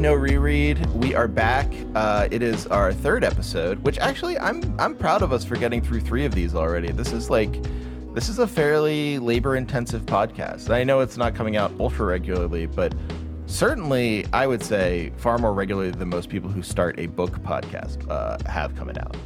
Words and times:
Welcome 0.00 0.14
to 0.14 0.28
GG 0.28 0.32
No 0.32 0.38
Reread. 0.38 0.86
We 0.94 1.14
are 1.14 1.28
back. 1.28 1.70
Uh, 1.94 2.26
it 2.30 2.42
is 2.42 2.66
our 2.68 2.90
third 2.90 3.22
episode, 3.22 3.78
which 3.80 3.98
actually 3.98 4.38
I'm 4.38 4.62
I'm 4.80 4.94
proud 4.94 5.20
of 5.20 5.30
us 5.30 5.44
for 5.44 5.56
getting 5.56 5.82
through 5.82 6.00
three 6.00 6.24
of 6.24 6.34
these 6.34 6.54
already. 6.54 6.90
This 6.90 7.12
is 7.12 7.28
like 7.28 7.62
this 8.14 8.30
is 8.30 8.38
a 8.38 8.46
fairly 8.46 9.18
labor 9.18 9.56
intensive 9.56 10.06
podcast. 10.06 10.70
I 10.70 10.84
know 10.84 11.00
it's 11.00 11.18
not 11.18 11.34
coming 11.34 11.56
out 11.56 11.70
ultra 11.78 12.06
regularly, 12.06 12.64
but 12.64 12.94
certainly 13.44 14.24
I 14.32 14.46
would 14.46 14.62
say 14.62 15.12
far 15.18 15.36
more 15.36 15.52
regularly 15.52 15.90
than 15.90 16.08
most 16.08 16.30
people 16.30 16.48
who 16.48 16.62
start 16.62 16.98
a 16.98 17.06
book 17.06 17.32
podcast 17.42 18.08
uh, 18.10 18.38
have 18.48 18.74
coming 18.76 18.98
out. 18.98 19.16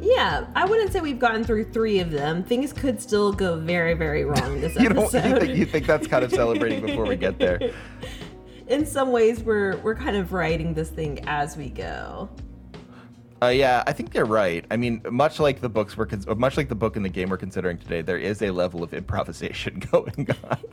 Yeah, 0.00 0.46
I 0.56 0.64
wouldn't 0.64 0.92
say 0.92 1.00
we've 1.00 1.20
gotten 1.20 1.44
through 1.44 1.66
three 1.66 2.00
of 2.00 2.10
them. 2.10 2.42
Things 2.42 2.72
could 2.72 3.00
still 3.00 3.32
go 3.32 3.56
very, 3.56 3.94
very 3.94 4.24
wrong 4.24 4.60
this 4.60 4.74
you 4.80 4.90
episode. 4.90 5.22
Don't, 5.22 5.32
you, 5.32 5.38
think, 5.38 5.58
you 5.58 5.64
think 5.64 5.86
that's 5.86 6.08
kind 6.08 6.24
of 6.24 6.32
celebrating 6.32 6.84
before 6.84 7.06
we 7.06 7.14
get 7.14 7.38
there? 7.38 7.70
in 8.68 8.86
some 8.86 9.12
ways 9.12 9.40
we're 9.40 9.76
we're 9.78 9.94
kind 9.94 10.16
of 10.16 10.32
writing 10.32 10.74
this 10.74 10.90
thing 10.90 11.24
as 11.26 11.56
we 11.56 11.68
go. 11.68 12.28
Uh, 13.42 13.48
yeah, 13.48 13.82
I 13.88 13.92
think 13.92 14.12
they're 14.12 14.24
right. 14.24 14.64
I 14.70 14.76
mean, 14.76 15.02
much 15.10 15.40
like 15.40 15.60
the 15.60 15.68
books 15.68 15.96
we're 15.96 16.06
con- 16.06 16.22
much 16.36 16.56
like 16.56 16.68
the 16.68 16.76
book 16.76 16.94
and 16.94 17.04
the 17.04 17.08
game 17.08 17.28
we're 17.28 17.36
considering 17.36 17.76
today, 17.76 18.00
there 18.00 18.16
is 18.16 18.40
a 18.40 18.52
level 18.52 18.84
of 18.84 18.94
improvisation 18.94 19.80
going 19.90 20.28
on. 20.44 20.58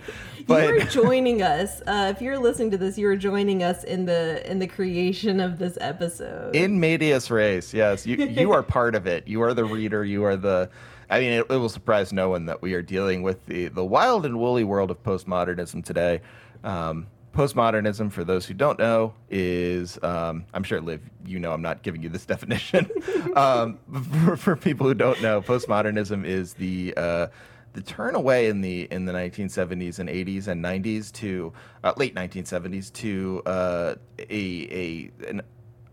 But 0.45 0.69
you 0.69 0.77
are 0.77 0.79
joining 0.85 1.41
us. 1.41 1.81
Uh, 1.81 2.13
if 2.15 2.21
you're 2.21 2.37
listening 2.37 2.69
to 2.71 2.77
this, 2.77 2.97
you 2.97 3.07
are 3.07 3.15
joining 3.15 3.63
us 3.63 3.83
in 3.83 4.05
the 4.05 4.49
in 4.49 4.59
the 4.59 4.67
creation 4.67 5.39
of 5.39 5.57
this 5.57 5.77
episode. 5.81 6.55
In 6.55 6.79
medias 6.79 7.31
res, 7.31 7.73
yes, 7.73 8.05
you 8.05 8.17
you 8.17 8.51
are 8.51 8.61
part 8.61 8.93
of 8.93 9.07
it. 9.07 9.27
You 9.27 9.41
are 9.41 9.53
the 9.55 9.65
reader. 9.65 10.05
You 10.05 10.23
are 10.25 10.35
the. 10.35 10.69
I 11.09 11.19
mean, 11.19 11.31
it, 11.31 11.47
it 11.49 11.57
will 11.57 11.69
surprise 11.69 12.13
no 12.13 12.29
one 12.29 12.45
that 12.45 12.61
we 12.61 12.73
are 12.73 12.83
dealing 12.83 13.23
with 13.23 13.45
the 13.47 13.69
the 13.69 13.85
wild 13.85 14.25
and 14.27 14.37
woolly 14.39 14.63
world 14.63 14.91
of 14.91 15.01
postmodernism 15.03 15.83
today. 15.83 16.21
Um, 16.63 17.07
postmodernism, 17.33 18.11
for 18.11 18.23
those 18.23 18.45
who 18.45 18.53
don't 18.53 18.79
know, 18.79 19.13
is 19.29 20.01
um, 20.03 20.45
I'm 20.53 20.63
sure 20.63 20.81
Liv, 20.81 21.01
you 21.25 21.39
know, 21.39 21.51
I'm 21.51 21.61
not 21.61 21.83
giving 21.83 22.01
you 22.03 22.09
this 22.09 22.25
definition. 22.33 22.89
um, 23.35 23.79
for, 24.25 24.37
for, 24.37 24.55
people 24.55 24.87
who 24.87 24.93
don't 24.93 25.21
know, 25.21 25.41
postmodernism 25.41 26.25
is 26.25 26.53
the 26.55 26.93
uh, 26.97 27.27
the 27.73 27.81
turn 27.81 28.15
away 28.15 28.47
in 28.47 28.61
the 28.61 28.87
in 28.91 29.05
the 29.05 29.13
1970s 29.13 29.99
and 29.99 30.09
80s 30.09 30.47
and 30.47 30.63
90s 30.63 31.11
to 31.13 31.53
uh, 31.83 31.93
late 31.97 32.15
1970s 32.15 32.91
to 32.93 33.41
uh, 33.45 33.95
a 34.17 34.31
a 34.31 35.11
an, 35.27 35.41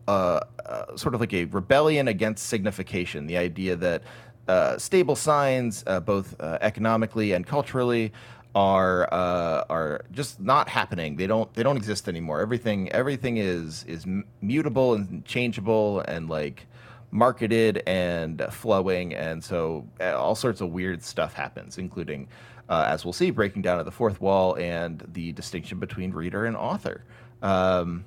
uh, 0.08 0.40
uh, 0.64 0.96
sort 0.96 1.14
of 1.14 1.20
like 1.20 1.34
a 1.34 1.44
rebellion 1.46 2.08
against 2.08 2.46
signification. 2.46 3.26
The 3.26 3.36
idea 3.36 3.76
that 3.76 4.02
uh, 4.48 4.78
stable 4.78 5.16
signs, 5.16 5.82
both 6.04 6.40
economically 6.40 7.32
and 7.32 7.44
culturally, 7.44 8.12
are 8.56 9.06
uh, 9.12 9.64
are 9.68 10.00
just 10.10 10.40
not 10.40 10.66
happening. 10.68 11.16
They 11.16 11.26
don't 11.26 11.52
they 11.52 11.62
don't 11.62 11.76
exist 11.76 12.08
anymore. 12.08 12.40
Everything 12.40 12.90
everything 12.90 13.36
is 13.36 13.84
is 13.84 14.06
mutable 14.40 14.94
and 14.94 15.24
changeable 15.26 16.00
and 16.00 16.28
like 16.28 16.66
marketed 17.10 17.82
and 17.86 18.42
flowing, 18.50 19.14
and 19.14 19.44
so 19.44 19.86
uh, 20.00 20.18
all 20.18 20.34
sorts 20.34 20.62
of 20.62 20.70
weird 20.70 21.04
stuff 21.04 21.34
happens, 21.34 21.78
including. 21.78 22.28
Uh, 22.68 22.84
as 22.88 23.04
we'll 23.04 23.12
see, 23.12 23.30
breaking 23.30 23.62
down 23.62 23.78
of 23.78 23.84
the 23.84 23.92
fourth 23.92 24.20
wall 24.20 24.56
and 24.56 25.06
the 25.12 25.30
distinction 25.34 25.78
between 25.78 26.10
reader 26.10 26.46
and 26.46 26.56
author. 26.56 27.04
Um, 27.40 28.04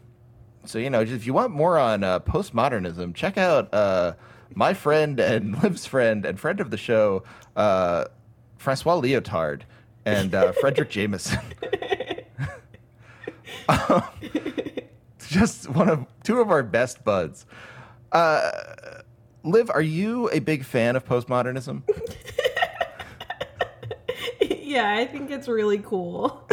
so 0.66 0.80
you 0.80 0.90
know, 0.90 1.00
if 1.00 1.26
you 1.26 1.34
want 1.34 1.52
more 1.52 1.78
on 1.78 2.04
uh, 2.04 2.20
postmodernism, 2.20 3.16
check 3.16 3.38
out 3.38 3.74
uh, 3.74 4.16
my 4.54 4.74
friend 4.74 5.18
and 5.22 5.64
Liv's 5.64 5.86
friend 5.86 6.26
and 6.26 6.38
friend 6.38 6.60
of 6.60 6.72
the 6.72 6.78
show, 6.78 7.24
uh, 7.56 8.06
Francois 8.58 9.00
Lyotard, 9.00 9.62
and 10.10 10.36
uh, 10.36 10.52
Fredric 10.54 10.90
Jameson. 10.90 11.40
um, 13.70 14.04
just 15.28 15.70
one 15.70 15.90
of 15.90 16.06
two 16.24 16.40
of 16.40 16.50
our 16.50 16.64
best 16.64 17.04
buds. 17.04 17.46
Uh, 18.12 18.52
Liv, 19.44 19.70
are 19.70 19.82
you 19.82 20.30
a 20.32 20.40
big 20.40 20.66
fan 20.66 20.96
of 20.96 21.06
postmodernism? 21.06 21.84
yeah, 24.42 24.96
I 24.98 25.06
think 25.06 25.32
it's 25.32 25.48
really 25.48 25.80
cool. 25.80 26.44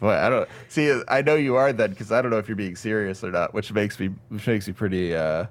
Boy, 0.00 0.12
I 0.12 0.28
don't 0.28 0.48
see. 0.68 1.00
I 1.08 1.22
know 1.22 1.36
you 1.36 1.56
are 1.56 1.72
then 1.72 1.90
because 1.90 2.12
I 2.12 2.20
don't 2.20 2.30
know 2.30 2.38
if 2.38 2.48
you're 2.48 2.56
being 2.56 2.76
serious 2.76 3.22
or 3.22 3.30
not, 3.30 3.54
which 3.54 3.72
makes 3.72 3.98
me 4.00 4.10
which 4.28 4.46
makes 4.46 4.66
me 4.66 4.72
pretty 4.72 5.14
uh, 5.14 5.46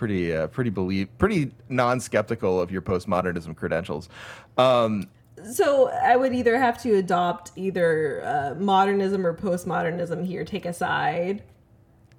pretty 0.00 0.34
uh, 0.34 0.46
pretty 0.46 0.70
believe 0.70 1.06
pretty 1.18 1.52
non-skeptical 1.68 2.58
of 2.58 2.70
your 2.72 2.80
postmodernism 2.80 3.54
credentials. 3.54 4.08
Um, 4.56 5.10
so 5.52 5.90
I 5.90 6.16
would 6.16 6.32
either 6.32 6.58
have 6.58 6.82
to 6.84 6.94
adopt 6.94 7.52
either 7.54 8.22
uh, 8.24 8.54
modernism 8.58 9.26
or 9.26 9.34
postmodernism 9.34 10.24
here. 10.24 10.42
Take 10.42 10.64
a 10.64 10.72
side. 10.72 11.42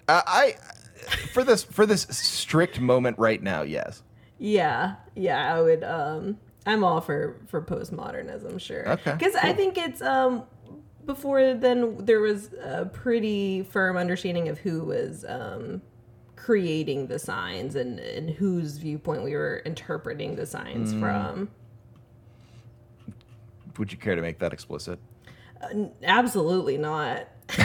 Uh, 0.08 0.22
I 0.28 0.56
for 1.34 1.44
this 1.44 1.64
for 1.64 1.88
this 1.88 2.03
strict 2.12 2.80
moment 2.80 3.18
right 3.18 3.42
now, 3.42 3.64
yes. 3.64 4.03
Yeah, 4.38 4.98
yeah, 5.16 5.52
I 5.52 5.59
would. 5.59 5.84
Um, 5.84 6.38
I'm 6.68 6.84
all 6.84 7.02
for 7.02 7.38
for 7.48 7.63
postmodernism, 7.63 8.62
sure. 8.62 8.90
Okay. 8.90 9.13
Because 9.13 9.34
cool. 9.34 9.50
I 9.50 9.53
think 9.53 9.80
it's 9.80 10.03
um 10.03 10.44
before 11.08 11.56
then 11.56 12.06
there 12.06 12.19
was 12.19 12.53
a 12.63 12.86
pretty 12.86 13.63
firm 13.63 13.98
understanding 13.98 14.50
of 14.50 14.59
who 14.59 14.84
was 14.84 15.25
um 15.28 15.81
creating 16.44 17.06
the 17.06 17.19
signs 17.19 17.75
and, 17.75 18.00
and 18.00 18.31
whose 18.31 18.78
viewpoint 18.78 19.24
we 19.24 19.35
were 19.35 19.62
interpreting 19.63 20.35
the 20.35 20.46
signs 20.46 20.91
mm. 20.91 21.00
from. 21.00 21.50
Would 23.78 23.91
you 23.91 23.97
care 24.00 24.16
to 24.16 24.24
make 24.24 24.40
that 24.40 24.51
explicit? 24.51 25.00
Uh, 25.62 25.85
absolutely 26.01 26.80
not. 26.80 27.28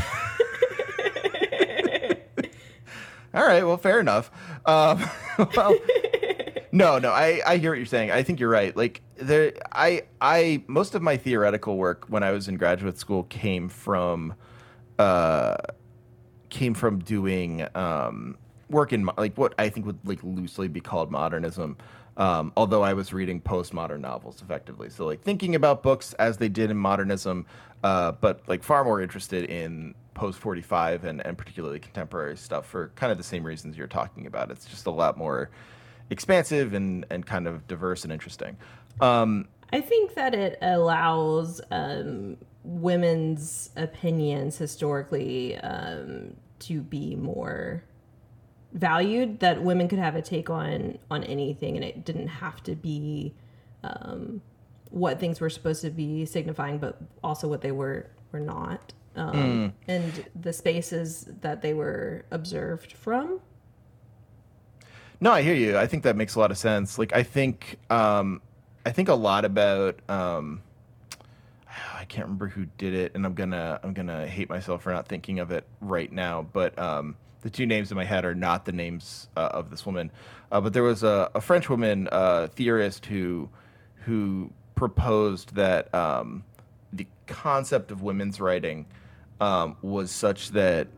All 3.34 3.46
right, 3.46 3.64
well, 3.64 3.78
fair 3.78 3.98
enough. 3.98 4.30
Um, 4.66 5.02
well, 5.56 5.74
no, 6.70 6.98
no, 6.98 7.12
I, 7.12 7.40
I 7.46 7.56
hear 7.56 7.70
what 7.70 7.78
you're 7.78 7.86
saying. 7.86 8.10
I 8.10 8.22
think 8.22 8.40
you're 8.40 8.50
right. 8.50 8.76
Like 8.76 9.00
there, 9.16 9.54
I, 9.72 10.02
I, 10.20 10.62
most 10.66 10.94
of 10.94 11.00
my 11.00 11.16
theoretical 11.16 11.78
work 11.78 12.04
when 12.08 12.22
I 12.22 12.32
was 12.32 12.46
in 12.46 12.58
graduate 12.58 12.98
school 12.98 13.22
came 13.24 13.70
from, 13.70 14.34
uh, 14.98 15.56
came 16.50 16.74
from 16.74 16.98
doing 16.98 17.66
um, 17.74 18.36
work 18.70 18.92
in 18.92 19.08
like 19.16 19.36
what 19.36 19.54
I 19.58 19.68
think 19.68 19.86
would 19.86 19.98
like 20.04 20.22
loosely 20.22 20.68
be 20.68 20.80
called 20.80 21.10
modernism. 21.10 21.76
Um, 22.16 22.52
although 22.56 22.82
I 22.82 22.94
was 22.94 23.12
reading 23.12 23.40
postmodern 23.42 24.00
novels 24.00 24.40
effectively, 24.40 24.88
so 24.88 25.04
like 25.04 25.20
thinking 25.20 25.54
about 25.54 25.82
books 25.82 26.14
as 26.14 26.38
they 26.38 26.48
did 26.48 26.70
in 26.70 26.76
modernism, 26.78 27.44
uh, 27.84 28.12
but 28.12 28.40
like 28.48 28.62
far 28.62 28.84
more 28.84 29.02
interested 29.02 29.50
in 29.50 29.94
post 30.14 30.38
45 30.38 31.04
and, 31.04 31.24
and 31.26 31.36
particularly 31.36 31.78
contemporary 31.78 32.36
stuff 32.36 32.66
for 32.66 32.90
kind 32.94 33.12
of 33.12 33.18
the 33.18 33.24
same 33.24 33.44
reasons 33.44 33.76
you're 33.76 33.86
talking 33.86 34.26
about. 34.26 34.50
It's 34.50 34.64
just 34.64 34.86
a 34.86 34.90
lot 34.90 35.18
more 35.18 35.50
expansive 36.08 36.72
and, 36.72 37.04
and 37.10 37.26
kind 37.26 37.46
of 37.46 37.66
diverse 37.68 38.02
and 38.04 38.12
interesting. 38.12 38.56
Um, 39.00 39.48
I 39.72 39.80
think 39.82 40.14
that 40.14 40.34
it 40.34 40.58
allows 40.62 41.60
um, 41.70 42.38
women's 42.64 43.70
opinions 43.76 44.56
historically 44.56 45.56
um, 45.58 46.34
to 46.60 46.80
be 46.80 47.14
more 47.14 47.84
valued 48.76 49.40
that 49.40 49.62
women 49.62 49.88
could 49.88 49.98
have 49.98 50.14
a 50.14 50.22
take 50.22 50.50
on 50.50 50.98
on 51.10 51.24
anything 51.24 51.76
and 51.76 51.84
it 51.84 52.04
didn't 52.04 52.28
have 52.28 52.62
to 52.62 52.74
be 52.74 53.34
um, 53.82 54.42
what 54.90 55.18
things 55.18 55.40
were 55.40 55.48
supposed 55.48 55.80
to 55.80 55.90
be 55.90 56.26
signifying 56.26 56.76
but 56.76 57.00
also 57.24 57.48
what 57.48 57.62
they 57.62 57.72
were 57.72 58.06
were 58.32 58.40
not 58.40 58.92
um, 59.16 59.34
mm. 59.34 59.72
and 59.88 60.26
the 60.38 60.52
spaces 60.52 61.26
that 61.40 61.62
they 61.62 61.72
were 61.72 62.26
observed 62.30 62.92
from 62.92 63.40
no 65.20 65.32
i 65.32 65.40
hear 65.40 65.54
you 65.54 65.78
i 65.78 65.86
think 65.86 66.02
that 66.02 66.14
makes 66.14 66.34
a 66.34 66.38
lot 66.38 66.50
of 66.50 66.58
sense 66.58 66.98
like 66.98 67.14
i 67.14 67.22
think 67.22 67.78
um, 67.88 68.42
i 68.84 68.92
think 68.92 69.08
a 69.08 69.14
lot 69.14 69.46
about 69.46 69.98
um, 70.10 70.60
I 71.98 72.04
can't 72.04 72.26
remember 72.26 72.48
who 72.48 72.66
did 72.78 72.94
it, 72.94 73.12
and 73.14 73.26
I'm 73.26 73.34
gonna 73.34 73.80
I'm 73.82 73.92
gonna 73.92 74.26
hate 74.26 74.48
myself 74.48 74.82
for 74.82 74.92
not 74.92 75.08
thinking 75.08 75.40
of 75.40 75.50
it 75.50 75.66
right 75.80 76.10
now. 76.10 76.46
But 76.52 76.78
um, 76.78 77.16
the 77.46 77.50
two 77.50 77.64
names 77.64 77.92
in 77.92 77.96
my 77.96 78.04
head 78.04 78.24
are 78.24 78.34
not 78.34 78.64
the 78.64 78.72
names 78.72 79.28
uh, 79.36 79.50
of 79.52 79.70
this 79.70 79.86
woman, 79.86 80.10
uh, 80.50 80.60
but 80.60 80.72
there 80.72 80.82
was 80.82 81.04
a, 81.04 81.30
a 81.32 81.40
French 81.40 81.70
woman 81.70 82.08
uh, 82.10 82.48
theorist 82.48 83.06
who 83.06 83.48
who 84.04 84.50
proposed 84.74 85.54
that 85.54 85.94
um, 85.94 86.42
the 86.92 87.06
concept 87.28 87.92
of 87.92 88.02
women's 88.02 88.40
writing 88.40 88.84
um, 89.40 89.76
was 89.80 90.10
such 90.10 90.50
that 90.50 90.88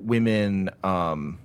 women 0.00 0.70
um, 0.84 1.40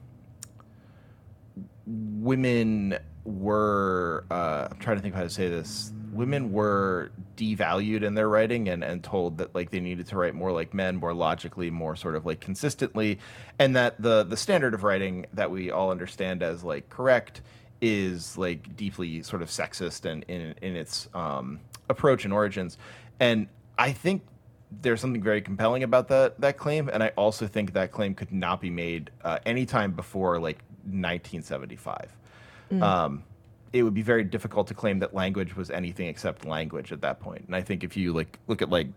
women 1.88 3.00
were 3.26 4.24
uh, 4.30 4.68
I'm 4.70 4.78
trying 4.78 4.98
to 4.98 5.02
think 5.02 5.16
of 5.16 5.18
how 5.18 5.24
to 5.24 5.32
say 5.32 5.50
this 5.50 5.92
women 6.14 6.52
were 6.52 7.12
devalued 7.38 8.04
in 8.04 8.14
their 8.16 8.30
writing 8.30 8.70
and, 8.70 8.84
and 8.84 9.04
told 9.04 9.38
that 9.38 9.54
like 9.54 9.72
they 9.72 9.80
needed 9.80 10.08
to 10.08 10.18
write 10.18 10.36
more 10.36 10.52
like 10.52 10.74
men, 10.74 10.96
more 10.98 11.14
logically, 11.14 11.70
more 11.70 11.96
sort 11.96 12.16
of 12.16 12.26
like 12.26 12.40
consistently, 12.40 13.20
and 13.60 13.76
that 13.76 14.02
the 14.02 14.24
the 14.24 14.38
standard 14.38 14.74
of 14.74 14.84
writing 14.84 15.26
that 15.34 15.52
we 15.52 15.72
all 15.72 15.92
understand 15.92 16.44
as 16.44 16.64
like 16.64 16.90
correct 16.90 17.42
is 17.82 18.38
like 18.38 18.76
deeply 18.78 19.22
sort 19.24 19.42
of 19.42 19.50
sexist 19.50 20.10
and 20.10 20.24
in 20.28 20.56
in 20.62 20.76
its 20.76 21.10
um, 21.14 21.60
approach 21.90 22.24
and 22.24 22.34
origins. 22.34 22.78
And 23.20 23.48
I 23.78 23.92
think 23.92 24.24
there's 24.82 25.02
something 25.02 25.22
very 25.22 25.42
compelling 25.42 25.84
about 25.84 26.08
that 26.08 26.40
that 26.42 26.58
claim, 26.58 26.90
and 26.90 27.04
I 27.04 27.10
also 27.10 27.48
think 27.48 27.74
that 27.74 27.92
claim 27.92 28.16
could 28.16 28.32
not 28.32 28.62
be 28.62 28.70
made 28.70 29.12
uh, 29.24 29.40
anytime 29.46 29.92
before 29.92 30.40
like 30.40 30.60
1975. 30.86 32.16
Um, 32.82 33.24
it 33.74 33.82
would 33.82 33.96
be 33.96 34.04
very 34.04 34.24
difficult 34.24 34.68
to 34.68 34.76
claim 34.76 35.00
that 35.00 35.14
language 35.14 35.56
was 35.56 35.72
anything 35.72 36.08
except 36.08 36.46
language 36.46 36.92
at 36.92 37.02
that 37.02 37.20
point. 37.20 37.44
And 37.48 37.56
I 37.56 37.62
think 37.62 37.84
if 37.84 37.98
you 37.98 38.14
like 38.14 38.38
look 38.48 38.62
at 38.62 38.70
like 38.70 38.88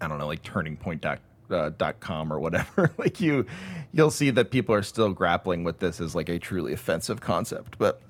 I 0.00 0.06
don't 0.06 0.18
know, 0.18 0.28
like 0.28 0.42
Turning 0.44 0.76
Point 0.76 1.00
dot, 1.00 1.18
uh, 1.50 1.70
dot 1.76 1.98
com 1.98 2.32
or 2.32 2.38
whatever, 2.38 2.92
like 2.98 3.20
you 3.20 3.44
you'll 3.92 4.12
see 4.12 4.30
that 4.30 4.50
people 4.52 4.74
are 4.74 4.84
still 4.84 5.12
grappling 5.12 5.64
with 5.64 5.80
this 5.80 6.00
as 6.00 6.14
like 6.14 6.28
a 6.28 6.38
truly 6.38 6.72
offensive 6.72 7.20
concept. 7.20 7.76
But 7.78 8.00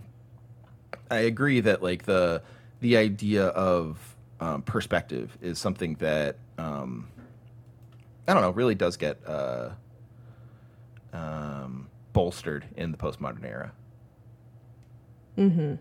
I 1.11 1.21
agree 1.21 1.61
that 1.61 1.83
like 1.83 2.05
the 2.05 2.43
the 2.81 2.99
idea 2.99 3.47
of 3.47 4.15
um, 4.41 4.63
perspective 4.63 5.37
is 5.41 5.59
something 5.59 5.95
that 5.95 6.37
um, 6.59 7.09
I 8.29 8.35
don't 8.35 8.43
know 8.43 8.51
really 8.51 8.75
does 8.75 8.99
get 8.99 9.19
uh, 9.27 9.71
um, 11.15 11.89
bolstered 12.13 12.67
in 12.77 12.93
the 12.93 12.99
postmodern 12.99 13.45
era. 13.45 13.73
I 15.39 15.79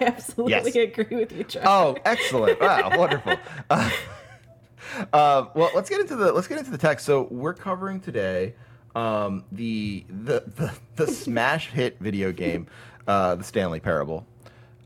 absolutely 0.00 0.52
Yes. 0.52 0.74
agree 0.76 1.16
with 1.16 1.32
you, 1.32 1.44
Trevor. 1.44 1.66
Oh, 1.68 1.96
excellent! 2.04 2.60
Wow, 2.60 2.90
wonderful. 2.96 3.36
Uh, 3.68 3.90
uh, 5.12 5.46
well, 5.54 5.70
let's 5.74 5.90
get 5.90 6.00
into 6.00 6.16
the 6.16 6.32
let's 6.32 6.46
get 6.46 6.58
into 6.58 6.70
the 6.70 6.78
text. 6.78 7.04
So 7.06 7.22
we're 7.30 7.54
covering 7.54 8.00
today 8.00 8.54
um, 8.94 9.44
the, 9.52 10.04
the 10.08 10.44
the 10.56 10.72
the 10.96 11.06
smash 11.06 11.70
hit 11.70 11.98
video 12.00 12.32
game, 12.32 12.66
uh, 13.08 13.34
the 13.34 13.44
Stanley 13.44 13.80
Parable, 13.80 14.26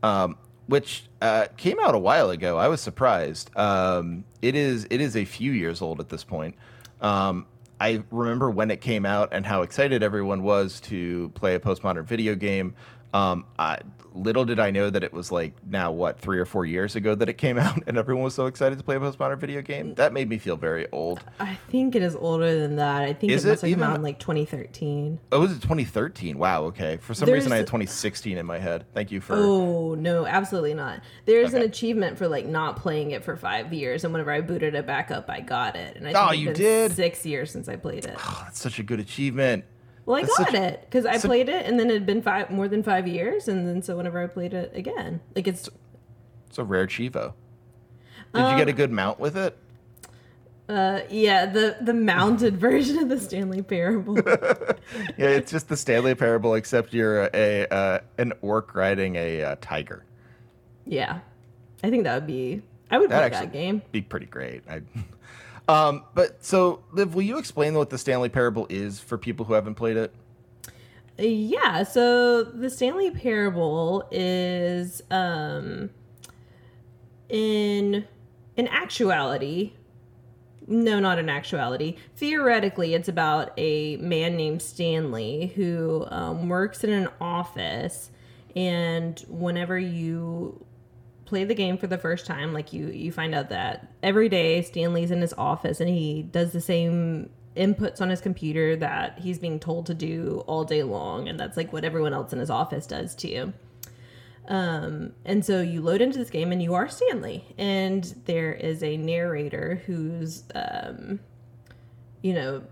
um, 0.01 0.37
which 0.67 1.03
uh, 1.21 1.47
came 1.57 1.79
out 1.79 1.93
a 1.95 1.99
while 1.99 2.29
ago. 2.31 2.57
I 2.57 2.67
was 2.67 2.81
surprised. 2.81 3.55
Um, 3.55 4.23
it 4.41 4.55
is 4.55 4.87
it 4.89 5.01
is 5.01 5.15
a 5.15 5.25
few 5.25 5.51
years 5.51 5.81
old 5.81 5.99
at 5.99 6.09
this 6.09 6.23
point. 6.23 6.55
Um, 7.01 7.45
I 7.79 8.03
remember 8.11 8.49
when 8.49 8.71
it 8.71 8.81
came 8.81 9.05
out 9.05 9.29
and 9.31 9.45
how 9.45 9.61
excited 9.61 10.03
everyone 10.03 10.43
was 10.43 10.81
to 10.81 11.29
play 11.29 11.55
a 11.55 11.59
postmodern 11.59 12.03
video 12.03 12.35
game. 12.35 12.75
Um, 13.13 13.45
I, 13.57 13.79
little 14.13 14.45
did 14.45 14.59
I 14.59 14.71
know 14.71 14.89
that 14.89 15.03
it 15.03 15.13
was 15.13 15.31
like 15.31 15.53
now 15.67 15.91
what 15.91 16.19
three 16.19 16.39
or 16.39 16.45
four 16.45 16.65
years 16.65 16.95
ago 16.95 17.15
that 17.15 17.29
it 17.29 17.33
came 17.37 17.57
out, 17.59 17.81
and 17.87 17.97
everyone 17.97 18.23
was 18.23 18.33
so 18.35 18.45
excited 18.45 18.77
to 18.77 18.83
play 18.83 18.95
a 18.95 18.99
postmodern 18.99 19.39
video 19.39 19.61
game. 19.61 19.95
That 19.95 20.13
made 20.13 20.29
me 20.29 20.37
feel 20.37 20.57
very 20.57 20.87
old. 20.91 21.21
I 21.39 21.55
think 21.69 21.95
it 21.95 22.03
is 22.03 22.15
older 22.15 22.59
than 22.59 22.75
that. 22.75 23.01
I 23.03 23.13
think 23.13 23.31
Is 23.31 23.45
it 23.45 23.49
must 23.49 23.61
have 23.63 23.71
come 23.71 23.83
out 23.83 23.95
in 23.95 24.03
like 24.03 24.19
2013. 24.19 25.19
Oh, 25.31 25.39
was 25.39 25.51
it 25.51 25.61
2013? 25.61 26.37
Wow. 26.37 26.63
Okay. 26.65 26.97
For 26.97 27.13
some 27.13 27.29
reason, 27.29 27.51
I 27.51 27.57
had 27.57 27.67
2016 27.67 28.37
in 28.37 28.45
my 28.45 28.59
head. 28.59 28.85
Thank 28.93 29.11
you 29.11 29.21
for. 29.21 29.35
Oh 29.35 29.95
no, 29.95 30.25
absolutely 30.25 30.73
not. 30.73 31.01
There's 31.25 31.53
an 31.53 31.61
achievement 31.63 32.17
for 32.17 32.27
like 32.27 32.45
not 32.45 32.75
playing 32.77 33.11
it 33.11 33.23
for 33.23 33.35
five 33.35 33.73
years, 33.73 34.03
and 34.03 34.13
whenever 34.13 34.31
I 34.31 34.41
booted 34.41 34.75
it 34.75 34.85
back 34.85 35.11
up, 35.11 35.29
I 35.29 35.39
got 35.39 35.75
it. 35.75 35.95
And 35.97 36.07
I 36.07 36.13
think 36.13 36.25
Oh, 36.27 36.29
it's 36.31 36.39
you 36.39 36.53
did? 36.53 36.91
Six 36.95 37.25
years 37.25 37.51
since 37.51 37.67
I 37.67 37.75
played 37.75 38.05
it. 38.05 38.15
Oh, 38.17 38.41
that's 38.45 38.59
such 38.59 38.79
a 38.79 38.83
good 38.83 38.99
achievement. 38.99 39.65
Well, 40.09 40.17
I 40.17 40.21
That's 40.21 40.37
got 40.39 40.47
such- 40.47 40.55
it 40.55 40.81
because 40.81 41.05
I 41.05 41.17
such- 41.17 41.29
played 41.29 41.49
it, 41.49 41.67
and 41.67 41.79
then 41.79 41.91
it 41.91 41.93
had 41.93 42.05
been 42.07 42.23
five 42.23 42.49
more 42.49 42.67
than 42.67 42.81
five 42.81 43.07
years, 43.07 43.47
and 43.47 43.67
then 43.67 43.83
so 43.83 43.95
whenever 43.95 44.19
I 44.23 44.25
played 44.25 44.55
it 44.55 44.71
again, 44.75 45.21
like 45.35 45.47
it's 45.47 45.69
It's 46.47 46.57
a 46.57 46.63
rare 46.63 46.87
Chivo. 46.87 47.33
Did 48.33 48.49
you 48.51 48.57
get 48.57 48.67
a 48.67 48.73
good 48.73 48.91
mount 48.91 49.19
with 49.19 49.37
it? 49.37 49.55
uh 50.67 51.01
yeah 51.09 51.47
the 51.47 51.77
the 51.81 51.93
mounted 51.95 52.57
version 52.67 52.97
of 52.99 53.09
the 53.09 53.19
Stanley 53.19 53.61
Parable. 53.61 54.15
Yeah, 55.17 55.27
it's 55.29 55.51
just 55.51 55.67
the 55.69 55.77
Stanley 55.77 56.15
Parable, 56.15 56.55
except 56.55 56.91
you're 56.93 57.25
a, 57.25 57.29
a 57.33 57.67
uh, 57.73 57.99
an 58.17 58.33
orc 58.41 58.73
riding 58.73 59.15
a 59.15 59.43
uh, 59.43 59.55
tiger. 59.61 60.05
yeah, 60.85 61.19
I 61.83 61.91
think 61.91 62.03
that 62.05 62.15
would 62.15 62.27
be. 62.27 62.63
I 62.89 62.97
would 62.97 63.11
That 63.11 63.31
play 63.31 63.39
that 63.41 63.53
game. 63.53 63.83
be 63.91 64.01
pretty 64.01 64.25
great. 64.25 64.63
I, 64.67 64.81
um, 65.69 66.03
but 66.13 66.43
so 66.43 66.83
Liv, 66.91 67.15
will 67.15 67.21
you 67.21 67.37
explain 67.37 67.75
what 67.75 67.89
the 67.89 67.97
Stanley 67.97 68.29
Parable 68.29 68.67
is 68.69 68.99
for 68.99 69.17
people 69.17 69.45
who 69.45 69.53
haven't 69.53 69.75
played 69.75 69.97
it? 69.97 70.13
Yeah, 71.17 71.83
so 71.83 72.43
the 72.43 72.69
Stanley 72.69 73.11
Parable 73.11 74.07
is 74.11 75.01
um 75.11 75.89
in 77.29 78.05
in 78.55 78.67
actuality 78.67 79.73
no, 80.69 80.99
not 80.99 81.17
in 81.17 81.29
actuality. 81.29 81.95
Theoretically, 82.15 82.93
it's 82.93 83.09
about 83.09 83.51
a 83.57 83.97
man 83.97 84.37
named 84.37 84.61
Stanley 84.61 85.51
who 85.55 86.05
um, 86.09 86.47
works 86.47 86.83
in 86.83 86.91
an 86.91 87.09
office, 87.19 88.11
and 88.55 89.19
whenever 89.27 89.79
you 89.79 90.63
play 91.29 91.43
the 91.43 91.55
game 91.55 91.77
for 91.77 91.87
the 91.87 91.97
first 91.97 92.25
time, 92.25 92.53
like 92.53 92.73
you 92.73 92.87
you 92.87 93.11
find 93.11 93.35
out 93.35 93.49
that 93.49 93.87
every 94.01 94.27
day 94.27 94.61
Stanley's 94.63 95.11
in 95.11 95.21
his 95.21 95.33
office 95.33 95.79
and 95.79 95.89
he 95.89 96.23
does 96.23 96.51
the 96.51 96.59
same 96.59 97.29
inputs 97.55 98.01
on 98.01 98.09
his 98.09 98.19
computer 98.19 98.75
that 98.75 99.19
he's 99.19 99.37
being 99.37 99.59
told 99.59 99.85
to 99.85 99.93
do 99.93 100.43
all 100.47 100.63
day 100.63 100.83
long, 100.83 101.29
and 101.29 101.39
that's 101.39 101.55
like 101.55 101.71
what 101.71 101.85
everyone 101.85 102.13
else 102.13 102.33
in 102.33 102.39
his 102.39 102.49
office 102.49 102.87
does 102.87 103.15
too. 103.15 103.53
Um, 104.47 105.13
and 105.25 105.45
so 105.45 105.61
you 105.61 105.81
load 105.81 106.01
into 106.01 106.17
this 106.17 106.31
game 106.31 106.51
and 106.51 106.61
you 106.61 106.73
are 106.73 106.89
Stanley, 106.89 107.45
and 107.57 108.03
there 108.25 108.51
is 108.51 108.81
a 108.81 108.97
narrator 108.97 109.83
who's, 109.85 110.43
um, 110.55 111.19
you 112.23 112.33
know, 112.33 112.63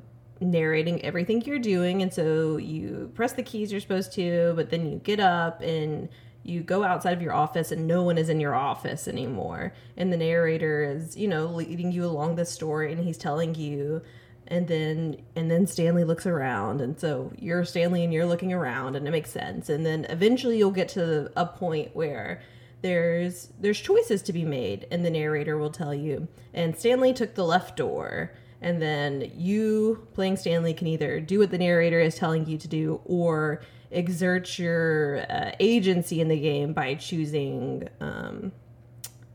narrating 0.42 1.04
everything 1.06 1.42
you're 1.44 1.60
doing. 1.60 2.02
And 2.02 2.12
so 2.12 2.58
you 2.58 3.12
press 3.14 3.34
the 3.34 3.44
keys 3.44 3.72
you're 3.72 3.82
supposed 3.82 4.14
to, 4.14 4.54
but 4.56 4.72
then 4.72 4.92
you 4.92 4.98
get 4.98 5.20
up 5.20 5.62
and 5.62 6.10
you 6.48 6.62
go 6.62 6.84
outside 6.84 7.14
of 7.14 7.22
your 7.22 7.34
office 7.34 7.72
and 7.72 7.88
no 7.88 8.02
one 8.04 8.18
is 8.18 8.30
in 8.30 8.40
your 8.40 8.56
office 8.56 9.08
anymore. 9.08 9.74
And 9.98 10.12
the 10.14 10.18
narrator 10.18 10.82
is, 10.84 11.18
you 11.18 11.28
know, 11.28 11.48
leading 11.48 11.92
you 11.92 12.06
along 12.06 12.36
the 12.36 12.46
story 12.46 12.92
and 12.92 13.04
he's 13.04 13.18
telling 13.18 13.54
you. 13.56 14.02
And 14.48 14.66
then 14.68 15.18
and 15.36 15.52
then 15.52 15.68
Stanley 15.68 16.06
looks 16.06 16.26
around. 16.26 16.80
And 16.80 16.98
so 16.98 17.34
you're 17.38 17.66
Stanley 17.66 18.06
and 18.06 18.14
you're 18.14 18.26
looking 18.26 18.54
around 18.54 18.96
and 18.96 19.06
it 19.06 19.12
makes 19.12 19.30
sense. 19.30 19.68
And 19.68 19.86
then 19.86 20.06
eventually 20.10 20.58
you'll 20.58 20.72
get 20.72 20.88
to 20.90 21.30
a 21.36 21.46
point 21.46 21.94
where 21.94 22.42
there's 22.82 23.50
there's 23.60 23.80
choices 23.80 24.22
to 24.24 24.34
be 24.34 24.46
made 24.46 24.88
and 24.90 25.06
the 25.06 25.12
narrator 25.12 25.58
will 25.58 25.70
tell 25.70 25.94
you. 25.94 26.30
And 26.54 26.78
Stanley 26.78 27.14
took 27.14 27.36
the 27.36 27.46
left 27.46 27.76
door. 27.76 28.32
And 28.62 28.82
then 28.82 29.32
you 29.36 30.08
playing 30.14 30.38
Stanley 30.38 30.74
can 30.74 30.88
either 30.88 31.20
do 31.20 31.40
what 31.40 31.52
the 31.52 31.60
narrator 31.60 32.00
is 32.00 32.16
telling 32.16 32.48
you 32.48 32.58
to 32.58 32.68
do 32.68 33.02
or 33.06 33.62
exert 33.92 34.58
your 34.60 35.26
uh, 35.30 35.52
agency 35.60 36.20
in 36.22 36.28
the 36.28 36.40
game 36.40 36.74
by 36.74 36.96
choosing 36.96 37.88
um, 38.02 38.52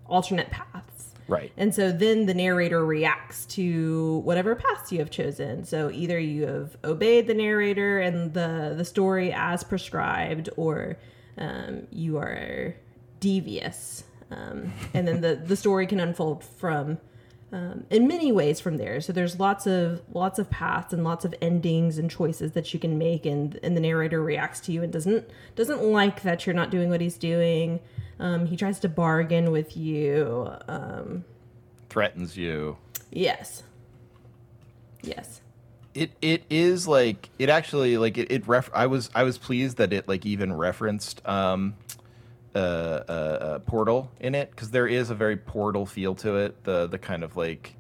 alternate 0.07 0.51
paths 0.51 1.15
Right. 1.29 1.53
and 1.57 1.75
so 1.75 1.91
then 1.93 2.27
the 2.27 2.35
narrator 2.35 2.85
reacts 2.85 3.47
to 3.47 4.19
whatever 4.25 4.55
paths 4.55 4.93
you 4.93 4.99
have 4.99 5.09
chosen. 5.11 5.65
So 5.65 5.91
either 5.91 6.19
you 6.19 6.47
have 6.47 6.77
obeyed 6.85 7.27
the 7.27 7.35
narrator 7.35 8.01
and 8.01 8.35
the 8.35 8.75
the 8.77 8.85
story 8.85 9.33
as 9.33 9.63
prescribed, 9.65 10.51
or 10.57 10.99
um, 11.39 11.87
you 11.91 12.19
are 12.19 12.75
devious. 13.21 14.05
Um, 14.31 14.73
and 14.93 15.07
then 15.09 15.21
the 15.23 15.37
the 15.37 15.57
story 15.57 15.87
can 15.87 16.01
unfold 16.01 16.45
from 16.45 16.99
um, 17.53 17.85
in 17.91 18.09
many 18.09 18.33
ways 18.33 18.61
from 18.61 18.79
there. 18.79 19.01
So 19.03 19.13
there's 19.13 19.39
lots 19.39 19.67
of 19.67 20.01
lots 20.13 20.39
of 20.39 20.49
paths 20.49 20.93
and 20.93 21.05
lots 21.05 21.25
of 21.25 21.35
endings 21.43 21.99
and 21.99 22.11
choices 22.11 22.53
that 22.53 22.73
you 22.73 22.81
can 22.81 22.97
make, 22.99 23.27
and 23.27 23.59
and 23.63 23.77
the 23.77 23.81
narrator 23.81 24.23
reacts 24.23 24.61
to 24.61 24.73
you 24.73 24.83
and 24.83 24.93
doesn't 24.93 25.29
doesn't 25.55 25.83
like 25.83 26.23
that 26.23 26.47
you're 26.47 26.55
not 26.55 26.71
doing 26.71 26.89
what 26.89 27.01
he's 27.01 27.19
doing. 27.19 27.81
Um, 28.19 28.47
he 28.47 28.57
tries 28.57 28.81
to 28.81 28.89
bargain 28.89 29.51
with 29.51 29.77
you. 29.77 30.51
Um, 30.67 31.25
Threatens 31.91 32.37
you. 32.37 32.79
yes. 33.11 33.63
Yes. 35.03 35.41
It 35.95 36.13
it 36.23 36.45
is 36.49 36.89
like 36.89 37.29
it 37.39 37.51
actually 37.51 37.99
like 37.99 38.17
it, 38.17 38.31
it 38.31 38.49
ref 38.49 38.71
I 38.73 38.87
was 38.87 39.11
I 39.15 39.25
was 39.25 39.37
pleased 39.37 39.77
that 39.77 39.93
it 39.93 40.09
like 40.09 40.25
even 40.25 40.53
referenced 40.55 41.21
um 41.29 41.75
uh, 42.55 42.59
uh, 42.59 43.13
uh 43.13 43.59
portal 43.61 44.11
in 44.21 44.35
it 44.35 44.51
because 44.51 44.71
there 44.71 44.87
is 44.87 45.11
a 45.11 45.15
very 45.15 45.37
portal 45.37 45.87
feel 45.87 46.15
to 46.17 46.37
it 46.37 46.65
the 46.65 46.87
the 46.87 46.99
kind 46.99 47.25
of 47.25 47.37
like 47.37 47.77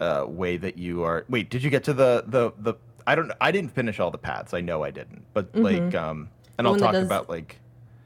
uh 0.00 0.24
way 0.26 0.56
that 0.56 0.78
you 0.78 1.02
are 1.02 1.24
wait 1.28 1.50
did 1.50 1.62
you 1.62 1.70
get 1.70 1.84
to 1.84 1.92
the 1.92 2.24
the 2.26 2.52
the 2.58 2.74
I 3.06 3.14
don't 3.14 3.32
I 3.40 3.50
didn't 3.50 3.70
finish 3.72 3.98
all 4.00 4.10
the 4.10 4.18
paths 4.18 4.54
I 4.54 4.60
know 4.60 4.82
I 4.82 4.90
didn't 4.90 5.24
but 5.34 5.54
like 5.56 5.94
um 5.94 6.28
and 6.58 6.66
The 6.66 6.70
I'll 6.70 6.76
talk 6.78 6.92
does- 6.92 7.06
about 7.06 7.28
like 7.28 7.58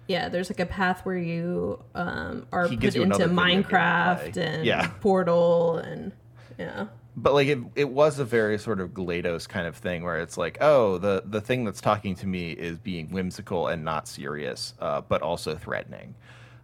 Yeah, 0.06 0.30
there's 0.30 0.48
like 0.50 0.60
a 0.60 0.66
path 0.66 1.04
where 1.04 1.18
you 1.18 1.82
um, 1.94 2.46
are 2.50 2.66
put 2.68 2.94
you 2.94 3.02
into 3.02 3.02
another 3.02 3.28
video 3.28 3.44
game 3.46 3.62
to 3.64 3.68
Minecraft 3.68 4.36
and 4.38 4.64
Yeah. 4.64 4.86
Portal 5.00 5.76
and 5.76 6.12
yeah. 6.58 6.86
But 7.18 7.34
like 7.34 7.48
it, 7.48 7.58
it 7.74 7.90
was 7.90 8.18
a 8.18 8.24
very 8.24 8.58
sort 8.58 8.80
of 8.80 8.90
glados 8.90 9.48
kind 9.48 9.66
of 9.66 9.76
thing 9.76 10.04
where 10.04 10.18
it's 10.18 10.36
like 10.36 10.58
oh 10.60 10.98
the 10.98 11.22
the 11.26 11.40
thing 11.40 11.64
that's 11.64 11.80
talking 11.80 12.14
to 12.16 12.26
me 12.26 12.52
is 12.52 12.78
being 12.78 13.10
whimsical 13.10 13.68
and 13.68 13.84
not 13.84 14.06
serious 14.08 14.74
uh, 14.80 15.00
but 15.00 15.22
also 15.22 15.54
threatening. 15.56 16.14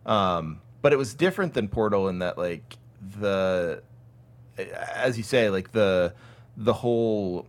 Um, 0.06 0.61
but 0.82 0.92
it 0.92 0.96
was 0.96 1.14
different 1.14 1.54
than 1.54 1.68
portal 1.68 2.08
in 2.08 2.20
that 2.20 2.38
like 2.38 2.76
the 3.20 3.82
as 4.94 5.16
you 5.16 5.25
say 5.25 5.50
like 5.50 5.73
the 5.73 6.14
the 6.56 6.73
whole 6.73 7.46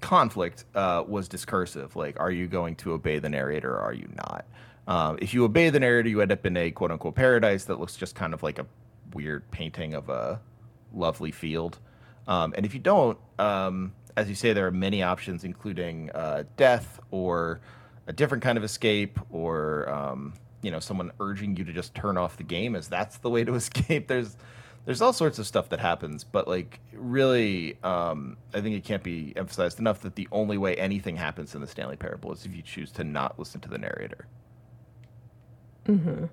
conflict 0.00 0.64
uh, 0.74 1.02
was 1.06 1.28
discursive. 1.28 1.96
Like 1.96 2.20
are 2.20 2.30
you 2.30 2.46
going 2.46 2.76
to 2.76 2.92
obey 2.92 3.18
the 3.18 3.28
narrator 3.28 3.72
or 3.72 3.80
are 3.80 3.94
you 3.94 4.08
not? 4.14 4.44
Um, 4.86 5.18
if 5.22 5.32
you 5.32 5.44
obey 5.44 5.70
the 5.70 5.80
narrator 5.80 6.08
you 6.08 6.20
end 6.20 6.30
up 6.30 6.44
in 6.44 6.56
a 6.56 6.70
quote 6.70 6.90
unquote 6.90 7.14
paradise 7.14 7.64
that 7.64 7.80
looks 7.80 7.96
just 7.96 8.14
kind 8.14 8.34
of 8.34 8.42
like 8.42 8.58
a 8.58 8.66
weird 9.14 9.50
painting 9.50 9.94
of 9.94 10.08
a 10.08 10.40
lovely 10.92 11.30
field. 11.32 11.78
Um, 12.26 12.54
and 12.56 12.64
if 12.64 12.74
you 12.74 12.80
don't, 12.80 13.18
um, 13.38 13.92
as 14.16 14.28
you 14.28 14.34
say, 14.34 14.52
there 14.52 14.66
are 14.66 14.72
many 14.72 15.02
options, 15.02 15.44
including 15.44 16.10
uh, 16.12 16.44
death 16.56 17.00
or 17.10 17.60
a 18.06 18.12
different 18.12 18.42
kind 18.42 18.58
of 18.58 18.64
escape, 18.64 19.18
or 19.30 19.88
um, 19.88 20.34
you 20.62 20.70
know, 20.70 20.80
someone 20.80 21.10
urging 21.20 21.56
you 21.56 21.64
to 21.64 21.72
just 21.72 21.94
turn 21.94 22.16
off 22.16 22.36
the 22.36 22.44
game, 22.44 22.76
as 22.76 22.88
that's 22.88 23.18
the 23.18 23.30
way 23.30 23.44
to 23.44 23.54
escape. 23.56 24.08
There's 24.08 24.36
there's 24.84 25.00
all 25.00 25.12
sorts 25.12 25.38
of 25.38 25.46
stuff 25.46 25.70
that 25.70 25.80
happens, 25.80 26.24
but 26.24 26.46
like 26.46 26.80
really, 26.92 27.78
um, 27.82 28.36
I 28.52 28.60
think 28.60 28.76
it 28.76 28.84
can't 28.84 29.02
be 29.02 29.32
emphasized 29.36 29.78
enough 29.78 30.00
that 30.00 30.14
the 30.14 30.28
only 30.30 30.58
way 30.58 30.76
anything 30.76 31.16
happens 31.16 31.54
in 31.54 31.60
the 31.60 31.66
Stanley 31.66 31.96
Parable 31.96 32.32
is 32.32 32.44
if 32.44 32.54
you 32.54 32.62
choose 32.62 32.90
to 32.92 33.04
not 33.04 33.38
listen 33.38 33.60
to 33.62 33.68
the 33.68 33.78
narrator. 33.78 34.26
Mm-hmm. 35.86 36.26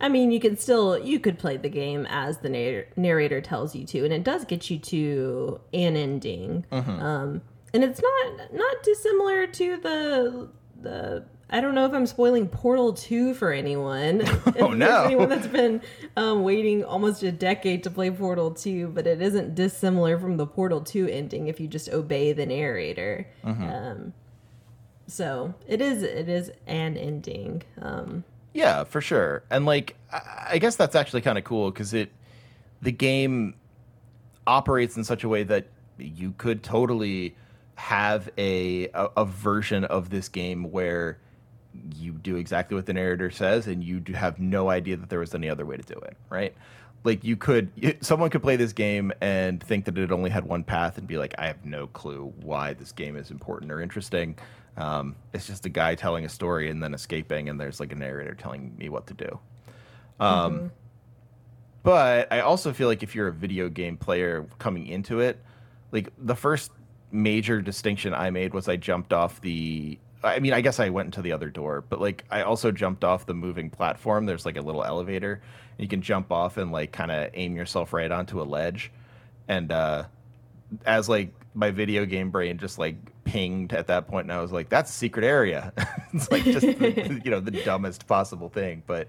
I 0.00 0.08
mean, 0.08 0.30
you 0.30 0.40
can 0.40 0.56
still 0.56 0.98
you 0.98 1.20
could 1.20 1.38
play 1.38 1.56
the 1.56 1.68
game 1.68 2.06
as 2.08 2.38
the 2.38 2.48
narrator, 2.48 2.88
narrator 2.96 3.40
tells 3.40 3.74
you 3.74 3.86
to, 3.86 4.04
and 4.04 4.12
it 4.12 4.24
does 4.24 4.44
get 4.44 4.70
you 4.70 4.78
to 4.78 5.60
an 5.72 5.96
ending. 5.96 6.64
Mm-hmm. 6.70 6.90
Um, 6.90 7.42
and 7.72 7.84
it's 7.84 8.00
not 8.00 8.52
not 8.52 8.82
dissimilar 8.82 9.46
to 9.46 9.76
the 9.78 10.48
the. 10.80 11.24
I 11.48 11.60
don't 11.60 11.76
know 11.76 11.86
if 11.86 11.92
I'm 11.92 12.06
spoiling 12.06 12.48
Portal 12.48 12.92
2 12.92 13.32
for 13.34 13.52
anyone. 13.52 14.22
Oh, 14.58 14.68
no. 14.72 15.04
Anyone 15.04 15.28
that's 15.28 15.46
been 15.46 15.80
um, 16.16 16.42
waiting 16.42 16.82
almost 16.82 17.22
a 17.22 17.30
decade 17.30 17.84
to 17.84 17.90
play 17.90 18.10
Portal 18.10 18.50
2, 18.50 18.88
but 18.88 19.06
it 19.06 19.22
isn't 19.22 19.54
dissimilar 19.54 20.18
from 20.18 20.38
the 20.38 20.46
Portal 20.46 20.80
2 20.80 21.06
ending 21.06 21.46
if 21.46 21.60
you 21.60 21.68
just 21.68 21.88
obey 21.90 22.32
the 22.32 22.46
narrator. 22.46 23.28
Um, 23.44 24.12
so 25.06 25.54
it 25.68 25.80
is 25.80 26.02
it 26.02 26.28
is 26.28 26.50
an 26.66 26.96
ending. 26.96 27.62
Um, 27.80 28.24
Yeah, 28.56 28.84
for 28.84 29.02
sure. 29.02 29.42
And 29.50 29.66
like, 29.66 29.96
I 30.10 30.56
guess 30.58 30.76
that's 30.76 30.94
actually 30.94 31.20
kind 31.20 31.36
of 31.36 31.44
cool 31.44 31.70
because 31.70 31.92
it, 31.92 32.10
the 32.80 32.90
game 32.90 33.54
operates 34.46 34.96
in 34.96 35.04
such 35.04 35.24
a 35.24 35.28
way 35.28 35.42
that 35.42 35.66
you 35.98 36.32
could 36.38 36.62
totally 36.62 37.36
have 37.74 38.30
a, 38.38 38.88
a 38.94 39.08
a 39.18 39.24
version 39.26 39.84
of 39.84 40.08
this 40.08 40.30
game 40.30 40.70
where 40.72 41.18
you 41.94 42.12
do 42.12 42.36
exactly 42.36 42.74
what 42.74 42.86
the 42.86 42.94
narrator 42.94 43.30
says 43.30 43.66
and 43.66 43.84
you 43.84 44.02
have 44.14 44.38
no 44.38 44.70
idea 44.70 44.96
that 44.96 45.10
there 45.10 45.18
was 45.18 45.34
any 45.34 45.50
other 45.50 45.66
way 45.66 45.76
to 45.76 45.82
do 45.82 45.98
it, 46.00 46.16
right? 46.30 46.54
Like 47.04 47.22
you 47.24 47.36
could, 47.36 47.70
someone 48.00 48.30
could 48.30 48.42
play 48.42 48.56
this 48.56 48.72
game 48.72 49.12
and 49.20 49.62
think 49.62 49.84
that 49.84 49.98
it 49.98 50.10
only 50.10 50.30
had 50.30 50.46
one 50.46 50.64
path 50.64 50.96
and 50.96 51.06
be 51.06 51.18
like, 51.18 51.34
I 51.36 51.46
have 51.48 51.62
no 51.66 51.88
clue 51.88 52.32
why 52.40 52.72
this 52.72 52.90
game 52.92 53.16
is 53.16 53.30
important 53.30 53.70
or 53.70 53.82
interesting. 53.82 54.36
Um, 54.76 55.16
it's 55.32 55.46
just 55.46 55.64
a 55.66 55.70
guy 55.70 55.94
telling 55.94 56.24
a 56.24 56.28
story 56.28 56.70
and 56.70 56.82
then 56.82 56.94
escaping, 56.94 57.48
and 57.48 57.58
there's 57.58 57.80
like 57.80 57.92
a 57.92 57.96
narrator 57.96 58.34
telling 58.34 58.76
me 58.76 58.88
what 58.88 59.06
to 59.06 59.14
do. 59.14 59.38
Um, 60.20 60.70
But 61.82 62.32
I 62.32 62.40
also 62.40 62.72
feel 62.72 62.88
like 62.88 63.04
if 63.04 63.14
you're 63.14 63.28
a 63.28 63.32
video 63.32 63.68
game 63.68 63.96
player 63.96 64.44
coming 64.58 64.88
into 64.88 65.20
it, 65.20 65.38
like 65.92 66.12
the 66.18 66.34
first 66.34 66.72
major 67.12 67.62
distinction 67.62 68.12
I 68.12 68.30
made 68.30 68.54
was 68.54 68.68
I 68.68 68.74
jumped 68.74 69.12
off 69.12 69.40
the. 69.40 69.96
I 70.24 70.40
mean, 70.40 70.52
I 70.52 70.62
guess 70.62 70.80
I 70.80 70.88
went 70.88 71.06
into 71.06 71.22
the 71.22 71.30
other 71.30 71.48
door, 71.48 71.84
but 71.88 72.00
like 72.00 72.24
I 72.28 72.42
also 72.42 72.72
jumped 72.72 73.04
off 73.04 73.26
the 73.26 73.34
moving 73.34 73.70
platform. 73.70 74.26
There's 74.26 74.44
like 74.44 74.56
a 74.56 74.62
little 74.62 74.82
elevator, 74.82 75.34
and 75.34 75.78
you 75.78 75.86
can 75.86 76.02
jump 76.02 76.32
off 76.32 76.56
and 76.56 76.72
like 76.72 76.90
kind 76.90 77.12
of 77.12 77.30
aim 77.34 77.54
yourself 77.54 77.92
right 77.92 78.10
onto 78.10 78.42
a 78.42 78.44
ledge. 78.44 78.90
And 79.46 79.70
uh, 79.70 80.06
as 80.84 81.08
like 81.08 81.32
my 81.54 81.70
video 81.70 82.04
game 82.04 82.30
brain 82.30 82.58
just 82.58 82.80
like 82.80 82.96
pinged 83.26 83.74
at 83.74 83.88
that 83.88 84.06
point, 84.06 84.24
and 84.24 84.32
I 84.32 84.40
was 84.40 84.52
like, 84.52 84.70
"That's 84.70 84.90
a 84.90 84.94
secret 84.94 85.24
area." 85.24 85.72
it's 86.14 86.30
like 86.30 86.44
just 86.44 86.66
the, 86.66 87.20
you 87.24 87.30
know 87.30 87.40
the 87.40 87.50
dumbest 87.50 88.06
possible 88.06 88.48
thing, 88.48 88.82
but 88.86 89.08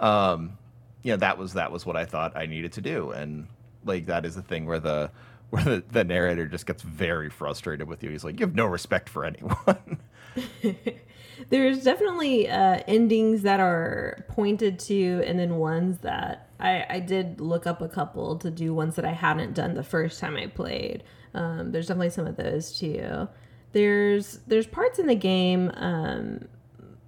um, 0.00 0.58
you 1.02 1.12
know 1.12 1.18
that 1.18 1.38
was 1.38 1.52
that 1.52 1.70
was 1.70 1.86
what 1.86 1.96
I 1.96 2.04
thought 2.04 2.36
I 2.36 2.46
needed 2.46 2.72
to 2.72 2.80
do, 2.80 3.10
and 3.10 3.46
like 3.84 4.06
that 4.06 4.24
is 4.24 4.34
the 4.34 4.42
thing 4.42 4.66
where 4.66 4.80
the 4.80 5.12
where 5.50 5.62
the, 5.62 5.84
the 5.90 6.04
narrator 6.04 6.46
just 6.46 6.66
gets 6.66 6.82
very 6.82 7.30
frustrated 7.30 7.86
with 7.86 8.02
you. 8.02 8.10
He's 8.10 8.24
like, 8.24 8.40
"You 8.40 8.46
have 8.46 8.56
no 8.56 8.66
respect 8.66 9.08
for 9.08 9.24
anyone." 9.24 10.00
There's 11.48 11.82
definitely 11.84 12.50
uh, 12.50 12.82
endings 12.86 13.42
that 13.42 13.60
are 13.60 14.24
pointed 14.28 14.78
to, 14.80 15.22
and 15.26 15.38
then 15.38 15.56
ones 15.56 15.98
that 15.98 16.50
I, 16.58 16.84
I 16.88 17.00
did 17.00 17.40
look 17.40 17.66
up 17.66 17.80
a 17.80 17.88
couple 17.88 18.36
to 18.38 18.50
do 18.50 18.74
ones 18.74 18.96
that 18.96 19.04
I 19.04 19.12
hadn't 19.12 19.54
done 19.54 19.74
the 19.74 19.82
first 19.82 20.20
time 20.20 20.36
I 20.36 20.46
played. 20.46 21.02
Um, 21.34 21.72
there's 21.72 21.86
definitely 21.86 22.10
some 22.10 22.26
of 22.26 22.36
those 22.36 22.78
too. 22.78 23.28
There's 23.72 24.40
there's 24.46 24.66
parts 24.66 24.98
in 24.98 25.06
the 25.06 25.14
game, 25.14 25.70
um, 25.74 26.48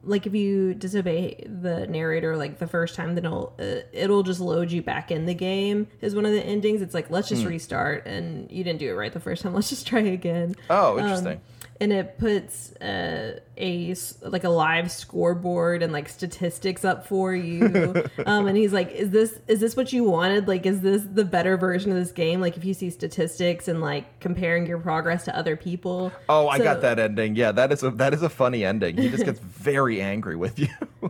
like 0.04 0.26
if 0.26 0.34
you 0.34 0.74
disobey 0.74 1.44
the 1.46 1.86
narrator 1.86 2.36
like 2.36 2.58
the 2.58 2.66
first 2.66 2.94
time, 2.94 3.14
then 3.14 3.24
it'll 3.24 3.54
uh, 3.58 3.82
it'll 3.92 4.22
just 4.22 4.40
load 4.40 4.70
you 4.70 4.82
back 4.82 5.10
in 5.10 5.26
the 5.26 5.34
game. 5.34 5.88
Is 6.00 6.14
one 6.14 6.26
of 6.26 6.32
the 6.32 6.44
endings. 6.44 6.82
It's 6.82 6.94
like 6.94 7.10
let's 7.10 7.28
just 7.28 7.44
restart, 7.44 8.06
and 8.06 8.50
you 8.50 8.64
didn't 8.64 8.80
do 8.80 8.90
it 8.90 8.94
right 8.94 9.12
the 9.12 9.20
first 9.20 9.42
time. 9.42 9.54
Let's 9.62 9.68
just 9.68 9.86
try 9.86 10.00
again 10.00 10.54
oh, 10.70 10.98
interesting. 10.98 11.40
And 11.82 11.92
it 11.92 12.16
puts 12.16 12.72
uh, 12.76 13.40
a 13.56 13.94
like 14.22 14.44
a 14.44 14.48
live 14.48 14.88
scoreboard 14.90 15.82
and 15.82 15.92
like 15.92 16.08
statistics 16.08 16.84
up 16.84 17.06
for 17.08 17.34
you 17.34 17.92
um, 18.26 18.46
and 18.46 18.56
he's 18.56 18.72
like 18.72 18.90
is 18.92 19.10
this 19.10 19.40
is 19.48 19.58
this 19.58 19.76
what 19.76 19.92
you 19.92 20.04
wanted 20.04 20.46
like 20.46 20.64
is 20.64 20.80
this 20.80 21.02
the 21.12 21.24
better 21.24 21.56
version 21.56 21.90
of 21.90 21.96
this 21.96 22.12
game 22.12 22.40
like 22.40 22.56
if 22.56 22.64
you 22.64 22.72
see 22.72 22.88
statistics 22.88 23.66
and 23.66 23.80
like 23.80 24.20
comparing 24.20 24.64
your 24.66 24.78
progress 24.78 25.24
to 25.24 25.36
other 25.36 25.56
people 25.56 26.12
oh, 26.28 26.46
I 26.48 26.58
So- 26.58 26.64
got 26.64 26.80
that 26.82 26.98
ending. 26.98 27.34
Yeah, 27.36 27.50
that 27.52 27.72
is 27.72 27.82
a 27.82 27.90
that 27.92 28.14
is 28.14 28.22
a 28.22 28.28
funny 28.28 28.64
ending. 28.64 28.96
He 28.96 29.08
just 29.08 29.24
gets 29.24 29.38
very 29.42 30.00
angry 30.00 30.36
with 30.36 30.58
you. 30.58 30.68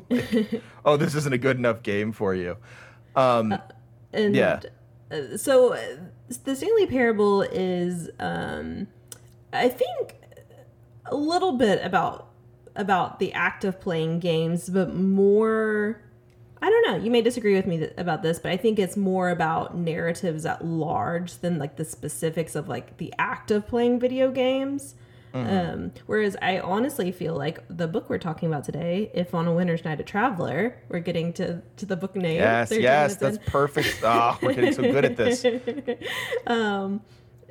Like, 0.09 0.63
oh, 0.85 0.97
this 0.97 1.15
isn't 1.15 1.33
a 1.35 1.39
good 1.39 1.59
enough 1.59 1.83
game 1.83 2.13
for 2.13 2.35
you. 2.35 2.57
Um, 3.15 3.55
and 4.13 4.35
Yeah. 4.35 4.61
uh, 5.11 5.37
so 5.37 5.75
uh, 5.75 5.79
the 6.45 6.57
Stanley 6.57 6.87
Parable 6.87 7.43
is, 7.43 8.09
um, 8.19 8.87
I 9.53 9.69
think, 9.69 10.15
a 11.13 11.17
little 11.17 11.53
bit 11.53 11.85
about 11.85 12.29
about 12.75 13.19
the 13.19 13.33
act 13.33 13.65
of 13.65 13.81
playing 13.81 14.21
games, 14.21 14.69
but 14.69 14.95
more. 14.95 16.03
I 16.61 16.71
don't 16.71 16.87
know. 16.87 16.97
You 17.05 17.11
may 17.11 17.23
disagree 17.23 17.55
with 17.55 17.67
me 17.67 17.79
th- 17.79 17.93
about 17.97 18.23
this, 18.23 18.39
but 18.39 18.53
I 18.53 18.57
think 18.57 18.79
it's 18.79 18.97
more 18.97 19.31
about 19.31 19.77
narratives 19.77 20.47
at 20.47 20.65
large 20.65 21.39
than 21.39 21.59
like 21.59 21.75
the 21.75 21.85
specifics 21.85 22.55
of 22.55 22.69
like 22.69 22.99
the 22.99 23.13
act 23.19 23.51
of 23.51 23.67
playing 23.67 23.99
video 23.99 24.31
games. 24.31 24.95
Um, 25.35 25.93
whereas 26.07 26.37
I 26.43 26.61
honestly 26.61 27.11
feel 27.11 27.35
like 27.35 27.65
the 27.71 27.89
book 27.89 28.11
we're 28.11 28.19
talking 28.19 28.49
about 28.51 28.65
today, 28.65 29.11
"If 29.15 29.35
on 29.35 29.47
a 29.47 29.55
Winter's 29.55 29.83
Night 29.83 29.99
a 29.99 30.03
Traveler," 30.03 30.77
we're 30.91 31.01
getting 31.01 31.33
to 31.35 31.63
to 31.79 31.87
the 31.87 31.97
book 31.97 32.15
name. 32.15 32.37
yes, 32.37 32.71
yes, 32.71 33.15
in. 33.15 33.19
that's 33.19 33.51
perfect. 33.51 34.01
Oh, 34.05 34.39
we're 34.43 34.53
getting 34.53 34.75
so 34.75 34.83
good 34.83 35.07
at 35.07 35.17
this. 35.17 35.43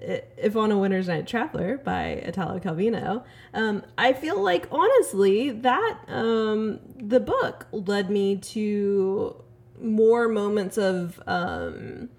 If 0.02 0.56
on 0.56 0.72
a 0.72 0.78
Winter's 0.78 1.08
Night 1.08 1.28
Traveler 1.28 1.78
by 1.78 2.24
Italo 2.26 2.60
Calvino. 2.60 3.24
Um, 3.54 3.84
I 3.98 4.14
feel 4.14 4.42
like 4.42 4.68
honestly 4.72 5.52
that 5.52 6.00
um, 6.08 6.80
the 6.98 7.20
book 7.20 7.68
led 7.72 8.10
me 8.10 8.38
to 8.38 9.44
more 9.80 10.28
moments 10.28 10.78
of 10.78 11.22
um, 11.28 12.10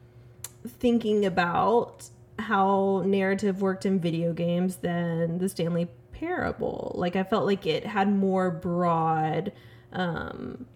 thinking 0.67 1.25
about 1.25 2.09
how 2.39 3.03
narrative 3.05 3.63
worked 3.63 3.87
in 3.87 3.99
video 3.99 4.33
games 4.33 4.77
than 4.77 5.39
the 5.39 5.49
Stanley 5.49 5.89
Parable. 6.13 6.93
Like 6.95 7.17
I 7.17 7.25
felt 7.25 7.47
like 7.47 7.67
it 7.67 7.87
had 7.87 8.09
more 8.09 8.51
broad, 8.51 9.53
um, 9.93 10.67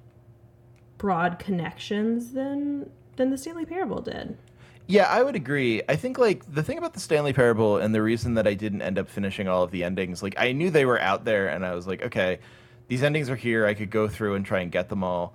broad 0.99 1.39
connections 1.39 2.33
than 2.33 2.91
than 3.17 3.31
the 3.31 3.39
Stanley 3.39 3.65
Parable 3.65 4.01
did. 4.01 4.37
Yeah, 4.88 5.05
I 5.05 5.23
would 5.23 5.35
agree. 5.35 5.83
I 5.88 5.97
think 5.97 6.16
like 6.16 6.52
the 6.52 6.62
thing 6.62 6.78
about 6.78 6.95
the 6.95 7.00
Stanley 7.00 7.33
Parable 7.33 7.78
and 7.78 7.95
the 7.95 8.02
reason 8.02 8.35
that 8.35 8.47
I 8.47 8.55
didn't 8.55 8.83
end 8.83 8.99
up 8.99 9.09
finishing 9.09 9.49
all 9.49 9.64
of 9.64 9.73
the 9.73 9.83
endings, 9.83 10.23
like 10.23 10.35
I 10.38 10.52
knew 10.52 10.71
they 10.71 10.85
were 10.85 11.00
out 11.00 11.25
there 11.25 11.49
and 11.49 11.66
I 11.66 11.75
was 11.75 11.87
like, 11.87 12.02
okay, 12.05 12.38
these 12.87 13.02
endings 13.02 13.28
are 13.28 13.37
here. 13.37 13.66
I 13.66 13.75
could 13.75 13.90
go 13.90 14.07
through 14.07 14.35
and 14.35 14.47
try 14.47 14.61
and 14.61 14.71
get 14.71 14.88
them 14.88 15.02
all. 15.02 15.35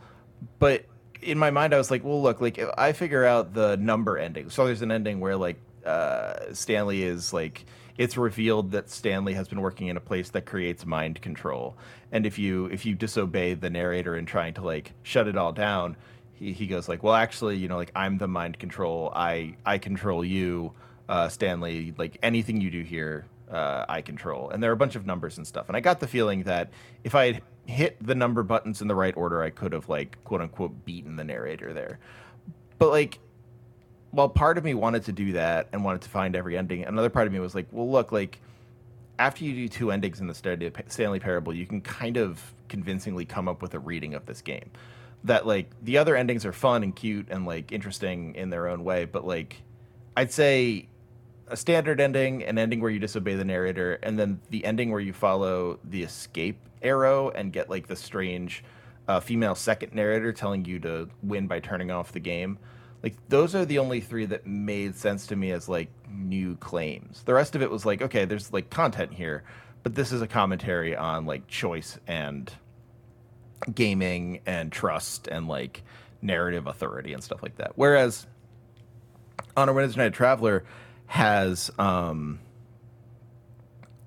But 0.59 0.85
in 1.21 1.37
my 1.37 1.51
mind 1.51 1.73
I 1.73 1.77
was 1.77 1.91
like, 1.91 2.03
well, 2.03 2.21
look, 2.21 2.39
like 2.39 2.57
if 2.57 2.69
I 2.77 2.93
figure 2.93 3.25
out 3.25 3.53
the 3.53 3.75
number 3.75 4.17
ending. 4.17 4.49
So 4.49 4.65
there's 4.65 4.81
an 4.81 4.91
ending 4.91 5.19
where 5.19 5.35
like 5.35 5.59
uh 5.85 6.53
Stanley 6.53 7.03
is 7.03 7.33
like 7.33 7.65
it's 7.97 8.15
revealed 8.15 8.71
that 8.71 8.89
Stanley 8.89 9.33
has 9.33 9.49
been 9.49 9.59
working 9.59 9.87
in 9.87 9.97
a 9.97 10.01
place 10.01 10.29
that 10.29 10.45
creates 10.45 10.85
mind 10.85 11.21
control. 11.21 11.75
And 12.11 12.25
if 12.25 12.39
you 12.39 12.67
if 12.67 12.85
you 12.85 12.95
disobey 12.95 13.55
the 13.55 13.69
narrator 13.69 14.15
in 14.15 14.25
trying 14.25 14.53
to 14.55 14.61
like 14.61 14.93
shut 15.03 15.27
it 15.27 15.35
all 15.37 15.51
down, 15.51 15.97
he, 16.41 16.53
he 16.53 16.67
goes 16.67 16.89
like, 16.89 17.03
well, 17.03 17.13
actually, 17.13 17.57
you 17.57 17.67
know, 17.67 17.77
like 17.77 17.91
I'm 17.95 18.17
the 18.17 18.27
mind 18.27 18.57
control. 18.59 19.11
I 19.15 19.55
I 19.65 19.77
control 19.77 20.25
you, 20.25 20.73
uh, 21.07 21.29
Stanley. 21.29 21.93
Like 21.97 22.17
anything 22.23 22.59
you 22.59 22.71
do 22.71 22.81
here, 22.81 23.25
uh, 23.49 23.85
I 23.87 24.01
control. 24.01 24.49
And 24.49 24.61
there 24.61 24.71
are 24.71 24.73
a 24.73 24.77
bunch 24.77 24.95
of 24.95 25.05
numbers 25.05 25.37
and 25.37 25.45
stuff. 25.45 25.67
And 25.67 25.77
I 25.77 25.79
got 25.79 25.99
the 25.99 26.07
feeling 26.07 26.43
that 26.43 26.71
if 27.03 27.13
I 27.13 27.25
had 27.27 27.41
hit 27.67 28.05
the 28.05 28.15
number 28.15 28.41
buttons 28.43 28.81
in 28.81 28.87
the 28.87 28.95
right 28.95 29.15
order, 29.15 29.43
I 29.43 29.51
could 29.51 29.73
have 29.73 29.87
like 29.87 30.21
quote 30.23 30.41
unquote 30.41 30.83
beaten 30.83 31.15
the 31.15 31.23
narrator 31.23 31.73
there. 31.73 31.99
But 32.79 32.89
like, 32.89 33.19
while 34.09 34.27
part 34.27 34.57
of 34.57 34.63
me 34.63 34.73
wanted 34.73 35.05
to 35.05 35.11
do 35.11 35.33
that 35.33 35.69
and 35.71 35.85
wanted 35.85 36.01
to 36.01 36.09
find 36.09 36.35
every 36.35 36.57
ending, 36.57 36.83
another 36.83 37.11
part 37.11 37.27
of 37.27 37.33
me 37.33 37.39
was 37.39 37.53
like, 37.53 37.67
well, 37.71 37.89
look, 37.89 38.11
like 38.11 38.41
after 39.19 39.45
you 39.45 39.53
do 39.53 39.67
two 39.69 39.91
endings 39.91 40.19
in 40.19 40.25
the 40.25 40.33
Stanley 40.33 40.71
Stanley 40.87 41.19
Parable, 41.19 41.53
you 41.53 41.67
can 41.67 41.81
kind 41.81 42.17
of 42.17 42.41
convincingly 42.67 43.25
come 43.25 43.47
up 43.47 43.61
with 43.61 43.75
a 43.75 43.79
reading 43.79 44.15
of 44.15 44.25
this 44.25 44.41
game. 44.41 44.71
That 45.23 45.45
like 45.45 45.69
the 45.81 45.97
other 45.97 46.15
endings 46.15 46.45
are 46.45 46.53
fun 46.53 46.83
and 46.83 46.95
cute 46.95 47.27
and 47.29 47.45
like 47.45 47.71
interesting 47.71 48.35
in 48.35 48.49
their 48.49 48.67
own 48.67 48.83
way, 48.83 49.05
but 49.05 49.25
like 49.25 49.61
I'd 50.17 50.31
say 50.31 50.87
a 51.47 51.57
standard 51.57 51.99
ending, 51.99 52.43
an 52.43 52.57
ending 52.57 52.81
where 52.81 52.89
you 52.89 52.99
disobey 52.99 53.35
the 53.35 53.45
narrator, 53.45 53.99
and 54.03 54.17
then 54.17 54.39
the 54.49 54.65
ending 54.65 54.89
where 54.91 55.01
you 55.01 55.13
follow 55.13 55.79
the 55.83 56.03
escape 56.03 56.57
arrow 56.81 57.29
and 57.29 57.53
get 57.53 57.69
like 57.69 57.87
the 57.87 57.95
strange 57.95 58.63
uh, 59.07 59.19
female 59.19 59.55
second 59.55 59.93
narrator 59.93 60.31
telling 60.31 60.65
you 60.65 60.79
to 60.79 61.09
win 61.21 61.47
by 61.47 61.59
turning 61.59 61.91
off 61.91 62.11
the 62.11 62.19
game. 62.19 62.57
Like 63.03 63.15
those 63.29 63.55
are 63.55 63.65
the 63.65 63.79
only 63.79 63.99
three 63.99 64.25
that 64.27 64.45
made 64.45 64.95
sense 64.95 65.27
to 65.27 65.35
me 65.35 65.51
as 65.51 65.67
like 65.67 65.89
new 66.09 66.55
claims. 66.57 67.23
The 67.23 67.33
rest 67.33 67.55
of 67.55 67.61
it 67.61 67.69
was 67.69 67.85
like, 67.85 68.01
okay, 68.01 68.25
there's 68.25 68.53
like 68.53 68.69
content 68.69 69.13
here, 69.13 69.43
but 69.83 69.95
this 69.95 70.11
is 70.11 70.21
a 70.21 70.27
commentary 70.27 70.95
on 70.95 71.25
like 71.25 71.47
choice 71.47 71.99
and 72.07 72.51
gaming 73.73 74.41
and 74.45 74.71
trust 74.71 75.27
and 75.27 75.47
like 75.47 75.83
narrative 76.21 76.67
authority 76.67 77.13
and 77.13 77.23
stuff 77.23 77.41
like 77.43 77.57
that. 77.57 77.73
Whereas 77.75 78.25
on 79.55 79.69
a 79.69 79.73
Winter's 79.73 79.97
Night 79.97 80.13
Traveler 80.13 80.63
has 81.07 81.71
um 81.77 82.39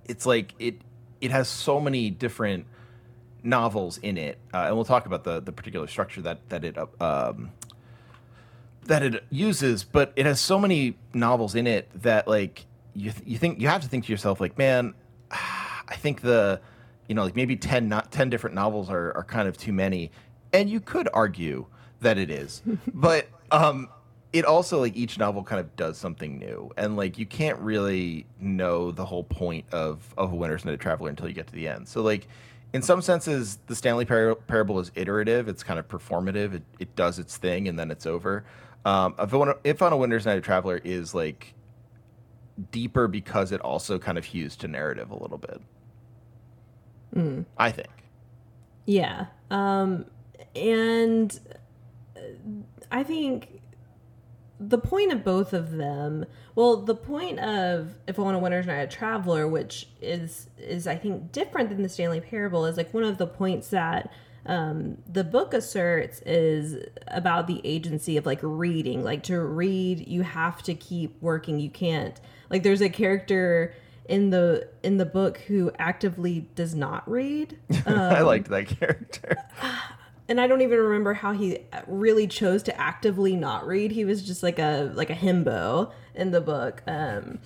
it's 0.06 0.26
like 0.26 0.54
it 0.58 0.80
it 1.20 1.30
has 1.30 1.48
so 1.48 1.80
many 1.80 2.10
different 2.10 2.66
novels 3.42 3.98
in 3.98 4.16
it, 4.16 4.38
uh, 4.52 4.64
and 4.66 4.74
we'll 4.74 4.84
talk 4.84 5.06
about 5.06 5.24
the 5.24 5.40
the 5.40 5.52
particular 5.52 5.86
structure 5.86 6.22
that 6.22 6.48
that 6.48 6.64
it 6.64 6.76
um 7.00 7.50
that 8.86 9.02
it 9.02 9.24
uses, 9.30 9.84
but 9.84 10.12
it 10.16 10.26
has 10.26 10.40
so 10.40 10.58
many 10.58 10.96
novels 11.12 11.54
in 11.54 11.66
it 11.66 11.88
that 12.02 12.28
like 12.28 12.66
you 12.94 13.10
th- 13.10 13.26
you 13.26 13.38
think 13.38 13.60
you 13.60 13.68
have 13.68 13.82
to 13.82 13.88
think 13.88 14.06
to 14.06 14.12
yourself 14.12 14.40
like, 14.40 14.58
man, 14.58 14.94
I 15.30 15.96
think 15.96 16.20
the 16.20 16.60
you 17.08 17.14
know 17.14 17.24
like 17.24 17.36
maybe 17.36 17.56
10 17.56 17.88
not 17.88 18.10
10 18.10 18.30
different 18.30 18.54
novels 18.54 18.90
are 18.90 19.16
are 19.16 19.24
kind 19.24 19.48
of 19.48 19.56
too 19.56 19.72
many, 19.72 20.10
and 20.52 20.68
you 20.70 20.80
could 20.80 21.08
argue 21.12 21.66
that 22.00 22.18
it 22.18 22.30
is, 22.30 22.62
but 22.94 23.28
um 23.50 23.88
it 24.34 24.44
also 24.44 24.80
like 24.80 24.96
each 24.96 25.16
novel 25.16 25.44
kind 25.44 25.60
of 25.60 25.76
does 25.76 25.96
something 25.96 26.40
new. 26.40 26.68
And 26.76 26.96
like 26.96 27.18
you 27.18 27.24
can't 27.24 27.56
really 27.60 28.26
know 28.40 28.90
the 28.90 29.04
whole 29.04 29.22
point 29.22 29.64
of 29.72 30.12
of 30.18 30.32
a 30.32 30.34
winter's 30.34 30.64
night 30.64 30.80
traveler 30.80 31.08
until 31.08 31.28
you 31.28 31.34
get 31.34 31.46
to 31.46 31.52
the 31.54 31.68
end. 31.68 31.86
So 31.86 32.02
like 32.02 32.26
in 32.72 32.82
some 32.82 33.00
senses 33.00 33.60
the 33.68 33.76
stanley 33.76 34.04
Par- 34.04 34.34
parable 34.34 34.80
is 34.80 34.90
iterative. 34.96 35.46
It's 35.46 35.62
kind 35.62 35.78
of 35.78 35.86
performative. 35.86 36.54
It, 36.54 36.62
it 36.80 36.96
does 36.96 37.20
its 37.20 37.36
thing 37.36 37.68
and 37.68 37.78
then 37.78 37.92
it's 37.92 38.06
over. 38.06 38.44
Um, 38.84 39.14
if, 39.20 39.32
on 39.32 39.50
a, 39.50 39.54
if 39.62 39.80
on 39.80 39.92
a 39.92 39.96
winter's 39.96 40.26
night 40.26 40.42
traveler 40.42 40.80
is 40.82 41.14
like 41.14 41.54
deeper 42.72 43.06
because 43.06 43.52
it 43.52 43.60
also 43.60 44.00
kind 44.00 44.18
of 44.18 44.24
hews 44.24 44.56
to 44.56 44.68
narrative 44.68 45.12
a 45.12 45.16
little 45.16 45.38
bit 45.38 45.60
Mm. 47.14 47.44
i 47.56 47.70
think 47.70 47.88
Yeah. 48.86 49.26
Um, 49.50 50.06
and 50.54 51.38
uh, 52.16 52.20
I 52.90 53.02
think 53.02 53.60
the 54.60 54.78
point 54.78 55.12
of 55.12 55.24
both 55.24 55.52
of 55.52 55.72
them, 55.72 56.26
well, 56.54 56.76
the 56.76 56.94
point 56.94 57.40
of 57.40 57.94
If 58.06 58.18
on 58.18 58.34
a 58.34 58.38
Winter's 58.38 58.66
Night 58.66 58.76
a 58.76 58.86
Traveler, 58.86 59.48
which 59.48 59.88
is 60.00 60.48
is 60.58 60.86
I 60.86 60.96
think 60.96 61.32
different 61.32 61.70
than 61.70 61.82
the 61.82 61.88
Stanley 61.88 62.20
Parable, 62.20 62.64
is 62.66 62.76
like 62.76 62.92
one 62.94 63.04
of 63.04 63.18
the 63.18 63.26
points 63.26 63.68
that 63.68 64.10
um, 64.46 64.98
the 65.10 65.24
book 65.24 65.54
asserts 65.54 66.20
is 66.20 66.84
about 67.08 67.46
the 67.46 67.60
agency 67.64 68.16
of 68.16 68.26
like 68.26 68.40
reading. 68.42 69.02
Like 69.02 69.22
to 69.24 69.40
read, 69.40 70.06
you 70.06 70.22
have 70.22 70.62
to 70.64 70.74
keep 70.74 71.20
working. 71.20 71.58
You 71.58 71.70
can't 71.70 72.20
like. 72.50 72.62
There's 72.62 72.82
a 72.82 72.90
character 72.90 73.74
in 74.08 74.30
the 74.30 74.68
in 74.82 74.98
the 74.98 75.06
book 75.06 75.38
who 75.38 75.70
actively 75.78 76.48
does 76.54 76.74
not 76.74 77.08
read. 77.10 77.58
i 77.86 78.20
liked 78.20 78.48
that 78.48 78.66
character 78.66 79.36
and 80.28 80.40
I 80.40 80.46
don't 80.46 80.62
even 80.62 80.78
remember 80.78 81.14
how 81.14 81.32
he 81.32 81.58
really 81.86 82.26
chose 82.26 82.62
to 82.64 82.80
actively 82.80 83.36
not 83.36 83.66
read. 83.66 83.90
He 83.92 84.04
was 84.04 84.22
just 84.22 84.42
like 84.42 84.58
a 84.58 84.90
like 84.94 85.10
a 85.10 85.14
himbo 85.14 85.92
in 86.14 86.30
the 86.30 86.40
book. 86.40 86.82
Um, 86.86 87.38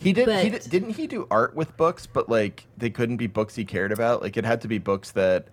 He 0.00 0.12
did. 0.12 0.28
he 0.44 0.50
did, 0.50 0.68
didn't 0.68 0.90
he 0.90 1.06
do 1.06 1.26
art 1.30 1.54
with 1.54 1.76
books, 1.76 2.06
but 2.06 2.28
like 2.28 2.66
they 2.76 2.90
couldn't 2.90 3.16
be 3.16 3.26
books 3.26 3.54
he 3.54 3.64
cared 3.64 3.92
about. 3.92 4.22
Like 4.22 4.36
it 4.36 4.44
had 4.44 4.60
to 4.62 4.68
be 4.68 4.78
books 4.78 5.12
that 5.12 5.48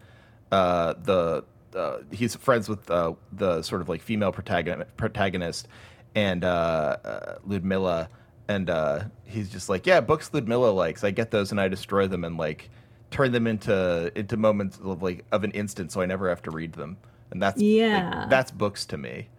uh, 0.51 0.95
the 1.01 1.43
uh, 1.75 1.99
he's 2.12 2.36
friends 2.36 2.67
with 2.69 2.89
uh, 2.91 3.13
the 3.31 3.62
sort 3.62 3.81
of 3.81 3.89
like 3.89 4.01
female 4.01 4.31
protagonist, 4.31 4.95
protagonist 4.97 5.67
and 6.15 6.43
uh, 6.43 6.97
uh, 7.03 7.36
Ludmilla, 7.45 8.09
and 8.47 8.69
uh, 8.69 9.03
he's 9.25 9.49
just 9.49 9.69
like, 9.69 9.86
yeah, 9.88 10.01
books 10.01 10.29
Ludmilla 10.34 10.71
likes. 10.71 11.03
I 11.03 11.12
get 11.12 11.32
those 11.32 11.51
and 11.51 11.60
I 11.62 11.67
destroy 11.67 12.08
them 12.08 12.23
and 12.23 12.38
like 12.38 12.69
turn 13.12 13.32
them 13.32 13.47
into 13.47 14.12
into 14.15 14.38
moments 14.38 14.79
of 14.84 15.01
like 15.03 15.25
of 15.32 15.43
an 15.43 15.51
instant, 15.51 15.91
so 15.91 16.01
I 16.01 16.06
never 16.06 16.29
have 16.29 16.41
to 16.43 16.51
read 16.51 16.73
them. 16.73 16.97
And 17.32 17.41
that's 17.41 17.58
like, 17.58 17.65
Yeah. 17.65 18.25
that's 18.29 18.51
books 18.51 18.86
to 18.88 18.97
me. 18.97 19.29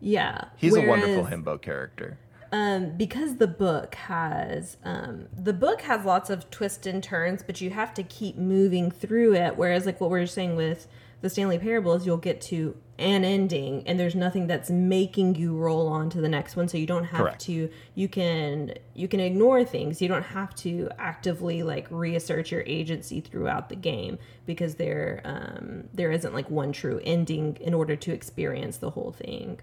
yeah, 0.00 0.44
He's 0.56 0.76
a 0.76 0.86
wonderful 0.86 1.24
himbo 1.26 1.60
character. 1.60 2.18
um, 2.52 2.96
because 2.96 3.36
the 3.36 3.46
book 3.48 3.94
has 3.94 4.76
um, 4.84 5.26
the 5.36 5.52
book 5.52 5.80
has 5.82 6.04
lots 6.04 6.28
of 6.30 6.50
twists 6.50 6.86
and 6.86 7.02
turns, 7.02 7.42
but 7.42 7.60
you 7.60 7.70
have 7.70 7.94
to 7.94 8.02
keep 8.02 8.36
moving 8.36 8.90
through 8.90 9.34
it. 9.34 9.56
Whereas, 9.56 9.86
like 9.86 10.00
what 10.00 10.10
we 10.10 10.20
are 10.20 10.26
saying 10.26 10.56
with 10.56 10.86
the 11.22 11.30
Stanley 11.30 11.58
Parable 11.58 11.94
is, 11.94 12.04
you'll 12.04 12.16
get 12.18 12.40
to 12.42 12.76
an 12.98 13.24
ending, 13.24 13.82
and 13.86 13.98
there's 13.98 14.14
nothing 14.14 14.46
that's 14.46 14.70
making 14.70 15.34
you 15.34 15.56
roll 15.56 15.88
on 15.88 16.10
to 16.10 16.20
the 16.20 16.28
next 16.28 16.56
one. 16.56 16.68
So 16.68 16.76
you 16.76 16.86
don't 16.86 17.04
have 17.04 17.20
Correct. 17.20 17.40
to. 17.42 17.70
You 17.94 18.08
can 18.08 18.74
you 18.94 19.08
can 19.08 19.18
ignore 19.20 19.64
things. 19.64 20.02
You 20.02 20.08
don't 20.08 20.22
have 20.24 20.54
to 20.56 20.90
actively 20.98 21.62
like 21.62 21.86
reassert 21.90 22.50
your 22.50 22.62
agency 22.66 23.20
throughout 23.20 23.68
the 23.68 23.76
game 23.76 24.18
because 24.46 24.74
there 24.74 25.20
um, 25.24 25.84
there 25.94 26.12
isn't 26.12 26.34
like 26.34 26.48
one 26.50 26.72
true 26.72 27.00
ending 27.04 27.56
in 27.60 27.74
order 27.74 27.96
to 27.96 28.12
experience 28.12 28.76
the 28.76 28.90
whole 28.90 29.12
thing. 29.12 29.58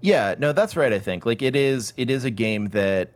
Yeah, 0.00 0.34
no, 0.38 0.52
that's 0.52 0.76
right. 0.76 0.92
I 0.92 0.98
think 0.98 1.26
like 1.26 1.42
it 1.42 1.56
is. 1.56 1.92
It 1.96 2.08
is 2.10 2.24
a 2.24 2.30
game 2.30 2.68
that, 2.68 3.10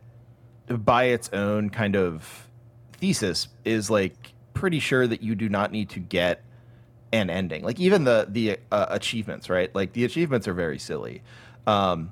by 0.67 1.05
its 1.05 1.29
own 1.33 1.69
kind 1.69 1.95
of 1.95 2.47
thesis, 2.93 3.47
is 3.63 3.89
like 3.89 4.33
pretty 4.53 4.79
sure 4.79 5.07
that 5.07 5.21
you 5.23 5.33
do 5.35 5.49
not 5.49 5.71
need 5.71 5.89
to 5.89 5.99
get 5.99 6.43
an 7.15 7.29
ending. 7.29 7.63
Like 7.63 7.79
even 7.79 8.03
the 8.03 8.27
the 8.29 8.57
uh, 8.71 8.87
achievements, 8.89 9.49
right? 9.49 9.73
Like 9.73 9.93
the 9.93 10.05
achievements 10.05 10.47
are 10.47 10.53
very 10.53 10.79
silly. 10.79 11.21
Um, 11.67 12.11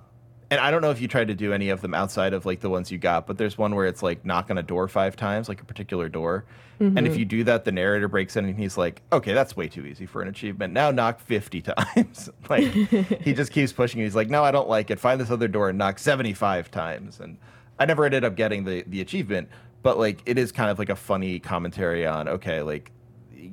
and 0.49 0.61
I 0.61 0.69
don't 0.69 0.81
know 0.81 0.91
if 0.91 1.01
you 1.01 1.07
tried 1.07 1.29
to 1.29 1.35
do 1.35 1.51
any 1.51 1.69
of 1.69 1.81
them 1.81 1.95
outside 1.95 2.33
of 2.33 2.45
like 2.45 2.59
the 2.59 2.69
ones 2.69 2.91
you 2.91 2.99
got, 2.99 3.25
but 3.25 3.37
there's 3.37 3.57
one 3.57 3.73
where 3.73 3.87
it's 3.87 4.03
like 4.03 4.23
knock 4.23 4.51
on 4.51 4.57
a 4.57 4.63
door 4.63 4.87
five 4.87 5.15
times, 5.15 5.49
like 5.49 5.61
a 5.61 5.65
particular 5.65 6.09
door. 6.09 6.45
And 6.79 7.07
if 7.07 7.15
you 7.15 7.23
do 7.23 7.45
that, 7.45 7.63
the 7.63 7.71
narrator 7.71 8.09
breaks 8.09 8.35
in 8.35 8.43
and 8.43 8.59
he's 8.59 8.77
like, 8.77 9.01
okay, 9.11 9.33
that's 9.33 9.55
way 9.55 9.69
too 9.69 9.85
easy 9.85 10.05
for 10.05 10.21
an 10.21 10.27
achievement. 10.27 10.73
Now 10.73 10.91
knock 10.91 11.21
50 11.21 11.61
times. 11.77 12.29
like 12.49 12.65
he 12.65 13.33
just 13.33 13.53
keeps 13.53 13.71
pushing. 13.71 14.01
He's 14.01 14.15
like, 14.15 14.29
no, 14.29 14.43
I 14.43 14.51
don't 14.51 14.67
like 14.67 14.91
it. 14.91 14.99
Find 14.99 15.19
this 15.19 15.31
other 15.31 15.47
door 15.47 15.69
and 15.69 15.77
knock 15.77 15.97
75 15.97 16.69
times. 16.71 17.19
And 17.21 17.37
I 17.79 17.85
never 17.85 18.03
ended 18.03 18.25
up 18.25 18.35
getting 18.35 18.65
the, 18.65 18.83
the 18.85 18.99
achievement, 18.99 19.49
but 19.81 19.97
like 19.97 20.21
it 20.25 20.37
is 20.37 20.51
kind 20.51 20.69
of 20.69 20.77
like 20.77 20.89
a 20.89 20.95
funny 20.95 21.39
commentary 21.39 22.05
on, 22.05 22.27
okay, 22.27 22.61
like, 22.61 22.91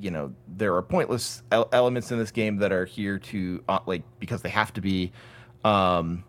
you 0.00 0.10
know, 0.10 0.32
there 0.48 0.74
are 0.74 0.82
pointless 0.82 1.42
elements 1.50 2.12
in 2.12 2.18
this 2.18 2.30
game 2.30 2.56
that 2.58 2.72
are 2.72 2.84
here 2.84 3.18
to, 3.18 3.62
uh, 3.68 3.80
like, 3.86 4.02
because 4.18 4.42
they 4.42 4.48
have 4.50 4.72
to 4.74 4.80
be. 4.80 5.12
Um, 5.64 6.24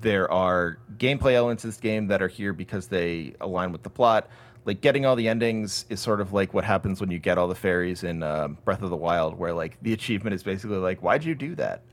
there 0.00 0.30
are 0.30 0.78
gameplay 0.96 1.32
elements 1.34 1.64
in 1.64 1.70
this 1.70 1.80
game 1.80 2.06
that 2.08 2.22
are 2.22 2.28
here 2.28 2.52
because 2.52 2.88
they 2.88 3.34
align 3.40 3.72
with 3.72 3.82
the 3.82 3.90
plot. 3.90 4.28
Like 4.64 4.80
getting 4.80 5.06
all 5.06 5.16
the 5.16 5.28
endings 5.28 5.86
is 5.88 5.98
sort 6.00 6.20
of 6.20 6.32
like 6.32 6.52
what 6.52 6.64
happens 6.64 7.00
when 7.00 7.10
you 7.10 7.18
get 7.18 7.38
all 7.38 7.48
the 7.48 7.54
fairies 7.54 8.04
in 8.04 8.22
um, 8.22 8.58
Breath 8.64 8.82
of 8.82 8.90
the 8.90 8.96
Wild, 8.96 9.38
where 9.38 9.52
like 9.52 9.78
the 9.82 9.92
achievement 9.92 10.34
is 10.34 10.42
basically 10.42 10.76
like, 10.76 11.00
"Why'd 11.00 11.24
you 11.24 11.34
do 11.34 11.54
that?" 11.56 11.82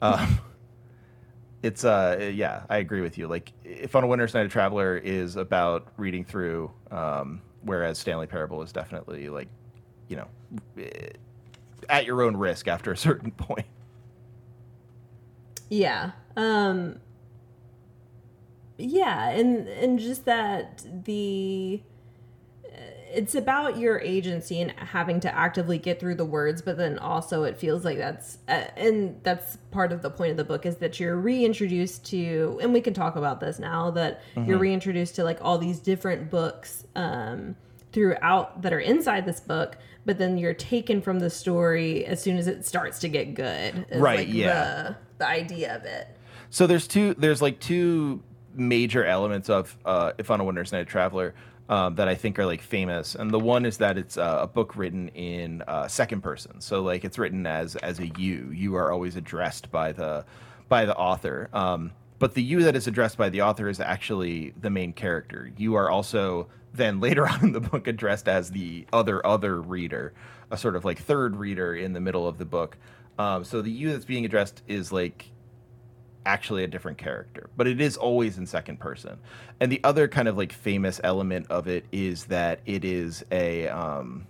Um, 0.00 0.38
it's 1.60 1.84
uh, 1.84 2.30
yeah, 2.32 2.62
I 2.70 2.76
agree 2.78 3.00
with 3.00 3.18
you. 3.18 3.26
Like, 3.26 3.52
if 3.64 3.96
on 3.96 4.04
a 4.04 4.06
Winter's 4.06 4.32
Night 4.32 4.46
a 4.46 4.48
Traveler 4.48 4.96
is 4.96 5.34
about 5.34 5.88
reading 5.96 6.24
through, 6.24 6.70
um, 6.92 7.42
whereas 7.62 7.98
Stanley 7.98 8.28
Parable 8.28 8.62
is 8.62 8.72
definitely 8.72 9.28
like, 9.28 9.48
you 10.06 10.16
know, 10.16 10.28
at 11.88 12.04
your 12.04 12.22
own 12.22 12.36
risk 12.36 12.68
after 12.68 12.92
a 12.92 12.96
certain 12.96 13.30
point. 13.36 13.66
Yeah. 15.68 16.12
Um 16.36 17.00
yeah, 18.78 19.30
and 19.30 19.66
and 19.68 19.98
just 19.98 20.24
that 20.26 20.84
the 21.04 21.82
it's 23.10 23.34
about 23.34 23.78
your 23.78 23.98
agency 24.00 24.60
and 24.60 24.70
having 24.72 25.18
to 25.20 25.34
actively 25.34 25.78
get 25.78 25.98
through 25.98 26.14
the 26.14 26.24
words, 26.24 26.62
but 26.62 26.76
then 26.76 26.98
also 26.98 27.42
it 27.44 27.56
feels 27.56 27.84
like 27.84 27.98
that's 27.98 28.38
uh, 28.48 28.64
and 28.76 29.18
that's 29.22 29.56
part 29.70 29.92
of 29.92 30.02
the 30.02 30.10
point 30.10 30.30
of 30.30 30.36
the 30.36 30.44
book 30.44 30.66
is 30.66 30.76
that 30.76 31.00
you're 31.00 31.16
reintroduced 31.16 32.04
to 32.06 32.58
and 32.62 32.72
we 32.72 32.80
can 32.80 32.94
talk 32.94 33.16
about 33.16 33.40
this 33.40 33.58
now 33.58 33.90
that 33.90 34.22
you're 34.46 34.58
reintroduced 34.58 35.16
to 35.16 35.24
like 35.24 35.38
all 35.40 35.58
these 35.58 35.78
different 35.78 36.30
books 36.30 36.86
um 36.94 37.56
throughout 37.98 38.62
that 38.62 38.72
are 38.72 38.78
inside 38.78 39.26
this 39.26 39.40
book, 39.40 39.76
but 40.06 40.18
then 40.18 40.38
you're 40.38 40.54
taken 40.54 41.02
from 41.02 41.18
the 41.18 41.30
story 41.30 42.06
as 42.06 42.22
soon 42.22 42.36
as 42.36 42.46
it 42.46 42.64
starts 42.64 43.00
to 43.00 43.08
get 43.08 43.34
good. 43.34 43.86
is, 43.90 44.00
Right, 44.00 44.20
like, 44.20 44.32
yeah. 44.32 44.82
The, 44.82 44.96
the 45.18 45.28
idea 45.28 45.74
of 45.74 45.84
it. 45.84 46.06
So 46.50 46.68
there's 46.68 46.86
two. 46.86 47.14
There's 47.14 47.42
like 47.42 47.58
two 47.58 48.22
major 48.54 49.04
elements 49.04 49.50
of 49.50 49.76
uh, 49.84 50.12
if 50.16 50.30
on 50.30 50.40
a 50.40 50.44
Winter's 50.44 50.70
Night 50.70 50.86
Traveler. 50.86 51.34
um, 51.68 51.96
that 51.96 52.08
I 52.08 52.14
think 52.14 52.38
are 52.38 52.46
like 52.46 52.62
famous, 52.62 53.14
and 53.14 53.30
the 53.30 53.38
one 53.38 53.66
is 53.66 53.76
that 53.78 53.98
it's 53.98 54.16
uh, 54.16 54.38
a 54.42 54.46
book 54.46 54.74
written 54.76 55.08
in 55.08 55.62
uh, 55.68 55.86
second 55.86 56.22
person, 56.22 56.60
so 56.60 56.82
like 56.82 57.04
it's 57.04 57.18
written 57.18 57.46
as 57.46 57.76
as 57.76 57.98
a 58.00 58.06
you. 58.06 58.50
You 58.54 58.76
are 58.76 58.90
always 58.90 59.16
addressed 59.16 59.70
by 59.70 59.92
the 59.92 60.24
by 60.68 60.86
the 60.86 60.96
author, 60.96 61.50
um, 61.52 61.92
but 62.18 62.34
the 62.34 62.42
you 62.42 62.62
that 62.62 62.76
is 62.76 62.86
addressed 62.86 63.16
by 63.16 63.28
the 63.28 63.42
author 63.42 63.68
is 63.68 63.80
actually 63.80 64.52
the 64.60 64.70
main 64.70 64.92
character. 64.92 65.50
You 65.56 65.74
are 65.74 65.90
also 65.90 66.48
then 66.72 67.00
later 67.00 67.28
on 67.28 67.40
in 67.42 67.52
the 67.52 67.60
book 67.60 67.86
addressed 67.86 68.28
as 68.28 68.50
the 68.50 68.86
other 68.92 69.24
other 69.24 69.60
reader, 69.60 70.12
a 70.50 70.56
sort 70.56 70.76
of 70.76 70.84
like 70.84 70.98
third 70.98 71.36
reader 71.36 71.74
in 71.74 71.92
the 71.92 72.00
middle 72.00 72.26
of 72.26 72.38
the 72.38 72.44
book. 72.44 72.76
Um, 73.18 73.44
so 73.44 73.62
the 73.62 73.70
you 73.70 73.92
that's 73.92 74.04
being 74.04 74.24
addressed 74.24 74.62
is 74.68 74.92
like 74.92 75.30
actually 76.24 76.62
a 76.62 76.66
different 76.66 76.98
character, 76.98 77.48
but 77.56 77.66
it 77.66 77.80
is 77.80 77.96
always 77.96 78.38
in 78.38 78.46
second 78.46 78.78
person. 78.78 79.18
And 79.60 79.72
the 79.72 79.80
other 79.82 80.06
kind 80.08 80.28
of 80.28 80.36
like 80.36 80.52
famous 80.52 81.00
element 81.02 81.46
of 81.50 81.66
it 81.68 81.86
is 81.90 82.26
that 82.26 82.60
it 82.66 82.84
is 82.84 83.24
a 83.32 83.68
um, 83.68 84.26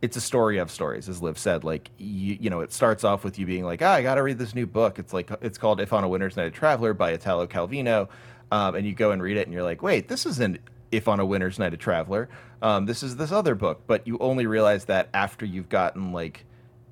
it's 0.00 0.16
a 0.16 0.20
story 0.20 0.58
of 0.58 0.70
stories, 0.70 1.08
as 1.08 1.22
Liv 1.22 1.38
said. 1.38 1.64
Like 1.64 1.90
you, 1.98 2.36
you 2.40 2.50
know, 2.50 2.60
it 2.60 2.72
starts 2.72 3.04
off 3.04 3.24
with 3.24 3.38
you 3.38 3.46
being 3.46 3.64
like, 3.64 3.82
"Ah, 3.82 3.94
I 3.94 4.02
got 4.02 4.16
to 4.16 4.22
read 4.22 4.38
this 4.38 4.54
new 4.54 4.66
book." 4.66 4.98
It's 4.98 5.12
like 5.12 5.30
it's 5.40 5.58
called 5.58 5.80
"If 5.80 5.92
on 5.92 6.04
a 6.04 6.08
Winter's 6.08 6.36
Night 6.36 6.46
a 6.46 6.50
Traveler" 6.50 6.94
by 6.94 7.12
Italo 7.12 7.46
Calvino, 7.46 8.08
um, 8.50 8.74
and 8.74 8.86
you 8.86 8.94
go 8.94 9.10
and 9.10 9.22
read 9.22 9.36
it, 9.36 9.46
and 9.46 9.52
you're 9.52 9.62
like, 9.62 9.82
"Wait, 9.82 10.08
this 10.08 10.26
isn't 10.26 10.60
if 10.90 11.08
on 11.08 11.20
a 11.20 11.26
Winter's 11.26 11.58
Night 11.58 11.74
a 11.74 11.76
Traveler. 11.76 12.28
Um, 12.62 12.86
this 12.86 13.02
is 13.02 13.16
this 13.16 13.32
other 13.32 13.54
book." 13.54 13.82
But 13.86 14.06
you 14.06 14.18
only 14.18 14.46
realize 14.46 14.84
that 14.86 15.08
after 15.12 15.44
you've 15.44 15.68
gotten 15.68 16.12
like 16.12 16.44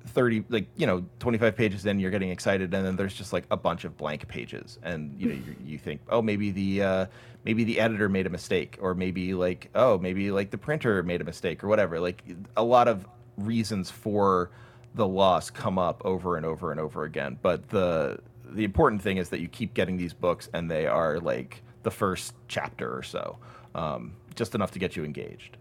30 0.07 0.45
like 0.49 0.67
you 0.75 0.87
know 0.87 1.03
25 1.19 1.55
pages 1.55 1.85
in 1.85 1.99
you're 1.99 2.11
getting 2.11 2.29
excited 2.29 2.73
and 2.73 2.85
then 2.85 2.95
there's 2.95 3.13
just 3.13 3.33
like 3.33 3.45
a 3.51 3.57
bunch 3.57 3.85
of 3.85 3.97
blank 3.97 4.27
pages. 4.27 4.79
And 4.83 5.19
you 5.19 5.29
know 5.29 5.35
you, 5.35 5.55
you 5.65 5.77
think 5.77 6.01
oh 6.09 6.21
maybe 6.21 6.51
the 6.51 6.81
uh, 6.81 7.05
maybe 7.43 7.63
the 7.63 7.79
editor 7.79 8.09
made 8.09 8.25
a 8.25 8.29
mistake 8.29 8.77
or 8.81 8.93
maybe 8.93 9.33
like 9.33 9.69
oh 9.75 9.97
maybe 9.97 10.31
like 10.31 10.51
the 10.51 10.57
printer 10.57 11.03
made 11.03 11.21
a 11.21 11.23
mistake 11.23 11.63
or 11.63 11.67
whatever. 11.67 11.99
Like 11.99 12.23
a 12.55 12.63
lot 12.63 12.87
of 12.87 13.07
reasons 13.37 13.91
for 13.91 14.51
the 14.95 15.07
loss 15.07 15.49
come 15.49 15.77
up 15.77 16.01
over 16.05 16.37
and 16.37 16.45
over 16.45 16.71
and 16.71 16.79
over 16.79 17.03
again. 17.03 17.37
But 17.41 17.69
the 17.69 18.19
the 18.49 18.63
important 18.63 19.01
thing 19.01 19.17
is 19.17 19.29
that 19.29 19.39
you 19.39 19.47
keep 19.47 19.73
getting 19.73 19.97
these 19.97 20.13
books 20.13 20.49
and 20.53 20.71
they 20.71 20.87
are 20.87 21.19
like 21.19 21.63
the 21.83 21.91
first 21.91 22.33
chapter 22.47 22.95
or 22.95 23.03
so 23.03 23.37
um, 23.75 24.13
just 24.35 24.55
enough 24.55 24.71
to 24.71 24.79
get 24.79 24.95
you 24.95 25.03
engaged. 25.03 25.57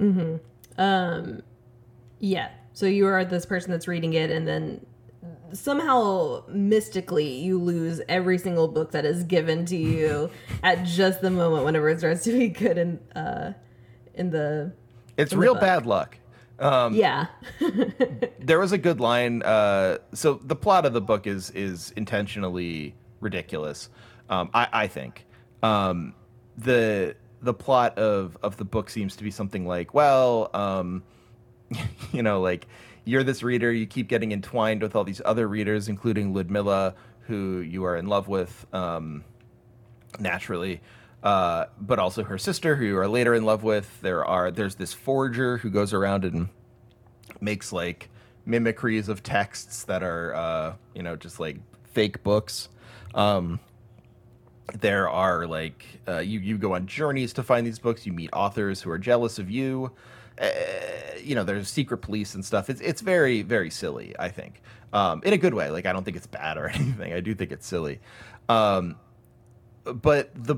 Mm-hmm. 0.00 0.36
Um 0.80 1.42
yeah 2.18 2.50
so 2.76 2.84
you 2.84 3.06
are 3.06 3.24
this 3.24 3.46
person 3.46 3.70
that's 3.70 3.88
reading 3.88 4.12
it, 4.12 4.30
and 4.30 4.46
then 4.46 4.84
somehow 5.54 6.42
mystically 6.46 7.26
you 7.26 7.58
lose 7.58 8.02
every 8.06 8.36
single 8.36 8.68
book 8.68 8.90
that 8.90 9.06
is 9.06 9.24
given 9.24 9.64
to 9.64 9.78
you 9.78 10.28
at 10.62 10.84
just 10.84 11.22
the 11.22 11.30
moment 11.30 11.64
whenever 11.64 11.88
it 11.88 12.00
starts 12.00 12.24
to 12.24 12.38
be 12.38 12.48
good 12.48 12.76
in 12.76 13.00
uh 13.16 13.54
in 14.12 14.28
the 14.28 14.70
it's 15.16 15.32
in 15.32 15.38
real 15.38 15.54
the 15.54 15.60
bad 15.60 15.86
luck. 15.86 16.18
Um, 16.58 16.94
yeah. 16.94 17.28
there 18.40 18.58
was 18.58 18.72
a 18.72 18.78
good 18.78 19.00
line 19.00 19.42
uh 19.42 19.96
so 20.12 20.34
the 20.44 20.56
plot 20.56 20.84
of 20.84 20.92
the 20.92 21.00
book 21.00 21.26
is 21.26 21.48
is 21.52 21.94
intentionally 21.96 22.94
ridiculous 23.20 23.88
um 24.28 24.50
i 24.52 24.68
i 24.70 24.86
think. 24.86 25.24
Um 25.62 26.12
the 26.58 27.16
the 27.40 27.54
plot 27.54 27.96
of 27.96 28.36
of 28.42 28.58
the 28.58 28.66
book 28.66 28.90
seems 28.90 29.16
to 29.16 29.24
be 29.24 29.30
something 29.30 29.66
like 29.66 29.94
well 29.94 30.50
um 30.52 31.02
you 32.12 32.22
know, 32.22 32.40
like 32.40 32.66
you're 33.04 33.22
this 33.22 33.42
reader, 33.42 33.72
you 33.72 33.86
keep 33.86 34.08
getting 34.08 34.32
entwined 34.32 34.82
with 34.82 34.96
all 34.96 35.04
these 35.04 35.22
other 35.24 35.46
readers, 35.46 35.88
including 35.88 36.34
Ludmilla, 36.34 36.94
who 37.20 37.60
you 37.60 37.84
are 37.84 37.96
in 37.96 38.06
love 38.06 38.28
with 38.28 38.66
um, 38.72 39.24
naturally, 40.18 40.80
uh, 41.22 41.66
but 41.80 41.98
also 41.98 42.24
her 42.24 42.38
sister, 42.38 42.76
who 42.76 42.84
you 42.84 42.98
are 42.98 43.08
later 43.08 43.34
in 43.34 43.44
love 43.44 43.62
with. 43.62 44.00
There 44.00 44.24
are 44.24 44.50
there's 44.50 44.76
this 44.76 44.92
forger 44.92 45.58
who 45.58 45.70
goes 45.70 45.92
around 45.92 46.24
and 46.24 46.48
makes 47.40 47.72
like 47.72 48.10
mimicries 48.44 49.08
of 49.08 49.22
texts 49.22 49.84
that 49.84 50.02
are 50.02 50.34
uh, 50.34 50.74
you 50.94 51.02
know 51.02 51.16
just 51.16 51.40
like 51.40 51.58
fake 51.84 52.22
books. 52.22 52.68
Um, 53.14 53.60
there 54.80 55.08
are 55.08 55.46
like 55.46 55.84
uh, 56.08 56.18
you 56.18 56.40
you 56.40 56.58
go 56.58 56.74
on 56.74 56.86
journeys 56.86 57.32
to 57.34 57.42
find 57.42 57.66
these 57.66 57.78
books. 57.78 58.04
You 58.04 58.12
meet 58.12 58.30
authors 58.32 58.82
who 58.82 58.90
are 58.90 58.98
jealous 58.98 59.38
of 59.38 59.50
you 59.50 59.92
uh, 60.40 60.48
you 61.22 61.34
know, 61.34 61.44
there's 61.44 61.68
secret 61.68 61.98
police 61.98 62.34
and 62.34 62.44
stuff. 62.44 62.70
It's 62.70 62.80
it's 62.80 63.00
very 63.00 63.42
very 63.42 63.70
silly. 63.70 64.14
I 64.18 64.28
think 64.28 64.62
um, 64.92 65.22
in 65.24 65.32
a 65.32 65.38
good 65.38 65.54
way. 65.54 65.70
Like 65.70 65.86
I 65.86 65.92
don't 65.92 66.04
think 66.04 66.16
it's 66.16 66.26
bad 66.26 66.58
or 66.58 66.68
anything. 66.74 67.12
I 67.12 67.20
do 67.20 67.34
think 67.34 67.52
it's 67.52 67.66
silly, 67.66 68.00
um, 68.48 68.96
but 69.84 70.30
the 70.34 70.56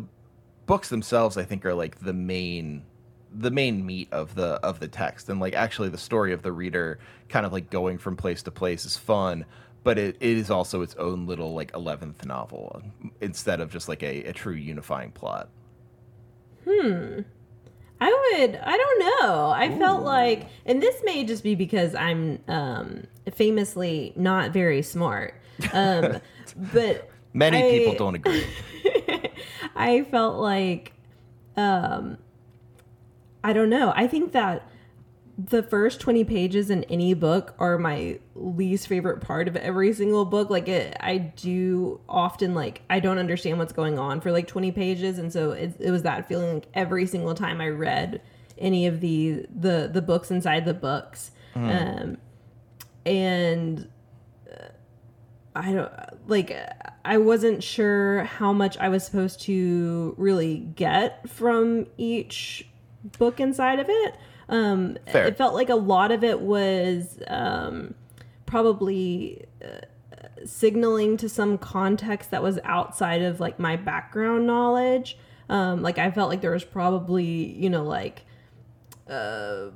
books 0.66 0.88
themselves, 0.88 1.36
I 1.36 1.44
think, 1.44 1.64
are 1.64 1.74
like 1.74 1.98
the 2.00 2.12
main 2.12 2.84
the 3.32 3.50
main 3.50 3.84
meat 3.84 4.08
of 4.12 4.34
the 4.34 4.54
of 4.64 4.80
the 4.80 4.88
text 4.88 5.28
and 5.28 5.40
like 5.40 5.54
actually 5.54 5.88
the 5.88 5.98
story 5.98 6.32
of 6.32 6.42
the 6.42 6.52
reader 6.52 6.98
kind 7.28 7.44
of 7.44 7.52
like 7.52 7.70
going 7.70 7.98
from 7.98 8.16
place 8.16 8.42
to 8.42 8.50
place 8.50 8.84
is 8.84 8.96
fun 8.96 9.44
but 9.84 9.98
it, 9.98 10.16
it 10.20 10.36
is 10.36 10.50
also 10.50 10.82
its 10.82 10.94
own 10.96 11.26
little 11.26 11.52
like 11.54 11.70
11th 11.72 12.24
novel 12.24 12.82
instead 13.20 13.60
of 13.60 13.70
just 13.70 13.88
like 13.88 14.02
a, 14.02 14.24
a 14.24 14.32
true 14.32 14.54
unifying 14.54 15.12
plot 15.12 15.48
hmm 16.64 17.20
I 18.00 18.36
would. 18.38 18.56
I 18.56 18.76
don't 18.76 18.98
know. 19.00 19.46
I 19.50 19.68
Ooh. 19.68 19.78
felt 19.78 20.02
like, 20.04 20.46
and 20.64 20.82
this 20.82 20.96
may 21.04 21.24
just 21.24 21.42
be 21.42 21.54
because 21.54 21.94
I'm 21.94 22.38
um, 22.46 23.06
famously 23.32 24.12
not 24.16 24.52
very 24.52 24.82
smart, 24.82 25.34
um, 25.72 26.20
but 26.72 27.10
many 27.32 27.58
I, 27.58 27.70
people 27.70 27.94
don't 27.94 28.14
agree. 28.14 28.46
I 29.76 30.04
felt 30.04 30.36
like, 30.36 30.92
um, 31.56 32.18
I 33.42 33.52
don't 33.52 33.70
know. 33.70 33.92
I 33.94 34.06
think 34.06 34.32
that 34.32 34.68
the 35.38 35.62
first 35.62 36.00
20 36.00 36.24
pages 36.24 36.68
in 36.68 36.82
any 36.84 37.14
book 37.14 37.54
are 37.60 37.78
my 37.78 38.18
least 38.34 38.88
favorite 38.88 39.20
part 39.20 39.46
of 39.46 39.54
every 39.54 39.92
single 39.92 40.24
book. 40.24 40.50
Like 40.50 40.66
it 40.66 40.96
i 41.00 41.16
do 41.16 42.00
often 42.08 42.54
like 42.54 42.82
i 42.90 42.98
don't 42.98 43.18
understand 43.18 43.58
what's 43.58 43.72
going 43.72 43.98
on 44.00 44.20
for 44.20 44.32
like 44.32 44.48
20 44.48 44.72
pages. 44.72 45.18
And 45.18 45.32
so 45.32 45.52
it, 45.52 45.76
it 45.78 45.92
was 45.92 46.02
that 46.02 46.26
feeling 46.26 46.54
like 46.54 46.66
every 46.74 47.06
single 47.06 47.34
time 47.34 47.60
i 47.60 47.68
read 47.68 48.20
any 48.58 48.88
of 48.88 49.00
the 49.00 49.46
the 49.54 49.88
the 49.92 50.02
books 50.02 50.30
inside 50.30 50.64
the 50.64 50.74
books. 50.74 51.30
Mm. 51.54 52.02
um 52.02 52.18
and 53.06 53.88
uh, 54.52 54.68
i 55.56 55.72
don't 55.72 55.92
like 56.26 56.54
i 57.04 57.16
wasn't 57.16 57.62
sure 57.62 58.24
how 58.24 58.52
much 58.52 58.76
i 58.78 58.88
was 58.88 59.04
supposed 59.04 59.40
to 59.40 60.14
really 60.18 60.58
get 60.58 61.28
from 61.28 61.86
each 61.96 62.68
book 63.18 63.40
inside 63.40 63.78
of 63.78 63.88
it 63.88 64.16
um, 64.48 64.96
Fair. 65.06 65.26
It 65.26 65.36
felt 65.36 65.54
like 65.54 65.68
a 65.68 65.74
lot 65.74 66.10
of 66.10 66.24
it 66.24 66.40
was 66.40 67.20
um, 67.28 67.94
probably 68.46 69.44
uh, 69.62 70.44
signaling 70.44 71.16
to 71.18 71.28
some 71.28 71.58
context 71.58 72.30
that 72.30 72.42
was 72.42 72.58
outside 72.64 73.22
of 73.22 73.40
like 73.40 73.58
my 73.58 73.76
background 73.76 74.46
knowledge. 74.46 75.18
Um, 75.50 75.82
like 75.82 75.98
I 75.98 76.10
felt 76.10 76.30
like 76.30 76.40
there 76.40 76.50
was 76.50 76.64
probably 76.64 77.24
you 77.24 77.70
know 77.70 77.84
like 77.84 78.22
uh, 79.08 79.66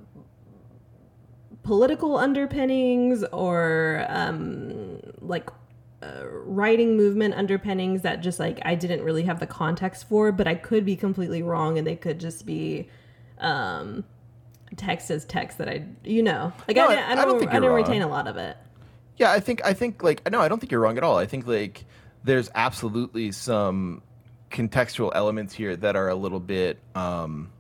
political 1.62 2.16
underpinnings 2.16 3.24
or 3.32 4.06
um, 4.08 5.00
like 5.20 5.50
uh, 6.02 6.24
writing 6.26 6.96
movement 6.96 7.34
underpinnings 7.34 8.02
that 8.02 8.22
just 8.22 8.40
like 8.40 8.58
I 8.64 8.74
didn't 8.74 9.02
really 9.02 9.24
have 9.24 9.38
the 9.38 9.46
context 9.46 10.08
for, 10.08 10.32
but 10.32 10.46
I 10.48 10.54
could 10.54 10.84
be 10.84 10.96
completely 10.96 11.42
wrong 11.42 11.76
and 11.76 11.86
they 11.86 11.96
could 11.96 12.18
just 12.18 12.46
be 12.46 12.88
um, 13.38 14.04
text 14.76 15.10
as 15.10 15.24
text 15.24 15.58
that 15.58 15.68
I, 15.68 15.84
you 16.04 16.22
know, 16.22 16.52
like 16.66 16.76
no, 16.76 16.88
I, 16.88 16.92
I, 16.92 17.14
don't, 17.14 17.18
I 17.18 17.24
don't, 17.24 17.48
I 17.48 17.60
don't 17.60 17.74
retain 17.74 18.02
a 18.02 18.08
lot 18.08 18.26
of 18.26 18.36
it. 18.36 18.56
Yeah, 19.16 19.30
I 19.30 19.40
think, 19.40 19.64
I 19.64 19.72
think 19.74 20.02
like, 20.02 20.30
no, 20.30 20.40
I 20.40 20.48
don't 20.48 20.58
think 20.58 20.72
you're 20.72 20.80
wrong 20.80 20.98
at 20.98 21.04
all. 21.04 21.18
I 21.18 21.26
think 21.26 21.46
like 21.46 21.84
there's 22.24 22.50
absolutely 22.54 23.32
some 23.32 24.02
contextual 24.50 25.12
elements 25.14 25.54
here 25.54 25.76
that 25.76 25.96
are 25.96 26.08
a 26.08 26.14
little 26.14 26.40
bit, 26.40 26.78
um, 26.94 27.50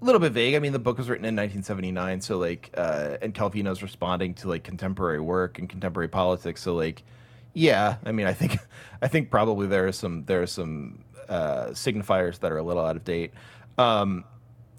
a 0.00 0.04
little 0.04 0.20
bit 0.20 0.32
vague. 0.32 0.54
I 0.54 0.58
mean, 0.58 0.72
the 0.72 0.78
book 0.78 0.98
was 0.98 1.08
written 1.08 1.24
in 1.24 1.34
1979, 1.34 2.20
so 2.20 2.38
like, 2.38 2.70
uh, 2.76 3.16
and 3.20 3.34
Calvino's 3.34 3.82
responding 3.82 4.34
to 4.34 4.48
like 4.48 4.64
contemporary 4.64 5.20
work 5.20 5.58
and 5.58 5.68
contemporary 5.68 6.08
politics. 6.08 6.62
So 6.62 6.74
like, 6.74 7.02
yeah, 7.52 7.96
I 8.04 8.12
mean, 8.12 8.26
I 8.26 8.32
think, 8.32 8.58
I 9.02 9.08
think 9.08 9.30
probably 9.30 9.66
there 9.66 9.86
are 9.88 9.92
some 9.92 10.24
there 10.24 10.42
are 10.42 10.46
some 10.46 11.04
uh, 11.28 11.66
signifiers 11.68 12.38
that 12.40 12.52
are 12.52 12.58
a 12.58 12.62
little 12.62 12.84
out 12.84 12.96
of 12.96 13.04
date. 13.04 13.32
Um, 13.76 14.24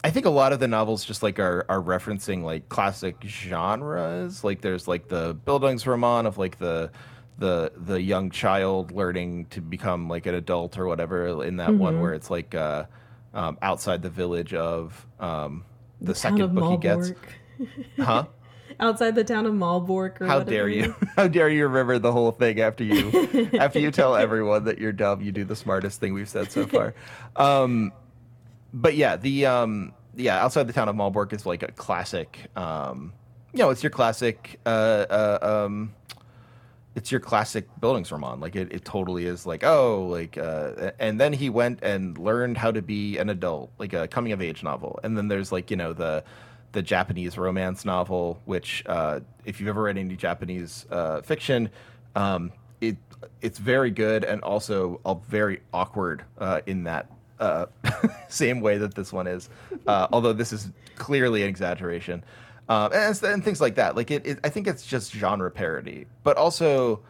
I 0.03 0.11
think 0.11 0.25
a 0.25 0.29
lot 0.29 0.53
of 0.53 0.59
the 0.59 0.67
novels 0.67 1.03
just 1.03 1.23
like 1.23 1.39
are 1.39 1.65
are 1.67 1.81
referencing 1.81 2.43
like 2.43 2.69
classic 2.69 3.17
genres. 3.25 4.43
Like 4.43 4.61
there's 4.61 4.87
like 4.87 5.09
the 5.09 5.35
Bildungsroman 5.35 6.25
of 6.25 6.37
like 6.37 6.57
the 6.57 6.91
the 7.37 7.71
the 7.75 8.01
young 8.01 8.29
child 8.29 8.91
learning 8.91 9.45
to 9.47 9.61
become 9.61 10.07
like 10.07 10.25
an 10.25 10.35
adult 10.35 10.77
or 10.77 10.87
whatever. 10.87 11.43
In 11.43 11.57
that 11.57 11.69
mm-hmm. 11.69 11.79
one 11.79 12.01
where 12.01 12.13
it's 12.13 12.29
like 12.29 12.55
uh, 12.55 12.85
um, 13.33 13.57
outside 13.61 14.01
the 14.01 14.09
village 14.09 14.53
of 14.53 15.05
um, 15.19 15.65
the, 15.99 16.07
the 16.07 16.15
second 16.15 16.55
book 16.55 16.81
Malbork. 16.81 17.15
he 17.57 17.65
gets, 17.65 17.79
huh? 17.99 18.25
outside 18.79 19.15
the 19.15 19.23
town 19.23 19.45
of 19.45 19.53
Malbork. 19.53 20.19
How 20.19 20.39
whatever. 20.39 20.49
dare 20.49 20.67
you? 20.69 20.95
How 21.15 21.27
dare 21.27 21.49
you 21.49 21.67
remember 21.67 21.99
the 21.99 22.11
whole 22.11 22.31
thing 22.31 22.61
after 22.61 22.83
you 22.83 23.49
after 23.59 23.79
you 23.79 23.91
tell 23.91 24.15
everyone 24.15 24.65
that 24.65 24.79
you're 24.79 24.93
dumb? 24.93 25.21
You 25.21 25.31
do 25.31 25.43
the 25.43 25.55
smartest 25.55 25.99
thing 25.99 26.13
we've 26.13 26.29
said 26.29 26.51
so 26.51 26.65
far. 26.67 26.93
Um, 27.35 27.91
but 28.73 28.95
yeah, 28.95 29.15
the 29.15 29.45
um, 29.45 29.93
yeah, 30.15 30.43
outside 30.43 30.67
the 30.67 30.73
town 30.73 30.89
of 30.89 30.95
Malbork 30.95 31.33
is 31.33 31.45
like 31.45 31.63
a 31.63 31.71
classic. 31.71 32.49
Um, 32.55 33.13
you 33.53 33.59
know, 33.59 33.69
it's 33.69 33.83
your 33.83 33.89
classic. 33.89 34.59
Uh, 34.65 35.05
uh, 35.09 35.65
um, 35.65 35.93
it's 36.95 37.11
your 37.11 37.19
classic 37.19 37.67
Bildungsroman. 37.79 38.41
Like 38.41 38.55
it, 38.55 38.71
it 38.71 38.85
totally 38.85 39.25
is. 39.25 39.45
Like 39.45 39.63
oh, 39.63 40.05
like 40.05 40.37
uh, 40.37 40.91
and 40.99 41.19
then 41.19 41.33
he 41.33 41.49
went 41.49 41.79
and 41.81 42.17
learned 42.17 42.57
how 42.57 42.71
to 42.71 42.81
be 42.81 43.17
an 43.17 43.29
adult, 43.29 43.71
like 43.79 43.93
a 43.93 44.07
coming 44.07 44.31
of 44.31 44.41
age 44.41 44.63
novel. 44.63 44.99
And 45.03 45.17
then 45.17 45.27
there's 45.27 45.51
like 45.51 45.71
you 45.71 45.77
know 45.77 45.93
the 45.93 46.23
the 46.71 46.81
Japanese 46.81 47.37
romance 47.37 47.85
novel, 47.85 48.41
which 48.45 48.83
uh, 48.85 49.21
if 49.45 49.59
you've 49.59 49.69
ever 49.69 49.83
read 49.83 49.97
any 49.97 50.15
Japanese 50.15 50.85
uh, 50.91 51.21
fiction, 51.21 51.69
um, 52.15 52.51
it 52.81 52.97
it's 53.41 53.59
very 53.59 53.91
good 53.91 54.23
and 54.23 54.41
also 54.41 54.99
very 55.27 55.61
awkward 55.73 56.23
uh, 56.37 56.61
in 56.65 56.83
that 56.83 57.09
uh, 57.39 57.65
same 58.29 58.61
way 58.61 58.77
that 58.77 58.95
this 58.95 59.11
one 59.13 59.27
is. 59.27 59.49
Uh, 59.87 60.07
although 60.11 60.33
this 60.33 60.53
is 60.53 60.69
clearly 60.95 61.43
an 61.43 61.49
exaggeration, 61.49 62.23
um, 62.67 62.91
and, 62.93 63.23
and, 63.23 63.43
things 63.43 63.59
like 63.59 63.75
that. 63.75 63.95
Like 63.95 64.11
it, 64.11 64.25
it, 64.25 64.39
I 64.43 64.49
think 64.49 64.67
it's 64.67 64.85
just 64.85 65.11
genre 65.11 65.49
parody, 65.49 66.05
but 66.23 66.37
also, 66.37 67.01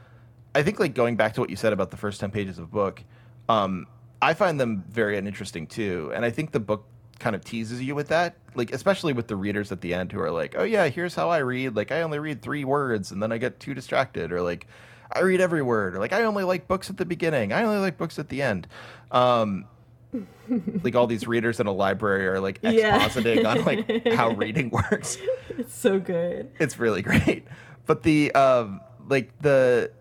I 0.56 0.64
think 0.64 0.80
like 0.80 0.94
going 0.94 1.16
back 1.16 1.34
to 1.34 1.42
what 1.42 1.50
you 1.50 1.56
said 1.56 1.74
about 1.74 1.92
the 1.92 1.98
first 1.98 2.20
ten 2.20 2.32
pages 2.32 2.58
of 2.58 2.66
a 2.66 2.68
book, 2.68 3.04
um, 3.50 3.86
I 4.22 4.34
find 4.34 4.60
them 4.60 4.84
very 4.90 5.18
uninteresting 5.18 5.68
too, 5.68 6.12
and 6.16 6.24
I 6.24 6.30
think 6.30 6.52
the 6.52 6.60
book 6.60 6.86
kind 7.20 7.36
of 7.36 7.44
teases 7.44 7.82
you 7.82 7.94
with 7.94 8.08
that. 8.08 8.36
Like 8.56 8.74
especially 8.74 9.14
with 9.14 9.28
the 9.28 9.36
readers 9.36 9.72
at 9.72 9.82
the 9.82 9.94
end 9.94 10.12
who 10.12 10.20
are 10.20 10.32
like 10.32 10.56
oh 10.58 10.64
yeah 10.64 10.88
here's 10.88 11.14
how 11.14 11.30
i 11.30 11.38
read. 11.38 11.76
Like 11.76 11.92
i 11.92 12.02
only 12.02 12.18
read 12.18 12.42
three 12.42 12.64
words 12.64 13.12
and 13.12 13.22
then 13.22 13.32
i 13.32 13.38
get 13.38 13.60
too 13.60 13.74
distracted. 13.74 14.32
Or 14.32 14.42
like 14.42 14.66
i 15.12 15.20
read 15.20 15.42
every 15.42 15.62
word. 15.62 15.96
Or 15.96 16.00
like 16.00 16.14
i 16.14 16.24
only 16.24 16.44
like 16.44 16.68
books 16.68 16.90
at 16.90 16.98
the 16.98 17.06
beginning. 17.06 17.54
I 17.54 17.64
only 17.64 17.80
like 17.80 17.98
books 17.98 18.18
at 18.18 18.30
the 18.30 18.42
end. 18.42 18.68
Um 19.12 19.66
like 20.84 20.96
all 20.96 21.08
these 21.08 21.28
readers 21.28 21.60
in 21.60 21.68
a 21.68 21.72
library 21.72 22.28
are 22.28 22.40
like 22.40 22.62
expositing 22.62 23.44
yeah. 23.44 23.50
on 23.50 23.64
like 23.64 24.08
how 24.14 24.30
reading 24.36 24.70
works. 24.70 25.18
It's 25.58 25.76
so 25.76 26.00
good. 26.00 26.52
It's 26.60 26.80
really 26.80 27.02
great. 27.02 27.46
But 27.86 28.04
the 28.04 28.32
um 28.34 28.82
like 29.08 29.38
the 29.42 29.92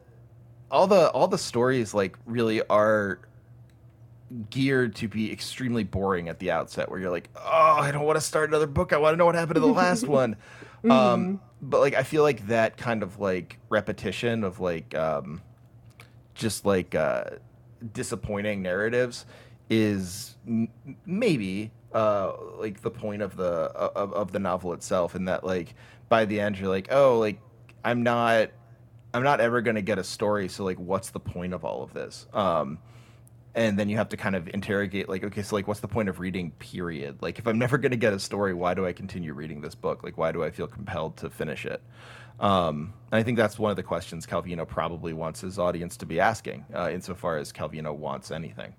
all 0.71 0.87
the 0.87 1.11
all 1.11 1.29
the 1.29 1.39
stories 1.39 1.95
like 1.95 2.17
really 2.27 2.63
are 2.69 3.21
geared 4.51 4.95
to 4.97 5.09
be 5.09 5.33
extremely 5.33 5.85
boring 5.85 6.29
at 6.29 6.39
the 6.39 6.51
outset 6.51 6.91
where 6.91 7.01
you're 7.01 7.11
like 7.11 7.31
oh 7.35 7.79
i 7.81 7.91
don't 7.91 8.05
want 8.05 8.17
to 8.17 8.21
start 8.21 8.51
another 8.51 8.67
book. 8.67 8.93
I 8.93 8.99
want 8.99 9.15
to 9.15 9.17
know 9.17 9.25
what 9.25 9.35
happened 9.35 9.55
to 9.55 9.61
the 9.61 9.67
last 9.67 10.07
one. 10.07 10.37
Mm-hmm. 10.85 10.91
um, 10.91 11.41
but 11.61 11.81
like 11.81 11.95
i 11.95 12.03
feel 12.03 12.23
like 12.23 12.47
that 12.49 12.77
kind 12.77 13.03
of 13.03 13.19
like 13.19 13.59
repetition 13.69 14.45
of 14.45 14.61
like 14.61 14.95
um, 14.95 15.43
just 16.35 16.65
like 16.65 16.95
uh, 16.95 17.25
disappointing 17.93 18.63
narratives 18.63 19.27
is 19.71 20.37
m- 20.47 20.69
maybe 21.05 21.71
uh, 21.93 22.33
like 22.59 22.81
the 22.83 22.91
point 22.91 23.23
of 23.23 23.37
the 23.37 23.45
of, 23.47 24.13
of 24.13 24.33
the 24.33 24.39
novel 24.39 24.73
itself 24.73 25.15
and 25.15 25.29
that 25.29 25.45
like 25.45 25.75
by 26.09 26.25
the 26.25 26.41
end 26.41 26.59
you're 26.59 26.69
like 26.69 26.89
oh 26.91 27.19
like 27.19 27.41
i'm 27.85 28.03
not 28.03 28.51
i'm 29.15 29.23
not 29.23 29.41
ever 29.41 29.61
going 29.61 29.77
to 29.77 29.83
get 29.83 29.99
a 29.99 30.05
story 30.05 30.49
so 30.49 30.65
like 30.65 30.79
what's 30.79 31.11
the 31.11 31.21
point 31.21 31.55
of 31.55 31.65
all 31.65 31.83
of 31.83 31.93
this? 31.95 32.27
Um, 32.33 32.79
and 33.55 33.79
then 33.79 33.89
you 33.89 33.97
have 33.97 34.11
to 34.11 34.17
kind 34.17 34.37
of 34.37 34.49
interrogate 34.49 35.09
like 35.09 35.25
okay 35.25 35.43
so 35.43 35.57
like 35.57 35.67
what's 35.67 35.81
the 35.81 35.89
point 35.89 36.09
of 36.09 36.21
reading 36.21 36.51
period? 36.53 37.19
Like 37.23 37.39
if 37.39 37.47
i'm 37.47 37.59
never 37.59 37.79
going 37.79 37.91
to 37.93 37.97
get 37.97 38.13
a 38.13 38.19
story 38.19 38.55
why 38.55 38.75
do 38.75 38.87
i 38.87 38.93
continue 38.93 39.33
reading 39.33 39.61
this 39.61 39.75
book? 39.75 40.03
Like 40.05 40.19
why 40.19 40.33
do 40.33 40.45
i 40.45 40.51
feel 40.51 40.67
compelled 40.67 41.17
to 41.19 41.31
finish 41.31 41.65
it? 41.67 41.83
Um, 42.39 42.93
and 43.11 43.19
i 43.19 43.23
think 43.23 43.37
that's 43.37 43.59
one 43.59 43.71
of 43.71 43.77
the 43.77 43.83
questions 43.83 44.27
calvino 44.27 44.69
probably 44.69 45.13
wants 45.13 45.41
his 45.41 45.59
audience 45.59 45.97
to 45.97 46.07
be 46.07 46.21
asking 46.21 46.67
uh, 46.75 46.89
insofar 46.93 47.39
as 47.39 47.53
calvino 47.53 47.95
wants 47.95 48.31
anything 48.31 48.75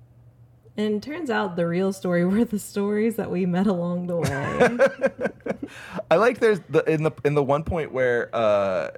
and 0.79 1.03
turns 1.03 1.29
out 1.29 1.57
the 1.57 1.67
real 1.67 1.91
story 1.91 2.25
were 2.33 2.45
the 2.45 2.57
stories 2.57 3.17
that 3.17 3.29
we 3.29 3.45
met 3.45 3.67
along 3.67 4.07
the 4.07 4.17
way. 4.17 5.69
I 6.11 6.15
like 6.15 6.39
there's 6.39 6.61
the 6.69 6.83
in 6.89 7.03
the 7.03 7.11
in 7.25 7.35
the 7.35 7.43
one 7.43 7.63
point 7.63 7.91
where 7.91 8.33
uh, 8.33 8.91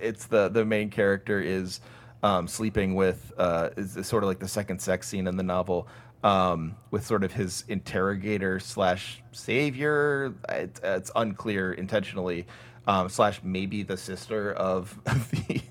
it's 0.00 0.26
the 0.26 0.48
the 0.48 0.64
main 0.64 0.90
character 0.90 1.40
is 1.40 1.80
um, 2.22 2.48
sleeping 2.48 2.94
with 2.94 3.32
uh, 3.38 3.70
is, 3.76 3.96
is, 3.96 4.06
sort 4.06 4.24
of 4.24 4.28
like 4.28 4.40
the 4.40 4.48
second 4.48 4.80
sex 4.80 5.08
scene 5.08 5.26
in 5.26 5.36
the 5.36 5.42
novel 5.42 5.86
um, 6.24 6.76
with 6.90 7.06
sort 7.06 7.22
of 7.22 7.32
his 7.32 7.64
interrogator 7.68 8.58
slash 8.58 9.22
savior. 9.30 10.34
It, 10.48 10.80
it's 10.82 11.12
unclear 11.14 11.72
intentionally 11.72 12.46
um, 12.86 13.08
slash 13.08 13.40
maybe 13.44 13.84
the 13.84 13.96
sister 13.96 14.52
of 14.52 14.98
the, 15.04 15.62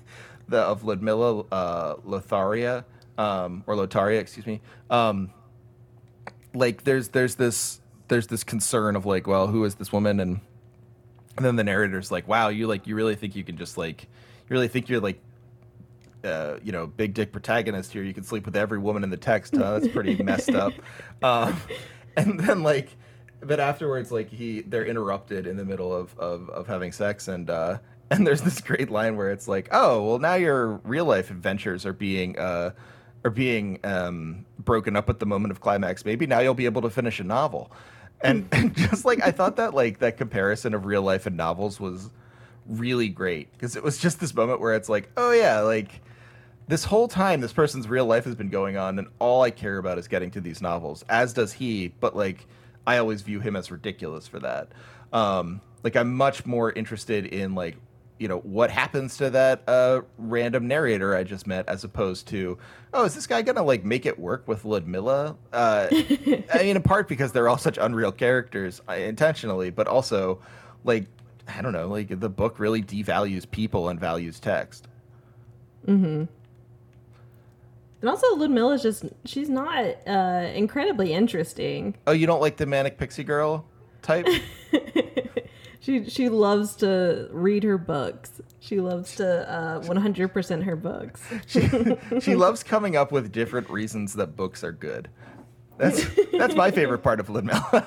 the 0.48 0.58
of 0.58 0.82
Ludmilla 0.82 1.44
uh, 1.52 1.96
Lotharia 1.96 2.84
um, 3.18 3.64
or 3.66 3.74
Lotaria, 3.74 4.18
excuse 4.18 4.46
me. 4.46 4.60
Um, 4.90 5.32
like 6.54 6.84
there's 6.84 7.08
there's 7.08 7.34
this 7.34 7.80
there's 8.08 8.26
this 8.28 8.44
concern 8.44 8.96
of 8.96 9.06
like, 9.06 9.26
well, 9.26 9.46
who 9.46 9.64
is 9.64 9.76
this 9.76 9.92
woman 9.92 10.20
and 10.20 10.40
and 11.36 11.44
then 11.44 11.56
the 11.56 11.64
narrator's 11.64 12.10
like, 12.10 12.26
wow, 12.26 12.48
you 12.48 12.66
like 12.66 12.86
you 12.86 12.94
really 12.94 13.14
think 13.14 13.36
you 13.36 13.44
can 13.44 13.56
just 13.56 13.76
like 13.76 14.02
you 14.04 14.54
really 14.54 14.68
think 14.68 14.88
you're 14.88 15.00
like 15.00 15.20
uh, 16.24 16.58
you 16.62 16.72
know, 16.72 16.86
big 16.86 17.14
dick 17.14 17.32
protagonist 17.32 17.92
here. 17.92 18.02
You 18.02 18.12
can 18.12 18.24
sleep 18.24 18.46
with 18.46 18.56
every 18.56 18.78
woman 18.78 19.04
in 19.04 19.10
the 19.10 19.16
text. 19.16 19.56
Huh? 19.56 19.78
That's 19.78 19.92
pretty 19.92 20.16
messed 20.22 20.54
up. 20.54 20.72
Um, 21.22 21.60
and 22.16 22.40
then 22.40 22.62
like, 22.62 22.88
but 23.40 23.60
afterwards, 23.60 24.10
like 24.10 24.30
he, 24.30 24.62
they're 24.62 24.84
interrupted 24.84 25.46
in 25.46 25.56
the 25.56 25.64
middle 25.64 25.94
of 25.94 26.18
of, 26.18 26.50
of 26.50 26.66
having 26.66 26.90
sex, 26.92 27.28
and 27.28 27.48
uh, 27.48 27.78
and 28.10 28.26
there's 28.26 28.42
this 28.42 28.60
great 28.60 28.90
line 28.90 29.16
where 29.16 29.30
it's 29.30 29.46
like, 29.46 29.68
oh, 29.70 30.02
well, 30.02 30.18
now 30.18 30.34
your 30.34 30.80
real 30.84 31.04
life 31.04 31.30
adventures 31.30 31.86
are 31.86 31.92
being 31.92 32.38
uh, 32.38 32.70
are 33.24 33.30
being 33.30 33.78
um, 33.84 34.44
broken 34.58 34.96
up 34.96 35.08
at 35.10 35.18
the 35.18 35.26
moment 35.26 35.50
of 35.52 35.60
climax. 35.60 36.04
Maybe 36.04 36.26
now 36.26 36.40
you'll 36.40 36.54
be 36.54 36.66
able 36.66 36.82
to 36.82 36.90
finish 36.90 37.20
a 37.20 37.24
novel. 37.24 37.70
And, 38.20 38.48
and 38.52 38.74
just 38.76 39.04
like 39.04 39.22
I 39.22 39.30
thought 39.30 39.56
that 39.56 39.74
like 39.74 39.98
that 39.98 40.16
comparison 40.16 40.74
of 40.74 40.86
real 40.86 41.02
life 41.02 41.26
and 41.26 41.36
novels 41.36 41.80
was 41.80 42.10
really 42.66 43.08
great 43.08 43.52
because 43.52 43.76
it 43.76 43.82
was 43.82 43.98
just 43.98 44.20
this 44.20 44.34
moment 44.34 44.60
where 44.60 44.74
it's 44.74 44.88
like, 44.88 45.10
oh 45.16 45.32
yeah, 45.32 45.60
like 45.60 46.00
this 46.68 46.84
whole 46.84 47.08
time 47.08 47.40
this 47.40 47.52
person's 47.52 47.88
real 47.88 48.06
life 48.06 48.24
has 48.24 48.34
been 48.34 48.48
going 48.48 48.76
on 48.76 48.98
and 48.98 49.08
all 49.18 49.42
I 49.42 49.50
care 49.50 49.78
about 49.78 49.98
is 49.98 50.08
getting 50.08 50.30
to 50.32 50.40
these 50.40 50.60
novels, 50.60 51.04
as 51.08 51.32
does 51.32 51.52
he, 51.52 51.88
but 52.00 52.16
like 52.16 52.46
I 52.86 52.98
always 52.98 53.22
view 53.22 53.40
him 53.40 53.56
as 53.56 53.70
ridiculous 53.70 54.26
for 54.26 54.40
that. 54.40 54.68
Um, 55.12 55.60
like 55.82 55.96
I'm 55.96 56.14
much 56.14 56.46
more 56.46 56.72
interested 56.72 57.26
in 57.26 57.54
like 57.54 57.76
you 58.18 58.28
know 58.28 58.38
what 58.38 58.70
happens 58.70 59.16
to 59.18 59.30
that 59.30 59.62
uh, 59.68 60.00
random 60.18 60.66
narrator 60.66 61.14
I 61.14 61.22
just 61.24 61.46
met, 61.46 61.68
as 61.68 61.84
opposed 61.84 62.28
to 62.28 62.58
oh, 62.92 63.04
is 63.04 63.14
this 63.14 63.26
guy 63.26 63.42
gonna 63.42 63.62
like 63.62 63.84
make 63.84 64.06
it 64.06 64.18
work 64.18 64.46
with 64.48 64.64
Ludmilla? 64.64 65.36
Uh, 65.52 65.88
I 65.92 66.58
mean, 66.62 66.76
in 66.76 66.82
part 66.82 67.08
because 67.08 67.32
they're 67.32 67.48
all 67.48 67.58
such 67.58 67.78
unreal 67.78 68.12
characters 68.12 68.80
uh, 68.88 68.92
intentionally, 68.94 69.70
but 69.70 69.86
also 69.86 70.40
like 70.84 71.06
I 71.48 71.62
don't 71.62 71.72
know, 71.72 71.88
like 71.88 72.20
the 72.20 72.28
book 72.28 72.58
really 72.58 72.82
devalues 72.82 73.48
people 73.50 73.88
and 73.88 74.00
values 74.00 74.40
text. 74.40 74.88
Mm-hmm. 75.86 76.24
And 78.00 78.10
also, 78.10 78.26
Ludmilla's 78.36 78.82
just, 78.82 79.04
she's 79.24 79.48
not 79.48 79.84
uh, 80.06 80.50
incredibly 80.54 81.12
interesting. 81.12 81.96
Oh, 82.06 82.12
you 82.12 82.26
don't 82.26 82.40
like 82.40 82.56
the 82.56 82.66
manic 82.66 82.98
pixie 82.98 83.24
girl 83.24 83.64
type? 84.02 84.26
she 85.86 86.10
she 86.10 86.28
loves 86.28 86.74
to 86.76 87.28
read 87.30 87.62
her 87.62 87.78
books. 87.78 88.32
She 88.58 88.80
loves 88.80 89.14
to 89.16 89.48
uh, 89.48 89.80
100% 89.82 90.64
her 90.64 90.74
books. 90.74 91.22
she, 91.46 92.20
she 92.20 92.34
loves 92.34 92.64
coming 92.64 92.96
up 92.96 93.12
with 93.12 93.30
different 93.30 93.70
reasons 93.70 94.14
that 94.14 94.34
books 94.34 94.64
are 94.64 94.72
good. 94.72 95.08
That's 95.78 96.04
that's 96.32 96.56
my 96.56 96.72
favorite 96.72 96.98
part 96.98 97.20
of 97.20 97.30
Ludmilla. 97.30 97.86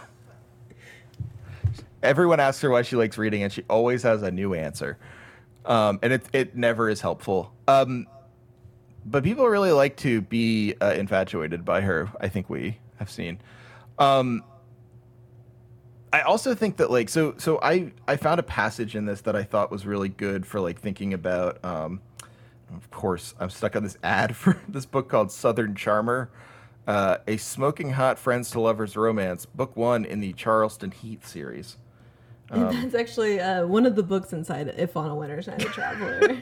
Everyone 2.01 2.39
asks 2.39 2.61
her 2.61 2.69
why 2.69 2.83
she 2.83 2.95
likes 2.95 3.17
reading, 3.17 3.43
and 3.43 3.51
she 3.51 3.63
always 3.69 4.03
has 4.03 4.21
a 4.21 4.31
new 4.31 4.53
answer. 4.53 4.97
Um, 5.65 5.99
and 6.01 6.13
it 6.13 6.23
it 6.31 6.55
never 6.55 6.89
is 6.89 7.01
helpful. 7.01 7.51
Um, 7.67 8.07
but 9.05 9.25
people 9.25 9.45
really 9.45 9.73
like 9.73 9.97
to 9.97 10.21
be 10.21 10.73
uh, 10.79 10.93
infatuated 10.93 11.65
by 11.65 11.81
her. 11.81 12.09
I 12.21 12.29
think 12.29 12.49
we 12.49 12.77
have 12.97 13.11
seen. 13.11 13.39
Um, 13.97 14.45
I 16.11 16.21
also 16.21 16.55
think 16.55 16.77
that 16.77 16.89
like 16.89 17.09
so 17.09 17.35
so 17.37 17.59
I 17.61 17.91
I 18.07 18.17
found 18.17 18.39
a 18.39 18.43
passage 18.43 18.95
in 18.95 19.05
this 19.05 19.21
that 19.21 19.35
I 19.35 19.43
thought 19.43 19.71
was 19.71 19.85
really 19.85 20.09
good 20.09 20.45
for 20.45 20.59
like 20.59 20.79
thinking 20.79 21.13
about. 21.13 21.63
Um, 21.63 22.01
of 22.75 22.89
course, 22.91 23.33
I'm 23.39 23.49
stuck 23.49 23.75
on 23.75 23.83
this 23.83 23.97
ad 24.03 24.35
for 24.35 24.59
this 24.67 24.85
book 24.85 25.09
called 25.09 25.31
Southern 25.31 25.75
Charmer, 25.75 26.29
uh, 26.87 27.17
a 27.27 27.37
smoking 27.37 27.91
hot 27.91 28.19
friends 28.19 28.51
to 28.51 28.59
lovers 28.59 28.95
romance, 28.95 29.45
book 29.45 29.75
one 29.75 30.05
in 30.05 30.19
the 30.19 30.33
Charleston 30.33 30.91
Heat 30.91 31.25
series. 31.25 31.77
Um, 32.51 32.81
that's 32.81 32.95
actually 32.95 33.39
uh, 33.39 33.67
one 33.67 33.85
of 33.85 33.95
the 33.95 34.01
books 34.01 34.33
inside 34.33 34.73
If 34.75 34.97
on 34.97 35.09
a 35.11 35.15
Winter's 35.15 35.45
Night 35.45 35.61
a 35.61 35.65
Traveler. 35.65 36.39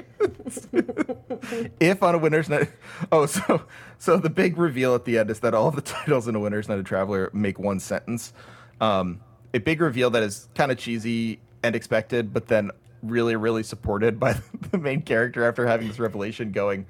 if 1.82 2.02
on 2.02 2.16
a 2.16 2.18
Winter's 2.18 2.50
Night. 2.50 2.70
Oh, 3.12 3.26
so 3.26 3.62
so 4.00 4.18
the 4.18 4.30
big 4.30 4.58
reveal 4.58 4.96
at 4.96 5.06
the 5.06 5.18
end 5.18 5.30
is 5.30 5.42
that 5.42 5.54
all 5.54 5.72
the 5.72 5.82
titles 5.82 6.28
in 6.28 6.36
a 6.36 6.40
Winter's 6.40 6.70
Night 6.70 6.80
a 6.80 6.84
Traveler 6.84 7.30
make 7.34 7.60
one 7.60 7.80
sentence. 7.80 8.34
Um, 8.80 9.20
a 9.54 9.60
big 9.60 9.82
reveal 9.82 10.10
that 10.12 10.24
is 10.24 10.48
kind 10.56 10.72
of 10.72 10.78
cheesy 10.78 11.40
and 11.64 11.76
expected, 11.76 12.34
but 12.34 12.48
then 12.48 12.72
really, 13.04 13.36
really 13.36 13.64
supported 13.64 14.20
by 14.20 14.34
the 14.72 14.78
main 14.78 15.02
character 15.02 15.44
after 15.46 15.66
having 15.66 15.88
this 15.88 16.00
revelation 16.00 16.52
going, 16.52 16.86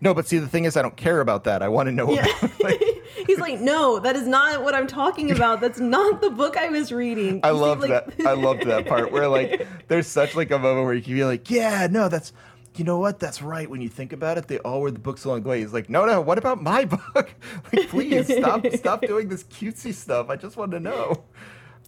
no, 0.00 0.12
but 0.12 0.26
see, 0.26 0.38
the 0.38 0.48
thing 0.48 0.64
is, 0.64 0.76
I 0.76 0.82
don't 0.82 0.96
care 0.96 1.20
about 1.20 1.44
that. 1.44 1.62
I 1.62 1.68
want 1.68 1.86
to 1.86 1.92
know. 1.92 2.12
Yeah. 2.12 2.26
About, 2.42 2.60
like, 2.62 2.82
He's 3.26 3.38
like, 3.38 3.60
no, 3.60 3.98
that 4.00 4.14
is 4.14 4.26
not 4.28 4.62
what 4.62 4.74
I'm 4.74 4.86
talking 4.86 5.30
about. 5.30 5.60
That's 5.60 5.80
not 5.80 6.20
the 6.20 6.28
book 6.30 6.56
I 6.58 6.68
was 6.68 6.92
reading. 6.92 7.40
I 7.42 7.50
You 7.50 7.56
see, 7.56 7.88
like- 7.88 8.16
that. 8.18 8.26
I 8.26 8.34
loved 8.34 8.64
that 8.66 8.86
part 8.86 9.10
where 9.10 9.26
like 9.26 9.66
there's 9.88 10.06
such 10.06 10.36
like 10.36 10.50
a 10.50 10.58
moment 10.58 10.84
where 10.84 10.94
you 10.94 11.00
can 11.02 11.14
be 11.14 11.24
like, 11.24 11.50
yeah, 11.50 11.86
no, 11.90 12.08
that's 12.08 12.32
you 12.76 12.84
know 12.84 12.98
what, 12.98 13.18
that's 13.18 13.40
right. 13.40 13.70
When 13.70 13.80
you 13.80 13.88
think 13.88 14.12
about 14.12 14.36
it, 14.36 14.48
they 14.48 14.58
all 14.58 14.82
were 14.82 14.90
the 14.90 14.98
books 14.98 15.24
along 15.24 15.44
the 15.44 15.48
way. 15.48 15.60
He's 15.60 15.72
like, 15.72 15.88
no, 15.88 16.04
no, 16.04 16.20
what 16.20 16.36
about 16.36 16.62
my 16.62 16.84
book? 16.84 17.34
like, 17.72 17.88
please 17.88 18.26
stop, 18.26 18.66
stop 18.74 19.00
doing 19.00 19.28
this 19.30 19.44
cutesy 19.44 19.94
stuff. 19.94 20.28
I 20.28 20.36
just 20.36 20.58
want 20.58 20.72
to 20.72 20.80
know. 20.80 21.24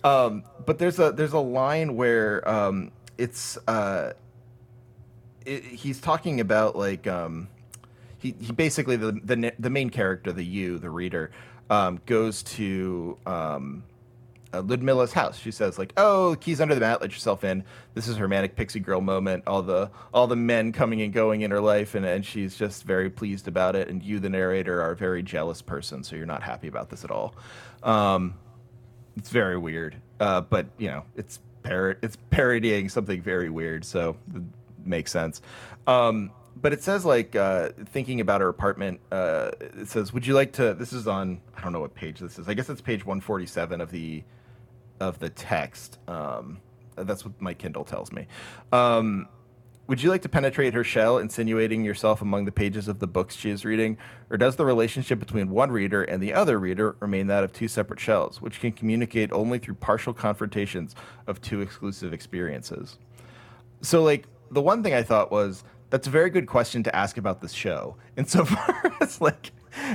Um, 0.05 0.45
but 0.65 0.79
there's 0.79 0.99
a 0.99 1.13
there's 1.13 1.33
a 1.33 1.41
line 1.41 1.97
where 1.97 2.49
um, 2.49 2.93
it's 3.17 3.59
uh, 3.67 4.13
it, 5.45 5.65
he's 5.65 6.01
talking 6.01 6.41
about 6.41 6.77
like 6.77 7.07
um, 7.07 7.49
he, 8.19 8.35
he 8.39 8.53
basically 8.53 8.97
the, 8.97 9.13
the 9.13 9.53
the 9.59 9.71
main 9.71 9.91
character, 9.91 10.33
the 10.33 10.45
you, 10.45 10.79
the 10.79 10.91
reader, 10.91 11.31
um, 11.71 12.01
goes 12.07 12.43
to 12.45 13.19
um, 13.27 13.83
uh, 14.53 14.63
Ludmilla's 14.63 15.13
house. 15.13 15.39
She 15.39 15.51
says 15.51 15.79
like, 15.79 15.93
"Oh, 15.97 16.37
keys 16.41 16.61
under 16.61 16.75
the 16.75 16.81
mat. 16.81 17.01
Let 17.01 17.11
yourself 17.11 17.43
in." 17.43 17.65
This 17.95 18.07
is 18.07 18.17
her 18.17 18.29
manic 18.29 18.57
pixie 18.57 18.81
girl 18.81 19.01
moment. 19.01 19.45
All 19.47 19.63
the 19.63 19.91
all 20.15 20.27
the 20.27 20.37
men 20.37 20.73
coming 20.73 21.03
and 21.03 21.13
going 21.13 21.41
in 21.43 21.51
her 21.51 21.61
life, 21.61 21.95
and, 21.95 22.07
and 22.07 22.25
she's 22.25 22.57
just 22.57 22.85
very 22.85 23.11
pleased 23.11 23.49
about 23.49 23.75
it. 23.75 23.89
And 23.89 24.03
you, 24.03 24.21
the 24.21 24.29
narrator, 24.31 24.81
are 24.81 24.93
a 24.93 24.97
very 24.97 25.23
jealous 25.23 25.61
person, 25.61 26.05
so 26.05 26.15
you're 26.17 26.27
not 26.27 26.43
happy 26.43 26.69
about 26.69 26.91
this 26.91 27.05
at 27.05 27.11
all. 27.11 27.35
Um, 27.83 28.35
it's 29.19 29.31
very 29.31 29.59
weird, 29.59 29.97
uh, 30.21 30.41
but 30.43 30.67
you 30.79 30.89
know, 30.89 31.05
it's 31.17 31.41
par- 31.63 31.99
it's 32.03 32.17
parodying 32.31 32.89
something 32.89 33.21
very 33.21 33.51
weird, 33.51 33.85
so 33.85 34.17
it 34.35 34.43
makes 34.85 35.11
sense. 35.11 35.43
Um, 35.87 36.31
but 36.61 36.73
it 36.73 36.83
says 36.83 37.05
like 37.05 37.37
uh, 37.37 37.71
thinking 37.87 38.21
about 38.21 38.41
her 38.41 38.49
apartment. 38.49 39.01
Uh, 39.13 39.51
it 39.61 39.89
says, 39.89 40.13
"Would 40.13 40.27
you 40.27 40.35
like 40.35 40.53
to?" 40.55 40.75
This 40.75 40.93
is 40.93 41.07
on 41.07 41.41
I 41.57 41.61
don't 41.63 41.73
know 41.73 41.81
what 41.81 41.95
page 41.95 42.21
this 42.21 42.39
is. 42.39 42.49
I 42.49 42.55
guess 42.55 42.69
it's 42.69 42.81
page 42.81 43.05
147 43.05 43.81
of 43.81 43.91
the 43.91 44.23
of 45.01 45.19
the 45.19 45.31
text. 45.31 45.99
Um, 46.09 46.61
that's 46.97 47.25
what 47.25 47.41
my 47.41 47.55
Kindle 47.55 47.85
tells 47.85 48.13
me. 48.13 48.27
Um, 48.73 49.29
would 49.89 50.03
you 50.03 50.11
like 50.11 50.21
to 50.21 50.29
penetrate 50.29 50.75
her 50.75 50.85
shell, 50.85 51.17
insinuating 51.17 51.83
yourself 51.83 52.21
among 52.21 52.45
the 52.45 52.53
pages 52.53 52.89
of 52.89 52.99
the 52.99 53.07
books 53.07 53.35
she 53.35 53.49
is 53.49 53.65
reading? 53.65 53.97
Or 54.29 54.37
does 54.37 54.57
the 54.57 54.67
relationship 54.67 55.19
between 55.19 55.49
one 55.49 55.73
reader 55.73 56.03
and 56.03 56.23
the 56.23 56.35
other 56.35 56.59
reader 56.59 56.95
remain 57.01 57.27
that 57.29 57.43
of 57.43 57.55
two 57.55 57.69
separate 57.69 57.99
shells, 57.99 58.43
which 58.43 58.61
can 58.61 58.73
communicate 58.73 59.33
only 59.33 59.59
through 59.59 59.77
partial 59.77 60.13
confrontations 60.13 60.95
of 61.27 61.41
two 61.41 61.63
exclusive 61.63 62.13
experiences? 62.13 62.99
So, 63.81 64.03
like, 64.03 64.27
the 64.51 64.61
one 64.61 64.83
thing 64.83 64.93
I 64.93 65.03
thought 65.03 65.33
was 65.33 65.65
that's 65.89 66.07
a 66.07 66.11
very 66.11 66.29
good 66.29 66.47
question 66.47 66.83
to 66.83 66.95
ask 66.95 67.17
about 67.17 67.41
this 67.41 67.53
show. 67.53 67.97
Insofar 68.19 68.93
as, 69.01 69.23
like, 69.23 69.53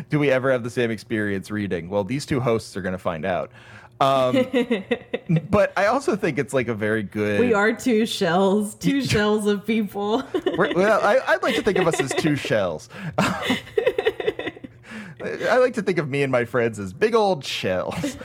do 0.09 0.17
we 0.17 0.31
ever 0.31 0.51
have 0.51 0.63
the 0.63 0.71
same 0.71 0.89
experience 0.89 1.51
reading? 1.51 1.87
Well, 1.87 2.03
these 2.03 2.25
two 2.25 2.39
hosts 2.39 2.75
are 2.75 2.81
going 2.81 2.93
to 2.93 2.97
find 2.97 3.25
out. 3.25 3.51
Um, 3.99 4.47
but 5.49 5.73
I 5.77 5.87
also 5.87 6.15
think 6.15 6.37
it's 6.37 6.53
like 6.53 6.67
a 6.67 6.73
very 6.73 7.03
good. 7.03 7.39
we 7.39 7.53
are 7.53 7.73
two 7.73 8.05
shells, 8.05 8.75
two 8.79 9.03
shells 9.03 9.47
of 9.47 9.65
people. 9.65 10.23
Well, 10.57 10.99
I, 11.03 11.19
I'd 11.27 11.43
like 11.43 11.55
to 11.55 11.61
think 11.61 11.77
of 11.77 11.87
us 11.87 11.99
as 11.99 12.13
two 12.15 12.35
shells. 12.35 12.89
I 13.17 13.59
like 15.57 15.73
to 15.75 15.81
think 15.81 15.99
of 15.99 16.09
me 16.09 16.23
and 16.23 16.31
my 16.31 16.43
friends 16.43 16.79
as 16.79 16.91
big 16.91 17.15
old 17.15 17.45
shells, 17.45 18.17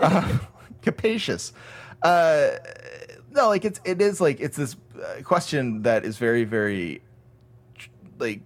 uh, 0.00 0.38
capacious. 0.80 1.52
Uh, 2.02 2.52
no, 3.30 3.48
like 3.48 3.66
it's 3.66 3.80
it 3.84 4.00
is 4.00 4.20
like 4.20 4.40
it's 4.40 4.56
this 4.56 4.76
uh, 4.96 5.22
question 5.22 5.82
that 5.82 6.06
is 6.06 6.16
very 6.16 6.44
very 6.44 7.02
like 8.18 8.40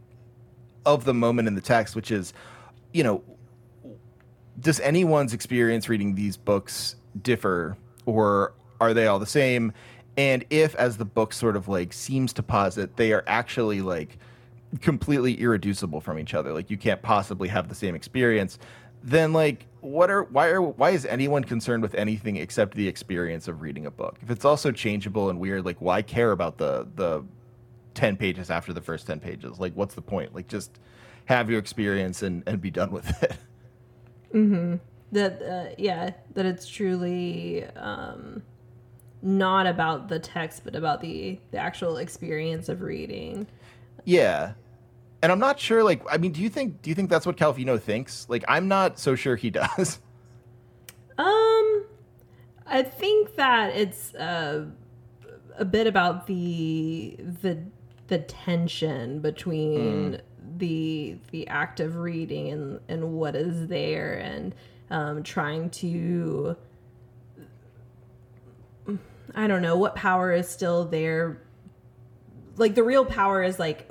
of 0.87 1.05
the 1.05 1.15
moment 1.15 1.49
in 1.49 1.55
the 1.55 1.61
text, 1.61 1.95
which 1.95 2.11
is, 2.11 2.33
you 2.93 3.05
know, 3.05 3.23
does 4.61 4.81
anyone's 4.81 5.33
experience 5.33 5.89
reading 5.89 6.15
these 6.15 6.37
books 6.37 6.97
differ 7.23 7.77
or 8.07 8.53
are 8.81 8.95
they 8.95 9.07
all 9.07 9.19
the 9.19 9.27
same? 9.27 9.73
And 10.17 10.45
if 10.51 10.75
as 10.75 10.97
the 10.97 11.05
book 11.05 11.33
sort 11.33 11.57
of 11.57 11.69
like 11.69 11.93
seems 11.93 12.33
to 12.35 12.43
posit 12.43 12.97
they 12.97 13.13
are 13.13 13.25
actually 13.27 13.81
like 13.81 14.19
completely 14.81 15.41
irreducible 15.41 16.01
from 16.01 16.17
each 16.19 16.33
other 16.33 16.53
like 16.53 16.71
you 16.71 16.77
can't 16.77 17.03
possibly 17.03 17.49
have 17.49 17.69
the 17.69 17.75
same 17.75 17.97
experience 17.97 18.57
then 19.03 19.33
like 19.33 19.67
what 19.81 20.11
are 20.11 20.25
why 20.25 20.49
are 20.49 20.61
why 20.61 20.91
is 20.91 21.07
anyone 21.07 21.43
concerned 21.43 21.83
with 21.83 21.95
anything 21.95 22.37
except 22.37 22.75
the 22.75 22.87
experience 22.87 23.49
of 23.49 23.63
reading 23.63 23.87
a 23.87 23.91
book? 23.91 24.19
If 24.23 24.31
it's 24.31 24.45
also 24.45 24.73
changeable 24.73 25.31
and 25.31 25.41
weird 25.41 25.65
like 25.65 25.81
why 25.81 26.03
care 26.03 26.33
about 26.33 26.59
the 26.59 26.87
the 26.97 27.25
10 27.95 28.17
pages 28.17 28.51
after 28.51 28.73
the 28.73 28.81
first 28.81 29.07
10 29.07 29.21
pages? 29.21 29.59
Like 29.59 29.75
what's 29.75 29.95
the 29.95 30.03
point? 30.03 30.35
Like 30.35 30.49
just 30.49 30.79
have 31.27 31.49
your 31.49 31.59
experience 31.59 32.23
and 32.23 32.43
and 32.47 32.61
be 32.61 32.71
done 32.71 32.91
with 32.91 33.23
it 33.23 33.37
that 35.13 35.43
uh, 35.43 35.75
yeah, 35.79 36.11
that 36.35 36.47
it's 36.47 36.67
truly 36.69 37.65
um, 37.77 38.43
not 39.23 39.67
about 39.67 40.09
the 40.09 40.19
text, 40.19 40.63
but 40.65 40.75
about 40.75 41.01
the 41.01 41.39
the 41.51 41.59
actual 41.59 41.97
experience 41.97 42.69
of 42.69 42.83
reading. 42.83 43.47
Yeah. 44.05 44.53
And 45.23 45.31
I'm 45.31 45.39
not 45.39 45.61
sure 45.61 45.85
like 45.85 46.03
I 46.11 46.17
mean 46.17 46.33
do 46.33 46.41
you 46.41 46.49
think 46.49 46.81
do 46.83 46.91
you 46.91 46.95
think 46.95 47.11
that's 47.11 47.27
what 47.27 47.37
Calvino 47.37 47.81
thinks? 47.81 48.27
Like 48.29 48.45
I'm 48.49 48.69
not 48.69 48.99
so 48.99 49.15
sure 49.15 49.37
he 49.37 49.51
does. 49.51 49.99
Um, 51.19 51.85
I 52.67 52.83
think 52.83 53.37
that 53.37 53.77
it's 53.77 54.15
uh, 54.15 54.67
a 55.59 55.65
bit 55.65 55.87
about 55.87 56.27
the 56.27 57.17
the 57.19 57.59
the 58.09 58.19
tension 58.19 59.21
between 59.21 60.21
the 60.61 61.17
the 61.33 61.49
act 61.49 61.81
of 61.81 61.97
reading 61.97 62.51
and 62.51 62.81
and 62.89 63.13
what 63.13 63.35
is 63.35 63.67
there 63.67 64.15
and 64.15 64.55
um, 64.91 65.23
trying 65.23 65.71
to 65.71 66.57
I 69.35 69.47
don't 69.47 69.63
know 69.63 69.77
what 69.77 69.95
power 69.95 70.33
is 70.33 70.49
still 70.49 70.85
there. 70.85 71.43
Like 72.57 72.75
the 72.75 72.83
real 72.83 73.05
power 73.05 73.43
is 73.43 73.59
like 73.59 73.91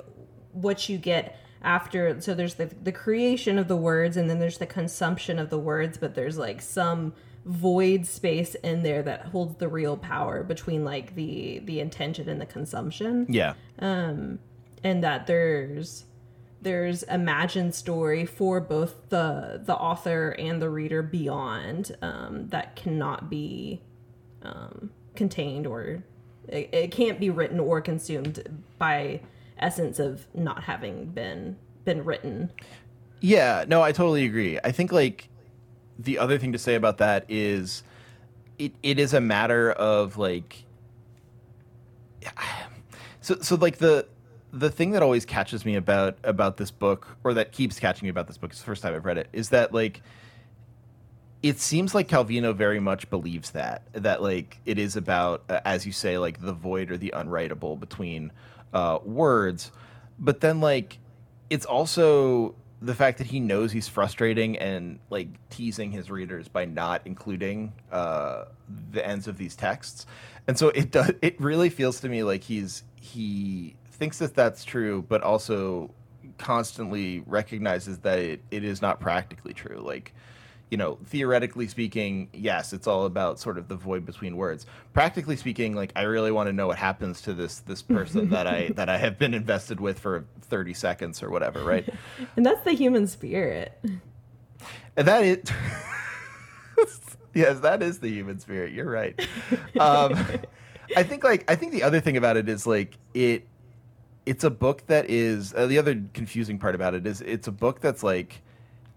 what 0.52 0.88
you 0.88 0.98
get 0.98 1.36
after 1.62 2.18
so 2.20 2.34
there's 2.34 2.54
the 2.54 2.66
the 2.82 2.92
creation 2.92 3.58
of 3.58 3.68
the 3.68 3.76
words 3.76 4.16
and 4.16 4.30
then 4.30 4.38
there's 4.38 4.56
the 4.56 4.66
consumption 4.66 5.38
of 5.38 5.50
the 5.50 5.58
words 5.58 5.98
but 5.98 6.14
there's 6.14 6.38
like 6.38 6.62
some 6.62 7.12
void 7.44 8.06
space 8.06 8.54
in 8.56 8.82
there 8.82 9.02
that 9.02 9.26
holds 9.26 9.56
the 9.56 9.68
real 9.68 9.94
power 9.96 10.42
between 10.42 10.86
like 10.86 11.14
the 11.16 11.58
the 11.64 11.78
intention 11.78 12.30
and 12.30 12.40
the 12.40 12.46
consumption 12.46 13.26
Yeah. 13.28 13.52
Um, 13.78 14.38
and 14.82 15.04
that 15.04 15.26
there's 15.26 16.06
there's 16.62 17.02
imagined 17.04 17.74
story 17.74 18.26
for 18.26 18.60
both 18.60 19.08
the 19.08 19.60
the 19.64 19.74
author 19.74 20.30
and 20.38 20.60
the 20.60 20.68
reader 20.68 21.02
beyond 21.02 21.96
um, 22.02 22.48
that 22.48 22.76
cannot 22.76 23.30
be 23.30 23.82
um, 24.42 24.90
contained 25.14 25.66
or 25.66 26.02
it, 26.48 26.68
it 26.72 26.92
can't 26.92 27.18
be 27.18 27.30
written 27.30 27.60
or 27.60 27.80
consumed 27.80 28.42
by 28.78 29.20
essence 29.58 29.98
of 29.98 30.26
not 30.34 30.64
having 30.64 31.06
been 31.06 31.56
been 31.84 32.04
written 32.04 32.50
Yeah, 33.20 33.64
no, 33.68 33.82
I 33.82 33.92
totally 33.92 34.24
agree. 34.24 34.58
I 34.62 34.72
think 34.72 34.92
like 34.92 35.28
the 35.98 36.18
other 36.18 36.38
thing 36.38 36.52
to 36.52 36.58
say 36.58 36.74
about 36.74 36.98
that 36.98 37.26
is 37.28 37.82
it, 38.58 38.72
it 38.82 38.98
is 38.98 39.12
a 39.14 39.20
matter 39.20 39.70
of 39.72 40.16
like 40.16 40.64
so 43.20 43.36
so 43.40 43.56
like 43.56 43.78
the 43.78 44.06
the 44.52 44.70
thing 44.70 44.90
that 44.92 45.02
always 45.02 45.24
catches 45.24 45.64
me 45.64 45.76
about 45.76 46.18
about 46.24 46.56
this 46.56 46.70
book 46.70 47.16
or 47.24 47.34
that 47.34 47.52
keeps 47.52 47.78
catching 47.78 48.06
me 48.06 48.10
about 48.10 48.26
this 48.26 48.36
book 48.36 48.50
it's 48.50 48.60
the 48.60 48.66
first 48.66 48.82
time 48.82 48.94
I've 48.94 49.04
read 49.04 49.18
it 49.18 49.28
is 49.32 49.50
that 49.50 49.72
like 49.72 50.02
it 51.42 51.58
seems 51.58 51.94
like 51.94 52.08
Calvino 52.08 52.54
very 52.54 52.80
much 52.80 53.08
believes 53.08 53.52
that 53.52 53.82
that 53.92 54.22
like 54.22 54.58
it 54.66 54.78
is 54.78 54.96
about 54.96 55.44
uh, 55.48 55.60
as 55.64 55.86
you 55.86 55.92
say 55.92 56.18
like 56.18 56.40
the 56.40 56.52
void 56.52 56.90
or 56.90 56.96
the 56.96 57.12
unwritable 57.16 57.78
between 57.78 58.32
uh, 58.72 58.98
words. 59.04 59.70
But 60.18 60.40
then 60.40 60.60
like 60.60 60.98
it's 61.48 61.64
also 61.66 62.54
the 62.82 62.94
fact 62.94 63.18
that 63.18 63.26
he 63.26 63.40
knows 63.40 63.72
he's 63.72 63.88
frustrating 63.88 64.58
and 64.58 64.98
like 65.10 65.28
teasing 65.50 65.92
his 65.92 66.10
readers 66.10 66.48
by 66.48 66.64
not 66.64 67.02
including 67.04 67.72
uh, 67.90 68.44
the 68.90 69.06
ends 69.06 69.26
of 69.26 69.38
these 69.38 69.56
texts. 69.56 70.06
And 70.46 70.58
so 70.58 70.68
it 70.68 70.90
does 70.90 71.12
it 71.22 71.40
really 71.40 71.70
feels 71.70 72.00
to 72.00 72.08
me 72.08 72.22
like 72.22 72.42
he's 72.42 72.82
he 73.00 73.76
thinks 74.00 74.18
that 74.18 74.34
that's 74.34 74.64
true 74.64 75.04
but 75.08 75.22
also 75.22 75.94
constantly 76.38 77.22
recognizes 77.26 77.98
that 77.98 78.18
it, 78.18 78.42
it 78.50 78.64
is 78.64 78.82
not 78.82 78.98
practically 78.98 79.54
true 79.54 79.80
like 79.84 80.12
you 80.70 80.76
know, 80.76 80.98
theoretically 81.04 81.66
speaking, 81.66 82.28
yes, 82.32 82.72
it's 82.72 82.86
all 82.86 83.04
about 83.04 83.40
sort 83.40 83.58
of 83.58 83.66
the 83.66 83.74
void 83.74 84.06
between 84.06 84.36
words. 84.36 84.66
Practically 84.92 85.36
speaking, 85.36 85.74
like 85.74 85.92
I 85.96 86.02
really 86.02 86.30
want 86.30 86.46
to 86.46 86.52
know 86.52 86.68
what 86.68 86.78
happens 86.78 87.20
to 87.22 87.34
this 87.34 87.58
this 87.60 87.82
person 87.82 88.30
that 88.30 88.46
I 88.46 88.68
that 88.76 88.88
I 88.88 88.96
have 88.96 89.18
been 89.18 89.34
invested 89.34 89.80
with 89.80 89.98
for 89.98 90.24
30 90.42 90.74
seconds 90.74 91.22
or 91.22 91.30
whatever, 91.30 91.64
right? 91.64 91.88
and 92.36 92.46
that's 92.46 92.62
the 92.62 92.72
human 92.72 93.06
spirit 93.08 93.78
And 94.96 95.08
that 95.08 95.24
is 95.24 95.38
Yes, 97.34 97.60
that 97.60 97.82
is 97.82 98.00
the 98.00 98.08
human 98.08 98.40
spirit. 98.40 98.72
You're 98.72 98.90
right. 98.90 99.18
Um, 99.78 100.16
I 100.96 101.04
think 101.04 101.22
like 101.22 101.50
I 101.50 101.54
think 101.54 101.72
the 101.72 101.82
other 101.82 102.00
thing 102.00 102.16
about 102.16 102.36
it 102.36 102.48
is 102.48 102.66
like 102.66 102.96
it 103.14 103.46
it's 104.30 104.44
a 104.44 104.50
book 104.50 104.86
that 104.86 105.10
is 105.10 105.52
uh, 105.54 105.66
the 105.66 105.76
other 105.76 106.00
confusing 106.14 106.56
part 106.56 106.76
about 106.76 106.94
it 106.94 107.04
is 107.04 107.20
it's 107.20 107.48
a 107.48 107.52
book 107.52 107.80
that's 107.80 108.04
like 108.04 108.42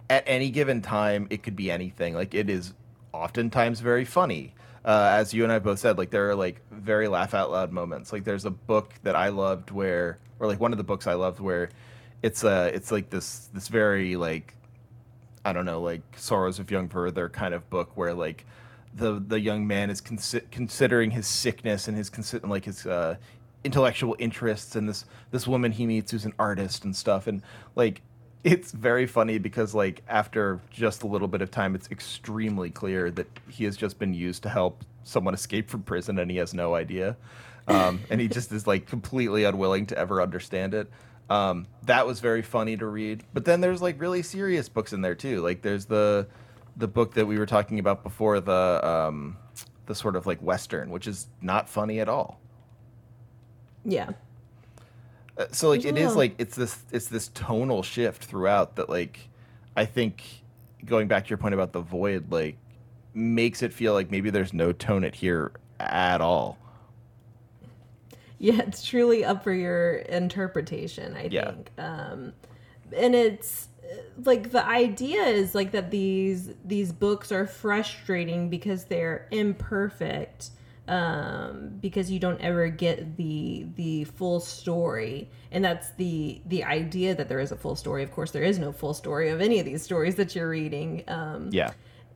at 0.08 0.24
any 0.28 0.52
given 0.52 0.80
time, 0.80 1.26
it 1.32 1.42
could 1.42 1.56
be 1.56 1.72
anything. 1.72 2.14
Like 2.14 2.36
it 2.36 2.52
is 2.52 2.76
oftentimes 3.14 3.80
very 3.80 4.06
funny. 4.06 4.54
Uh, 4.86 5.10
as 5.12 5.34
you 5.34 5.44
and 5.44 5.52
I 5.52 5.58
both 5.58 5.80
said, 5.80 5.98
like 5.98 6.12
there 6.12 6.30
are 6.30 6.36
like 6.36 6.62
very 6.70 7.08
laugh 7.08 7.34
out 7.34 7.50
loud 7.50 7.72
moments. 7.72 8.14
Like 8.14 8.26
there's 8.26 8.46
a 8.46 8.52
book 8.52 8.94
that 9.02 9.16
I 9.16 9.30
loved 9.30 9.72
where, 9.72 10.20
or 10.40 10.46
like 10.46 10.60
one 10.60 10.72
of 10.72 10.78
the 10.78 10.84
books 10.84 11.08
I 11.08 11.16
loved 11.16 11.40
where, 11.40 11.70
it's 12.22 12.44
uh 12.44 12.70
it's 12.72 12.92
like 12.92 13.10
this 13.10 13.50
this 13.56 13.70
very 13.70 14.16
like, 14.16 14.54
I 15.44 15.52
don't 15.52 15.66
know, 15.66 15.82
like 15.82 16.04
Sorrows 16.16 16.60
of 16.60 16.70
Young 16.70 16.88
Werther 16.94 17.28
kind 17.28 17.56
of 17.56 17.68
book 17.72 17.98
where 17.98 18.14
like, 18.14 18.46
the 18.94 19.20
the 19.28 19.40
young 19.40 19.66
man 19.66 19.90
is 19.90 20.00
consi- 20.00 20.52
considering 20.52 21.10
his 21.10 21.26
sickness 21.26 21.88
and 21.88 21.98
his 21.98 22.12
consi- 22.12 22.48
like 22.48 22.66
his 22.66 22.86
uh, 22.86 23.16
intellectual 23.64 24.16
interests 24.20 24.76
and 24.76 24.88
this 24.90 25.06
this 25.32 25.48
woman 25.48 25.72
he 25.72 25.86
meets 25.86 26.12
who's 26.12 26.26
an 26.26 26.34
artist 26.40 26.84
and 26.84 26.96
stuff. 26.96 27.28
And 27.28 27.42
like 27.76 28.02
it's 28.44 28.72
very 28.72 29.06
funny 29.06 29.38
because 29.38 29.74
like 29.74 30.04
after 30.08 30.60
just 30.70 31.04
a 31.04 31.08
little 31.08 31.28
bit 31.28 31.42
of 31.42 31.50
time 31.50 31.76
it's 31.76 31.90
extremely 31.92 32.70
clear 32.70 33.10
that 33.12 33.28
he 33.50 33.64
has 33.64 33.78
just 33.78 34.00
been 34.00 34.14
used 34.14 34.44
to 34.44 34.50
help 34.50 34.84
someone 35.04 35.34
escape 35.34 35.70
from 35.70 35.84
prison 35.84 36.20
and 36.20 36.30
he 36.30 36.38
has 36.38 36.54
no 36.54 36.76
idea. 36.76 37.16
Um, 37.68 38.02
and 38.10 38.20
he 38.20 38.28
just 38.28 38.52
is 38.52 38.68
like 38.68 38.88
completely 38.88 39.46
unwilling 39.46 39.86
to 39.88 39.98
ever 39.98 40.22
understand 40.22 40.74
it. 40.74 40.92
Um, 41.30 41.68
that 41.84 42.06
was 42.06 42.20
very 42.20 42.42
funny 42.42 42.76
to 42.76 42.86
read. 42.86 43.24
But 43.34 43.46
then 43.46 43.62
there's 43.62 43.82
like 43.82 44.00
really 44.02 44.22
serious 44.22 44.68
books 44.68 44.92
in 44.92 45.02
there 45.02 45.16
too. 45.16 45.42
Like 45.42 45.62
there's 45.62 45.86
the 45.86 46.28
the 46.76 46.88
book 46.88 47.14
that 47.14 47.26
we 47.26 47.38
were 47.38 47.46
talking 47.46 47.80
about 47.80 48.04
before 48.04 48.40
the 48.40 48.86
um, 48.86 49.38
the 49.86 49.96
sort 49.96 50.16
of 50.16 50.26
like 50.26 50.40
western 50.42 50.90
which 50.90 51.08
is 51.08 51.28
not 51.42 51.70
funny 51.70 52.00
at 52.00 52.10
all 52.10 52.40
Yeah. 53.86 54.12
Uh, 55.38 55.46
so 55.52 55.70
like 55.70 55.84
it 55.84 55.98
is 55.98 56.16
like 56.16 56.36
it's 56.38 56.56
this 56.56 56.84
it's 56.92 57.08
this 57.08 57.30
tonal 57.30 57.82
shift 57.84 58.24
throughout 58.24 58.76
that 58.76 58.90
like 58.90 59.30
I 59.76 59.86
think 59.86 60.24
going 60.86 61.08
back 61.08 61.24
to 61.26 61.30
your 61.30 61.38
point 61.38 61.54
about 61.54 61.72
the 61.74 61.82
void 61.82 62.32
like 62.32 62.58
makes 63.14 63.62
it 63.62 63.74
feel 63.74 63.94
like 63.94 64.12
maybe 64.12 64.30
there's 64.30 64.54
no 64.54 64.72
tone 64.72 65.04
it 65.04 65.16
here 65.16 65.52
at 65.80 66.22
all. 66.22 66.58
Yeah, 68.40 68.62
it's 68.68 68.84
truly 68.86 69.24
up 69.24 69.44
for 69.44 69.54
your 69.54 69.96
interpretation, 69.96 71.16
I 71.16 71.28
Yeah. 71.32 71.52
think. 71.52 71.72
Um, 71.78 72.34
and 72.96 73.16
it's 73.16 73.70
uh, 73.84 73.96
like 74.26 74.52
the 74.52 74.66
idea 74.66 75.24
is 75.24 75.56
like 75.56 75.72
that 75.72 75.92
these 75.92 76.52
these 76.66 76.92
books 76.92 77.32
are 77.32 77.48
frustrating 77.48 78.50
because 78.50 78.86
they're 78.86 79.28
imperfect 79.32 80.50
um 80.88 81.78
because 81.80 82.12
you 82.12 82.20
don't 82.20 82.42
ever 82.42 82.68
get 82.68 83.16
the 83.18 83.66
the 83.76 84.04
full 84.04 84.40
story. 84.40 85.30
And 85.52 85.64
that's 85.64 85.92
the 85.92 86.42
the 86.46 86.64
idea 86.64 87.16
that 87.16 87.30
there 87.30 87.40
is 87.40 87.52
a 87.52 87.56
full 87.56 87.76
story. 87.76 88.04
Of 88.04 88.12
course 88.12 88.32
there 88.32 88.44
is 88.44 88.60
no 88.60 88.72
full 88.72 88.94
story 88.94 89.30
of 89.30 89.40
any 89.40 89.60
of 89.60 89.66
these 89.66 89.82
stories 89.82 90.16
that 90.16 90.36
you're 90.36 90.50
reading. 90.50 91.04
Um 91.08 91.50
Yeah. 91.52 91.72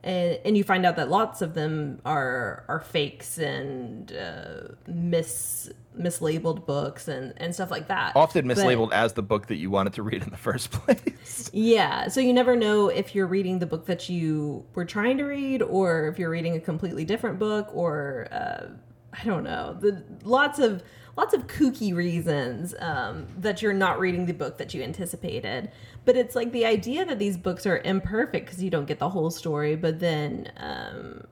And 0.08 0.38
and 0.44 0.56
you 0.56 0.64
find 0.64 0.86
out 0.86 0.96
that 0.96 1.10
lots 1.10 1.42
of 1.42 1.52
them 1.54 2.00
are 2.04 2.64
are 2.68 2.80
fakes 2.80 3.38
and 3.38 4.10
uh, 4.12 4.68
mis 4.86 5.70
mislabeled 5.98 6.64
books 6.64 7.08
and 7.08 7.34
and 7.36 7.54
stuff 7.54 7.70
like 7.70 7.88
that. 7.88 8.12
Often 8.16 8.48
But- 8.48 8.56
mislabeled 8.56 8.92
as 8.92 9.12
the 9.12 9.22
book 9.22 9.46
that 9.48 9.56
you 9.56 9.70
wanted 9.70 9.92
to 9.94 10.02
read 10.02 10.22
in 10.22 10.30
the 10.30 10.36
first 10.48 10.70
place. 10.70 11.50
yeah, 11.52 12.08
so 12.08 12.20
you 12.20 12.32
never 12.32 12.56
know 12.56 12.88
if 12.88 13.14
you're 13.14 13.26
reading 13.26 13.58
the 13.58 13.66
book 13.66 13.84
that 13.86 14.08
you 14.08 14.64
were 14.74 14.86
trying 14.86 15.18
to 15.18 15.24
read, 15.24 15.60
or 15.62 16.08
if 16.08 16.18
you're 16.18 16.30
reading 16.30 16.56
a 16.56 16.60
completely 16.60 17.04
different 17.04 17.38
book, 17.38 17.68
or 17.74 18.28
uh, 18.32 18.68
I 19.12 19.24
don't 19.24 19.44
know. 19.44 19.76
The 19.78 20.02
lots 20.24 20.58
of 20.58 20.82
lots 21.18 21.34
of 21.34 21.48
kooky 21.48 21.92
reasons 21.94 22.74
um, 22.78 23.26
that 23.38 23.60
you're 23.60 23.74
not 23.74 23.98
reading 23.98 24.24
the 24.26 24.32
book 24.32 24.56
that 24.58 24.72
you 24.72 24.82
anticipated. 24.82 25.70
But 26.08 26.16
it's 26.16 26.34
like 26.34 26.52
the 26.52 26.64
idea 26.64 27.04
that 27.04 27.18
these 27.18 27.36
books 27.36 27.66
are 27.66 27.82
imperfect 27.84 28.46
because 28.46 28.62
you 28.62 28.70
don't 28.70 28.86
get 28.86 28.98
the 28.98 29.10
whole 29.10 29.30
story, 29.30 29.76
but 29.76 30.00
then 30.00 30.50
um, 30.56 31.24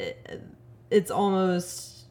it, 0.00 0.42
it's 0.90 1.12
almost 1.12 2.06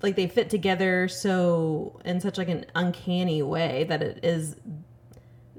like 0.00 0.16
they 0.16 0.26
fit 0.26 0.48
together 0.48 1.06
so 1.08 2.00
in 2.06 2.22
such 2.22 2.38
like 2.38 2.48
an 2.48 2.64
uncanny 2.74 3.42
way 3.42 3.84
that 3.84 4.02
it 4.02 4.24
is 4.24 4.56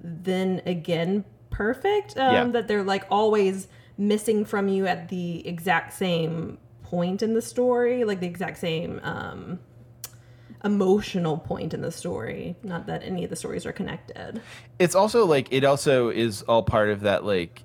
then 0.03 0.63
again 0.65 1.23
perfect 1.51 2.17
um, 2.17 2.33
Yeah. 2.33 2.47
that 2.53 2.67
they're 2.67 2.81
like 2.81 3.05
always 3.11 3.67
missing 3.99 4.45
from 4.45 4.67
you 4.67 4.87
at 4.87 5.09
the 5.09 5.47
exact 5.47 5.93
same 5.93 6.57
point 6.81 7.21
in 7.21 7.35
the 7.35 7.41
story 7.43 8.03
like 8.03 8.19
the 8.19 8.25
exact 8.25 8.57
same 8.57 8.99
um, 9.03 9.59
emotional 10.65 11.37
point 11.37 11.73
in 11.73 11.81
the 11.81 11.91
story 11.91 12.55
not 12.63 12.87
that 12.87 13.03
any 13.03 13.23
of 13.23 13.29
the 13.29 13.35
stories 13.35 13.65
are 13.65 13.71
connected. 13.71 14.41
It's 14.79 14.95
also 14.95 15.25
like 15.25 15.47
it 15.51 15.63
also 15.63 16.09
is 16.09 16.41
all 16.43 16.63
part 16.63 16.89
of 16.89 17.01
that 17.01 17.23
like 17.23 17.63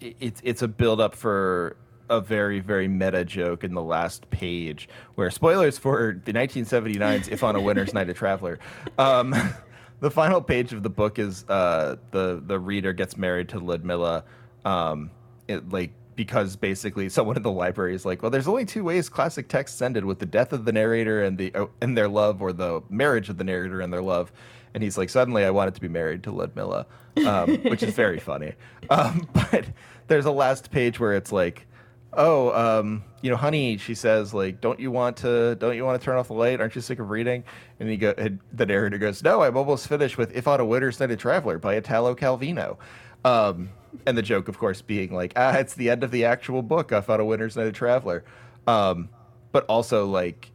it's 0.00 0.40
it's 0.44 0.62
a 0.62 0.68
build 0.68 1.00
up 1.00 1.14
for 1.14 1.76
a 2.08 2.20
very 2.20 2.60
very 2.60 2.88
meta 2.88 3.24
joke 3.24 3.64
in 3.64 3.74
the 3.74 3.82
last 3.82 4.30
page 4.30 4.88
where 5.16 5.30
spoilers 5.30 5.76
for 5.76 6.20
the 6.24 6.32
1979's 6.32 7.28
if 7.28 7.44
on 7.44 7.54
a 7.54 7.60
winter's 7.60 7.92
night 7.92 8.08
a 8.08 8.14
traveler 8.14 8.58
um 8.96 9.34
the 10.00 10.10
final 10.10 10.40
page 10.40 10.72
of 10.72 10.82
the 10.82 10.88
book 10.88 11.18
is 11.18 11.44
uh 11.50 11.96
the 12.12 12.42
the 12.46 12.58
reader 12.58 12.94
gets 12.94 13.18
married 13.18 13.48
to 13.50 13.58
ludmilla 13.58 14.24
um 14.64 15.10
it 15.48 15.68
like 15.68 15.92
because 16.18 16.56
basically 16.56 17.08
someone 17.08 17.36
in 17.36 17.44
the 17.44 17.50
library 17.50 17.94
is 17.94 18.04
like, 18.04 18.22
well, 18.22 18.30
there's 18.32 18.48
only 18.48 18.64
two 18.64 18.82
ways 18.82 19.08
classic 19.08 19.46
texts 19.46 19.80
ended 19.80 20.04
with 20.04 20.18
the 20.18 20.26
death 20.26 20.52
of 20.52 20.64
the 20.64 20.72
narrator 20.72 21.22
and 21.22 21.38
the 21.38 21.52
oh, 21.54 21.70
and 21.80 21.96
their 21.96 22.08
love, 22.08 22.42
or 22.42 22.52
the 22.52 22.82
marriage 22.90 23.28
of 23.28 23.38
the 23.38 23.44
narrator 23.44 23.80
and 23.80 23.92
their 23.92 24.02
love. 24.02 24.32
And 24.74 24.82
he's 24.82 24.98
like, 24.98 25.10
suddenly 25.10 25.44
I 25.44 25.50
wanted 25.50 25.76
to 25.76 25.80
be 25.80 25.86
married 25.86 26.24
to 26.24 26.32
Ludmilla, 26.32 26.86
um, 27.24 27.58
which 27.62 27.84
is 27.84 27.94
very 27.94 28.18
funny. 28.18 28.54
Um, 28.90 29.28
but 29.32 29.66
there's 30.08 30.24
a 30.24 30.32
last 30.32 30.72
page 30.72 30.98
where 30.98 31.14
it's 31.14 31.30
like, 31.30 31.68
oh, 32.14 32.50
um, 32.50 33.04
you 33.22 33.30
know, 33.30 33.36
honey, 33.36 33.76
she 33.76 33.94
says, 33.94 34.34
like, 34.34 34.60
don't 34.60 34.80
you 34.80 34.90
want 34.90 35.18
to, 35.18 35.54
don't 35.54 35.76
you 35.76 35.84
want 35.84 36.00
to 36.00 36.04
turn 36.04 36.16
off 36.16 36.26
the 36.26 36.34
light? 36.34 36.60
Aren't 36.60 36.74
you 36.74 36.80
sick 36.80 36.98
of 36.98 37.10
reading? 37.10 37.44
And 37.78 37.88
he 37.88 37.96
go, 37.96 38.12
and 38.18 38.40
the 38.52 38.66
narrator 38.66 38.98
goes, 38.98 39.22
no, 39.22 39.44
I'm 39.44 39.56
almost 39.56 39.86
finished 39.86 40.18
with 40.18 40.34
If 40.34 40.48
on 40.48 40.58
a 40.58 40.64
Winter's 40.64 40.98
Night 40.98 41.12
a 41.12 41.16
Traveler 41.16 41.58
by 41.58 41.74
Italo 41.74 42.16
Calvino. 42.16 42.76
Um, 43.24 43.70
and 44.06 44.16
the 44.16 44.22
joke, 44.22 44.48
of 44.48 44.58
course, 44.58 44.82
being 44.82 45.12
like, 45.12 45.32
ah, 45.36 45.56
it's 45.56 45.74
the 45.74 45.90
end 45.90 46.04
of 46.04 46.10
the 46.10 46.24
actual 46.24 46.62
book. 46.62 46.92
I 46.92 47.00
thought 47.00 47.20
a 47.20 47.24
Winter's 47.24 47.56
Night 47.56 47.66
a 47.66 47.72
Traveler. 47.72 48.24
Um, 48.66 49.08
but 49.52 49.64
also 49.66 50.06
like 50.06 50.50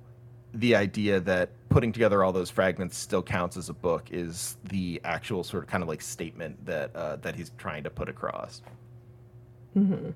the 0.53 0.75
idea 0.75 1.19
that 1.21 1.49
putting 1.69 1.91
together 1.91 2.23
all 2.23 2.31
those 2.31 2.49
fragments 2.51 2.97
still 2.97 3.23
counts 3.23 3.57
as 3.57 3.69
a 3.69 3.73
book 3.73 4.07
is 4.11 4.57
the 4.65 5.01
actual 5.03 5.43
sort 5.43 5.63
of 5.63 5.69
kind 5.69 5.81
of 5.81 5.89
like 5.89 6.01
statement 6.01 6.63
that 6.65 6.95
uh, 6.95 7.15
that 7.17 7.36
he's 7.36 7.51
trying 7.57 7.84
to 7.84 7.89
put 7.89 8.07
across. 8.09 8.61
Hmm. 9.73 10.11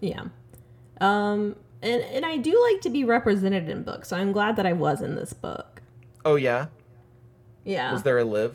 yeah 0.00 0.24
um 1.00 1.56
and 1.80 2.02
and 2.02 2.26
i 2.26 2.36
do 2.36 2.68
like 2.70 2.82
to 2.82 2.90
be 2.90 3.04
represented 3.04 3.70
in 3.70 3.82
books 3.84 4.08
so 4.08 4.18
i'm 4.18 4.32
glad 4.32 4.56
that 4.56 4.66
i 4.66 4.74
was 4.74 5.00
in 5.00 5.14
this 5.14 5.32
book 5.32 5.80
Oh 6.24 6.34
yeah, 6.36 6.66
yeah 7.64 7.90
was 7.92 8.02
there 8.02 8.18
a 8.18 8.24
live? 8.24 8.54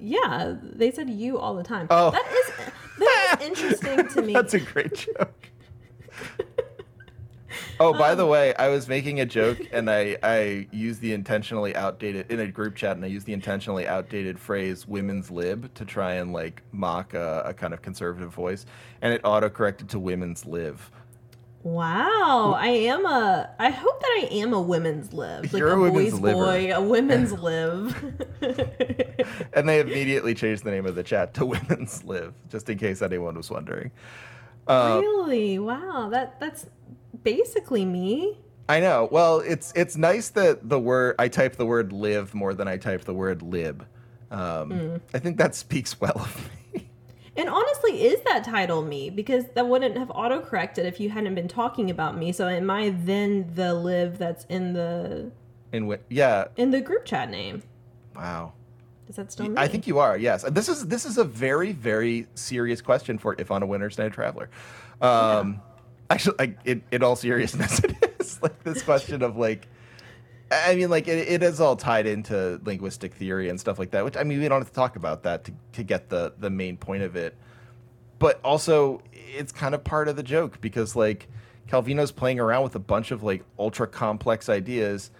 Yeah, 0.00 0.56
they 0.62 0.90
said 0.90 1.08
you 1.10 1.38
all 1.38 1.54
the 1.54 1.62
time. 1.62 1.86
Oh. 1.90 2.10
That 2.10 2.26
is 2.32 2.72
that 2.98 3.38
is 3.40 3.46
interesting 3.48 4.08
to 4.08 4.22
me. 4.22 4.32
That's 4.32 4.54
a 4.54 4.60
great 4.60 4.94
joke. 4.94 5.48
oh, 7.80 7.92
by 7.92 8.14
the 8.14 8.24
um, 8.24 8.30
way, 8.30 8.54
I 8.54 8.68
was 8.68 8.88
making 8.88 9.20
a 9.20 9.26
joke 9.26 9.58
and 9.72 9.90
I, 9.90 10.16
I 10.22 10.68
used 10.70 11.00
the 11.00 11.12
intentionally 11.12 11.74
outdated 11.74 12.30
in 12.30 12.40
a 12.40 12.46
group 12.46 12.74
chat 12.74 12.96
and 12.96 13.04
I 13.04 13.08
used 13.08 13.26
the 13.26 13.32
intentionally 13.32 13.86
outdated 13.86 14.38
phrase 14.38 14.86
women's 14.86 15.30
lib 15.30 15.72
to 15.74 15.84
try 15.84 16.14
and 16.14 16.32
like 16.32 16.62
mock 16.72 17.14
a, 17.14 17.42
a 17.46 17.54
kind 17.54 17.72
of 17.72 17.82
conservative 17.82 18.32
voice 18.32 18.66
and 19.00 19.12
it 19.12 19.20
auto 19.24 19.48
corrected 19.48 19.88
to 19.90 19.98
women's 19.98 20.46
live. 20.46 20.90
Wow, 21.62 22.54
I 22.58 22.68
am 22.68 23.04
a. 23.06 23.50
I 23.58 23.70
hope 23.70 24.00
that 24.00 24.20
I 24.22 24.28
am 24.32 24.52
a 24.52 24.60
women's 24.60 25.12
live, 25.12 25.52
like 25.52 25.60
You're 25.60 25.72
a, 25.72 25.76
a 25.76 25.80
women's 25.90 26.10
boy's 26.12 26.20
liver. 26.20 26.44
boy, 26.44 26.74
a 26.74 26.80
women's 26.82 27.32
live. 27.38 28.14
And 29.54 29.68
they 29.68 29.80
immediately 29.80 30.34
changed 30.34 30.64
the 30.64 30.70
name 30.70 30.86
of 30.86 30.94
the 30.94 31.02
chat 31.02 31.34
to 31.34 31.46
women's 31.46 32.02
live, 32.04 32.34
just 32.48 32.68
in 32.70 32.78
case 32.78 33.02
anyone 33.02 33.36
was 33.36 33.50
wondering. 33.50 33.90
Uh, 34.66 34.98
really? 35.00 35.58
Wow, 35.58 36.08
that 36.10 36.40
that's 36.40 36.66
basically 37.22 37.84
me. 37.84 38.38
I 38.68 38.80
know. 38.80 39.08
Well, 39.12 39.40
it's 39.40 39.72
it's 39.76 39.96
nice 39.96 40.30
that 40.30 40.68
the 40.68 40.78
word 40.80 41.16
I 41.18 41.28
type 41.28 41.56
the 41.56 41.66
word 41.66 41.92
live 41.92 42.34
more 42.34 42.54
than 42.54 42.66
I 42.66 42.78
type 42.78 43.02
the 43.04 43.14
word 43.14 43.42
lib. 43.42 43.86
Um, 44.30 45.00
I 45.12 45.18
think 45.18 45.36
that 45.36 45.54
speaks 45.54 46.00
well 46.00 46.16
of 46.16 46.50
me. 46.74 46.81
And 47.36 47.48
honestly, 47.48 48.02
is 48.04 48.20
that 48.22 48.44
title 48.44 48.82
me? 48.82 49.08
Because 49.08 49.44
that 49.54 49.66
wouldn't 49.66 49.96
have 49.96 50.08
autocorrected 50.08 50.84
if 50.84 51.00
you 51.00 51.08
hadn't 51.10 51.34
been 51.34 51.48
talking 51.48 51.90
about 51.90 52.16
me. 52.16 52.30
So 52.32 52.46
am 52.46 52.70
I 52.70 52.90
then 52.90 53.50
the 53.54 53.72
live 53.72 54.18
that's 54.18 54.44
in 54.46 54.74
the 54.74 55.30
In 55.72 55.86
what? 55.86 56.02
yeah, 56.10 56.48
in 56.56 56.70
the 56.70 56.80
group 56.80 57.04
chat 57.04 57.30
name? 57.30 57.62
wow. 58.14 58.52
Is 59.08 59.16
that 59.16 59.32
still 59.32 59.48
me? 59.48 59.54
I 59.56 59.66
think 59.66 59.86
you 59.86 59.98
are. 59.98 60.16
Yes, 60.16 60.44
this 60.50 60.68
is 60.68 60.86
this 60.86 61.04
is 61.04 61.18
a 61.18 61.24
very 61.24 61.72
very 61.72 62.26
serious 62.34 62.80
question 62.80 63.18
for 63.18 63.34
if 63.38 63.50
on 63.50 63.62
a 63.62 63.66
winter's 63.66 63.98
night 63.98 64.12
traveler. 64.12 64.48
Um, 65.00 65.60
Actually, 66.10 66.36
I, 66.38 66.54
in, 66.66 66.82
in 66.92 67.02
all 67.02 67.16
seriousness, 67.16 67.78
it 67.84 68.16
is 68.20 68.40
like 68.42 68.62
this 68.62 68.82
question 68.82 69.22
of 69.22 69.36
like. 69.36 69.68
I 70.52 70.74
mean, 70.76 70.90
like 70.90 71.08
it, 71.08 71.28
it 71.28 71.42
is 71.42 71.60
all 71.60 71.76
tied 71.76 72.06
into 72.06 72.60
linguistic 72.64 73.14
theory 73.14 73.48
and 73.48 73.58
stuff 73.60 73.78
like 73.78 73.90
that. 73.92 74.04
Which 74.04 74.16
I 74.16 74.24
mean, 74.24 74.40
we 74.40 74.48
don't 74.48 74.60
have 74.60 74.68
to 74.68 74.74
talk 74.74 74.96
about 74.96 75.22
that 75.24 75.44
to, 75.44 75.52
to 75.74 75.82
get 75.82 76.08
the 76.10 76.34
the 76.38 76.50
main 76.50 76.76
point 76.76 77.02
of 77.02 77.16
it. 77.16 77.36
but 78.18 78.40
also 78.44 79.02
it's 79.14 79.52
kind 79.52 79.74
of 79.74 79.82
part 79.84 80.08
of 80.08 80.16
the 80.16 80.22
joke 80.22 80.60
because 80.60 80.94
like 80.96 81.28
Calvino's 81.68 82.12
playing 82.12 82.38
around 82.40 82.62
with 82.64 82.74
a 82.76 82.78
bunch 82.80 83.10
of 83.10 83.22
like 83.22 83.44
ultra 83.58 83.86
complex 83.86 84.48
ideas, 84.48 85.10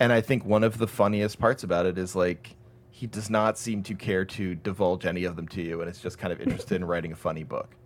and 0.00 0.12
I 0.12 0.20
think 0.20 0.44
one 0.44 0.64
of 0.64 0.78
the 0.78 0.86
funniest 0.88 1.38
parts 1.38 1.62
about 1.62 1.86
it 1.86 1.98
is 1.98 2.16
like 2.16 2.56
he 2.90 3.06
does 3.06 3.30
not 3.30 3.58
seem 3.58 3.82
to 3.84 3.94
care 3.94 4.24
to 4.24 4.54
divulge 4.56 5.06
any 5.06 5.24
of 5.24 5.36
them 5.36 5.46
to 5.48 5.62
you, 5.62 5.80
and 5.80 5.88
it's 5.88 6.00
just 6.00 6.18
kind 6.18 6.32
of 6.32 6.40
interested 6.40 6.76
in 6.76 6.84
writing 6.86 7.12
a 7.12 7.16
funny 7.16 7.44
book. 7.44 7.76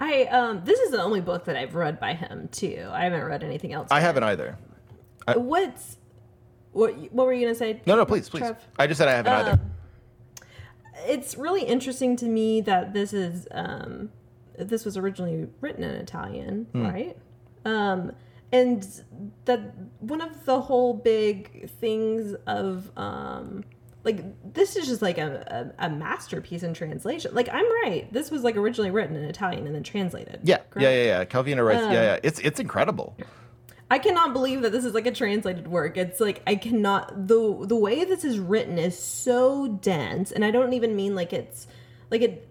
I 0.00 0.24
um 0.24 0.64
this 0.64 0.80
is 0.80 0.90
the 0.90 1.02
only 1.02 1.20
book 1.20 1.44
that 1.44 1.56
I've 1.56 1.74
read 1.76 2.00
by 2.00 2.14
him 2.14 2.48
too. 2.50 2.88
I 2.90 3.04
haven't 3.04 3.24
read 3.24 3.44
anything 3.44 3.72
else. 3.72 3.88
I 3.90 4.00
haven't 4.00 4.24
him. 4.24 4.56
Either. 5.28 5.40
What's 5.40 5.96
what? 6.72 6.94
What 7.12 7.26
were 7.26 7.32
you 7.32 7.42
gonna 7.46 7.54
say? 7.54 7.80
No, 7.86 7.96
no, 7.96 8.04
please, 8.06 8.28
please. 8.28 8.40
Trev? 8.40 8.56
I 8.78 8.86
just 8.86 8.98
said 8.98 9.08
I 9.08 9.12
haven't 9.12 9.32
either. 9.32 9.50
Um, 9.52 9.70
it's 11.06 11.36
really 11.36 11.62
interesting 11.64 12.16
to 12.16 12.26
me 12.26 12.60
that 12.62 12.92
this 12.92 13.12
is 13.12 13.48
um, 13.50 14.10
this 14.58 14.84
was 14.84 14.96
originally 14.96 15.48
written 15.60 15.82
in 15.84 15.90
Italian, 15.92 16.66
Hmm. 16.72 16.86
right? 16.86 17.16
Um, 17.64 18.12
and 18.52 18.86
that 19.46 19.60
one 20.00 20.20
of 20.20 20.44
the 20.44 20.60
whole 20.60 20.92
big 20.94 21.70
things 21.80 22.34
of 22.46 22.90
um, 22.98 23.64
like 24.04 24.22
this 24.52 24.76
is 24.76 24.86
just 24.86 25.00
like 25.00 25.16
a, 25.18 25.72
a, 25.78 25.86
a 25.86 25.90
masterpiece 25.90 26.62
in 26.62 26.74
translation. 26.74 27.34
Like 27.34 27.48
I'm 27.50 27.64
right, 27.82 28.12
this 28.12 28.30
was 28.30 28.42
like 28.42 28.56
originally 28.56 28.90
written 28.90 29.16
in 29.16 29.24
Italian 29.24 29.66
and 29.66 29.74
then 29.74 29.82
translated. 29.82 30.40
Yeah, 30.42 30.58
correct? 30.70 30.82
yeah, 30.82 30.90
yeah, 30.90 31.04
yeah. 31.04 31.24
Calvino 31.24 31.66
writes. 31.66 31.82
Um, 31.82 31.92
yeah, 31.92 32.02
yeah. 32.02 32.18
It's 32.22 32.38
it's 32.40 32.60
incredible. 32.60 33.16
I 33.92 33.98
cannot 33.98 34.32
believe 34.32 34.62
that 34.62 34.72
this 34.72 34.86
is 34.86 34.94
like 34.94 35.04
a 35.04 35.12
translated 35.12 35.68
work. 35.68 35.98
It's 35.98 36.18
like 36.18 36.42
I 36.46 36.54
cannot 36.54 37.28
the 37.28 37.66
the 37.66 37.76
way 37.76 38.04
this 38.04 38.24
is 38.24 38.38
written 38.38 38.78
is 38.78 38.98
so 38.98 39.68
dense, 39.68 40.32
and 40.32 40.46
I 40.46 40.50
don't 40.50 40.72
even 40.72 40.96
mean 40.96 41.14
like 41.14 41.34
it's 41.34 41.66
like 42.10 42.22
it 42.22 42.48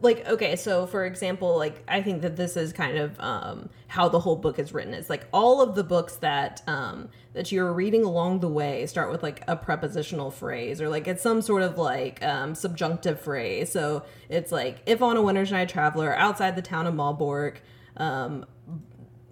like 0.00 0.26
okay. 0.26 0.56
So 0.56 0.88
for 0.88 1.06
example, 1.06 1.56
like 1.56 1.84
I 1.86 2.02
think 2.02 2.22
that 2.22 2.34
this 2.34 2.56
is 2.56 2.72
kind 2.72 2.98
of 2.98 3.14
um, 3.20 3.70
how 3.86 4.08
the 4.08 4.18
whole 4.18 4.34
book 4.34 4.58
is 4.58 4.74
written. 4.74 4.92
It's 4.92 5.08
like 5.08 5.28
all 5.32 5.62
of 5.62 5.76
the 5.76 5.84
books 5.84 6.16
that 6.16 6.62
um, 6.66 7.10
that 7.34 7.52
you're 7.52 7.72
reading 7.72 8.02
along 8.02 8.40
the 8.40 8.48
way 8.48 8.84
start 8.86 9.12
with 9.12 9.22
like 9.22 9.44
a 9.46 9.54
prepositional 9.54 10.32
phrase 10.32 10.80
or 10.80 10.88
like 10.88 11.06
it's 11.06 11.22
some 11.22 11.42
sort 11.42 11.62
of 11.62 11.78
like 11.78 12.20
um, 12.24 12.56
subjunctive 12.56 13.20
phrase. 13.20 13.70
So 13.70 14.02
it's 14.28 14.50
like 14.50 14.82
if 14.86 15.00
on 15.00 15.16
a 15.16 15.22
winter's 15.22 15.52
night 15.52 15.68
traveler 15.68 16.12
outside 16.16 16.56
the 16.56 16.62
town 16.62 16.88
of 16.88 16.94
Malbork. 16.94 17.58
Um, 17.96 18.46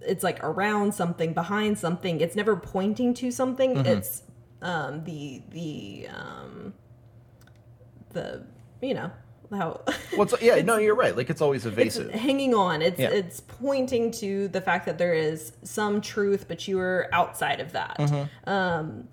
it's 0.05 0.23
like 0.23 0.43
around 0.43 0.93
something 0.93 1.33
behind 1.33 1.77
something 1.77 2.19
it's 2.21 2.35
never 2.35 2.55
pointing 2.55 3.13
to 3.13 3.31
something 3.31 3.75
Mm-hmm. 3.75 3.85
it's 3.87 4.23
um 4.61 5.03
the 5.03 5.41
the 5.51 6.07
um 6.13 6.73
the 8.13 8.43
you 8.81 8.93
know 8.93 9.11
how 9.51 9.81
Well, 10.17 10.27
yeah, 10.41 10.61
no, 10.61 10.77
you're 10.77 10.95
right. 10.95 11.15
Like 11.15 11.29
it's 11.29 11.41
always 11.41 11.65
it's 11.65 11.73
evasive. 11.77 12.11
hanging 12.11 12.53
on 12.53 12.81
it's 12.81 12.99
Yeah. 12.99 13.09
it's 13.09 13.39
pointing 13.41 14.11
to 14.13 14.47
the 14.47 14.61
fact 14.61 14.85
that 14.85 14.97
there 14.97 15.13
is 15.13 15.53
some 15.63 15.99
truth 16.01 16.45
but 16.47 16.67
you 16.67 16.79
are 16.79 17.09
outside 17.11 17.59
of 17.59 17.71
that 17.73 17.97
Mm-hmm. 17.97 18.49
um 18.49 19.07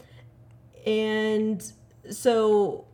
and 0.87 1.73
so 2.11 2.87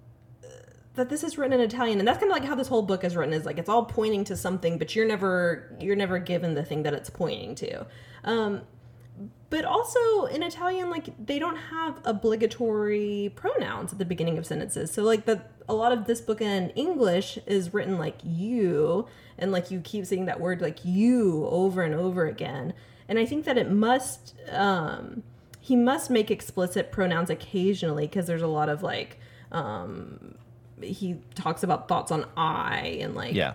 that 0.95 1.09
this 1.09 1.25
is 1.25 1.37
written 1.37 1.59
in 1.59 1.61
Italian, 1.61 1.99
and 1.99 2.07
that's 2.07 2.19
kind 2.19 2.31
of 2.31 2.39
like 2.39 2.47
how 2.47 2.55
this 2.55 2.69
whole 2.69 2.83
book 2.83 3.05
is 3.05 3.17
written. 3.17 3.35
Is 3.35 3.45
like 3.45 3.59
it's 3.59 3.69
all 3.69 3.85
pointing 3.85 4.25
to 4.25 4.37
something, 4.37 4.79
but 4.79 4.95
you're 4.95 5.07
never 5.07 5.75
you're 5.81 5.97
never 5.97 6.19
given 6.19 6.55
the 6.55 6.65
thing 6.65 6.83
that 6.85 6.95
it's 6.95 7.11
pointing 7.11 7.55
to. 7.57 7.87
Um, 8.25 8.63
but 9.51 9.65
also 9.65 10.27
in 10.27 10.43
Italian, 10.43 10.91
like 10.91 11.15
they 11.25 11.39
don't 11.39 11.57
have 11.57 12.01
obligatory 12.05 13.33
pronouns 13.37 13.93
at 13.93 13.99
the 13.99 14.05
beginning 14.05 14.39
of 14.39 14.47
sentences. 14.47 14.93
So 14.93 15.03
like 15.03 15.27
the 15.27 15.43
a 15.69 15.75
lot 15.75 15.93
of 15.93 16.07
this 16.07 16.21
book 16.21 16.41
in 16.41 16.71
English 16.71 17.39
is 17.47 17.75
written 17.75 17.99
like 17.99 18.19
you, 18.23 19.07
and 19.39 19.51
like 19.51 19.71
you 19.71 19.81
keep 19.81 20.07
saying 20.07 20.27
that 20.27 20.41
word 20.41 20.61
like 20.61 20.85
you 20.85 21.47
over 21.47 21.83
and 21.83 21.95
over 21.95 22.27
again. 22.27 22.73
And 23.09 23.19
I 23.19 23.27
think 23.27 23.45
that 23.45 23.59
it 23.59 23.71
must 23.71 24.35
um, 24.51 25.25
he 25.61 25.75
must 25.75 26.11
make 26.11 26.31
explicit 26.31 26.93
pronouns 26.93 27.31
occasionally 27.31 28.07
because 28.07 28.27
there's 28.27 28.43
a 28.43 28.47
lot 28.47 28.69
of 28.69 28.83
like 28.83 29.19
um, 29.51 30.35
he 30.85 31.17
talks 31.35 31.63
about 31.63 31.89
thoughts 31.89 32.11
on 32.13 32.27
I 32.37 32.99
and 33.01 33.15
like 33.15 33.35
Yeah. 33.35 33.55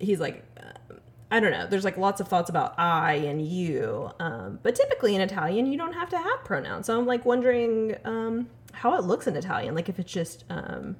he's 0.00 0.20
like 0.20 0.44
uh, 0.58 0.94
I 1.30 1.40
don't 1.40 1.50
know. 1.52 1.66
There's 1.66 1.84
like 1.84 1.98
lots 1.98 2.20
of 2.22 2.28
thoughts 2.28 2.48
about 2.48 2.74
I 2.78 3.14
and 3.14 3.46
you, 3.46 4.10
um, 4.18 4.58
but 4.62 4.74
typically 4.74 5.14
in 5.14 5.20
Italian 5.20 5.66
you 5.66 5.76
don't 5.76 5.92
have 5.92 6.08
to 6.10 6.18
have 6.18 6.44
pronouns. 6.44 6.86
So 6.86 6.96
I'm 6.98 7.04
like 7.06 7.24
wondering 7.26 7.96
um, 8.04 8.48
how 8.72 8.94
it 8.96 9.04
looks 9.04 9.26
in 9.26 9.36
Italian, 9.36 9.74
like 9.74 9.88
if 9.90 9.98
it's 9.98 10.10
just 10.12 10.44
um, 10.48 10.96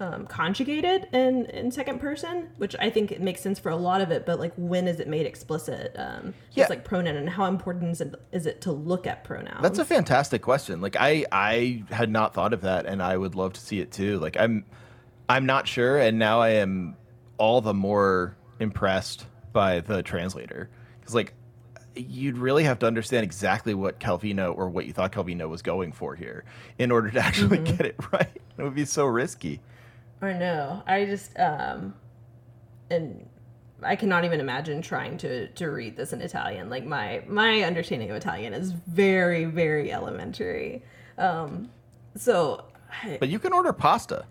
um, 0.00 0.26
conjugated 0.26 1.08
in 1.12 1.46
in 1.46 1.70
second 1.70 2.00
person, 2.00 2.48
which 2.58 2.74
I 2.78 2.90
think 2.90 3.12
it 3.12 3.20
makes 3.20 3.40
sense 3.40 3.58
for 3.58 3.70
a 3.70 3.76
lot 3.76 4.00
of 4.00 4.10
it. 4.10 4.26
But 4.26 4.38
like 4.40 4.52
when 4.56 4.86
is 4.88 5.00
it 5.00 5.08
made 5.08 5.26
explicit? 5.26 5.94
Um, 5.96 6.34
Yeah. 6.52 6.64
It's 6.64 6.70
like 6.70 6.84
pronoun, 6.84 7.16
and 7.16 7.28
how 7.30 7.46
important 7.46 7.90
is 7.92 8.00
it, 8.00 8.14
is 8.32 8.46
it 8.46 8.60
to 8.62 8.72
look 8.72 9.06
at 9.06 9.24
pronouns? 9.24 9.62
That's 9.62 9.78
a 9.78 9.84
fantastic 9.84 10.42
question. 10.42 10.80
Like 10.80 10.96
I 10.98 11.24
I 11.32 11.84
had 11.90 12.10
not 12.10 12.34
thought 12.34 12.52
of 12.52 12.62
that 12.62 12.86
and 12.86 13.02
I 13.02 13.16
would 13.16 13.34
love 13.34 13.52
to 13.54 13.60
see 13.60 13.80
it 13.80 13.90
too. 13.92 14.18
Like 14.18 14.36
I'm 14.38 14.64
I'm 15.28 15.46
not 15.46 15.66
sure 15.68 15.98
and 15.98 16.18
now 16.18 16.40
I 16.40 16.50
am 16.50 16.96
all 17.38 17.60
the 17.60 17.74
more 17.74 18.36
impressed 18.60 19.26
by 19.52 19.80
the 19.80 20.02
translator 20.02 20.70
cuz 21.04 21.14
like 21.14 21.34
you'd 21.94 22.36
really 22.36 22.64
have 22.64 22.78
to 22.80 22.86
understand 22.86 23.24
exactly 23.24 23.72
what 23.72 23.98
Calvino 23.98 24.54
or 24.54 24.68
what 24.68 24.84
you 24.86 24.92
thought 24.92 25.12
Calvino 25.12 25.48
was 25.48 25.62
going 25.62 25.92
for 25.92 26.14
here 26.14 26.44
in 26.78 26.90
order 26.90 27.10
to 27.10 27.18
actually 27.24 27.58
Mm-hmm. 27.58 27.76
get 27.76 27.86
it 27.86 27.96
right. 28.12 28.28
It 28.58 28.62
would 28.62 28.74
be 28.74 28.84
so 28.84 29.06
risky. 29.06 29.60
Or 30.22 30.32
no, 30.34 30.82
I 30.86 31.04
just 31.04 31.38
um, 31.38 31.94
and 32.90 33.28
I 33.82 33.96
cannot 33.96 34.24
even 34.24 34.40
imagine 34.40 34.80
trying 34.82 35.18
to 35.18 35.48
to 35.48 35.66
read 35.70 35.96
this 35.96 36.12
in 36.12 36.20
Italian. 36.22 36.70
Like 36.70 36.84
my 36.86 37.22
my 37.26 37.62
understanding 37.62 38.10
of 38.10 38.16
Italian 38.16 38.54
is 38.54 38.72
very 38.72 39.44
very 39.44 39.92
elementary. 39.92 40.82
Um, 41.18 41.70
so 42.16 42.64
I- 43.02 43.18
But 43.20 43.28
you 43.28 43.38
can 43.38 43.52
order 43.52 43.72
pasta. 43.72 44.24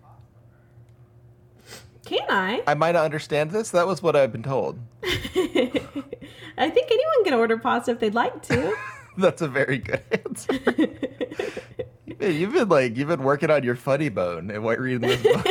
can 2.04 2.26
I? 2.30 2.62
I 2.66 2.74
might 2.74 2.92
not 2.92 3.04
understand 3.04 3.50
this. 3.52 3.70
That 3.70 3.86
was 3.86 4.02
what 4.02 4.16
I've 4.16 4.32
been 4.32 4.42
told. 4.42 4.78
I 5.04 6.70
think 6.70 6.90
anyone 6.90 7.24
can 7.24 7.34
order 7.34 7.58
pasta 7.58 7.92
if 7.92 8.00
they'd 8.00 8.14
like 8.14 8.42
to. 8.48 8.74
That's 9.18 9.40
a 9.42 9.48
very 9.48 9.78
good 9.78 10.02
answer. 10.10 10.52
You've 12.20 12.52
been- 12.52 12.68
like 12.68 12.96
you've 12.96 13.08
been 13.08 13.22
working 13.22 13.50
on 13.50 13.62
your 13.62 13.76
funny 13.76 14.08
bone 14.08 14.50
and 14.50 14.62
what 14.64 14.78
reading 14.78 15.00
this 15.02 15.22
book. 15.22 15.46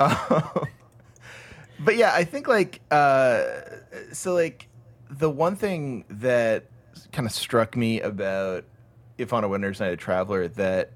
but 1.78 1.96
yeah, 1.96 2.12
I 2.14 2.24
think 2.24 2.48
like 2.48 2.80
uh, 2.90 3.44
so 4.12 4.34
like 4.34 4.68
the 5.10 5.28
one 5.28 5.56
thing 5.56 6.04
that 6.08 6.64
kind 7.12 7.26
of 7.26 7.32
struck 7.32 7.76
me 7.76 8.00
about 8.00 8.64
if 9.18 9.32
on 9.32 9.44
a 9.44 9.48
winter's 9.48 9.80
night 9.80 9.92
a 9.92 9.96
traveler 9.96 10.48
that 10.48 10.92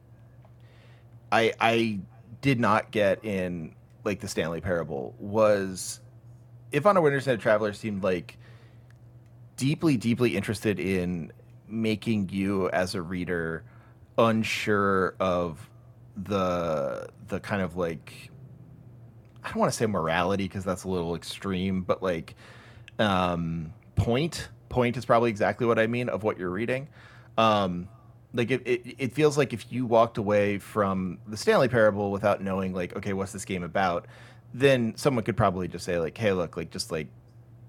I 1.31 1.53
I 1.61 2.01
did 2.41 2.59
not 2.61 2.91
get 2.91 3.25
in 3.25 3.75
like 4.05 4.21
the 4.21 4.29
Stanley 4.29 4.63
Parable 4.63 5.15
was 5.19 6.01
if 6.73 6.87
on 6.87 6.97
a 6.97 7.03
winter's 7.03 7.27
night 7.27 7.35
a 7.35 7.39
traveler 7.39 7.75
seemed 7.75 8.03
like 8.03 8.39
deeply 9.57 9.99
deeply 9.99 10.35
interested 10.35 10.81
in 10.81 11.31
making 11.69 12.31
you 12.31 12.71
as 12.71 12.95
a 12.95 13.03
reader 13.03 13.65
unsure 14.17 15.15
of 15.21 15.69
the 16.17 17.09
the 17.29 17.41
kind 17.41 17.61
of 17.61 17.77
like 17.77 18.31
I 19.45 19.49
don't 19.49 19.59
want 19.59 19.73
to 19.73 19.77
say 19.77 19.87
morality 19.87 20.45
because 20.45 20.65
that's 20.65 20.85
a 20.85 20.89
little 20.89 21.15
extreme, 21.15 21.83
but 21.83 22.03
like 22.03 22.35
um 22.99 23.73
point 23.97 24.49
point 24.69 24.97
is 24.97 25.05
probably 25.05 25.31
exactly 25.31 25.67
what 25.67 25.79
I 25.79 25.87
mean 25.87 26.09
of 26.09 26.23
what 26.23 26.39
you're 26.39 26.51
reading. 26.51 26.89
Um 27.37 27.89
like 28.33 28.51
it, 28.51 28.67
it, 28.67 28.97
it 28.99 29.13
feels 29.13 29.39
like 29.39 29.53
if 29.53 29.71
you 29.71 29.87
walked 29.87 30.19
away 30.19 30.59
from 30.59 31.19
the 31.29 31.37
Stanley 31.37 31.69
Parable 31.69 32.11
without 32.11 32.43
knowing 32.43 32.73
like 32.73 32.97
okay 32.97 33.13
what's 33.13 33.33
this 33.33 33.45
game 33.45 33.63
about, 33.63 34.07
then 34.53 34.97
someone 34.97 35.25
could 35.25 35.37
probably 35.37 35.69
just 35.69 35.85
say 35.85 35.99
like 35.99 36.17
hey 36.17 36.33
look 36.33 36.57
like 36.57 36.71
just 36.71 36.91
like 36.91 37.09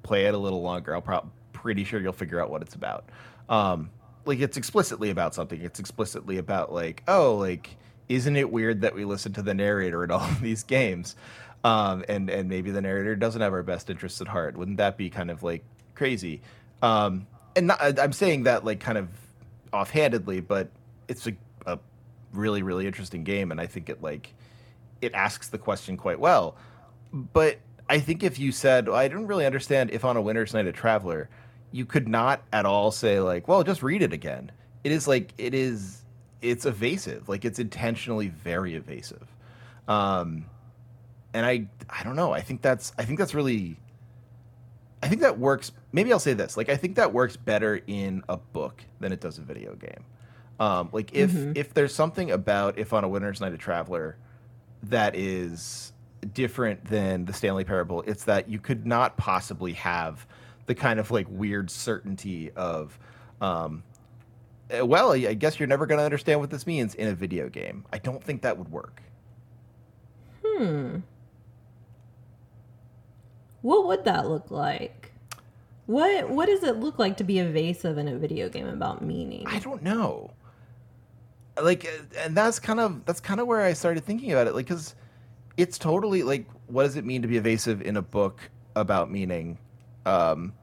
play 0.04 0.26
it 0.26 0.34
a 0.34 0.38
little 0.38 0.62
longer. 0.62 0.96
I'll 0.96 1.02
prob 1.02 1.30
pretty 1.52 1.84
sure 1.84 2.00
you'll 2.00 2.14
figure 2.14 2.40
out 2.40 2.52
what 2.52 2.62
it's 2.62 2.76
about. 2.76 3.10
Um, 3.50 3.90
like 4.26 4.40
it's 4.40 4.56
explicitly 4.56 5.10
about 5.10 5.34
something. 5.34 5.60
It's 5.62 5.80
explicitly 5.80 6.38
about 6.38 6.72
like, 6.72 7.04
oh, 7.08 7.36
like, 7.36 7.76
isn't 8.08 8.36
it 8.36 8.52
weird 8.52 8.82
that 8.82 8.94
we 8.94 9.04
listen 9.04 9.34
to 9.34 9.42
the 9.42 9.54
narrator 9.54 10.04
in 10.04 10.12
all 10.12 10.22
of 10.22 10.42
these 10.42 10.64
games? 10.64 11.16
Um, 11.66 12.06
and 12.08 12.30
and 12.30 12.48
maybe 12.48 12.70
the 12.70 12.80
narrator 12.80 13.16
doesn't 13.16 13.42
have 13.42 13.52
our 13.52 13.64
best 13.64 13.90
interests 13.90 14.22
at 14.22 14.28
heart. 14.28 14.56
Wouldn't 14.56 14.78
that 14.78 14.98
be 14.98 15.10
kind 15.10 15.32
of 15.32 15.42
like 15.42 15.64
crazy? 15.96 16.42
Um, 16.84 17.26
and 17.56 17.66
not, 17.66 18.00
I'm 18.00 18.14
saying 18.14 18.44
that 18.44 18.64
like 18.64 18.80
kind 18.80 19.00
of 19.00 19.10
offhandedly, 19.74 20.42
but 20.42 20.70
it's 21.08 21.26
a, 21.26 21.34
a 21.66 21.80
really 22.34 22.62
really 22.62 22.86
interesting 22.86 23.24
game, 23.24 23.50
and 23.52 23.60
I 23.60 23.66
think 23.66 23.90
it 23.90 24.04
like 24.04 24.32
it 25.02 25.16
asks 25.16 25.48
the 25.48 25.58
question 25.58 25.98
quite 25.98 26.20
well. 26.20 26.56
But 27.12 27.58
I 27.90 28.00
think 28.00 28.22
if 28.22 28.38
you 28.38 28.52
said, 28.52 28.88
well, 28.88 28.98
I 28.98 29.08
didn't 29.08 29.26
really 29.26 29.48
understand 29.48 29.90
if 29.90 30.06
on 30.06 30.18
a 30.18 30.22
winter's 30.22 30.54
night 30.54 30.68
a 30.68 30.72
traveler, 30.72 31.30
you 31.72 31.88
could 31.88 32.08
not 32.08 32.44
at 32.54 32.68
all 32.68 32.92
say 32.92 33.20
like, 33.20 33.48
well, 33.48 33.64
just 33.64 33.82
read 33.82 34.04
it 34.04 34.14
again. 34.14 34.52
It 34.84 34.92
is 34.92 35.08
like 35.08 35.34
it 35.40 35.56
is 35.56 36.04
it's 36.44 36.68
evasive. 36.68 37.28
Like 37.28 37.44
it's 37.44 37.58
intentionally 37.58 38.28
very 38.28 38.76
evasive. 38.76 39.28
Um 39.88 40.46
and 41.36 41.46
I 41.46 41.68
I 41.90 42.04
don't 42.04 42.16
know. 42.16 42.32
I 42.32 42.42
think 42.42 42.62
that's 42.62 42.94
I 42.98 43.04
think 43.04 43.20
that's 43.20 43.36
really 43.36 43.78
I 45.04 45.08
think 45.10 45.22
that 45.22 45.38
works. 45.38 45.72
Maybe 45.92 46.12
I'll 46.12 46.20
say 46.20 46.34
this: 46.34 46.58
like 46.58 46.70
I 46.70 46.78
think 46.78 46.96
that 46.96 47.14
works 47.14 47.36
better 47.36 47.80
in 47.86 48.24
a 48.30 48.38
book 48.38 48.82
than 49.00 49.12
it 49.12 49.20
does 49.20 49.38
a 49.38 49.42
video 49.42 49.76
game. 49.76 50.06
Um, 50.60 50.90
like 50.94 51.14
if 51.14 51.32
mm-hmm. 51.32 51.52
if 51.56 51.74
there's 51.74 51.94
something 51.94 52.32
about 52.32 52.80
if 52.80 52.94
on 52.94 53.04
a 53.04 53.10
winter's 53.10 53.42
night 53.42 53.54
a 53.54 53.58
traveler 53.58 54.18
that 54.84 55.16
is 55.16 55.92
different 56.34 56.86
than 56.86 57.26
the 57.26 57.34
Stanley 57.34 57.66
Parable, 57.66 58.02
it's 58.08 58.24
that 58.24 58.50
you 58.50 58.58
could 58.58 58.88
not 58.88 59.18
possibly 59.18 59.74
have 59.74 60.26
the 60.68 60.74
kind 60.74 61.00
of 61.00 61.12
like 61.12 61.28
weird 61.30 61.70
certainty 61.70 62.52
of 62.52 62.98
um, 63.42 63.84
eh, 64.70 64.80
well, 64.80 65.12
I 65.12 65.34
guess 65.34 65.60
you're 65.60 65.68
never 65.68 65.86
going 65.86 66.00
to 66.00 66.06
understand 66.06 66.40
what 66.40 66.50
this 66.50 66.66
means 66.66 66.96
in 66.96 67.10
a 67.10 67.14
video 67.14 67.50
game. 67.50 67.84
I 67.92 67.98
don't 67.98 68.24
think 68.24 68.42
that 68.44 68.58
would 68.58 68.72
work. 68.72 69.04
Hmm. 70.44 71.00
What 73.66 73.88
would 73.88 74.06
that 74.06 74.30
look 74.30 74.52
like? 74.52 75.12
What 75.88 76.30
what 76.30 76.46
does 76.46 76.62
it 76.62 76.78
look 76.78 77.00
like 77.00 77.18
to 77.18 77.24
be 77.24 77.40
evasive 77.40 77.98
in 77.98 78.08
a 78.08 78.16
video 78.16 78.48
game 78.48 78.68
about 78.68 79.02
meaning? 79.02 79.48
I 79.48 79.58
don't 79.58 79.82
know. 79.82 80.30
Like 81.60 81.90
and 82.20 82.38
that's 82.38 82.60
kind 82.60 82.80
of 82.80 83.04
that's 83.06 83.20
kind 83.20 83.40
of 83.40 83.48
where 83.48 83.62
I 83.62 83.74
started 83.74 84.06
thinking 84.06 84.32
about 84.32 84.46
it 84.46 84.54
like 84.54 84.68
cuz 84.68 84.94
it's 85.58 85.80
totally 85.80 86.22
like 86.22 86.46
what 86.68 86.84
does 86.84 86.96
it 86.96 87.06
mean 87.06 87.24
to 87.24 87.28
be 87.28 87.38
evasive 87.38 87.82
in 87.82 87.98
a 87.98 88.04
book 88.04 88.52
about 88.76 89.10
meaning? 89.10 89.58
Um 90.06 90.54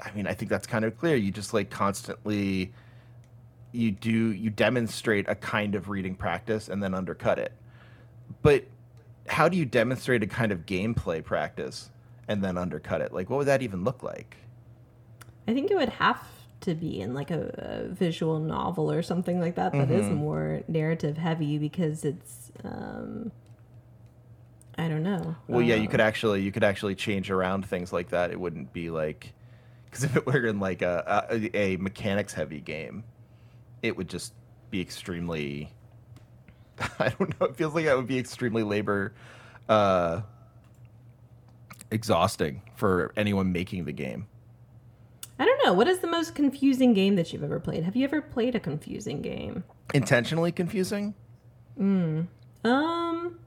I 0.00 0.12
mean, 0.12 0.28
I 0.28 0.32
think 0.32 0.48
that's 0.48 0.68
kind 0.68 0.84
of 0.84 0.96
clear. 0.96 1.16
You 1.16 1.32
just 1.32 1.52
like 1.52 1.70
constantly 1.70 2.72
you 3.72 3.90
do 3.90 4.30
you 4.30 4.50
demonstrate 4.50 5.28
a 5.28 5.34
kind 5.34 5.74
of 5.74 5.88
reading 5.88 6.14
practice 6.14 6.68
and 6.68 6.80
then 6.84 6.94
undercut 6.94 7.40
it. 7.40 7.52
But 8.42 8.62
how 9.26 9.48
do 9.48 9.56
you 9.56 9.64
demonstrate 9.64 10.22
a 10.22 10.28
kind 10.28 10.52
of 10.52 10.66
gameplay 10.66 11.24
practice 11.24 11.90
and 12.28 12.44
then 12.44 12.56
undercut 12.56 13.00
it. 13.00 13.12
Like, 13.12 13.30
what 13.30 13.38
would 13.38 13.48
that 13.48 13.62
even 13.62 13.82
look 13.82 14.02
like? 14.02 14.36
I 15.48 15.54
think 15.54 15.70
it 15.70 15.76
would 15.76 15.88
have 15.88 16.22
to 16.60 16.74
be 16.74 17.00
in 17.00 17.14
like 17.14 17.30
a, 17.30 17.86
a 17.86 17.88
visual 17.88 18.38
novel 18.38 18.92
or 18.92 19.02
something 19.02 19.40
like 19.40 19.54
that 19.54 19.72
that 19.72 19.88
mm-hmm. 19.88 20.00
is 20.00 20.10
more 20.10 20.62
narrative 20.68 21.16
heavy 21.16 21.56
because 21.56 22.04
it's 22.04 22.50
um 22.64 23.30
I 24.76 24.86
don't 24.86 25.02
know. 25.02 25.34
Well, 25.48 25.60
yeah, 25.60 25.74
you 25.74 25.88
could 25.88 26.00
actually 26.00 26.42
you 26.42 26.52
could 26.52 26.62
actually 26.62 26.94
change 26.94 27.30
around 27.30 27.66
things 27.66 27.92
like 27.92 28.10
that. 28.10 28.30
It 28.30 28.38
wouldn't 28.38 28.72
be 28.72 28.90
like 28.90 29.32
because 29.86 30.04
if 30.04 30.16
it 30.16 30.26
were 30.26 30.46
in 30.46 30.60
like 30.60 30.82
a, 30.82 31.26
a, 31.30 31.56
a 31.56 31.76
mechanics 31.78 32.32
heavy 32.32 32.60
game, 32.60 33.04
it 33.82 33.96
would 33.96 34.08
just 34.08 34.34
be 34.70 34.80
extremely. 34.80 35.72
I 36.98 37.08
don't 37.08 37.40
know. 37.40 37.46
It 37.46 37.56
feels 37.56 37.74
like 37.74 37.86
that 37.86 37.96
would 37.96 38.06
be 38.06 38.18
extremely 38.18 38.62
labor 38.62 39.14
uh, 39.68 40.22
exhausting 41.90 42.62
for 42.74 43.12
anyone 43.16 43.52
making 43.52 43.84
the 43.84 43.92
game. 43.92 44.26
I 45.38 45.44
don't 45.44 45.64
know. 45.64 45.72
What 45.72 45.86
is 45.86 46.00
the 46.00 46.08
most 46.08 46.34
confusing 46.34 46.94
game 46.94 47.14
that 47.16 47.32
you've 47.32 47.44
ever 47.44 47.60
played? 47.60 47.84
Have 47.84 47.94
you 47.94 48.04
ever 48.04 48.20
played 48.20 48.54
a 48.54 48.60
confusing 48.60 49.22
game? 49.22 49.64
Intentionally 49.94 50.50
confusing? 50.52 51.14
Hmm. 51.76 52.22
Um 52.64 53.38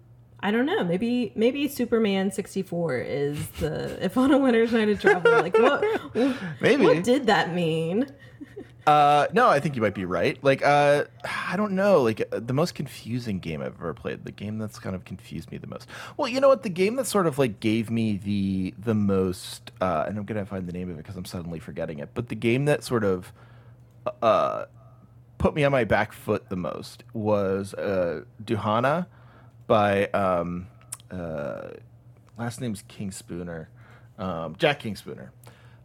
I 0.44 0.50
don't 0.50 0.66
know. 0.66 0.84
Maybe 0.84 1.34
maybe 1.36 1.68
Superman 1.68 2.32
64 2.32 2.98
is 2.98 3.48
the 3.60 4.04
if 4.04 4.18
on 4.18 4.32
a 4.32 4.38
winter's 4.38 4.72
night 4.72 4.90
a 4.90 4.96
traveler. 4.96 5.42
Like 5.42 5.58
what 5.58 5.84
maybe 6.62 6.86
what 6.86 7.04
did 7.04 7.28
that 7.28 7.54
mean? 7.54 8.08
Uh, 8.88 9.28
no, 9.32 9.48
I 9.48 9.60
think 9.60 9.76
you 9.76 9.82
might 9.82 9.94
be 9.94 10.06
right. 10.06 10.44
Like, 10.44 10.64
uh, 10.64 11.06
I 11.24 11.56
don't 11.56 11.74
know. 11.74 12.02
Like, 12.02 12.22
uh, 12.32 12.40
the 12.40 12.54
most 12.54 12.74
confusing 12.74 13.40
game 13.40 13.62
I've 13.62 13.76
ever 13.76 13.94
played, 13.94 14.26
the 14.26 14.32
game 14.32 14.58
that's 14.58 14.80
kind 14.80 14.96
of 14.96 15.06
confused 15.06 15.52
me 15.52 15.58
the 15.58 15.68
most. 15.68 15.88
Well, 16.18 16.28
you 16.28 16.40
know 16.40 16.48
what? 16.48 16.64
The 16.64 16.70
game 16.70 16.96
that 16.96 17.06
sort 17.06 17.28
of 17.28 17.38
like 17.38 17.60
gave 17.60 17.92
me 17.92 18.18
the 18.18 18.74
the 18.78 18.96
most, 18.96 19.72
uh, 19.82 20.06
and 20.08 20.18
I'm 20.18 20.26
gonna 20.26 20.46
find 20.46 20.68
the 20.68 20.74
name 20.74 20.90
of 20.90 20.96
it 20.96 21.04
because 21.04 21.16
I'm 21.16 21.26
suddenly 21.26 21.60
forgetting 21.60 22.00
it. 22.00 22.10
But 22.14 22.30
the 22.30 22.36
game 22.36 22.66
that 22.66 22.84
sort 22.84 23.04
of, 23.04 23.32
uh, 24.22 24.66
put 25.38 25.54
me 25.54 25.64
on 25.64 25.72
my 25.72 25.84
back 25.84 26.12
foot 26.12 26.50
the 26.50 26.56
most 26.56 27.04
was 27.14 27.76
uh, 27.76 28.24
Dujanah 28.44 29.06
by 29.68 30.08
um, 30.08 30.68
uh, 31.12 31.70
last 32.38 32.60
name's 32.60 32.84
King 32.88 33.12
Spooner, 33.12 33.70
um, 34.18 34.56
Jack 34.58 34.80
King 34.80 34.96
Spooner 34.96 35.32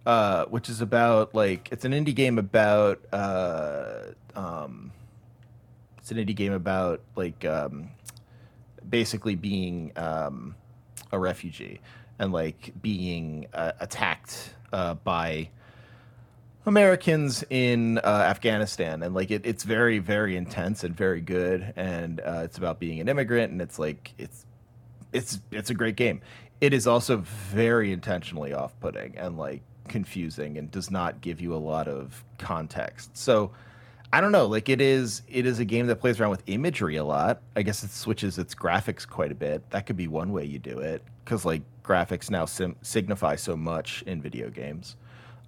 uh, 0.06 0.44
which 0.46 0.68
is 0.68 0.80
about 0.80 1.34
like 1.34 1.68
it's 1.72 1.84
an 1.84 1.92
indie 1.92 2.14
game 2.14 2.38
about 2.38 3.04
uh, 3.12 4.04
um, 4.34 4.92
it's 5.98 6.10
an 6.12 6.16
indie 6.16 6.34
game 6.34 6.52
about 6.52 7.00
like 7.16 7.44
um, 7.44 7.90
basically 8.88 9.34
being 9.34 9.92
um, 9.96 10.54
a 11.10 11.18
refugee 11.18 11.80
and 12.18 12.32
like 12.32 12.72
being 12.80 13.46
uh, 13.52 13.72
attacked 13.80 14.54
uh, 14.72 14.94
by 14.94 15.48
Americans 16.66 17.44
in 17.50 17.98
uh, 17.98 18.26
Afghanistan, 18.28 19.02
and 19.02 19.14
like 19.14 19.30
it, 19.30 19.46
it's 19.46 19.62
very, 19.62 19.98
very 19.98 20.36
intense 20.36 20.82
and 20.82 20.96
very 20.96 21.20
good, 21.20 21.72
and 21.76 22.20
uh, 22.20 22.40
it's 22.42 22.58
about 22.58 22.80
being 22.80 23.00
an 23.00 23.08
immigrant, 23.08 23.52
and 23.52 23.60
it's 23.60 23.78
like 23.78 24.12
it's 24.18 24.46
it's 25.12 25.40
it's 25.52 25.70
a 25.70 25.74
great 25.74 25.96
game. 25.96 26.20
It 26.60 26.72
is 26.72 26.86
also 26.86 27.18
very 27.18 27.92
intentionally 27.92 28.52
off-putting 28.52 29.16
and 29.18 29.36
like 29.36 29.62
confusing 29.86 30.58
and 30.58 30.70
does 30.70 30.90
not 30.90 31.20
give 31.20 31.40
you 31.40 31.54
a 31.54 31.56
lot 31.56 31.88
of 31.88 32.24
context. 32.38 33.16
So 33.16 33.52
I 34.12 34.20
don't 34.20 34.32
know, 34.32 34.46
like 34.46 34.68
it 34.68 34.80
is 34.80 35.22
it 35.28 35.46
is 35.46 35.58
a 35.58 35.64
game 35.64 35.86
that 35.86 35.96
plays 35.96 36.20
around 36.20 36.30
with 36.30 36.42
imagery 36.46 36.96
a 36.96 37.04
lot. 37.04 37.42
I 37.54 37.62
guess 37.62 37.82
it 37.82 37.90
switches 37.90 38.38
its 38.38 38.54
graphics 38.54 39.06
quite 39.06 39.32
a 39.32 39.34
bit. 39.34 39.68
That 39.70 39.86
could 39.86 39.96
be 39.96 40.08
one 40.08 40.32
way 40.32 40.44
you 40.44 40.58
do 40.58 40.78
it 40.78 41.02
cuz 41.24 41.44
like 41.44 41.62
graphics 41.82 42.30
now 42.30 42.44
sim- 42.44 42.76
signify 42.82 43.36
so 43.36 43.56
much 43.56 44.02
in 44.06 44.20
video 44.22 44.50
games. 44.50 44.96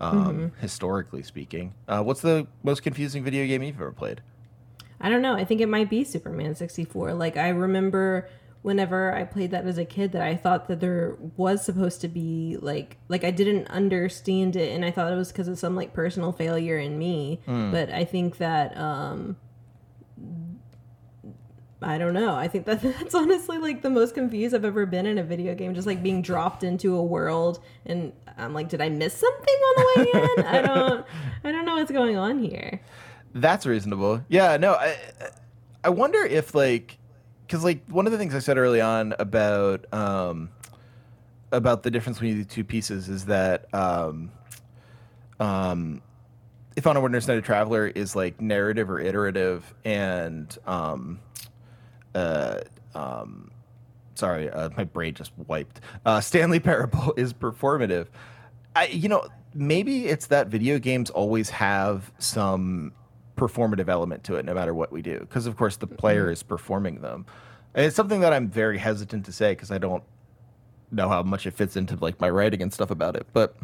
Um, 0.00 0.26
mm-hmm. 0.26 0.60
historically 0.60 1.24
speaking. 1.24 1.74
Uh, 1.88 2.02
what's 2.04 2.20
the 2.20 2.46
most 2.62 2.84
confusing 2.84 3.24
video 3.24 3.44
game 3.46 3.64
you've 3.64 3.80
ever 3.80 3.90
played? 3.90 4.20
I 5.00 5.08
don't 5.08 5.22
know. 5.22 5.34
I 5.34 5.44
think 5.44 5.60
it 5.60 5.68
might 5.68 5.90
be 5.90 6.04
Superman 6.04 6.54
64. 6.54 7.14
Like 7.14 7.36
I 7.36 7.48
remember 7.48 8.28
whenever 8.62 9.14
I 9.14 9.24
played 9.24 9.50
that 9.52 9.66
as 9.66 9.78
a 9.78 9.84
kid 9.84 10.12
that 10.12 10.22
I 10.22 10.36
thought 10.36 10.68
that 10.68 10.80
there 10.80 11.16
was 11.36 11.64
supposed 11.64 12.00
to 12.02 12.08
be 12.08 12.56
like 12.60 12.96
like 13.08 13.24
I 13.24 13.30
didn't 13.30 13.68
understand 13.68 14.56
it 14.56 14.72
and 14.72 14.84
I 14.84 14.90
thought 14.90 15.12
it 15.12 15.16
was 15.16 15.32
because 15.32 15.48
of 15.48 15.58
some 15.58 15.76
like 15.76 15.92
personal 15.92 16.32
failure 16.32 16.78
in 16.78 16.98
me. 16.98 17.40
Mm. 17.46 17.72
But 17.72 17.90
I 17.90 18.04
think 18.04 18.38
that 18.38 18.76
um 18.76 19.36
I 21.80 21.96
don't 21.96 22.14
know. 22.14 22.34
I 22.34 22.48
think 22.48 22.66
that 22.66 22.82
that's 22.82 23.14
honestly 23.14 23.58
like 23.58 23.82
the 23.82 23.90
most 23.90 24.14
confused 24.14 24.54
I've 24.54 24.64
ever 24.64 24.86
been 24.86 25.06
in 25.06 25.18
a 25.18 25.22
video 25.22 25.54
game. 25.54 25.74
Just 25.74 25.86
like 25.86 26.02
being 26.02 26.22
dropped 26.22 26.64
into 26.64 26.96
a 26.96 27.02
world, 27.02 27.62
and 27.86 28.12
I'm 28.36 28.54
like, 28.54 28.68
did 28.68 28.80
I 28.80 28.88
miss 28.88 29.14
something 29.14 29.54
on 29.54 29.74
the 29.76 29.84
way 29.86 30.20
in? 30.20 30.44
I 30.46 30.62
don't, 30.62 31.06
I 31.44 31.52
don't 31.52 31.64
know 31.64 31.76
what's 31.76 31.92
going 31.92 32.16
on 32.16 32.42
here. 32.42 32.80
That's 33.34 33.66
reasonable. 33.66 34.22
Yeah. 34.28 34.56
No. 34.56 34.74
I, 34.74 34.96
I 35.84 35.90
wonder 35.90 36.24
if 36.24 36.54
like 36.54 36.98
because 37.48 37.64
like 37.64 37.82
one 37.88 38.04
of 38.04 38.12
the 38.12 38.18
things 38.18 38.34
I 38.34 38.40
said 38.40 38.58
early 38.58 38.82
on 38.82 39.14
about 39.18 39.92
um, 39.92 40.50
about 41.50 41.82
the 41.82 41.90
difference 41.90 42.18
between 42.18 42.38
the 42.38 42.44
two 42.44 42.62
pieces 42.62 43.08
is 43.08 43.24
that 43.24 43.72
um, 43.74 44.30
um, 45.40 46.02
if 46.76 46.86
on 46.86 46.96
a 46.96 47.00
Winter's 47.00 47.26
Night 47.26 47.38
a 47.38 47.42
Traveler 47.42 47.86
is 47.86 48.14
like 48.14 48.38
narrative 48.38 48.90
or 48.90 49.00
iterative, 49.00 49.74
and 49.86 50.56
um, 50.66 51.20
uh, 52.14 52.60
um, 52.94 53.50
sorry, 54.14 54.50
uh, 54.50 54.68
my 54.76 54.84
brain 54.84 55.14
just 55.14 55.32
wiped. 55.46 55.80
Uh, 56.04 56.20
Stanley 56.20 56.60
Parable 56.60 57.14
is 57.16 57.32
performative. 57.32 58.08
I, 58.76 58.88
you 58.88 59.08
know, 59.08 59.26
maybe 59.54 60.06
it's 60.06 60.26
that 60.26 60.48
video 60.48 60.78
games 60.78 61.08
always 61.08 61.48
have 61.48 62.12
some 62.18 62.92
performative 63.38 63.88
element 63.88 64.24
to 64.24 64.34
it 64.34 64.44
no 64.44 64.52
matter 64.52 64.74
what 64.74 64.92
we 64.92 65.02
do 65.02 65.18
because 65.20 65.46
of 65.46 65.56
course 65.56 65.76
the 65.76 65.86
player 65.86 66.24
mm-hmm. 66.24 66.32
is 66.32 66.42
performing 66.42 67.00
them 67.00 67.24
and 67.74 67.86
it's 67.86 67.96
something 67.96 68.20
that 68.20 68.32
i'm 68.32 68.48
very 68.48 68.78
hesitant 68.78 69.24
to 69.24 69.32
say 69.32 69.52
because 69.52 69.70
i 69.70 69.78
don't 69.78 70.02
know 70.90 71.08
how 71.08 71.22
much 71.22 71.46
it 71.46 71.52
fits 71.52 71.76
into 71.76 71.96
like 71.96 72.20
my 72.20 72.28
writing 72.28 72.62
and 72.62 72.72
stuff 72.72 72.90
about 72.90 73.16
it 73.16 73.26
but 73.32 73.56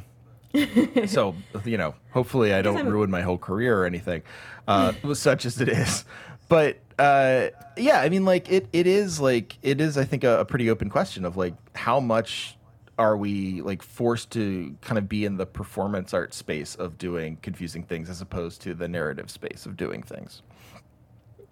so 1.07 1.35
you 1.65 1.77
know 1.77 1.95
hopefully 2.13 2.55
i 2.55 2.63
don't 2.63 2.79
I'm... 2.79 2.89
ruin 2.89 3.11
my 3.11 3.23
whole 3.23 3.39
career 3.39 3.79
or 3.79 3.87
anything 3.87 4.23
uh, 4.69 4.93
such 5.15 5.45
as 5.45 5.61
it 5.61 5.69
is 5.69 6.05
but 6.49 6.79
uh, 6.99 7.49
yeah 7.77 8.01
i 8.01 8.09
mean 8.09 8.25
like 8.25 8.51
it, 8.51 8.69
it 8.73 8.87
is 8.87 9.19
like 9.19 9.59
it 9.63 9.81
is 9.81 9.99
i 9.99 10.05
think 10.05 10.23
a, 10.23 10.41
a 10.41 10.45
pretty 10.45 10.71
open 10.71 10.89
question 10.89 11.25
of 11.25 11.37
like 11.37 11.55
how 11.75 11.99
much 11.99 12.57
are 12.99 13.17
we 13.17 13.61
like 13.63 13.83
forced 13.83 14.31
to 14.33 14.77
kind 14.81 14.99
of 14.99 15.09
be 15.09 15.25
in 15.25 15.37
the 15.37 15.47
performance 15.47 16.15
art 16.15 16.33
space 16.33 16.75
of 16.75 16.99
doing 16.99 17.37
confusing 17.43 17.83
things 17.83 18.09
as 18.09 18.21
opposed 18.21 18.63
to 18.63 18.75
the 18.75 18.89
narrative 18.89 19.31
space 19.31 19.67
of 19.67 19.77
doing 19.77 20.03
things? 20.03 20.43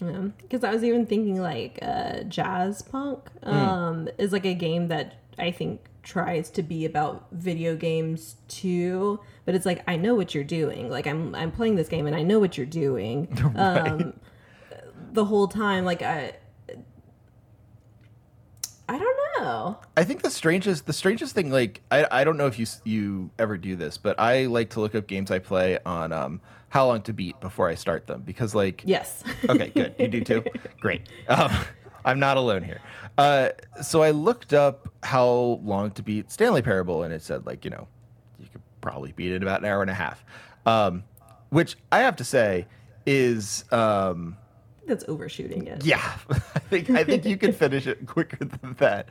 Yeah, 0.01 0.29
because 0.39 0.65
I 0.65 0.73
was 0.73 0.83
even 0.85 1.07
thinking 1.07 1.41
like 1.41 1.79
uh, 1.83 2.25
Jazzpunk 2.25 3.21
hmm. 3.43 3.49
um, 3.49 4.07
mm. 4.07 4.13
is 4.19 4.33
like 4.33 4.45
a 4.45 4.55
game 4.55 4.89
that 4.89 5.17
I 5.39 5.51
think 5.51 5.81
tries 6.03 6.51
to 6.51 6.63
be 6.63 6.85
about 6.85 7.27
video 7.31 7.77
games 7.77 8.37
too, 8.49 9.21
but 9.45 9.55
it's 9.55 9.67
like 9.67 9.83
I 9.87 9.97
know 9.97 10.15
what 10.15 10.35
you're 10.35 10.45
doing. 10.45 10.91
Like 10.91 11.07
I'm 11.07 11.35
I'm 11.35 11.51
playing 11.51 11.77
this 11.77 11.89
game 11.89 12.07
and 12.07 12.17
I 12.17 12.23
know 12.23 12.39
what 12.39 12.57
you're 12.57 12.67
doing. 12.67 13.29
right. 13.55 13.89
um, 13.89 14.15
the 15.13 15.25
whole 15.25 15.47
time, 15.47 15.85
like 15.85 16.03
I 16.03 16.35
I 18.93 18.99
don't 18.99 19.17
know. 19.39 19.79
I 19.97 20.05
think 20.05 20.21
the 20.21 20.31
strangest 20.31 20.85
the 20.85 20.93
strangest 20.93 21.35
thing 21.35 21.51
like 21.51 21.81
I, 21.91 22.07
I 22.11 22.25
don't 22.25 22.37
know 22.37 22.47
if 22.47 22.59
you 22.59 22.67
you 22.85 23.31
ever 23.39 23.57
do 23.57 23.75
this, 23.75 23.97
but 23.97 24.21
I 24.21 24.45
like 24.47 24.69
to 24.71 24.81
look 24.81 24.95
up 24.95 25.07
games 25.07 25.31
I 25.31 25.39
play 25.39 25.79
on 25.87 26.13
um 26.13 26.43
how 26.69 26.87
long 26.89 27.01
to 27.03 27.15
beat 27.15 27.41
before 27.41 27.71
I 27.71 27.75
start 27.75 28.07
them 28.07 28.21
because 28.21 28.55
like 28.55 28.83
Yes. 28.85 29.25
okay 29.49 29.71
good 29.75 29.95
you 29.99 30.09
do 30.09 30.21
too 30.21 30.45
great 30.81 31.09
um, 31.29 31.51
I'm 32.05 32.19
not 32.19 32.37
alone 32.37 32.65
here. 32.65 32.83
Uh, 33.17 33.51
so 33.81 34.03
I 34.03 34.11
looked 34.11 34.53
up 34.53 34.89
how 35.03 35.61
long 35.63 35.93
to 35.93 36.03
beat 36.03 36.31
Stanley 36.31 36.61
Parable 36.61 37.03
and 37.03 37.15
it 37.15 37.23
said 37.23 37.47
like 37.47 37.65
you 37.65 37.71
know 37.71 37.89
you 38.39 38.47
could 38.53 38.61
probably 38.83 39.13
beat 39.13 39.33
it 39.33 39.37
in 39.37 39.43
about 39.43 39.61
an 39.61 39.67
hour 39.71 39.81
and 39.81 39.91
a 39.91 39.95
half, 39.95 40.23
um, 40.67 41.05
which 41.49 41.79
I 41.91 42.01
have 42.01 42.17
to 42.17 42.25
say 42.25 42.67
is 43.07 43.65
um, 43.73 44.37
That's 44.87 45.05
overshooting 45.09 45.67
it. 45.67 45.85
yeah, 45.85 46.17
I 46.31 46.59
think 46.59 46.91
I 46.91 47.05
think 47.05 47.25
you 47.25 47.37
can 47.37 47.53
finish 47.53 47.87
it 47.87 48.07
quicker 48.07 48.45
than 48.45 48.75
that. 48.79 49.09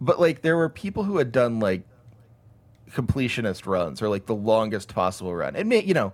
But 0.00 0.20
like 0.20 0.42
there 0.42 0.56
were 0.56 0.68
people 0.68 1.04
who 1.04 1.18
had 1.18 1.32
done 1.32 1.60
like 1.60 1.82
completionist 2.92 3.66
runs 3.66 4.02
or 4.02 4.08
like 4.08 4.26
the 4.26 4.34
longest 4.34 4.94
possible 4.94 5.34
run. 5.34 5.56
And 5.56 5.68
may 5.68 5.82
you 5.82 5.94
know, 5.94 6.12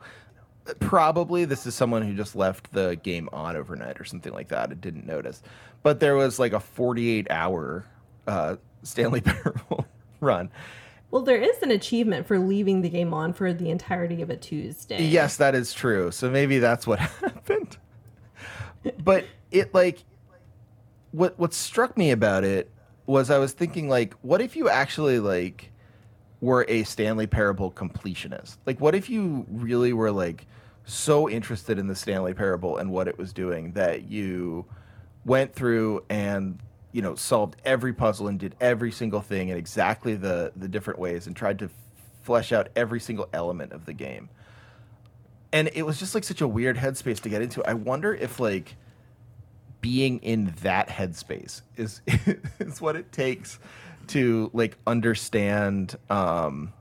probably 0.80 1.44
this 1.44 1.66
is 1.66 1.74
someone 1.74 2.02
who 2.02 2.14
just 2.14 2.34
left 2.36 2.72
the 2.72 2.96
game 3.02 3.28
on 3.32 3.56
overnight 3.56 4.00
or 4.00 4.04
something 4.04 4.32
like 4.32 4.48
that 4.48 4.70
and 4.70 4.80
didn't 4.80 5.06
notice. 5.06 5.42
But 5.82 6.00
there 6.00 6.16
was 6.16 6.38
like 6.38 6.52
a 6.52 6.60
48 6.60 7.30
hour 7.30 7.84
uh, 8.26 8.56
Stanley 8.82 9.20
Parable 9.22 9.86
run. 10.20 10.50
Well, 11.10 11.22
there 11.22 11.40
is 11.40 11.62
an 11.62 11.70
achievement 11.70 12.26
for 12.26 12.38
leaving 12.38 12.82
the 12.82 12.88
game 12.88 13.14
on 13.14 13.32
for 13.32 13.52
the 13.52 13.70
entirety 13.70 14.22
of 14.22 14.30
a 14.30 14.36
Tuesday. 14.36 15.02
Yes, 15.04 15.36
that 15.36 15.54
is 15.54 15.72
true. 15.72 16.10
So 16.10 16.28
maybe 16.28 16.58
that's 16.58 16.86
what 16.86 16.98
happened. 16.98 17.76
But 19.02 19.26
it 19.50 19.74
like 19.74 20.04
what 21.12 21.38
what 21.38 21.54
struck 21.54 21.96
me 21.96 22.10
about 22.10 22.44
it 22.44 22.70
was 23.06 23.30
I 23.30 23.38
was 23.38 23.52
thinking 23.52 23.88
like 23.88 24.14
what 24.22 24.40
if 24.40 24.56
you 24.56 24.68
actually 24.68 25.18
like 25.18 25.72
were 26.40 26.66
a 26.68 26.84
Stanley 26.84 27.26
Parable 27.26 27.70
completionist? 27.70 28.56
Like 28.66 28.80
what 28.80 28.94
if 28.94 29.08
you 29.08 29.46
really 29.48 29.92
were 29.92 30.12
like 30.12 30.46
so 30.84 31.28
interested 31.28 31.78
in 31.78 31.86
the 31.86 31.94
Stanley 31.94 32.34
Parable 32.34 32.76
and 32.76 32.90
what 32.90 33.08
it 33.08 33.18
was 33.18 33.32
doing 33.32 33.72
that 33.72 34.08
you 34.08 34.64
went 35.24 35.54
through 35.54 36.04
and 36.08 36.58
you 36.92 37.02
know 37.02 37.14
solved 37.14 37.56
every 37.64 37.92
puzzle 37.92 38.28
and 38.28 38.38
did 38.38 38.54
every 38.60 38.92
single 38.92 39.20
thing 39.20 39.48
in 39.48 39.56
exactly 39.56 40.14
the 40.14 40.52
the 40.56 40.68
different 40.68 40.98
ways 40.98 41.26
and 41.26 41.34
tried 41.34 41.58
to 41.58 41.68
flesh 42.22 42.52
out 42.52 42.68
every 42.76 43.00
single 43.00 43.28
element 43.32 43.72
of 43.72 43.86
the 43.86 43.92
game 43.92 44.28
and 45.52 45.70
it 45.74 45.82
was 45.82 45.98
just 45.98 46.14
like 46.14 46.24
such 46.24 46.40
a 46.40 46.48
weird 46.48 46.76
headspace 46.76 47.20
to 47.20 47.28
get 47.28 47.42
into. 47.42 47.62
I 47.64 47.74
wonder 47.74 48.14
if 48.14 48.40
like 48.40 48.76
being 49.80 50.18
in 50.18 50.54
that 50.62 50.88
headspace 50.88 51.62
is 51.76 52.00
is 52.58 52.80
what 52.80 52.96
it 52.96 53.12
takes 53.12 53.58
to 54.08 54.50
like 54.52 54.76
understand 54.86 55.96
um 56.10 56.72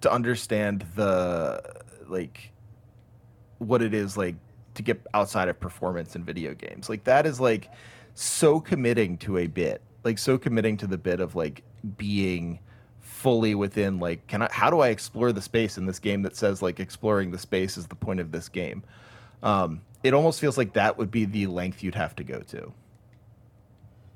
to 0.00 0.12
understand 0.12 0.84
the 0.96 1.62
like 2.08 2.52
what 3.58 3.82
it 3.82 3.94
is 3.94 4.16
like 4.16 4.34
to 4.74 4.82
get 4.82 5.06
outside 5.14 5.48
of 5.48 5.60
performance 5.60 6.16
in 6.16 6.24
video 6.24 6.54
games. 6.54 6.88
Like 6.88 7.04
that 7.04 7.26
is 7.26 7.38
like 7.38 7.70
so 8.14 8.60
committing 8.60 9.16
to 9.18 9.38
a 9.38 9.46
bit 9.46 9.82
like 10.04 10.18
so 10.18 10.38
committing 10.38 10.76
to 10.78 10.86
the 10.86 10.98
bit 10.98 11.20
of 11.20 11.34
like 11.34 11.62
being 11.96 12.58
fully 13.22 13.54
within 13.54 14.00
like 14.00 14.26
can 14.26 14.42
i 14.42 14.48
how 14.50 14.68
do 14.68 14.80
i 14.80 14.88
explore 14.88 15.32
the 15.32 15.40
space 15.40 15.78
in 15.78 15.86
this 15.86 16.00
game 16.00 16.22
that 16.22 16.34
says 16.34 16.60
like 16.60 16.80
exploring 16.80 17.30
the 17.30 17.38
space 17.38 17.78
is 17.78 17.86
the 17.86 17.94
point 17.94 18.18
of 18.18 18.32
this 18.32 18.48
game? 18.48 18.82
Um 19.44 19.80
it 20.02 20.12
almost 20.12 20.40
feels 20.40 20.58
like 20.58 20.72
that 20.72 20.98
would 20.98 21.12
be 21.12 21.24
the 21.24 21.46
length 21.46 21.84
you'd 21.84 21.94
have 21.94 22.16
to 22.16 22.24
go 22.24 22.40
to. 22.40 22.72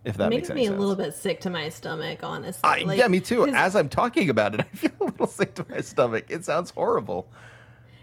If 0.04 0.16
that 0.16 0.26
it 0.26 0.30
makes 0.30 0.48
makes 0.48 0.57
me 0.57 0.66
sense. 0.66 0.76
a 0.76 0.80
little 0.80 0.96
bit 0.96 1.14
sick 1.14 1.40
to 1.42 1.50
my 1.50 1.68
stomach, 1.68 2.24
honestly. 2.24 2.61
I, 2.64 2.82
Like, 2.82 2.98
yeah 2.98 3.07
me 3.07 3.20
too. 3.20 3.46
as 3.46 3.76
i'm 3.76 3.88
talking 3.88 4.28
about 4.28 4.54
it 4.54 4.61
i 4.72 4.76
feel 4.76 4.90
a 5.00 5.04
little 5.04 5.28
sick 5.28 5.54
to 5.54 5.66
my 5.68 5.80
stomach. 5.80 6.24
It 6.28 6.44
sounds 6.44 6.70
horrible. 6.72 7.28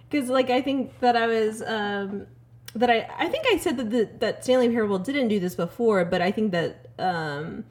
Because 0.10 0.30
like 0.30 0.49
I 0.49 0.62
think 0.62 0.97
that 1.01 1.18
I 1.18 1.28
was 1.28 1.62
um 1.64 2.28
that 2.76 2.89
I 2.89 3.10
I 3.18 3.28
think 3.28 3.45
I 3.51 3.58
said 3.58 3.76
that 3.78 3.89
the, 3.89 4.10
that 4.20 4.43
Stanley 4.45 4.70
Parable 4.70 4.99
didn't 4.99 5.28
do 5.28 5.39
this 5.41 5.56
before, 5.56 6.06
but 6.06 6.22
I 6.22 6.32
think 6.32 6.54
that 6.54 6.88
um 6.97 7.66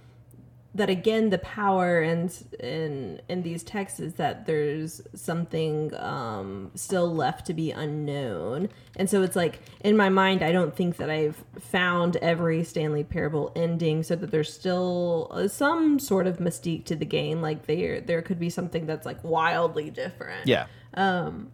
that 0.75 0.89
again 0.89 1.29
the 1.29 1.39
power 1.39 2.01
and 2.01 2.45
in 2.59 3.21
in 3.29 3.43
these 3.43 3.63
texts 3.63 4.01
is 4.01 4.15
that 4.15 4.47
there's 4.47 5.03
something 5.15 5.95
um 5.97 6.71
still 6.75 7.15
left 7.15 7.47
to 7.47 7.55
be 7.55 7.71
unknown. 7.71 8.69
And 8.97 9.09
so 9.09 9.23
it's 9.23 9.37
like 9.37 9.61
in 9.81 9.97
my 9.97 10.09
mind 10.09 10.43
i 10.43 10.53
don't 10.53 10.75
think 10.75 10.97
that 10.97 11.11
i've 11.11 11.43
found 11.59 12.17
every 12.17 12.65
stanley 12.65 13.05
parable 13.05 13.53
ending 13.57 14.03
so 14.03 14.17
that 14.17 14.31
there's 14.31 14.53
still 14.53 15.29
uh, 15.31 15.49
some 15.49 15.99
sort 15.99 16.27
of 16.27 16.39
mystique 16.39 16.85
to 16.87 16.97
the 16.97 17.05
game. 17.05 17.43
Like 17.43 17.67
there 17.67 18.01
there 18.01 18.23
could 18.23 18.39
be 18.39 18.51
something 18.51 18.87
that's 18.87 19.07
like 19.07 19.23
wildly 19.23 19.91
different. 19.91 20.47
Yeah. 20.47 20.67
Um 20.95 21.51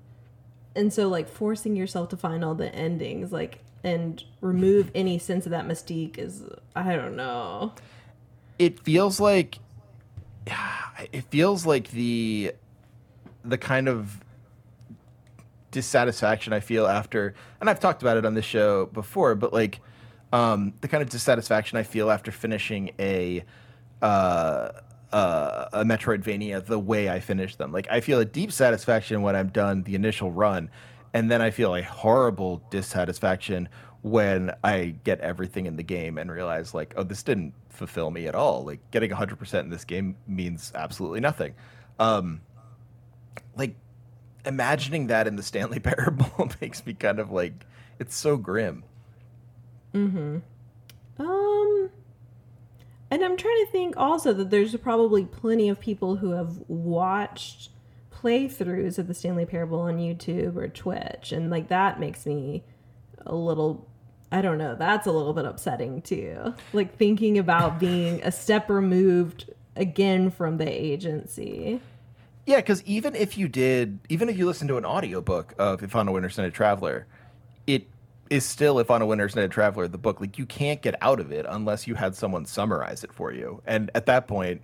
and 0.76 0.92
so 0.92 1.08
like 1.08 1.28
forcing 1.28 1.74
yourself 1.74 2.08
to 2.10 2.16
find 2.16 2.44
all 2.44 2.54
the 2.54 2.72
endings 2.74 3.32
like 3.32 3.58
and 3.84 4.24
remove 4.40 4.90
any 4.94 5.18
sense 5.18 5.46
of 5.46 5.50
that 5.50 5.66
mystique 5.66 6.18
is 6.18 6.44
i 6.74 6.94
don't 6.94 7.16
know 7.16 7.72
it 8.58 8.80
feels 8.80 9.20
like 9.20 9.58
it 11.12 11.24
feels 11.30 11.66
like 11.66 11.90
the 11.90 12.52
the 13.44 13.58
kind 13.58 13.88
of 13.88 14.22
dissatisfaction 15.70 16.52
I 16.52 16.60
feel 16.60 16.86
after 16.86 17.34
and 17.60 17.68
I've 17.68 17.80
talked 17.80 18.02
about 18.02 18.16
it 18.16 18.24
on 18.24 18.34
this 18.34 18.44
show 18.44 18.86
before, 18.86 19.34
but 19.34 19.52
like 19.52 19.80
um 20.32 20.74
the 20.80 20.88
kind 20.88 21.02
of 21.02 21.10
dissatisfaction 21.10 21.78
I 21.78 21.82
feel 21.82 22.10
after 22.10 22.30
finishing 22.32 22.90
a 22.98 23.44
uh 24.02 24.70
uh, 25.12 25.68
a 25.72 25.84
Metroidvania 25.84 26.64
the 26.64 26.78
way 26.78 27.08
I 27.08 27.20
finish 27.20 27.56
them. 27.56 27.72
Like 27.72 27.86
I 27.90 28.00
feel 28.00 28.20
a 28.20 28.24
deep 28.24 28.52
satisfaction 28.52 29.22
when 29.22 29.34
I'm 29.34 29.48
done 29.48 29.82
the 29.82 29.94
initial 29.94 30.30
run, 30.30 30.70
and 31.14 31.30
then 31.30 31.40
I 31.40 31.50
feel 31.50 31.74
a 31.74 31.82
horrible 31.82 32.62
dissatisfaction 32.70 33.68
when 34.02 34.54
I 34.62 34.94
get 35.04 35.20
everything 35.20 35.66
in 35.66 35.76
the 35.76 35.82
game 35.82 36.18
and 36.18 36.30
realize 36.30 36.72
like, 36.74 36.94
oh, 36.96 37.02
this 37.02 37.22
didn't 37.22 37.54
fulfill 37.70 38.10
me 38.10 38.26
at 38.26 38.34
all. 38.34 38.64
Like 38.64 38.78
getting 38.90 39.10
100% 39.10 39.60
in 39.60 39.70
this 39.70 39.84
game 39.84 40.16
means 40.26 40.72
absolutely 40.74 41.20
nothing. 41.20 41.54
Um, 41.98 42.40
like 43.56 43.74
imagining 44.44 45.08
that 45.08 45.26
in 45.26 45.36
the 45.36 45.42
Stanley 45.42 45.78
Parable 45.80 46.50
makes 46.60 46.84
me 46.86 46.94
kind 46.94 47.18
of 47.18 47.30
like 47.30 47.66
it's 47.98 48.16
so 48.16 48.36
grim. 48.36 48.84
Hmm. 49.92 50.38
Um, 51.18 51.90
and 53.10 53.24
I'm 53.24 53.36
trying 53.36 53.64
to 53.64 53.72
think 53.72 53.96
also 53.96 54.32
that 54.34 54.50
there's 54.50 54.76
probably 54.76 55.24
plenty 55.24 55.68
of 55.68 55.80
people 55.80 56.16
who 56.16 56.30
have 56.30 56.62
watched 56.68 57.70
playthroughs 58.12 58.98
of 58.98 59.08
the 59.08 59.14
Stanley 59.14 59.46
Parable 59.46 59.80
on 59.80 59.98
YouTube 59.98 60.56
or 60.56 60.68
Twitch, 60.68 61.32
and 61.32 61.50
like 61.50 61.68
that 61.68 61.98
makes 61.98 62.26
me 62.26 62.62
a 63.28 63.34
little. 63.34 63.86
I 64.30 64.42
don't 64.42 64.58
know. 64.58 64.74
That's 64.74 65.06
a 65.06 65.12
little 65.12 65.32
bit 65.32 65.44
upsetting 65.44 66.02
too. 66.02 66.54
Like 66.72 66.96
thinking 66.96 67.38
about 67.38 67.78
being 67.78 68.20
a 68.22 68.32
step 68.32 68.68
removed 68.68 69.50
again 69.76 70.30
from 70.30 70.58
the 70.58 70.68
agency. 70.68 71.80
Yeah, 72.44 72.56
because 72.56 72.82
even 72.84 73.14
if 73.14 73.38
you 73.38 73.48
did, 73.48 74.00
even 74.08 74.28
if 74.28 74.36
you 74.38 74.46
listen 74.46 74.68
to 74.68 74.76
an 74.76 74.84
audiobook 74.84 75.54
of 75.58 75.82
If 75.82 75.94
on 75.94 76.08
a 76.08 76.12
Winter's 76.12 76.38
Night 76.38 76.54
Traveler, 76.54 77.06
it 77.66 77.86
is 78.30 78.44
still 78.44 78.78
If 78.78 78.90
on 78.90 79.02
a 79.02 79.06
Winter's 79.06 79.36
Night 79.36 79.50
Traveler, 79.50 79.86
the 79.88 79.98
book. 79.98 80.20
Like 80.20 80.38
you 80.38 80.46
can't 80.46 80.82
get 80.82 80.94
out 81.02 81.20
of 81.20 81.30
it 81.32 81.46
unless 81.48 81.86
you 81.86 81.94
had 81.94 82.14
someone 82.14 82.44
summarize 82.46 83.04
it 83.04 83.12
for 83.12 83.32
you. 83.32 83.62
And 83.66 83.90
at 83.94 84.06
that 84.06 84.28
point, 84.28 84.62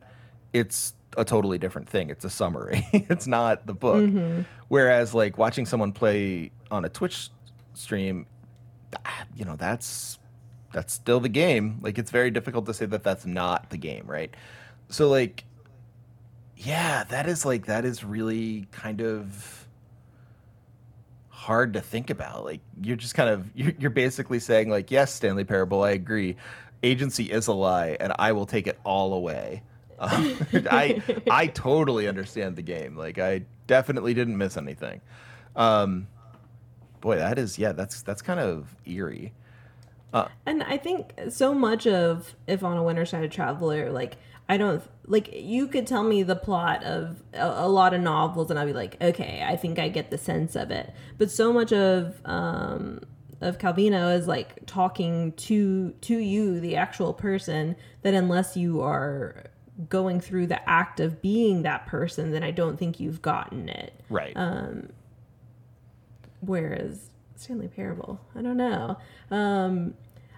it's 0.52 0.94
a 1.16 1.24
totally 1.24 1.58
different 1.58 1.88
thing. 1.88 2.10
It's 2.10 2.24
a 2.24 2.30
summary. 2.30 2.86
it's 2.92 3.26
not 3.26 3.66
the 3.66 3.74
book. 3.74 4.04
Mm-hmm. 4.04 4.42
Whereas 4.68 5.14
like 5.14 5.38
watching 5.38 5.66
someone 5.66 5.92
play 5.92 6.50
on 6.70 6.84
a 6.84 6.88
Twitch 6.88 7.28
stream, 7.74 8.26
you 9.36 9.44
know, 9.44 9.56
that's 9.56 10.18
that's 10.72 10.92
still 10.92 11.20
the 11.20 11.28
game. 11.28 11.78
Like 11.82 11.98
it's 11.98 12.10
very 12.10 12.30
difficult 12.30 12.66
to 12.66 12.74
say 12.74 12.86
that 12.86 13.02
that's 13.02 13.26
not 13.26 13.70
the 13.70 13.78
game, 13.78 14.04
right? 14.06 14.34
So 14.88 15.08
like 15.08 15.44
yeah, 16.56 17.04
that 17.04 17.28
is 17.28 17.44
like 17.44 17.66
that 17.66 17.84
is 17.84 18.04
really 18.04 18.66
kind 18.72 19.00
of 19.00 19.66
hard 21.28 21.74
to 21.74 21.80
think 21.80 22.10
about. 22.10 22.44
Like 22.44 22.60
you're 22.82 22.96
just 22.96 23.14
kind 23.14 23.28
of 23.28 23.50
you're, 23.54 23.72
you're 23.78 23.90
basically 23.90 24.38
saying 24.38 24.70
like, 24.70 24.90
yes, 24.90 25.12
Stanley 25.12 25.44
Parable, 25.44 25.82
I 25.82 25.90
agree. 25.90 26.36
Agency 26.82 27.30
is 27.30 27.46
a 27.46 27.52
lie, 27.52 27.96
and 28.00 28.12
I 28.18 28.32
will 28.32 28.46
take 28.46 28.66
it 28.66 28.78
all 28.84 29.14
away. 29.14 29.62
Uh, 29.98 30.34
I 30.70 31.02
I 31.30 31.46
totally 31.48 32.08
understand 32.08 32.56
the 32.56 32.62
game. 32.62 32.96
Like 32.96 33.18
I 33.18 33.44
definitely 33.66 34.14
didn't 34.14 34.36
miss 34.36 34.56
anything. 34.56 35.00
Um, 35.56 36.08
boy, 37.04 37.16
that 37.16 37.38
is 37.38 37.58
yeah, 37.58 37.72
that's 37.72 38.02
that's 38.02 38.22
kind 38.22 38.40
of 38.40 38.74
eerie. 38.86 39.32
And 40.46 40.62
I 40.62 40.78
think 40.78 41.12
so 41.28 41.54
much 41.54 41.86
of 41.86 42.34
If 42.46 42.64
on 42.64 42.76
a 42.76 42.82
Winter's 42.82 43.12
Night 43.12 43.30
Traveler, 43.30 43.92
like 43.92 44.16
I 44.48 44.56
don't 44.56 44.82
like 45.06 45.28
you 45.32 45.68
could 45.68 45.86
tell 45.86 46.02
me 46.02 46.22
the 46.22 46.34
plot 46.34 46.82
of 46.82 47.22
a, 47.34 47.66
a 47.66 47.68
lot 47.68 47.92
of 47.92 48.00
novels, 48.00 48.50
and 48.50 48.58
I'd 48.58 48.66
be 48.66 48.72
like, 48.72 48.96
okay, 49.02 49.44
I 49.46 49.54
think 49.56 49.78
I 49.78 49.88
get 49.88 50.10
the 50.10 50.18
sense 50.18 50.56
of 50.56 50.70
it. 50.70 50.92
But 51.18 51.30
so 51.30 51.52
much 51.52 51.72
of 51.72 52.20
um, 52.24 53.00
of 53.42 53.58
Calvino 53.58 54.16
is 54.16 54.26
like 54.26 54.64
talking 54.64 55.32
to 55.32 55.90
to 55.90 56.16
you, 56.16 56.58
the 56.58 56.76
actual 56.76 57.12
person, 57.12 57.76
that 58.02 58.14
unless 58.14 58.56
you 58.56 58.80
are 58.80 59.44
going 59.88 60.20
through 60.20 60.46
the 60.46 60.66
act 60.68 61.00
of 61.00 61.20
being 61.20 61.62
that 61.62 61.84
person, 61.86 62.30
then 62.30 62.42
I 62.42 62.50
don't 62.50 62.78
think 62.78 62.98
you've 62.98 63.20
gotten 63.20 63.68
it. 63.68 64.00
Right. 64.08 64.34
Whereas 66.46 67.10
Stanley 67.36 67.68
Parable, 67.68 68.20
I 68.34 68.42
don't 68.42 68.56
know. 68.56 68.96
Um, 69.30 69.94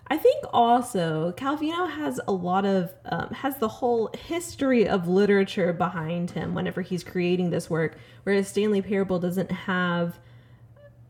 I 0.09 0.17
think 0.17 0.45
also 0.53 1.33
Calvino 1.37 1.91
has 1.91 2.21
a 2.29 2.33
lot 2.33 2.65
of 2.65 2.95
um, 3.07 3.31
has 3.31 3.57
the 3.59 3.69
whole 3.69 4.11
history 4.27 4.87
of 4.87 5.09
literature 5.09 5.73
behind 5.73 6.31
him 6.31 6.55
whenever 6.55 6.81
he's 6.81 7.03
creating 7.03 7.51
this 7.51 7.69
work, 7.69 7.97
whereas 8.23 8.49
Stanley 8.49 8.83
Parable 8.83 9.19
doesn't 9.19 9.51
have. 9.51 10.19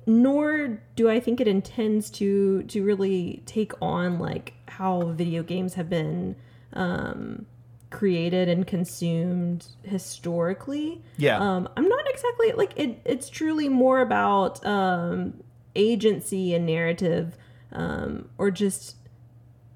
Nor 0.06 0.80
do 0.94 1.10
I 1.10 1.20
think 1.20 1.40
it 1.40 1.48
intends 1.48 2.10
to 2.12 2.62
to 2.64 2.84
really 2.84 3.42
take 3.44 3.72
on 3.82 4.18
like 4.18 4.54
how 4.68 5.02
video 5.12 5.42
games 5.42 5.74
have 5.74 5.90
been 5.90 6.36
um, 6.72 7.46
created 7.90 8.48
and 8.48 8.66
consumed 8.66 9.66
historically. 9.82 11.02
Yeah. 11.16 11.38
Um, 11.38 11.68
I'm 11.76 11.88
not 11.88 12.08
exactly 12.08 12.52
like 12.52 12.72
it. 12.76 13.00
It's 13.04 13.28
truly 13.28 13.68
more 13.68 14.00
about 14.00 14.64
um, 14.66 15.42
agency 15.74 16.54
and 16.54 16.66
narrative, 16.66 17.36
um, 17.72 18.28
or 18.38 18.50
just 18.50 18.96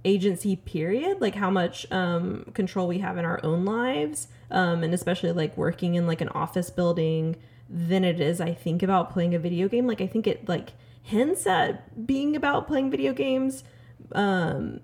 agency. 0.05 0.57
Period. 0.57 1.21
Like 1.21 1.35
how 1.35 1.51
much 1.51 1.91
um, 1.93 2.51
control 2.55 2.89
we 2.89 2.99
have 2.99 3.17
in 3.19 3.25
our 3.25 3.41
own 3.45 3.65
lives, 3.65 4.29
um, 4.51 4.83
and 4.83 4.93
especially 4.93 5.33
like 5.33 5.57
working 5.57 5.95
in 5.95 6.07
like 6.07 6.21
an 6.21 6.29
office 6.31 6.71
building. 6.71 7.37
Than 7.73 8.03
it 8.03 8.21
is, 8.21 8.41
I 8.41 8.53
think 8.53 8.83
about 8.83 9.13
playing 9.13 9.33
a 9.33 9.39
video 9.39 9.69
game. 9.69 9.87
Like 9.87 10.01
I 10.01 10.09
think 10.09 10.27
it 10.27 10.49
like 10.49 10.73
hints 11.03 11.47
at 11.47 12.05
being 12.05 12.35
about 12.35 12.67
playing 12.67 12.91
video 12.91 13.13
games, 13.13 13.63
um, 14.11 14.81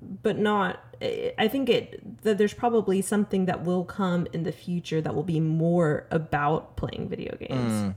but 0.00 0.38
not 0.38 0.89
i 1.38 1.48
think 1.48 1.68
it 1.70 2.22
that 2.22 2.36
there's 2.36 2.52
probably 2.52 3.00
something 3.00 3.46
that 3.46 3.64
will 3.64 3.84
come 3.84 4.26
in 4.32 4.42
the 4.42 4.52
future 4.52 5.00
that 5.00 5.14
will 5.14 5.22
be 5.22 5.40
more 5.40 6.06
about 6.10 6.76
playing 6.76 7.08
video 7.08 7.34
games. 7.36 7.94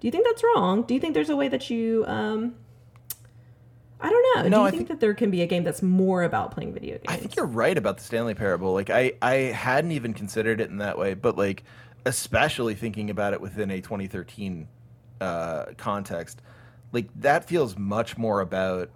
Do 0.00 0.06
you 0.06 0.10
think 0.10 0.24
that's 0.26 0.42
wrong? 0.42 0.82
Do 0.82 0.94
you 0.94 1.00
think 1.00 1.12
there's 1.14 1.28
a 1.30 1.36
way 1.36 1.48
that 1.48 1.68
you 1.70 2.04
um 2.06 2.54
i 4.00 4.08
don't 4.10 4.36
know. 4.36 4.42
Do 4.44 4.50
No, 4.50 4.60
you 4.60 4.64
I 4.66 4.70
think, 4.70 4.78
think- 4.80 4.88
that 4.88 5.00
there 5.00 5.14
can 5.14 5.30
be 5.30 5.42
a 5.42 5.46
game 5.46 5.62
that's 5.64 5.82
more 5.82 6.22
about 6.22 6.52
playing 6.52 6.72
video 6.72 6.96
games 6.96 7.04
I 7.08 7.16
think 7.16 7.36
you're 7.36 7.46
right 7.46 7.76
about 7.76 7.98
the 7.98 8.04
Stanley 8.04 8.34
Parable. 8.34 8.72
Like 8.72 8.90
I, 8.90 9.12
I 9.22 9.34
hadn't 9.34 9.92
even 9.92 10.14
considered 10.14 10.60
it 10.60 10.70
in 10.70 10.78
that 10.78 10.98
way, 10.98 11.14
but 11.14 11.36
like 11.36 11.64
especially 12.06 12.74
thinking 12.74 13.10
about 13.10 13.34
it 13.34 13.40
within 13.42 13.70
a 13.70 13.80
2013 13.80 14.66
uh, 15.20 15.66
context, 15.76 16.40
like 16.92 17.08
that 17.16 17.44
feels 17.44 17.76
much 17.76 18.16
more 18.16 18.40
about 18.40 18.88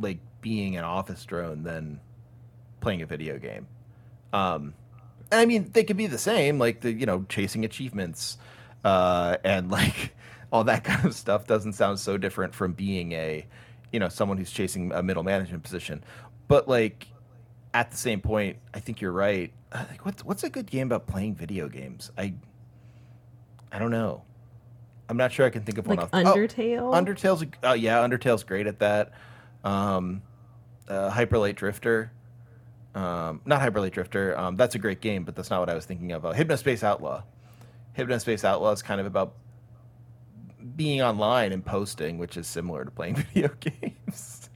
like 0.00 0.18
being 0.40 0.76
an 0.78 0.84
office 0.84 1.22
drone 1.26 1.64
than 1.64 2.00
playing 2.88 3.02
a 3.02 3.06
video 3.06 3.38
game. 3.38 3.66
Um, 4.32 4.72
and 5.30 5.40
I 5.42 5.44
mean, 5.44 5.68
they 5.74 5.84
could 5.84 5.98
be 5.98 6.06
the 6.06 6.16
same, 6.16 6.58
like 6.58 6.80
the 6.80 6.90
you 6.90 7.04
know 7.04 7.26
chasing 7.28 7.66
achievements 7.66 8.38
uh, 8.82 9.36
and 9.44 9.70
like 9.78 10.14
all 10.50 10.64
that 10.64 10.84
kind 10.84 11.04
of 11.04 11.14
stuff 11.14 11.46
doesn't 11.46 11.74
sound 11.74 12.00
so 12.00 12.16
different 12.16 12.54
from 12.54 12.72
being 12.72 13.12
a 13.12 13.46
you 13.92 14.00
know 14.00 14.08
someone 14.08 14.38
who's 14.38 14.50
chasing 14.50 14.90
a 14.92 15.02
middle 15.02 15.22
management 15.22 15.62
position. 15.64 16.02
But 16.48 16.66
like 16.66 17.08
at 17.74 17.90
the 17.90 17.98
same 17.98 18.22
point, 18.22 18.56
I 18.72 18.80
think 18.80 19.02
you're 19.02 19.12
right. 19.12 19.52
Uh, 19.70 19.84
Like, 19.90 20.06
what's 20.06 20.24
what's 20.24 20.44
a 20.44 20.48
good 20.48 20.64
game 20.70 20.86
about 20.86 21.06
playing 21.06 21.34
video 21.34 21.68
games? 21.68 22.10
I 22.16 22.32
I 23.70 23.78
don't 23.78 23.90
know. 23.90 24.22
I'm 25.10 25.18
not 25.18 25.30
sure 25.32 25.44
I 25.44 25.50
can 25.50 25.62
think 25.62 25.76
of 25.76 25.86
like 25.86 25.98
one. 25.98 26.24
off- 26.26 26.26
Oh, 26.26 26.34
undertale 26.34 26.94
Undertale's 26.94 27.44
uh, 27.62 27.72
yeah, 27.72 27.98
Undertale's 28.02 28.44
great 28.44 28.66
at 28.66 28.78
that. 28.78 29.12
Um, 29.62 30.22
uh, 30.88 31.10
Hyperlight 31.10 31.56
Drifter, 31.56 32.12
um, 32.98 33.40
not 33.44 33.60
Hyperlight 33.60 33.92
Drifter. 33.92 34.36
Um, 34.36 34.56
that's 34.56 34.74
a 34.74 34.78
great 34.78 35.00
game, 35.00 35.22
but 35.22 35.36
that's 35.36 35.50
not 35.50 35.60
what 35.60 35.70
I 35.70 35.74
was 35.74 35.86
thinking 35.86 36.10
of. 36.10 36.26
Uh, 36.26 36.32
Hypnospace 36.32 36.82
Outlaw. 36.82 37.22
Hypnospace 37.96 38.44
Outlaw 38.44 38.72
is 38.72 38.82
kind 38.82 39.00
of 39.00 39.06
about 39.06 39.34
being 40.74 41.00
online 41.00 41.52
and 41.52 41.64
posting, 41.64 42.18
which 42.18 42.36
is 42.36 42.48
similar 42.48 42.84
to 42.84 42.90
playing 42.90 43.14
video 43.32 43.50
games. 43.60 44.50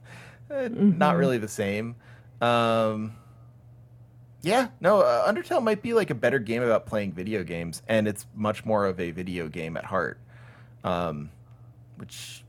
Uh, 0.51 0.67
Not 0.69 1.15
really 1.15 1.37
the 1.37 1.47
same. 1.47 1.95
Um, 2.41 3.15
yeah, 4.41 4.67
no, 4.81 4.99
uh, 4.99 5.31
Undertale 5.31 5.63
might 5.63 5.81
be 5.81 5.93
like 5.93 6.09
a 6.09 6.15
better 6.15 6.39
game 6.39 6.63
about 6.63 6.85
playing 6.85 7.13
video 7.13 7.45
games, 7.45 7.81
and 7.87 8.09
it's 8.09 8.27
much 8.35 8.65
more 8.65 8.85
of 8.85 8.99
a 8.99 9.11
video 9.11 9.47
game 9.47 9.77
at 9.77 9.85
heart, 9.85 10.19
um, 10.83 11.29
which 11.95 12.43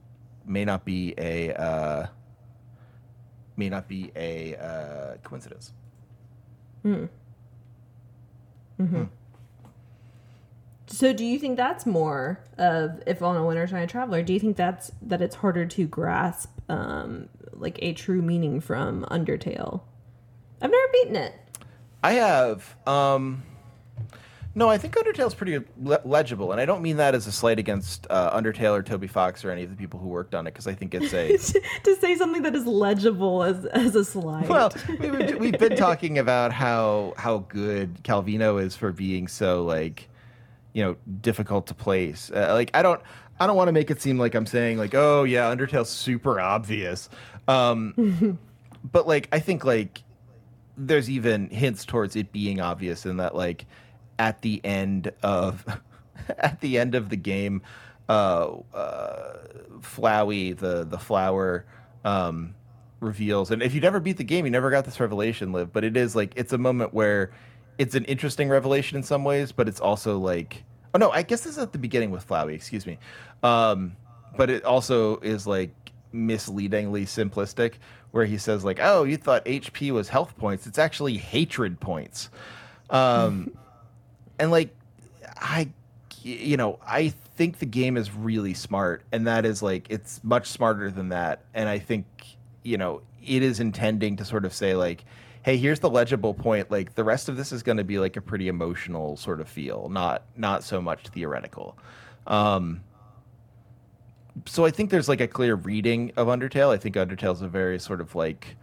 may 0.45 0.65
not 0.65 0.85
be 0.85 1.15
a 1.17 1.55
uh, 1.55 2.07
may 3.57 3.69
not 3.69 3.87
be 3.87 4.11
a 4.17 4.57
uh, 4.57 5.17
coincidence. 5.23 5.73
So 10.87 11.13
do 11.13 11.25
you 11.25 11.39
think 11.39 11.57
that's 11.57 11.87
more 11.87 12.41
of 12.59 13.03
if 13.07 13.23
on 13.23 13.37
a 13.37 13.45
winter's 13.45 13.73
night 13.73 13.89
traveler 13.89 14.23
do 14.23 14.33
you 14.33 14.39
think 14.39 14.57
that's 14.57 14.93
that 15.03 15.21
it's 15.21 15.37
harder 15.37 15.67
to 15.67 15.87
grasp 15.87 16.51
um 16.69 17.29
like 17.53 17.79
a 17.83 17.95
true 17.95 18.23
meaning 18.23 18.61
from 18.61 19.05
undertale? 19.11 19.81
I've 20.61 20.71
never 20.71 20.89
beaten 20.93 21.17
it. 21.17 21.35
I 22.03 22.13
have. 22.13 22.77
Um, 22.87 23.43
no, 24.55 24.69
I 24.69 24.79
think 24.79 24.95
Undertale's 24.95 25.35
pretty 25.35 25.59
le- 25.83 26.01
legible, 26.05 26.53
and 26.53 26.61
I 26.61 26.65
don't 26.65 26.81
mean 26.83 26.97
that 26.99 27.15
as 27.15 27.27
a 27.27 27.33
slight 27.33 27.59
against 27.59 28.07
uh, 28.11 28.37
Undertale 28.39 28.73
or 28.79 28.83
Toby 28.83 29.07
Fox 29.09 29.45
or 29.45 29.51
any 29.51 29.65
of 29.65 29.71
the 29.71 29.77
people 29.77 29.99
who 29.99 30.09
worked 30.09 30.35
on 30.35 30.47
it, 30.47 30.53
because 30.53 30.67
I 30.67 30.75
think 30.75 30.95
it's 30.95 31.13
a 31.13 31.37
to 31.85 31.97
say 31.97 32.15
something 32.17 32.43
that 32.43 32.55
is 32.55 32.67
legible 32.67 33.43
as 33.43 33.65
as 33.67 33.95
a 33.97 34.05
slide. 34.05 34.49
well. 34.49 34.73
we- 35.01 35.11
We've, 35.11 35.39
we've 35.39 35.59
been 35.59 35.77
talking 35.77 36.19
about 36.19 36.53
how 36.53 37.15
how 37.17 37.39
good 37.49 38.03
Calvino 38.05 38.63
is 38.63 38.77
for 38.77 38.93
being 38.93 39.27
so 39.29 39.65
like, 39.65 40.09
you 40.73 40.83
know, 40.85 40.97
difficult 41.21 41.67
to 41.69 41.75
place. 41.75 42.31
Uh, 42.31 42.53
like 42.55 42.71
I 42.75 42.83
don't. 42.83 43.01
I 43.41 43.49
don't 43.49 43.57
want 43.57 43.67
to 43.67 43.73
make 43.73 43.91
it 43.91 44.01
seem 44.01 44.17
like 44.17 44.37
I'm 44.37 44.47
saying 44.47 44.79
like, 44.79 44.95
oh 44.95 45.25
yeah, 45.25 45.53
Undertale's 45.53 45.89
super 45.91 46.39
obvious. 46.41 47.09
Um, 47.49 48.39
but 48.93 49.09
like 49.09 49.29
I 49.33 49.41
think 49.41 49.65
like 49.65 50.03
there's 50.77 51.11
even 51.11 51.49
hints 51.51 51.85
towards 51.85 52.15
it 52.15 52.31
being 52.33 52.61
obvious 52.61 53.05
in 53.07 53.17
that 53.17 53.35
like 53.35 53.67
at 54.19 54.43
the 54.43 54.61
end 54.65 55.13
of 55.23 55.65
at 56.39 56.61
the 56.61 56.79
end 56.79 56.95
of 56.95 57.09
the 57.09 57.17
game 57.17 57.63
uh 58.09 58.51
uh 58.75 59.39
flowey 59.81 60.57
the 60.57 60.85
the 60.85 60.99
flower 60.99 61.65
um 62.05 62.55
reveals 63.01 63.51
and 63.51 63.63
if 63.63 63.75
you 63.75 63.81
never 63.81 64.01
beat 64.01 64.17
the 64.17 64.25
game 64.25 64.45
you 64.45 64.51
never 64.51 64.71
got 64.71 64.85
this 64.85 65.01
revelation 65.01 65.53
live 65.53 65.73
but 65.73 65.85
it 65.85 65.97
is 65.97 66.15
like 66.15 66.33
it's 66.37 66.53
a 66.53 66.59
moment 66.59 66.95
where 66.95 67.31
it's 67.77 67.95
an 67.95 68.05
interesting 68.05 68.49
revelation 68.49 68.97
in 68.97 69.03
some 69.03 69.25
ways 69.25 69.53
but 69.53 69.69
it's 69.69 69.81
also 69.81 70.19
like 70.19 70.65
oh 70.95 70.99
no 70.99 71.11
i 71.11 71.23
guess 71.23 71.43
this 71.43 71.53
is 71.53 71.59
at 71.59 71.73
the 71.73 71.79
beginning 71.79 72.11
with 72.11 72.27
flowey 72.27 72.55
excuse 72.55 72.87
me 72.87 72.99
um 73.43 73.97
but 74.37 74.49
it 74.49 74.65
also 74.65 75.19
is 75.19 75.47
like 75.47 75.71
misleadingly 76.13 77.05
simplistic 77.05 77.75
where 78.13 78.25
he 78.25 78.39
says 78.39 78.65
like 78.65 78.79
oh 78.81 79.03
you 79.03 79.17
thought 79.17 79.45
hp 79.45 79.91
was 79.91 80.09
health 80.09 80.37
points 80.39 80.67
it's 80.67 80.79
actually 80.79 81.17
hatred 81.17 81.81
points. 81.81 82.31
Um 82.91 83.51
and 84.39 84.51
like 84.51 84.75
i 85.37 85.69
you 86.23 86.57
know 86.57 86.79
i 86.87 87.09
think 87.37 87.59
the 87.59 87.67
game 87.67 87.97
is 87.97 88.13
really 88.13 88.55
smart 88.55 89.03
and 89.13 89.27
that 89.27 89.45
is 89.45 89.63
like 89.63 89.87
it's 89.91 90.23
much 90.23 90.49
smarter 90.49 90.91
than 90.91 91.09
that 91.11 91.43
and 91.55 91.69
i 91.69 91.79
think 91.79 92.07
you 92.63 92.77
know 92.77 93.01
it 93.25 93.43
is 93.43 93.61
intending 93.61 94.17
to 94.17 94.25
sort 94.25 94.45
of 94.45 94.53
say 94.53 94.75
like 94.75 95.05
hey 95.43 95.57
here's 95.57 95.81
the 95.81 95.91
legible 95.91 96.35
point 96.35 96.71
like 96.71 96.95
the 96.95 97.05
rest 97.05 97.29
of 97.29 97.37
this 97.37 97.53
is 97.53 97.63
going 97.63 97.79
to 97.79 97.85
be 97.85 97.99
like 97.99 98.17
a 98.17 98.21
pretty 98.21 98.49
emotional 98.49 99.17
sort 99.17 99.41
of 99.41 99.49
feel 99.49 99.89
not 99.89 100.23
not 100.37 100.63
so 100.63 100.81
much 100.81 101.09
theoretical 101.09 101.77
um 102.27 102.81
so 104.47 104.65
I 104.65 104.71
think 104.71 104.91
there's 104.91 105.09
like 105.09 105.21
a 105.21 105.29
clear 105.29 105.55
reading 105.55 106.13
of 106.17 106.27
Undertale. 106.27 106.71
I 106.71 106.77
think 106.77 106.97
Undertale's 106.97 107.43
a 107.43 107.49
very 107.49 107.79
sort 107.79 108.01
of 108.01 108.15
like 108.15 108.57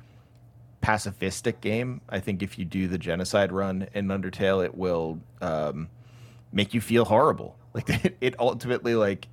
pacifistic 0.82 1.62
game. 1.62 2.02
I 2.10 2.20
think 2.20 2.42
if 2.42 2.58
you 2.58 2.66
do 2.66 2.88
the 2.88 2.98
genocide 2.98 3.52
run 3.52 3.88
in 3.94 4.08
Undertale, 4.08 4.64
it 4.66 4.76
will 4.76 5.20
um, 5.42 5.90
make 6.52 6.74
you 6.74 6.82
feel 6.82 7.06
horrible. 7.06 7.58
Like 7.74 7.90
it, 8.04 8.18
it 8.20 8.36
ultimately 8.38 8.96
like 8.96 9.30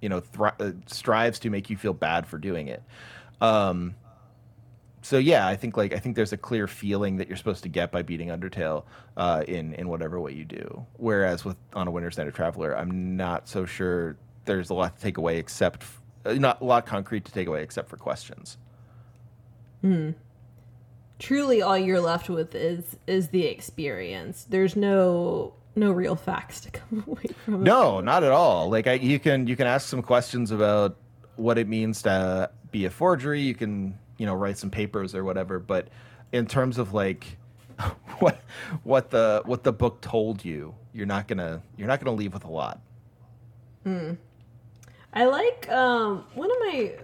you 0.00 0.08
know 0.08 0.22
uh, 0.40 0.72
strives 0.86 1.38
to 1.40 1.50
make 1.50 1.68
you 1.68 1.76
feel 1.76 1.92
bad 1.92 2.26
for 2.26 2.38
doing 2.38 2.68
it. 2.68 2.82
Um, 3.38 3.96
so 5.02 5.18
yeah, 5.18 5.46
I 5.46 5.56
think 5.56 5.76
like 5.76 5.92
I 5.92 5.98
think 5.98 6.16
there's 6.16 6.32
a 6.32 6.38
clear 6.38 6.66
feeling 6.66 7.18
that 7.18 7.28
you're 7.28 7.36
supposed 7.36 7.64
to 7.64 7.68
get 7.68 7.92
by 7.92 8.00
beating 8.00 8.28
Undertale 8.28 8.84
uh, 9.18 9.44
in 9.46 9.74
in 9.74 9.88
whatever 9.88 10.18
way 10.20 10.32
you 10.32 10.46
do. 10.46 10.86
Whereas 10.96 11.44
with 11.44 11.58
on 11.74 11.86
a 11.86 11.90
Winter's 11.90 12.16
Night 12.16 12.32
Traveler, 12.32 12.74
I'm 12.74 13.14
not 13.14 13.46
so 13.46 13.66
sure 13.66 14.16
there's 14.46 14.70
a 14.70 14.74
lot 14.74 14.96
to 14.96 15.02
take 15.02 15.18
away 15.18 15.36
except 15.36 15.82
f- 15.82 16.00
uh, 16.24 16.32
not 16.32 16.62
a 16.62 16.64
lot 16.64 16.86
concrete 16.86 17.26
to 17.26 17.32
take 17.32 17.46
away 17.46 17.62
except 17.62 17.90
for 17.90 17.98
questions. 17.98 18.56
Truly, 21.22 21.62
all 21.62 21.78
you're 21.78 22.00
left 22.00 22.28
with 22.28 22.52
is 22.56 22.96
is 23.06 23.28
the 23.28 23.46
experience. 23.46 24.44
There's 24.50 24.74
no 24.74 25.54
no 25.76 25.92
real 25.92 26.16
facts 26.16 26.60
to 26.62 26.70
come 26.72 27.04
away 27.06 27.26
from. 27.44 27.54
it. 27.54 27.60
No, 27.60 28.00
not 28.00 28.24
at 28.24 28.32
all. 28.32 28.68
Like 28.68 28.88
I, 28.88 28.94
you 28.94 29.20
can 29.20 29.46
you 29.46 29.54
can 29.54 29.68
ask 29.68 29.88
some 29.88 30.02
questions 30.02 30.50
about 30.50 30.96
what 31.36 31.58
it 31.58 31.68
means 31.68 32.02
to 32.02 32.50
be 32.72 32.86
a 32.86 32.90
forgery. 32.90 33.40
You 33.40 33.54
can 33.54 33.96
you 34.18 34.26
know 34.26 34.34
write 34.34 34.58
some 34.58 34.68
papers 34.68 35.14
or 35.14 35.22
whatever. 35.22 35.60
But 35.60 35.90
in 36.32 36.46
terms 36.46 36.76
of 36.76 36.92
like 36.92 37.38
what 38.18 38.42
what 38.82 39.10
the 39.10 39.42
what 39.44 39.62
the 39.62 39.72
book 39.72 40.00
told 40.00 40.44
you, 40.44 40.74
you're 40.92 41.06
not 41.06 41.28
gonna 41.28 41.62
you're 41.76 41.86
not 41.86 42.00
gonna 42.00 42.16
leave 42.16 42.34
with 42.34 42.42
a 42.42 42.50
lot. 42.50 42.80
Hmm. 43.84 44.14
I 45.12 45.26
like 45.26 45.70
um 45.70 46.24
one 46.34 46.50
of 46.50 46.56
my 46.62 46.94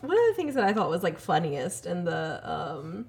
one 0.00 0.16
of 0.16 0.26
the 0.28 0.34
things 0.36 0.54
that 0.54 0.62
I 0.62 0.72
thought 0.72 0.90
was 0.90 1.02
like 1.02 1.18
funniest 1.18 1.86
in 1.86 2.04
the 2.04 2.40
um 2.48 3.06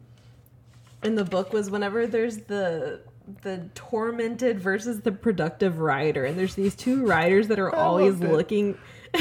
in 1.03 1.15
the 1.15 1.25
book 1.25 1.53
was 1.53 1.69
whenever 1.69 2.07
there's 2.07 2.37
the 2.37 3.01
the 3.41 3.69
tormented 3.73 4.59
versus 4.59 5.01
the 5.01 5.11
productive 5.11 5.79
rider 5.79 6.25
and 6.25 6.37
there's 6.37 6.55
these 6.55 6.75
two 6.75 7.05
riders 7.05 7.47
that 7.47 7.59
are 7.59 7.73
always 7.75 8.19
looking 8.19 8.77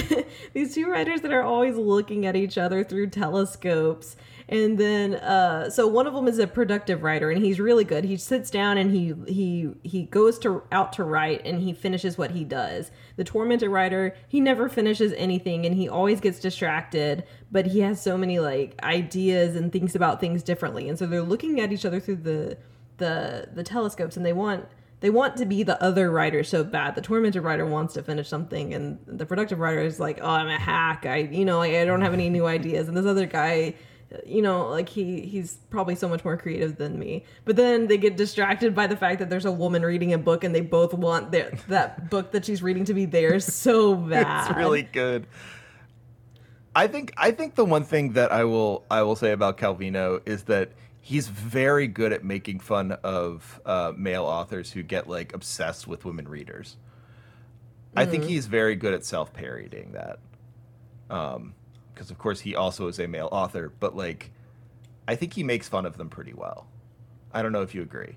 these 0.52 0.74
two 0.74 0.90
riders 0.90 1.22
that 1.22 1.32
are 1.32 1.42
always 1.42 1.76
looking 1.76 2.26
at 2.26 2.36
each 2.36 2.58
other 2.58 2.84
through 2.84 3.08
telescopes 3.08 4.16
and 4.48 4.78
then 4.78 5.14
uh 5.16 5.70
so 5.70 5.86
one 5.86 6.06
of 6.06 6.14
them 6.14 6.28
is 6.28 6.38
a 6.38 6.46
productive 6.46 7.02
writer 7.02 7.30
and 7.30 7.42
he's 7.44 7.58
really 7.58 7.84
good 7.84 8.04
he 8.04 8.16
sits 8.16 8.50
down 8.50 8.76
and 8.76 8.90
he 8.90 9.14
he 9.26 9.70
he 9.82 10.04
goes 10.04 10.38
to 10.38 10.62
out 10.70 10.92
to 10.92 11.02
write 11.02 11.40
and 11.44 11.60
he 11.60 11.72
finishes 11.72 12.18
what 12.18 12.30
he 12.30 12.44
does 12.44 12.90
the 13.16 13.24
tormented 13.24 13.70
writer 13.70 14.14
he 14.28 14.40
never 14.40 14.68
finishes 14.68 15.12
anything 15.16 15.64
and 15.64 15.74
he 15.74 15.88
always 15.88 16.20
gets 16.20 16.38
distracted 16.38 17.24
but 17.50 17.66
he 17.66 17.80
has 17.80 18.00
so 18.00 18.16
many 18.16 18.38
like 18.38 18.74
ideas 18.82 19.56
and 19.56 19.72
thinks 19.72 19.94
about 19.94 20.20
things 20.20 20.42
differently 20.42 20.88
and 20.88 20.98
so 20.98 21.06
they're 21.06 21.22
looking 21.22 21.60
at 21.60 21.72
each 21.72 21.84
other 21.84 22.00
through 22.00 22.16
the 22.16 22.56
the 22.98 23.48
the 23.54 23.62
telescopes 23.62 24.16
and 24.16 24.24
they 24.24 24.32
want 24.32 24.66
they 25.04 25.10
want 25.10 25.36
to 25.36 25.44
be 25.44 25.62
the 25.62 25.82
other 25.82 26.10
writer 26.10 26.42
so 26.42 26.64
bad. 26.64 26.94
The 26.94 27.02
tormented 27.02 27.42
writer 27.42 27.66
wants 27.66 27.92
to 27.92 28.02
finish 28.02 28.26
something, 28.26 28.72
and 28.72 28.98
the 29.06 29.26
productive 29.26 29.58
writer 29.58 29.80
is 29.80 30.00
like, 30.00 30.18
"Oh, 30.22 30.30
I'm 30.30 30.48
a 30.48 30.58
hack. 30.58 31.04
I, 31.04 31.16
you 31.16 31.44
know, 31.44 31.60
I, 31.60 31.82
I 31.82 31.84
don't 31.84 32.00
have 32.00 32.14
any 32.14 32.30
new 32.30 32.46
ideas." 32.46 32.88
And 32.88 32.96
this 32.96 33.04
other 33.04 33.26
guy, 33.26 33.74
you 34.26 34.42
know, 34.42 34.68
like 34.68 34.88
he 34.88 35.22
he's 35.22 35.58
probably 35.70 35.94
so 35.94 36.08
much 36.08 36.24
more 36.24 36.36
creative 36.36 36.76
than 36.76 36.98
me. 36.98 37.24
But 37.44 37.56
then 37.56 37.86
they 37.86 37.96
get 37.96 38.16
distracted 38.16 38.74
by 38.74 38.86
the 38.86 38.96
fact 38.96 39.18
that 39.18 39.30
there's 39.30 39.44
a 39.44 39.52
woman 39.52 39.82
reading 39.82 40.12
a 40.12 40.18
book, 40.18 40.44
and 40.44 40.54
they 40.54 40.60
both 40.60 40.94
want 40.94 41.32
their, 41.32 41.52
that 41.68 42.10
book 42.10 42.32
that 42.32 42.44
she's 42.44 42.62
reading 42.62 42.84
to 42.86 42.94
be 42.94 43.04
theirs 43.04 43.44
so 43.44 43.94
bad. 43.94 44.50
It's 44.50 44.56
really 44.56 44.82
good. 44.82 45.26
I 46.76 46.86
think 46.86 47.12
I 47.16 47.30
think 47.30 47.54
the 47.54 47.64
one 47.64 47.84
thing 47.84 48.12
that 48.14 48.32
I 48.32 48.44
will 48.44 48.84
I 48.90 49.02
will 49.02 49.16
say 49.16 49.32
about 49.32 49.58
Calvino 49.58 50.20
is 50.26 50.44
that 50.44 50.72
he's 51.00 51.28
very 51.28 51.86
good 51.86 52.12
at 52.12 52.24
making 52.24 52.60
fun 52.60 52.92
of 53.04 53.60
uh, 53.66 53.92
male 53.96 54.24
authors 54.24 54.72
who 54.72 54.82
get 54.82 55.08
like 55.08 55.34
obsessed 55.34 55.86
with 55.86 56.04
women 56.04 56.26
readers. 56.26 56.76
I 57.96 58.06
think 58.06 58.24
he's 58.24 58.46
very 58.46 58.74
good 58.74 58.92
at 58.92 59.04
self 59.04 59.32
parodying 59.32 59.92
that, 59.92 60.18
because 61.94 62.10
of 62.10 62.18
course 62.18 62.40
he 62.40 62.54
also 62.54 62.88
is 62.88 62.98
a 62.98 63.06
male 63.06 63.28
author. 63.32 63.72
But 63.80 63.96
like, 63.96 64.30
I 65.06 65.14
think 65.14 65.34
he 65.34 65.42
makes 65.42 65.68
fun 65.68 65.86
of 65.86 65.96
them 65.96 66.08
pretty 66.08 66.32
well. 66.32 66.66
I 67.32 67.42
don't 67.42 67.52
know 67.52 67.62
if 67.62 67.74
you 67.74 67.82
agree. 67.82 68.16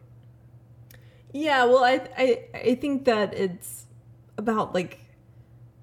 Yeah, 1.34 1.66
well, 1.66 1.84
I 1.84 2.08
I 2.18 2.40
I 2.54 2.76
think 2.76 3.06
that 3.06 3.34
it's 3.34 3.86
about 4.38 4.74
like 4.74 5.00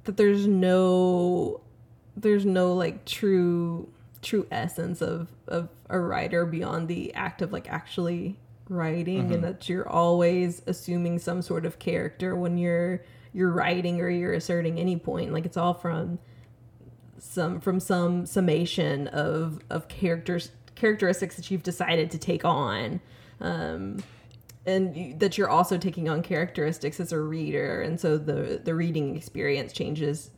that. 0.04 0.16
There's 0.16 0.46
no 0.46 1.60
there's 2.16 2.44
no 2.46 2.74
like 2.74 3.04
true 3.04 3.88
true 4.22 4.46
essence 4.50 5.02
of 5.02 5.28
of 5.46 5.68
a 5.90 5.98
writer 5.98 6.46
beyond 6.46 6.88
the 6.88 7.14
act 7.14 7.42
of 7.42 7.52
like 7.52 7.68
actually 7.70 8.38
writing, 8.68 9.20
and 9.20 9.30
mm-hmm. 9.30 9.42
that 9.42 9.68
you're 9.68 9.88
always 9.88 10.62
assuming 10.66 11.18
some 11.18 11.42
sort 11.42 11.66
of 11.66 11.78
character 11.78 12.34
when 12.34 12.56
you're 12.56 13.02
you're 13.32 13.50
writing 13.50 14.00
or 14.00 14.08
you're 14.08 14.32
asserting 14.32 14.78
any 14.78 14.96
point. 14.96 15.32
Like 15.32 15.44
it's 15.44 15.56
all 15.56 15.74
from 15.74 16.18
some 17.18 17.60
from 17.60 17.80
some 17.80 18.26
summation 18.26 19.08
of 19.08 19.60
of 19.70 19.88
characters 19.88 20.50
characteristics 20.74 21.36
that 21.36 21.50
you've 21.50 21.62
decided 21.62 22.10
to 22.10 22.18
take 22.18 22.44
on 22.44 23.00
um 23.40 24.02
and 24.66 25.20
that 25.20 25.36
you're 25.36 25.48
also 25.48 25.76
taking 25.76 26.08
on 26.08 26.22
characteristics 26.22 26.98
as 26.98 27.12
a 27.12 27.20
reader. 27.20 27.82
And 27.82 28.00
so 28.00 28.16
the 28.16 28.60
the 28.64 28.74
reading 28.74 29.16
experience 29.16 29.72
changes 29.72 30.30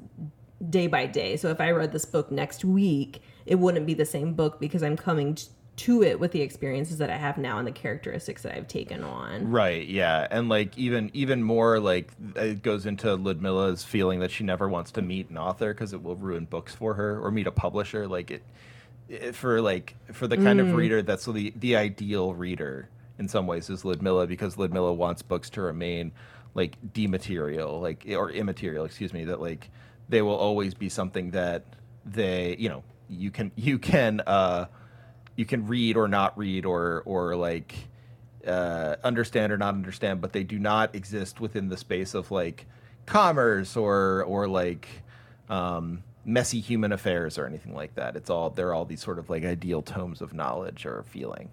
day 0.69 0.87
by 0.87 1.07
day. 1.07 1.37
So 1.37 1.51
if 1.51 1.61
i 1.61 1.71
read 1.71 1.93
this 1.93 2.05
book 2.05 2.31
next 2.31 2.65
week 2.65 3.23
it 3.47 3.57
wouldn't 3.57 3.87
be 3.87 3.95
the 3.95 4.05
same 4.05 4.35
book 4.35 4.59
because 4.59 4.83
i'm 4.83 4.97
coming 4.97 5.39
to 5.77 6.03
it 6.03 6.19
with 6.19 6.33
the 6.33 6.41
experiences 6.41 6.99
that 6.99 7.11
i 7.11 7.17
have 7.17 7.37
now 7.37 7.59
and 7.59 7.67
the 7.67 7.73
characteristics 7.73 8.43
that 8.43 8.55
i've 8.57 8.69
taken 8.69 9.05
on 9.05 9.51
Right, 9.51 9.87
yeah. 9.87 10.27
And 10.31 10.49
like 10.49 10.77
even 10.79 11.11
even 11.13 11.43
more 11.43 11.79
like 11.79 12.11
it 12.35 12.63
goes 12.63 12.87
into 12.87 13.17
Ludmilla's 13.17 13.85
feeling 13.85 14.21
that 14.21 14.31
she 14.31 14.45
never 14.45 14.69
wants 14.69 14.91
to 14.93 15.03
meet 15.03 15.31
an 15.31 15.39
author 15.39 15.73
because 15.73 15.93
it 15.93 16.03
will 16.03 16.17
ruin 16.17 16.45
books 16.45 16.75
for 16.75 16.95
her 16.95 17.21
or 17.21 17.31
meet 17.31 17.47
a 17.47 17.51
publisher 17.53 18.07
like 18.07 18.31
it, 18.31 18.43
it 19.09 19.35
for 19.35 19.61
like 19.61 19.95
for 20.13 20.27
the 20.27 20.37
kind 20.37 20.61
of 20.61 20.75
reader 20.75 21.03
that's 21.03 21.27
the 21.27 21.53
the 21.57 21.77
ideal 21.77 22.35
reader 22.35 22.89
in 23.19 23.29
some 23.29 23.47
ways 23.47 23.71
is 23.71 23.85
Ludmilla 23.85 24.27
because 24.27 24.59
Ludmilla 24.59 24.93
wants 24.93 25.23
books 25.23 25.51
to 25.51 25.63
remain 25.63 26.13
like 26.55 26.77
dematerial 26.93 27.81
like 27.81 28.05
or 28.09 28.31
immaterial, 28.31 28.85
excuse 28.85 29.13
me, 29.13 29.25
that 29.25 29.41
like 29.41 29.71
they 30.09 30.23
will 30.23 30.37
always 30.37 30.75
be 30.75 30.89
something 30.89 31.31
that 31.33 31.65
they, 32.05 32.57
you 32.59 32.69
know, 32.69 32.83
you 33.09 33.31
can 33.31 33.53
you 33.57 33.79
can 33.79 34.21
uh 34.27 34.67
you 35.37 35.45
can 35.45 35.67
read 35.67 35.97
or 35.97 36.09
not 36.09 36.37
read 36.37 36.65
or 36.65 37.03
or 37.05 37.37
like 37.37 37.75
uh, 38.47 38.97
understand 39.05 39.53
or 39.53 39.59
not 39.59 39.75
understand, 39.75 40.21
but 40.21 40.33
they 40.33 40.45
do 40.45 40.59
not 40.59 40.95
exist 40.95 41.41
within 41.41 41.69
the 41.69 41.77
space 41.77 42.15
of 42.15 42.31
like 42.31 42.67
commerce 43.07 43.77
or 43.77 44.25
or 44.25 44.49
like 44.49 44.89
um, 45.49 46.03
messy 46.25 46.61
human 46.61 46.93
affairs 46.93 47.39
or 47.39 47.47
anything 47.47 47.75
like 47.75 47.95
that. 47.95 48.17
It's 48.17 48.31
all 48.31 48.51
they're 48.51 48.75
all 48.75 48.85
these 48.85 49.03
sort 49.03 49.19
of 49.19 49.31
like 49.31 49.45
ideal 49.45 49.83
tomes 49.83 50.21
of 50.21 50.33
knowledge 50.35 50.87
or 50.87 51.05
feeling. 51.05 51.51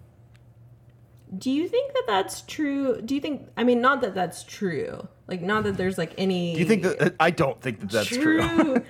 do 1.38 1.50
you 1.50 1.68
think 1.68 1.92
that 1.94 2.04
that's 2.06 2.42
true 2.42 3.00
do 3.02 3.14
you 3.14 3.20
think 3.20 3.48
i 3.56 3.64
mean 3.64 3.80
not 3.80 4.00
that 4.02 4.14
that's 4.14 4.44
true 4.44 5.08
like 5.26 5.40
not 5.42 5.64
that 5.64 5.76
there's 5.76 5.98
like 5.98 6.12
any 6.16 6.52
Do 6.52 6.60
you 6.60 6.66
think 6.66 6.82
that 6.82 7.16
I 7.18 7.30
don't 7.30 7.60
think 7.60 7.80
that 7.80 7.90
that's 7.90 8.08
true. 8.08 8.40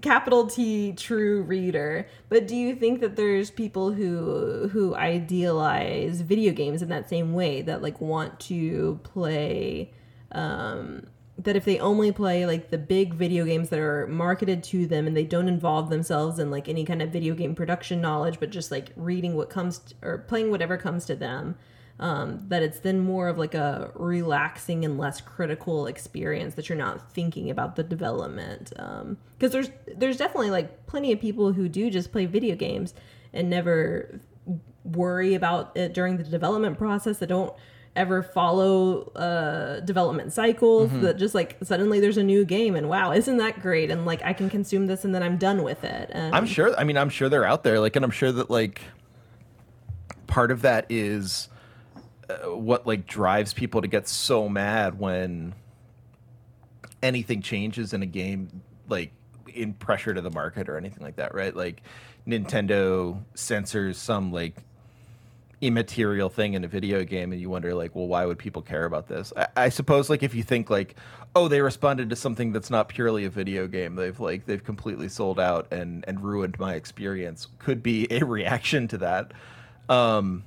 capital 0.00 0.46
T 0.46 0.92
true 0.92 1.42
reader. 1.42 2.06
But 2.28 2.46
do 2.46 2.56
you 2.56 2.74
think 2.74 3.00
that 3.00 3.16
there's 3.16 3.50
people 3.50 3.92
who 3.92 4.68
who 4.68 4.94
idealize 4.94 6.20
video 6.20 6.52
games 6.52 6.82
in 6.82 6.88
that 6.88 7.08
same 7.08 7.32
way 7.32 7.62
that 7.62 7.82
like 7.82 8.00
want 8.00 8.38
to 8.40 9.00
play 9.02 9.92
um 10.32 11.06
that 11.38 11.56
if 11.56 11.64
they 11.64 11.78
only 11.78 12.10
play 12.12 12.46
like 12.46 12.70
the 12.70 12.78
big 12.78 13.14
video 13.14 13.44
games 13.44 13.68
that 13.68 13.78
are 13.78 14.06
marketed 14.06 14.62
to 14.64 14.86
them 14.86 15.06
and 15.06 15.16
they 15.16 15.24
don't 15.24 15.48
involve 15.48 15.90
themselves 15.90 16.38
in 16.38 16.50
like 16.50 16.68
any 16.68 16.84
kind 16.84 17.02
of 17.02 17.10
video 17.10 17.34
game 17.34 17.54
production 17.54 18.00
knowledge 18.00 18.40
but 18.40 18.50
just 18.50 18.70
like 18.70 18.90
reading 18.96 19.34
what 19.36 19.50
comes 19.50 19.78
t 19.78 19.94
or 20.02 20.18
playing 20.18 20.50
whatever 20.50 20.76
comes 20.78 21.04
to 21.04 21.14
them 21.14 21.56
um, 21.98 22.44
that 22.48 22.62
it's 22.62 22.80
then 22.80 23.00
more 23.00 23.28
of 23.28 23.38
like 23.38 23.54
a 23.54 23.90
relaxing 23.94 24.84
and 24.84 24.98
less 24.98 25.20
critical 25.20 25.86
experience 25.86 26.54
that 26.54 26.68
you're 26.68 26.76
not 26.76 27.10
thinking 27.12 27.50
about 27.50 27.76
the 27.76 27.82
development 27.82 28.72
because 29.38 29.52
there's 29.52 29.70
there's 29.96 30.16
definitely 30.16 30.50
like 30.50 30.86
plenty 30.86 31.12
of 31.12 31.20
people 31.20 31.52
who 31.52 31.68
do 31.68 31.90
just 31.90 32.12
play 32.12 32.26
video 32.26 32.54
games 32.54 32.94
and 33.32 33.48
never 33.48 34.20
worry 34.84 35.34
about 35.34 35.76
it 35.76 35.94
during 35.94 36.16
the 36.16 36.24
development 36.24 36.78
process 36.78 37.18
that 37.18 37.28
don't 37.28 37.52
ever 37.96 38.22
follow 38.22 39.10
uh 39.12 39.80
development 39.80 40.30
cycles 40.30 40.90
that 41.00 41.16
just 41.16 41.34
like 41.34 41.56
suddenly 41.62 41.98
there's 41.98 42.18
a 42.18 42.22
new 42.22 42.44
game 42.44 42.76
and 42.76 42.90
wow 42.90 43.10
isn't 43.10 43.38
that 43.38 43.58
great 43.62 43.90
and 43.90 44.04
like 44.04 44.22
i 44.22 44.34
can 44.34 44.50
consume 44.50 44.86
this 44.86 45.02
and 45.02 45.14
then 45.14 45.22
i'm 45.22 45.38
done 45.38 45.62
with 45.62 45.82
it 45.82 46.10
and 46.12 46.34
I'm 46.34 46.44
sure. 46.46 46.78
I 46.78 46.84
mean, 46.84 46.98
I'm 46.98 47.08
sure 47.08 47.30
they're 47.30 47.46
out 47.46 47.64
there. 47.64 47.80
Like, 47.80 47.96
and 47.96 48.04
I'm 48.04 48.10
sure 48.10 48.30
that 48.32 48.50
like 48.50 48.82
part 50.26 50.50
of 50.50 50.62
that 50.62 50.86
is 50.90 51.48
what 52.46 52.86
like 52.86 53.06
drives 53.06 53.52
people 53.52 53.82
to 53.82 53.88
get 53.88 54.08
so 54.08 54.48
mad 54.48 54.98
when 54.98 55.54
anything 57.02 57.42
changes 57.42 57.92
in 57.92 58.02
a 58.02 58.06
game, 58.06 58.62
like 58.88 59.12
in 59.54 59.72
pressure 59.74 60.12
to 60.12 60.20
the 60.20 60.30
market 60.30 60.68
or 60.68 60.76
anything 60.76 61.02
like 61.02 61.16
that, 61.16 61.34
right? 61.34 61.54
Like 61.54 61.82
Nintendo 62.26 63.22
censors 63.34 63.96
some 63.96 64.32
like 64.32 64.56
immaterial 65.62 66.28
thing 66.28 66.52
in 66.52 66.64
a 66.64 66.68
video 66.68 67.02
game 67.02 67.32
and 67.32 67.40
you 67.40 67.48
wonder 67.48 67.74
like 67.74 67.94
well 67.94 68.06
why 68.06 68.26
would 68.26 68.38
people 68.38 68.60
care 68.60 68.84
about 68.84 69.08
this 69.08 69.32
I, 69.34 69.46
I 69.56 69.68
suppose 69.70 70.10
like 70.10 70.22
if 70.22 70.34
you 70.34 70.42
think 70.42 70.68
like 70.68 70.96
oh 71.34 71.48
they 71.48 71.62
responded 71.62 72.10
to 72.10 72.16
something 72.16 72.52
that's 72.52 72.68
not 72.68 72.88
purely 72.88 73.24
a 73.24 73.30
video 73.30 73.66
game 73.66 73.94
they've 73.94 74.20
like 74.20 74.44
they've 74.44 74.62
completely 74.62 75.08
sold 75.08 75.40
out 75.40 75.72
and 75.72 76.04
and 76.06 76.22
ruined 76.22 76.58
my 76.58 76.74
experience 76.74 77.48
could 77.58 77.82
be 77.82 78.06
a 78.10 78.22
reaction 78.22 78.86
to 78.88 78.98
that 78.98 79.32
um 79.88 80.44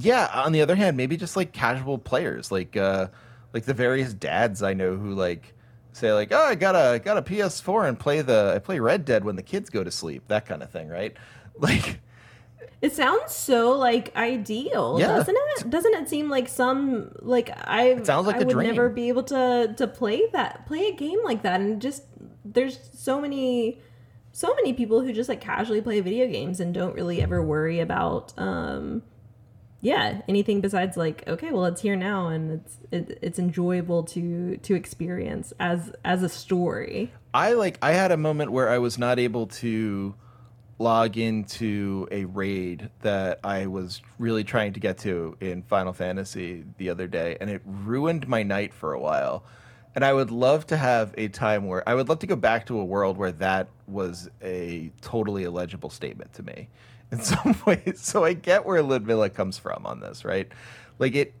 yeah 0.00 0.28
on 0.44 0.52
the 0.52 0.60
other 0.60 0.74
hand 0.76 0.96
maybe 0.96 1.16
just 1.16 1.36
like 1.36 1.52
casual 1.52 1.98
players 1.98 2.50
like 2.52 2.76
uh 2.76 3.06
like 3.52 3.64
the 3.64 3.74
various 3.74 4.12
dads 4.14 4.62
i 4.62 4.72
know 4.74 4.96
who 4.96 5.14
like 5.14 5.54
say 5.92 6.12
like 6.12 6.30
oh 6.32 6.44
i 6.44 6.54
got 6.54 6.74
a 6.74 6.98
got 6.98 7.16
a 7.16 7.22
ps4 7.22 7.88
and 7.88 7.98
play 7.98 8.20
the 8.22 8.52
i 8.54 8.58
play 8.58 8.78
red 8.78 9.04
dead 9.04 9.24
when 9.24 9.36
the 9.36 9.42
kids 9.42 9.70
go 9.70 9.82
to 9.82 9.90
sleep 9.90 10.22
that 10.28 10.46
kind 10.46 10.62
of 10.62 10.70
thing 10.70 10.88
right 10.88 11.16
like 11.58 12.00
It 12.80 12.92
sounds 12.92 13.34
so 13.34 13.72
like 13.72 14.14
ideal, 14.14 14.98
Yeah. 15.00 15.08
doesn't 15.08 15.36
it? 15.36 15.68
Doesn't 15.68 15.94
it 15.94 16.08
seem 16.08 16.30
like 16.30 16.46
some 16.48 17.10
like 17.18 17.50
I 17.66 17.88
It 17.98 18.06
sounds 18.06 18.28
like 18.28 18.36
I 18.36 18.42
a 18.42 18.46
would 18.46 18.54
dream. 18.54 18.68
never 18.68 18.88
be 18.88 19.08
able 19.08 19.24
to 19.24 19.74
to 19.76 19.86
play 19.88 20.22
that 20.32 20.64
play 20.66 20.86
a 20.86 20.92
game 20.94 21.18
like 21.24 21.42
that 21.42 21.60
and 21.60 21.82
just 21.82 22.04
there's 22.44 22.78
so 22.94 23.20
many 23.20 23.80
so 24.30 24.54
many 24.54 24.72
people 24.74 25.00
who 25.00 25.12
just 25.12 25.28
like 25.28 25.40
casually 25.40 25.80
play 25.80 26.00
video 26.00 26.28
games 26.28 26.60
and 26.60 26.72
don't 26.72 26.94
really 26.94 27.20
ever 27.20 27.42
worry 27.42 27.80
about 27.80 28.32
um 28.38 29.02
yeah 29.80 30.20
anything 30.28 30.60
besides 30.60 30.96
like 30.96 31.26
okay 31.28 31.52
well 31.52 31.64
it's 31.64 31.80
here 31.80 31.96
now 31.96 32.28
and 32.28 32.50
it's 32.50 32.78
it, 32.90 33.18
it's 33.22 33.38
enjoyable 33.38 34.02
to 34.02 34.56
to 34.58 34.74
experience 34.74 35.52
as 35.60 35.92
as 36.04 36.22
a 36.22 36.28
story 36.28 37.12
I 37.32 37.52
like 37.52 37.78
I 37.82 37.92
had 37.92 38.10
a 38.10 38.16
moment 38.16 38.52
where 38.52 38.68
I 38.68 38.78
was 38.78 38.98
not 38.98 39.18
able 39.18 39.46
to 39.46 40.14
log 40.78 41.16
into 41.16 42.08
a 42.10 42.24
raid 42.24 42.90
that 43.02 43.40
I 43.44 43.66
was 43.66 44.00
really 44.18 44.44
trying 44.44 44.72
to 44.74 44.80
get 44.80 44.98
to 44.98 45.36
in 45.40 45.62
Final 45.62 45.92
Fantasy 45.92 46.64
the 46.78 46.90
other 46.90 47.06
day 47.06 47.36
and 47.40 47.50
it 47.50 47.62
ruined 47.64 48.28
my 48.28 48.42
night 48.42 48.72
for 48.72 48.92
a 48.92 49.00
while. 49.00 49.44
And 49.94 50.04
I 50.04 50.12
would 50.12 50.30
love 50.30 50.66
to 50.68 50.76
have 50.76 51.12
a 51.18 51.28
time 51.28 51.66
where 51.66 51.86
I 51.88 51.94
would 51.94 52.08
love 52.08 52.20
to 52.20 52.26
go 52.26 52.36
back 52.36 52.66
to 52.66 52.78
a 52.78 52.84
world 52.84 53.16
where 53.16 53.32
that 53.32 53.68
was 53.86 54.28
a 54.42 54.92
totally 55.00 55.44
illegible 55.44 55.90
statement 55.90 56.32
to 56.34 56.42
me 56.42 56.68
in 57.10 57.20
some 57.22 57.56
ways. 57.66 58.00
So 58.00 58.24
I 58.24 58.32
get 58.32 58.66
where 58.66 58.82
Ludmilla 58.82 59.30
comes 59.30 59.58
from 59.58 59.86
on 59.86 60.00
this, 60.00 60.24
right? 60.24 60.48
Like 60.98 61.14
it 61.14 61.34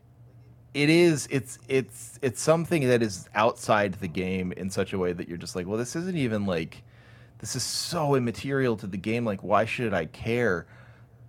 it 0.74 0.90
is 0.90 1.26
it's 1.30 1.58
it's 1.68 2.18
it's 2.22 2.40
something 2.40 2.86
that 2.88 3.02
is 3.02 3.28
outside 3.34 3.94
the 3.94 4.08
game 4.08 4.52
in 4.52 4.70
such 4.70 4.92
a 4.92 4.98
way 4.98 5.12
that 5.12 5.28
you're 5.28 5.38
just 5.38 5.56
like, 5.56 5.66
well, 5.66 5.78
this 5.78 5.96
isn't 5.96 6.16
even 6.16 6.46
like 6.46 6.82
this 7.38 7.54
is 7.56 7.62
so 7.62 8.14
immaterial 8.14 8.76
to 8.76 8.86
the 8.86 8.96
game. 8.96 9.24
Like, 9.24 9.42
why 9.42 9.64
should 9.64 9.94
I 9.94 10.06
care? 10.06 10.66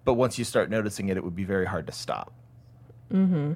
But 0.06 0.16
once 0.16 0.40
you 0.40 0.46
start 0.46 0.70
noticing 0.70 1.10
it, 1.10 1.18
it 1.18 1.24
would 1.24 1.36
be 1.36 1.44
very 1.44 1.66
hard 1.66 1.86
to 1.88 1.94
stop. 1.94 2.34
Mm-hmm. 3.12 3.54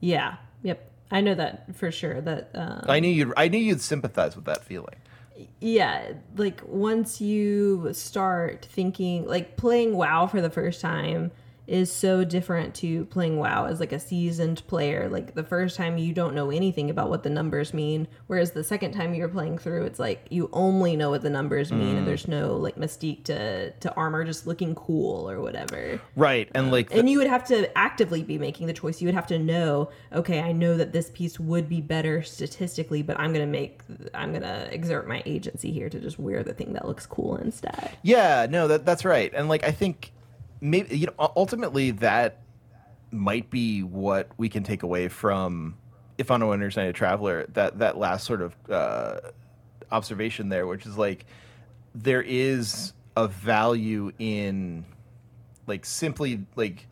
Yeah 0.00 0.36
yep 0.62 0.90
i 1.10 1.20
know 1.20 1.34
that 1.34 1.64
for 1.74 1.90
sure 1.90 2.20
that 2.20 2.50
um, 2.54 2.84
I 2.88 3.00
knew 3.00 3.08
you'd 3.08 3.32
I 3.36 3.48
knew 3.48 3.58
you'd 3.58 3.80
sympathize 3.80 4.36
with 4.36 4.46
that 4.46 4.64
feeling. 4.64 4.96
Yeah 5.60 6.12
like 6.36 6.60
once 6.66 7.20
you 7.20 7.92
start 7.92 8.66
thinking 8.70 9.26
like 9.26 9.56
playing 9.56 9.96
wow 9.96 10.26
for 10.26 10.40
the 10.40 10.50
first 10.50 10.80
time 10.80 11.30
is 11.72 11.90
so 11.90 12.24
different 12.24 12.74
to 12.74 13.04
playing 13.06 13.38
wow 13.38 13.66
as 13.66 13.80
like 13.80 13.92
a 13.92 13.98
seasoned 13.98 14.66
player 14.66 15.08
like 15.08 15.34
the 15.34 15.44
first 15.44 15.76
time 15.76 15.98
you 15.98 16.12
don't 16.12 16.34
know 16.34 16.50
anything 16.50 16.90
about 16.90 17.08
what 17.08 17.22
the 17.22 17.30
numbers 17.30 17.72
mean 17.72 18.06
whereas 18.26 18.52
the 18.52 18.64
second 18.64 18.92
time 18.92 19.14
you're 19.14 19.28
playing 19.28 19.58
through 19.58 19.84
it's 19.84 19.98
like 19.98 20.26
you 20.30 20.48
only 20.52 20.96
know 20.96 21.10
what 21.10 21.22
the 21.22 21.30
numbers 21.30 21.72
mean 21.72 21.96
and 21.96 22.02
mm. 22.02 22.06
there's 22.06 22.28
no 22.28 22.54
like 22.56 22.76
mystique 22.76 23.24
to 23.24 23.70
to 23.72 23.92
armor 23.94 24.24
just 24.24 24.46
looking 24.46 24.74
cool 24.74 25.28
or 25.28 25.40
whatever 25.40 26.00
Right. 26.16 26.48
And 26.54 26.70
like 26.70 26.90
the- 26.90 26.98
and 26.98 27.08
you 27.08 27.18
would 27.18 27.26
have 27.26 27.44
to 27.48 27.76
actively 27.76 28.22
be 28.22 28.38
making 28.38 28.66
the 28.66 28.72
choice. 28.72 29.00
You 29.00 29.08
would 29.08 29.14
have 29.14 29.26
to 29.28 29.38
know, 29.38 29.90
okay, 30.12 30.40
I 30.40 30.52
know 30.52 30.76
that 30.76 30.92
this 30.92 31.10
piece 31.10 31.40
would 31.40 31.68
be 31.68 31.80
better 31.80 32.22
statistically, 32.22 33.02
but 33.02 33.18
I'm 33.18 33.32
gonna 33.32 33.46
make, 33.46 33.80
I'm 34.14 34.32
gonna 34.32 34.68
exert 34.70 35.08
my 35.08 35.22
agency 35.26 35.72
here 35.72 35.88
to 35.88 35.98
just 35.98 36.18
wear 36.18 36.42
the 36.42 36.54
thing 36.54 36.72
that 36.74 36.86
looks 36.86 37.06
cool 37.06 37.36
instead. 37.36 37.96
Yeah, 38.02 38.46
no, 38.48 38.68
that 38.68 38.84
that's 38.84 39.04
right. 39.04 39.32
And 39.34 39.48
like 39.48 39.64
I 39.64 39.70
think 39.70 40.12
maybe 40.62 40.96
you 40.96 41.06
know 41.06 41.32
ultimately 41.36 41.90
that 41.90 42.38
might 43.10 43.50
be 43.50 43.82
what 43.82 44.30
we 44.38 44.48
can 44.48 44.62
take 44.62 44.82
away 44.82 45.08
from 45.08 45.76
if 46.16 46.30
on 46.30 46.40
a 46.40 46.46
winter's 46.46 46.76
night 46.76 46.84
a 46.84 46.92
traveler 46.92 47.46
that 47.48 47.78
that 47.80 47.98
last 47.98 48.24
sort 48.24 48.40
of 48.40 48.54
uh, 48.70 49.20
observation 49.90 50.48
there, 50.48 50.66
which 50.66 50.86
is 50.86 50.96
like 50.96 51.26
there 51.94 52.22
is 52.22 52.94
a 53.16 53.28
value 53.28 54.10
in 54.18 54.84
like 55.66 55.84
simply 55.84 56.46
like 56.56 56.86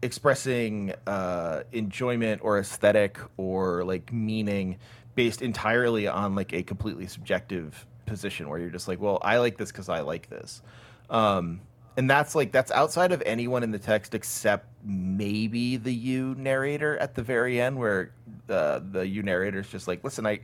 expressing 0.00 0.94
uh, 1.06 1.62
enjoyment 1.72 2.40
or 2.42 2.58
aesthetic 2.58 3.18
or 3.36 3.84
like 3.84 4.12
meaning 4.12 4.78
based 5.14 5.42
entirely 5.42 6.08
on 6.08 6.34
like 6.34 6.52
a 6.52 6.62
completely 6.62 7.06
subjective 7.06 7.86
position 8.06 8.48
where 8.48 8.58
you're 8.58 8.70
just 8.70 8.88
like, 8.88 9.00
well, 9.00 9.18
I 9.22 9.38
like 9.38 9.58
this 9.58 9.70
because 9.70 9.88
I 9.88 10.00
like 10.00 10.28
this. 10.30 10.62
Um, 11.10 11.60
and 11.96 12.08
that's 12.08 12.34
like 12.34 12.52
that's 12.52 12.70
outside 12.70 13.12
of 13.12 13.22
anyone 13.26 13.62
in 13.62 13.70
the 13.70 13.78
text 13.78 14.14
except 14.14 14.66
maybe 14.84 15.76
the 15.76 15.92
you 15.92 16.34
narrator 16.36 16.96
at 16.98 17.14
the 17.14 17.22
very 17.22 17.60
end 17.60 17.78
where 17.78 18.12
uh, 18.48 18.80
the 18.90 19.06
you 19.06 19.22
narrator 19.22 19.60
is 19.60 19.68
just 19.68 19.88
like 19.88 20.02
listen 20.04 20.26
i 20.26 20.40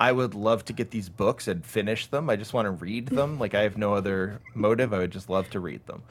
i 0.00 0.10
would 0.10 0.34
love 0.34 0.64
to 0.64 0.72
get 0.72 0.90
these 0.90 1.08
books 1.08 1.46
and 1.48 1.64
finish 1.64 2.06
them. 2.08 2.28
I 2.28 2.36
just 2.36 2.52
want 2.52 2.66
to 2.66 2.70
read 2.70 3.06
them. 3.08 3.38
Like 3.44 3.54
i 3.54 3.62
have 3.62 3.76
no 3.76 3.94
other 3.94 4.40
motive. 4.54 4.92
I 4.92 4.98
would 4.98 5.12
just 5.12 5.28
love 5.28 5.48
to 5.50 5.60
read 5.60 5.86
them. 5.86 6.02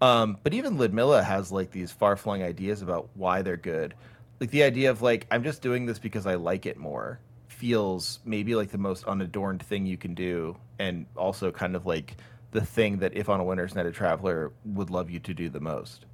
Um, 0.00 0.38
but 0.42 0.52
even 0.52 0.78
Ludmilla 0.78 1.22
has 1.22 1.52
like 1.52 1.70
these 1.70 1.92
far-flung 1.92 2.42
ideas 2.42 2.82
about 2.82 3.08
why 3.14 3.42
they're 3.42 3.56
good. 3.56 3.94
Like 4.40 4.50
the 4.50 4.64
idea 4.64 4.90
of 4.90 5.02
like 5.02 5.26
i'm 5.30 5.44
just 5.44 5.62
doing 5.62 5.86
this 5.86 6.00
because 6.00 6.26
i 6.26 6.34
like 6.34 6.66
it 6.66 6.76
more 6.76 7.20
feels 7.46 8.18
maybe 8.24 8.56
like 8.56 8.72
the 8.72 8.78
most 8.78 9.04
unadorned 9.04 9.62
thing 9.62 9.86
you 9.86 9.96
can 9.96 10.14
do 10.14 10.56
and 10.80 11.06
also 11.16 11.52
kind 11.52 11.76
of 11.76 11.86
like 11.86 12.16
the 12.52 12.64
thing 12.64 12.98
that 12.98 13.14
if 13.14 13.28
on 13.28 13.40
a 13.40 13.44
winter's 13.44 13.74
night 13.74 13.86
a 13.86 13.92
traveler 13.92 14.52
would 14.64 14.90
love 14.90 15.10
you 15.10 15.18
to 15.18 15.34
do 15.34 15.48
the 15.48 15.60
most 15.60 16.06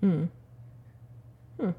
Hmm. 0.00 0.24
Hmm. 1.58 1.70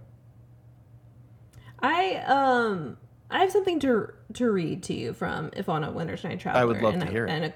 I 1.79 2.15
um, 2.25 2.97
I 3.31 3.39
have 3.39 3.51
something 3.51 3.79
to 3.79 4.13
to 4.33 4.51
read 4.51 4.83
to 4.83 4.93
you 4.93 5.13
from 5.13 5.51
If 5.55 5.69
on 5.69 5.83
a 5.83 5.91
Winter's 5.91 6.23
Night 6.23 6.39
Traveler. 6.39 6.61
I 6.61 6.65
would 6.65 6.81
love 6.81 6.93
and 6.93 7.03
to 7.03 7.07
a, 7.07 7.11
hear 7.11 7.25
it. 7.25 7.31
And 7.31 7.45
a 7.45 7.53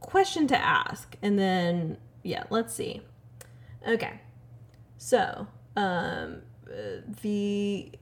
question 0.00 0.46
to 0.48 0.58
ask, 0.58 1.16
and 1.22 1.38
then 1.38 1.98
yeah, 2.22 2.44
let's 2.50 2.74
see. 2.74 3.02
Okay, 3.86 4.20
so 4.98 5.46
um, 5.76 6.42
uh, 6.66 7.02
the 7.22 7.92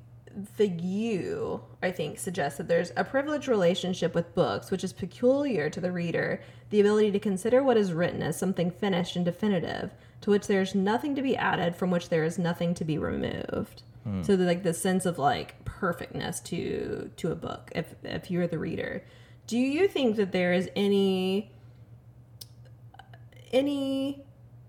the 0.56 0.68
you 0.68 1.62
I 1.82 1.90
think 1.90 2.18
suggests 2.18 2.58
that 2.58 2.68
there's 2.68 2.92
a 2.96 3.04
privileged 3.04 3.48
relationship 3.48 4.14
with 4.14 4.34
books, 4.34 4.70
which 4.70 4.84
is 4.84 4.92
peculiar 4.92 5.68
to 5.70 5.80
the 5.80 5.92
reader. 5.92 6.40
The 6.70 6.80
ability 6.80 7.10
to 7.12 7.18
consider 7.18 7.62
what 7.62 7.76
is 7.76 7.92
written 7.92 8.22
as 8.22 8.38
something 8.38 8.70
finished 8.70 9.16
and 9.16 9.24
definitive, 9.24 9.92
to 10.20 10.30
which 10.30 10.46
there 10.46 10.60
is 10.60 10.74
nothing 10.74 11.14
to 11.16 11.22
be 11.22 11.36
added, 11.36 11.74
from 11.74 11.90
which 11.90 12.08
there 12.08 12.24
is 12.24 12.38
nothing 12.38 12.74
to 12.74 12.84
be 12.84 12.96
removed. 12.98 13.82
So 14.22 14.34
the, 14.34 14.44
like 14.44 14.62
the 14.62 14.72
sense 14.72 15.04
of 15.04 15.18
like 15.18 15.64
perfectness 15.64 16.40
to 16.40 17.10
to 17.16 17.32
a 17.32 17.34
book. 17.34 17.70
If 17.74 17.94
if 18.02 18.30
you're 18.30 18.46
the 18.46 18.58
reader, 18.58 19.04
do 19.46 19.58
you 19.58 19.88
think 19.88 20.16
that 20.16 20.32
there 20.32 20.52
is 20.52 20.70
any 20.74 21.52
any 23.52 24.24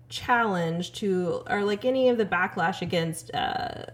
challenge 0.08 0.92
to 0.92 1.42
or 1.48 1.64
like 1.64 1.84
any 1.84 2.08
of 2.10 2.18
the 2.18 2.26
backlash 2.26 2.82
against 2.82 3.34
uh, 3.34 3.86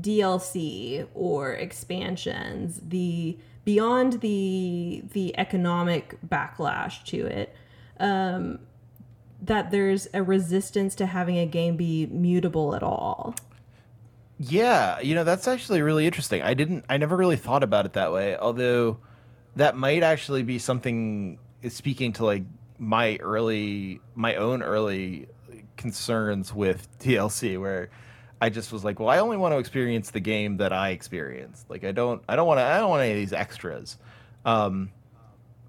DLC 0.00 1.06
or 1.14 1.52
expansions, 1.54 2.80
the 2.86 3.38
beyond 3.64 4.20
the 4.20 5.02
the 5.12 5.36
economic 5.38 6.16
backlash 6.26 7.04
to 7.04 7.26
it, 7.26 7.54
um, 7.98 8.58
that 9.42 9.70
there's 9.70 10.08
a 10.14 10.22
resistance 10.22 10.94
to 10.96 11.06
having 11.06 11.38
a 11.38 11.46
game 11.46 11.76
be 11.76 12.06
mutable 12.06 12.74
at 12.74 12.82
all. 12.82 13.34
Yeah, 14.38 15.00
you 15.00 15.14
know, 15.14 15.24
that's 15.24 15.48
actually 15.48 15.80
really 15.80 16.06
interesting. 16.06 16.42
I 16.42 16.54
didn't 16.54 16.84
I 16.88 16.98
never 16.98 17.16
really 17.16 17.36
thought 17.36 17.62
about 17.62 17.86
it 17.86 17.94
that 17.94 18.12
way, 18.12 18.36
although 18.36 18.98
that 19.56 19.76
might 19.76 20.02
actually 20.02 20.42
be 20.42 20.58
something 20.58 21.38
speaking 21.68 22.12
to 22.14 22.24
like 22.24 22.44
my 22.78 23.16
early 23.16 24.00
my 24.14 24.34
own 24.36 24.62
early 24.62 25.26
concerns 25.76 26.54
with 26.54 26.86
DLC 26.98 27.58
where 27.60 27.88
I 28.40 28.50
just 28.50 28.72
was 28.72 28.84
like, 28.84 29.00
well, 29.00 29.08
I 29.08 29.18
only 29.18 29.36
want 29.36 29.54
to 29.54 29.58
experience 29.58 30.10
the 30.10 30.20
game 30.20 30.58
that 30.58 30.72
I 30.72 30.90
experienced. 30.90 31.68
Like 31.70 31.84
I 31.84 31.92
don't 31.92 32.22
I 32.28 32.36
don't 32.36 32.46
want 32.46 32.58
to 32.58 32.64
I 32.64 32.78
don't 32.78 32.90
want 32.90 33.02
any 33.02 33.12
of 33.12 33.18
these 33.18 33.32
extras. 33.32 33.96
Um 34.44 34.90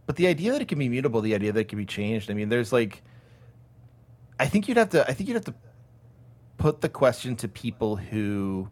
but 0.05 0.15
the 0.15 0.27
idea 0.27 0.53
that 0.53 0.61
it 0.61 0.67
can 0.67 0.79
be 0.79 0.89
mutable, 0.89 1.21
the 1.21 1.35
idea 1.35 1.51
that 1.51 1.59
it 1.59 1.67
can 1.67 1.77
be 1.77 1.85
changed, 1.85 2.31
I 2.31 2.33
mean, 2.33 2.49
there's 2.49 2.73
like 2.73 3.01
I 4.39 4.47
think 4.47 4.67
you'd 4.67 4.77
have 4.77 4.89
to 4.89 5.09
I 5.09 5.13
think 5.13 5.29
you'd 5.29 5.35
have 5.35 5.45
to 5.45 5.55
put 6.57 6.81
the 6.81 6.89
question 6.89 7.35
to 7.37 7.47
people 7.47 7.95
who 7.95 8.69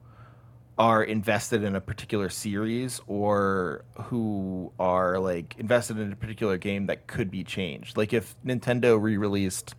are 0.78 1.02
invested 1.02 1.64
in 1.64 1.74
a 1.76 1.80
particular 1.80 2.28
series 2.28 3.00
or 3.08 3.86
who 4.04 4.74
are 4.78 5.20
like 5.20 5.56
invested 5.58 5.98
in 6.00 6.12
a 6.12 6.16
particular 6.18 6.58
game 6.58 6.88
that 6.88 7.08
could 7.08 7.32
be 7.32 7.46
changed. 7.46 7.96
Like 7.96 8.12
if 8.12 8.36
Nintendo 8.46 9.02
re-released 9.02 9.74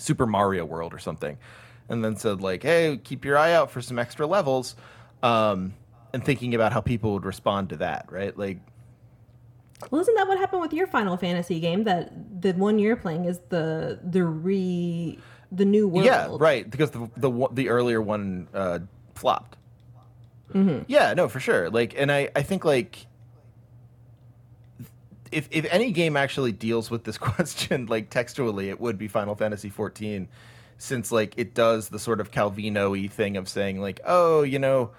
Super 0.00 0.26
Mario 0.26 0.64
World 0.64 0.92
or 0.92 0.98
something 0.98 1.38
and 1.88 2.04
then 2.04 2.16
said 2.16 2.40
like, 2.40 2.62
"Hey, 2.62 2.98
keep 3.02 3.24
your 3.24 3.36
eye 3.36 3.52
out 3.52 3.70
for 3.70 3.80
some 3.80 3.98
extra 3.98 4.26
levels." 4.26 4.76
Um 5.22 5.74
and 6.12 6.24
thinking 6.24 6.54
about 6.54 6.72
how 6.72 6.80
people 6.80 7.12
would 7.14 7.24
respond 7.24 7.70
to 7.70 7.76
that, 7.78 8.06
right? 8.10 8.36
Like 8.38 8.58
Well, 9.90 10.00
isn't 10.00 10.14
that 10.14 10.28
what 10.28 10.38
happened 10.38 10.62
with 10.62 10.72
your 10.72 10.86
Final 10.86 11.16
Fantasy 11.16 11.60
game? 11.60 11.84
That 11.84 12.40
the 12.40 12.52
one 12.52 12.78
you're 12.78 12.96
playing 12.96 13.24
is 13.24 13.40
the 13.48 13.98
the 14.02 14.24
re 14.24 15.18
the 15.50 15.64
new 15.64 15.88
world. 15.88 16.06
Yeah, 16.06 16.28
right. 16.30 16.68
Because 16.68 16.90
the 16.90 17.10
the 17.16 17.48
the 17.52 17.68
earlier 17.68 18.00
one 18.00 18.48
uh, 18.54 18.80
flopped. 19.14 19.56
Yeah, 20.86 21.14
no, 21.14 21.28
for 21.28 21.40
sure. 21.40 21.68
Like, 21.68 21.94
and 21.96 22.12
I 22.12 22.28
I 22.36 22.42
think 22.42 22.64
like 22.64 23.06
if 25.32 25.48
if 25.50 25.66
any 25.68 25.90
game 25.90 26.16
actually 26.16 26.52
deals 26.52 26.90
with 26.90 27.02
this 27.02 27.18
question 27.30 27.86
like 27.86 28.08
textually, 28.10 28.68
it 28.68 28.80
would 28.80 28.98
be 28.98 29.08
Final 29.08 29.34
Fantasy 29.34 29.68
XIV, 29.70 30.28
since 30.78 31.10
like 31.12 31.34
it 31.36 31.54
does 31.54 31.88
the 31.88 31.98
sort 31.98 32.20
of 32.20 32.30
Calvino-y 32.30 33.08
thing 33.08 33.36
of 33.36 33.48
saying 33.48 33.80
like, 33.80 34.00
oh, 34.06 34.42
you 34.42 34.58
know, 34.58 34.90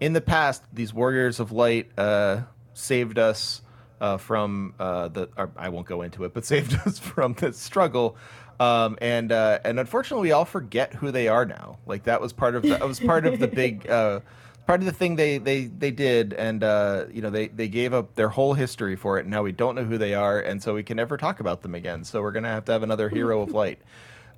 in 0.00 0.12
the 0.12 0.20
past 0.20 0.62
these 0.72 0.92
warriors 0.94 1.40
of 1.40 1.52
light 1.52 1.90
uh, 1.98 2.42
saved 2.74 3.18
us. 3.18 3.62
uh, 4.00 4.16
from 4.16 4.74
uh, 4.80 5.06
the. 5.08 5.28
I 5.56 5.68
won't 5.68 5.86
go 5.86 6.02
into 6.02 6.24
it, 6.24 6.34
but 6.34 6.44
saved 6.52 6.74
us 6.86 6.98
from 6.98 7.34
this 7.34 7.56
struggle. 7.56 8.16
Um, 8.58 8.98
and 9.00 9.30
uh, 9.32 9.60
and 9.64 9.78
unfortunately, 9.78 10.28
we 10.28 10.32
all 10.32 10.44
forget 10.44 10.92
who 10.94 11.10
they 11.12 11.28
are 11.28 11.44
now. 11.44 11.78
Like 11.86 12.04
that 12.04 12.20
was 12.20 12.32
part 12.32 12.54
of 12.56 12.62
the, 12.62 12.70
that 12.70 12.86
was 12.86 12.98
part 13.00 13.26
of 13.26 13.38
the 13.38 13.46
big 13.48 13.88
uh, 13.98 14.20
part 14.66 14.80
of 14.80 14.86
the 14.86 14.92
thing 14.92 15.16
they 15.16 15.38
they 15.38 15.66
they 15.66 15.92
did, 15.92 16.32
and 16.32 16.62
uh, 16.64 17.04
you 17.12 17.22
know 17.22 17.30
they 17.30 17.46
they 17.48 17.68
gave 17.68 17.94
up 17.94 18.14
their 18.16 18.28
whole 18.28 18.54
history 18.54 18.96
for 18.96 19.18
it. 19.18 19.22
And 19.22 19.30
now 19.30 19.42
we 19.44 19.52
don't 19.52 19.76
know 19.76 19.84
who 19.84 19.98
they 19.98 20.14
are, 20.14 20.40
and 20.40 20.60
so 20.62 20.74
we 20.74 20.82
can 20.82 20.96
never 20.96 21.16
talk 21.16 21.38
about 21.38 21.62
them 21.62 21.74
again. 21.76 22.02
So 22.04 22.22
we're 22.22 22.32
gonna 22.32 22.48
have 22.48 22.64
to 22.66 22.72
have 22.72 22.82
another 22.82 23.08
hero 23.08 23.42
of 23.42 23.50
light. 23.52 23.78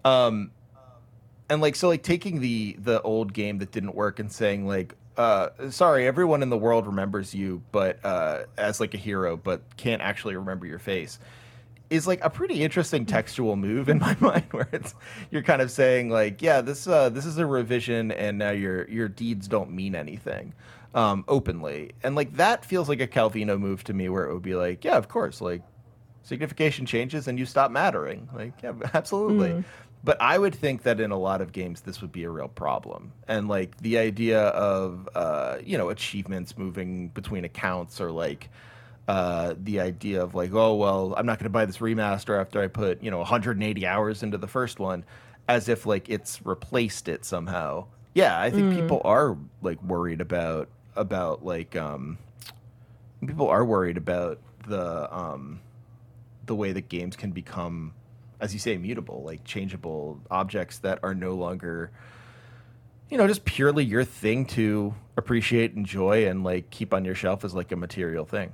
Um, 0.04 0.50
and 1.48 1.60
like 1.60 1.76
so, 1.76 1.88
like 1.88 2.02
taking 2.02 2.40
the 2.40 2.76
the 2.78 3.00
old 3.02 3.32
game 3.32 3.58
that 3.58 3.72
didn't 3.72 3.94
work 3.94 4.18
and 4.18 4.30
saying 4.30 4.66
like, 4.66 4.94
uh, 5.16 5.48
sorry, 5.70 6.06
everyone 6.06 6.42
in 6.42 6.50
the 6.50 6.58
world 6.58 6.86
remembers 6.86 7.34
you, 7.34 7.62
but 7.72 8.04
uh, 8.04 8.44
as 8.56 8.80
like 8.80 8.94
a 8.94 8.98
hero, 8.98 9.36
but 9.36 9.62
can't 9.76 10.02
actually 10.02 10.36
remember 10.36 10.66
your 10.66 10.78
face 10.78 11.18
is 11.90 12.06
like 12.06 12.24
a 12.24 12.30
pretty 12.30 12.62
interesting 12.62 13.04
textual 13.04 13.56
move 13.56 13.88
in 13.88 13.98
my 14.00 14.16
mind 14.20 14.44
where 14.50 14.68
it's 14.72 14.94
you're 15.30 15.42
kind 15.42 15.60
of 15.62 15.70
saying 15.70 16.08
like 16.08 16.40
yeah 16.42 16.60
this 16.60 16.86
uh, 16.86 17.08
this 17.08 17.26
is 17.26 17.38
a 17.38 17.46
revision 17.46 18.10
and 18.12 18.38
now 18.38 18.50
your 18.50 18.88
your 18.88 19.08
deeds 19.08 19.46
don't 19.46 19.70
mean 19.70 19.94
anything 19.94 20.52
um, 20.94 21.24
openly. 21.28 21.92
And 22.02 22.14
like 22.14 22.36
that 22.36 22.64
feels 22.64 22.88
like 22.88 23.00
a 23.00 23.06
calvino 23.06 23.58
move 23.58 23.84
to 23.84 23.94
me 23.94 24.08
where 24.08 24.26
it 24.26 24.32
would 24.32 24.42
be 24.42 24.54
like 24.54 24.84
yeah 24.84 24.96
of 24.96 25.08
course 25.08 25.40
like 25.40 25.62
signification 26.22 26.86
changes 26.86 27.28
and 27.28 27.38
you 27.38 27.46
stop 27.46 27.70
mattering. 27.70 28.28
Like 28.34 28.54
yeah 28.62 28.72
absolutely. 28.94 29.50
Mm. 29.50 29.64
But 30.04 30.20
i 30.20 30.38
would 30.38 30.54
think 30.54 30.82
that 30.82 31.00
in 31.00 31.10
a 31.10 31.18
lot 31.18 31.40
of 31.40 31.52
games 31.52 31.80
this 31.80 32.00
would 32.00 32.12
be 32.12 32.24
a 32.24 32.30
real 32.30 32.48
problem 32.48 33.12
and 33.26 33.48
like 33.48 33.76
the 33.78 33.98
idea 33.98 34.40
of 34.48 35.08
uh, 35.14 35.56
you 35.64 35.76
know 35.76 35.88
achievements 35.88 36.56
moving 36.56 37.08
between 37.08 37.44
accounts 37.44 38.00
or 38.00 38.12
like 38.12 38.48
uh, 39.06 39.54
the 39.62 39.80
idea 39.80 40.22
of 40.22 40.34
like, 40.34 40.52
oh 40.54 40.74
well, 40.74 41.14
I'm 41.16 41.26
not 41.26 41.38
going 41.38 41.44
to 41.44 41.50
buy 41.50 41.66
this 41.66 41.78
remaster 41.78 42.40
after 42.40 42.62
I 42.62 42.68
put 42.68 43.02
you 43.02 43.10
know 43.10 43.18
180 43.18 43.86
hours 43.86 44.22
into 44.22 44.38
the 44.38 44.48
first 44.48 44.78
one, 44.78 45.04
as 45.48 45.68
if 45.68 45.86
like 45.86 46.08
it's 46.08 46.44
replaced 46.44 47.08
it 47.08 47.24
somehow. 47.24 47.86
Yeah, 48.14 48.40
I 48.40 48.50
think 48.50 48.72
mm. 48.72 48.80
people 48.80 49.02
are 49.04 49.36
like 49.60 49.82
worried 49.82 50.20
about 50.20 50.68
about 50.96 51.44
like 51.44 51.76
um, 51.76 52.18
people 53.26 53.48
are 53.48 53.64
worried 53.64 53.96
about 53.96 54.38
the 54.66 55.14
um, 55.14 55.60
the 56.46 56.54
way 56.54 56.72
that 56.72 56.88
games 56.88 57.16
can 57.16 57.30
become, 57.30 57.92
as 58.44 58.52
you 58.52 58.60
say, 58.60 58.76
mutable, 58.76 59.22
like 59.24 59.42
changeable 59.44 60.20
objects 60.30 60.78
that 60.78 61.00
are 61.02 61.14
no 61.14 61.34
longer 61.34 61.90
you 63.10 63.18
know, 63.18 63.26
just 63.26 63.44
purely 63.44 63.84
your 63.84 64.04
thing 64.04 64.46
to 64.46 64.94
appreciate, 65.16 65.74
enjoy, 65.74 66.26
and 66.26 66.42
like 66.42 66.70
keep 66.70 66.94
on 66.94 67.04
your 67.04 67.14
shelf 67.14 67.44
as 67.44 67.54
like 67.54 67.70
a 67.72 67.76
material 67.76 68.24
thing. 68.24 68.52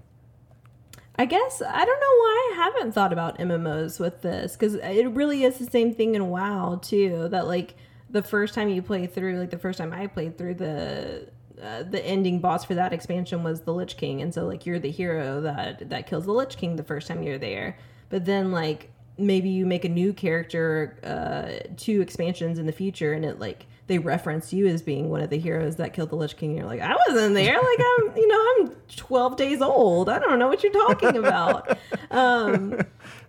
I 1.16 1.24
guess 1.26 1.62
I 1.62 1.84
don't 1.84 2.00
know 2.00 2.16
why 2.18 2.52
I 2.52 2.56
haven't 2.56 2.92
thought 2.92 3.12
about 3.12 3.38
MMOs 3.38 4.00
with 4.00 4.22
this 4.22 4.52
because 4.52 4.74
it 4.74 5.08
really 5.10 5.44
is 5.44 5.58
the 5.58 5.70
same 5.70 5.94
thing 5.94 6.14
in 6.14 6.28
WoW 6.28 6.78
too. 6.82 7.28
That 7.30 7.46
like 7.46 7.74
the 8.08 8.22
first 8.22 8.54
time 8.54 8.68
you 8.68 8.82
play 8.82 9.06
through, 9.06 9.38
like 9.38 9.50
the 9.50 9.58
first 9.58 9.78
time 9.78 9.92
I 9.92 10.06
played 10.06 10.36
through 10.36 10.54
the 10.54 11.28
uh, 11.62 11.82
the 11.82 12.04
ending 12.04 12.40
boss 12.40 12.64
for 12.64 12.74
that 12.74 12.92
expansion 12.92 13.42
was 13.42 13.62
the 13.62 13.72
Lich 13.72 13.96
King, 13.96 14.22
and 14.22 14.32
so 14.32 14.46
like 14.46 14.66
you're 14.66 14.78
the 14.78 14.90
hero 14.90 15.40
that 15.42 15.90
that 15.90 16.06
kills 16.06 16.24
the 16.24 16.32
Lich 16.32 16.56
King 16.56 16.76
the 16.76 16.84
first 16.84 17.06
time 17.06 17.22
you're 17.22 17.38
there. 17.38 17.78
But 18.08 18.24
then 18.24 18.50
like 18.50 18.90
maybe 19.18 19.48
you 19.48 19.66
make 19.66 19.84
a 19.84 19.88
new 19.88 20.12
character 20.12 20.98
uh, 21.04 21.68
two 21.76 22.00
expansions 22.00 22.58
in 22.58 22.66
the 22.66 22.72
future, 22.72 23.12
and 23.12 23.24
it 23.24 23.38
like 23.38 23.66
they 23.90 23.98
reference 23.98 24.52
you 24.52 24.68
as 24.68 24.82
being 24.82 25.10
one 25.10 25.20
of 25.20 25.30
the 25.30 25.38
heroes 25.38 25.74
that 25.76 25.92
killed 25.92 26.10
the 26.10 26.16
Lich 26.16 26.36
King. 26.36 26.50
And 26.50 26.58
you're 26.60 26.68
like, 26.68 26.80
I 26.80 26.94
wasn't 27.08 27.34
there. 27.34 27.60
Like 27.70 27.80
I'm, 27.80 28.16
you 28.16 28.28
know, 28.28 28.46
I'm 28.68 28.76
12 28.96 29.36
days 29.36 29.60
old. 29.60 30.08
I 30.08 30.20
don't 30.20 30.38
know 30.38 30.46
what 30.46 30.62
you're 30.62 30.72
talking 30.72 31.16
about. 31.16 31.76
um, 32.12 32.80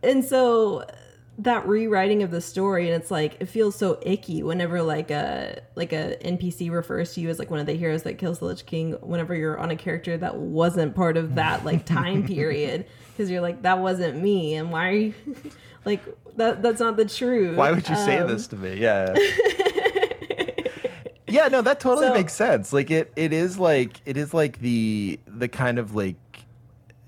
and 0.04 0.24
so 0.24 0.86
that 1.40 1.68
rewriting 1.68 2.22
of 2.22 2.30
the 2.30 2.42
story 2.42 2.88
and 2.88 3.02
it's 3.02 3.10
like 3.10 3.38
it 3.40 3.48
feels 3.48 3.76
so 3.76 3.98
icky 4.04 4.44
whenever 4.44 4.82
like 4.82 5.10
a 5.10 5.60
like 5.76 5.92
a 5.92 6.16
npc 6.24 6.70
refers 6.70 7.14
to 7.14 7.22
you 7.22 7.30
as 7.30 7.40
like 7.40 7.50
one 7.50 7.60
of 7.60 7.66
the 7.66 7.74
heroes 7.74 8.04
that 8.04 8.18
kills 8.20 8.40
the 8.40 8.46
lich 8.46 8.66
king 8.66 8.92
whenever 9.02 9.34
you're 9.34 9.58
on 9.58 9.72
a 9.72 9.76
character 9.76 10.18
that 10.18 10.36
wasn't 10.36 10.94
part 10.94 11.18
of 11.18 11.36
that 11.36 11.66
like 11.66 11.86
time 11.86 12.24
period 12.28 12.86
because 13.12 13.32
you're 13.32 13.42
like 13.42 13.62
that 13.64 13.80
wasn't 13.80 14.16
me 14.22 14.54
and 14.56 14.72
why 14.72 14.90
are 14.90 14.92
you 14.92 15.14
like 15.86 16.02
that 16.38 16.62
that's 16.62 16.80
not 16.80 16.98
the 16.98 17.06
truth 17.06 17.56
why 17.56 17.72
would 17.72 17.88
you 17.88 17.96
say 17.96 18.18
um, 18.18 18.28
this 18.28 18.48
to 18.48 18.56
me 18.56 18.76
yeah 18.76 19.14
yeah, 21.32 21.48
no, 21.48 21.62
that 21.62 21.80
totally 21.80 22.08
so, 22.08 22.14
makes 22.14 22.34
sense. 22.34 22.74
Like 22.74 22.92
it, 22.92 23.12
it 23.16 23.34
is 23.34 23.58
like 23.58 24.02
it 24.06 24.18
is 24.18 24.34
like 24.34 24.60
the 24.60 25.20
the 25.28 25.48
kind 25.48 25.80
of 25.80 25.96
like 25.96 26.18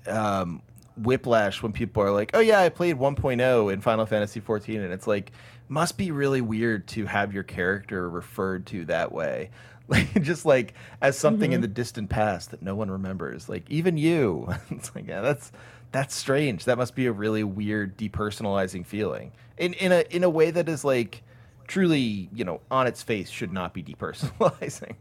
um, 0.07 0.61
whiplash 0.97 1.61
when 1.61 1.73
people 1.73 2.03
are 2.03 2.11
like, 2.11 2.31
"Oh 2.33 2.39
yeah, 2.39 2.59
I 2.61 2.69
played 2.69 2.97
1.0 2.97 3.73
in 3.73 3.81
Final 3.81 4.05
Fantasy 4.05 4.39
14," 4.39 4.81
and 4.81 4.93
it's 4.93 5.07
like 5.07 5.31
must 5.69 5.97
be 5.97 6.11
really 6.11 6.41
weird 6.41 6.87
to 6.87 7.05
have 7.05 7.33
your 7.33 7.43
character 7.43 8.09
referred 8.09 8.65
to 8.67 8.85
that 8.85 9.11
way. 9.11 9.49
Like 9.89 10.23
just 10.23 10.45
like 10.45 10.75
as 11.01 11.17
something 11.17 11.49
mm-hmm. 11.49 11.55
in 11.55 11.61
the 11.61 11.67
distant 11.67 12.09
past 12.09 12.51
that 12.51 12.61
no 12.61 12.73
one 12.73 12.89
remembers. 12.89 13.49
Like 13.49 13.69
even 13.69 13.97
you. 13.97 14.47
it's 14.69 14.95
like, 14.95 15.05
yeah, 15.05 15.19
that's 15.19 15.51
that's 15.93 16.15
strange. 16.15 16.65
That 16.65 16.77
must 16.77 16.95
be 16.95 17.05
a 17.05 17.13
really 17.13 17.43
weird 17.43 17.97
depersonalizing 17.97 18.85
feeling. 18.85 19.31
In 19.57 19.73
in 19.73 19.93
a 19.93 20.03
in 20.09 20.23
a 20.23 20.29
way 20.29 20.51
that 20.51 20.67
is 20.67 20.83
like 20.83 21.23
truly, 21.67 22.29
you 22.33 22.43
know, 22.43 22.59
on 22.69 22.87
its 22.87 23.01
face 23.01 23.29
should 23.29 23.53
not 23.53 23.73
be 23.73 23.81
depersonalizing. 23.81 24.95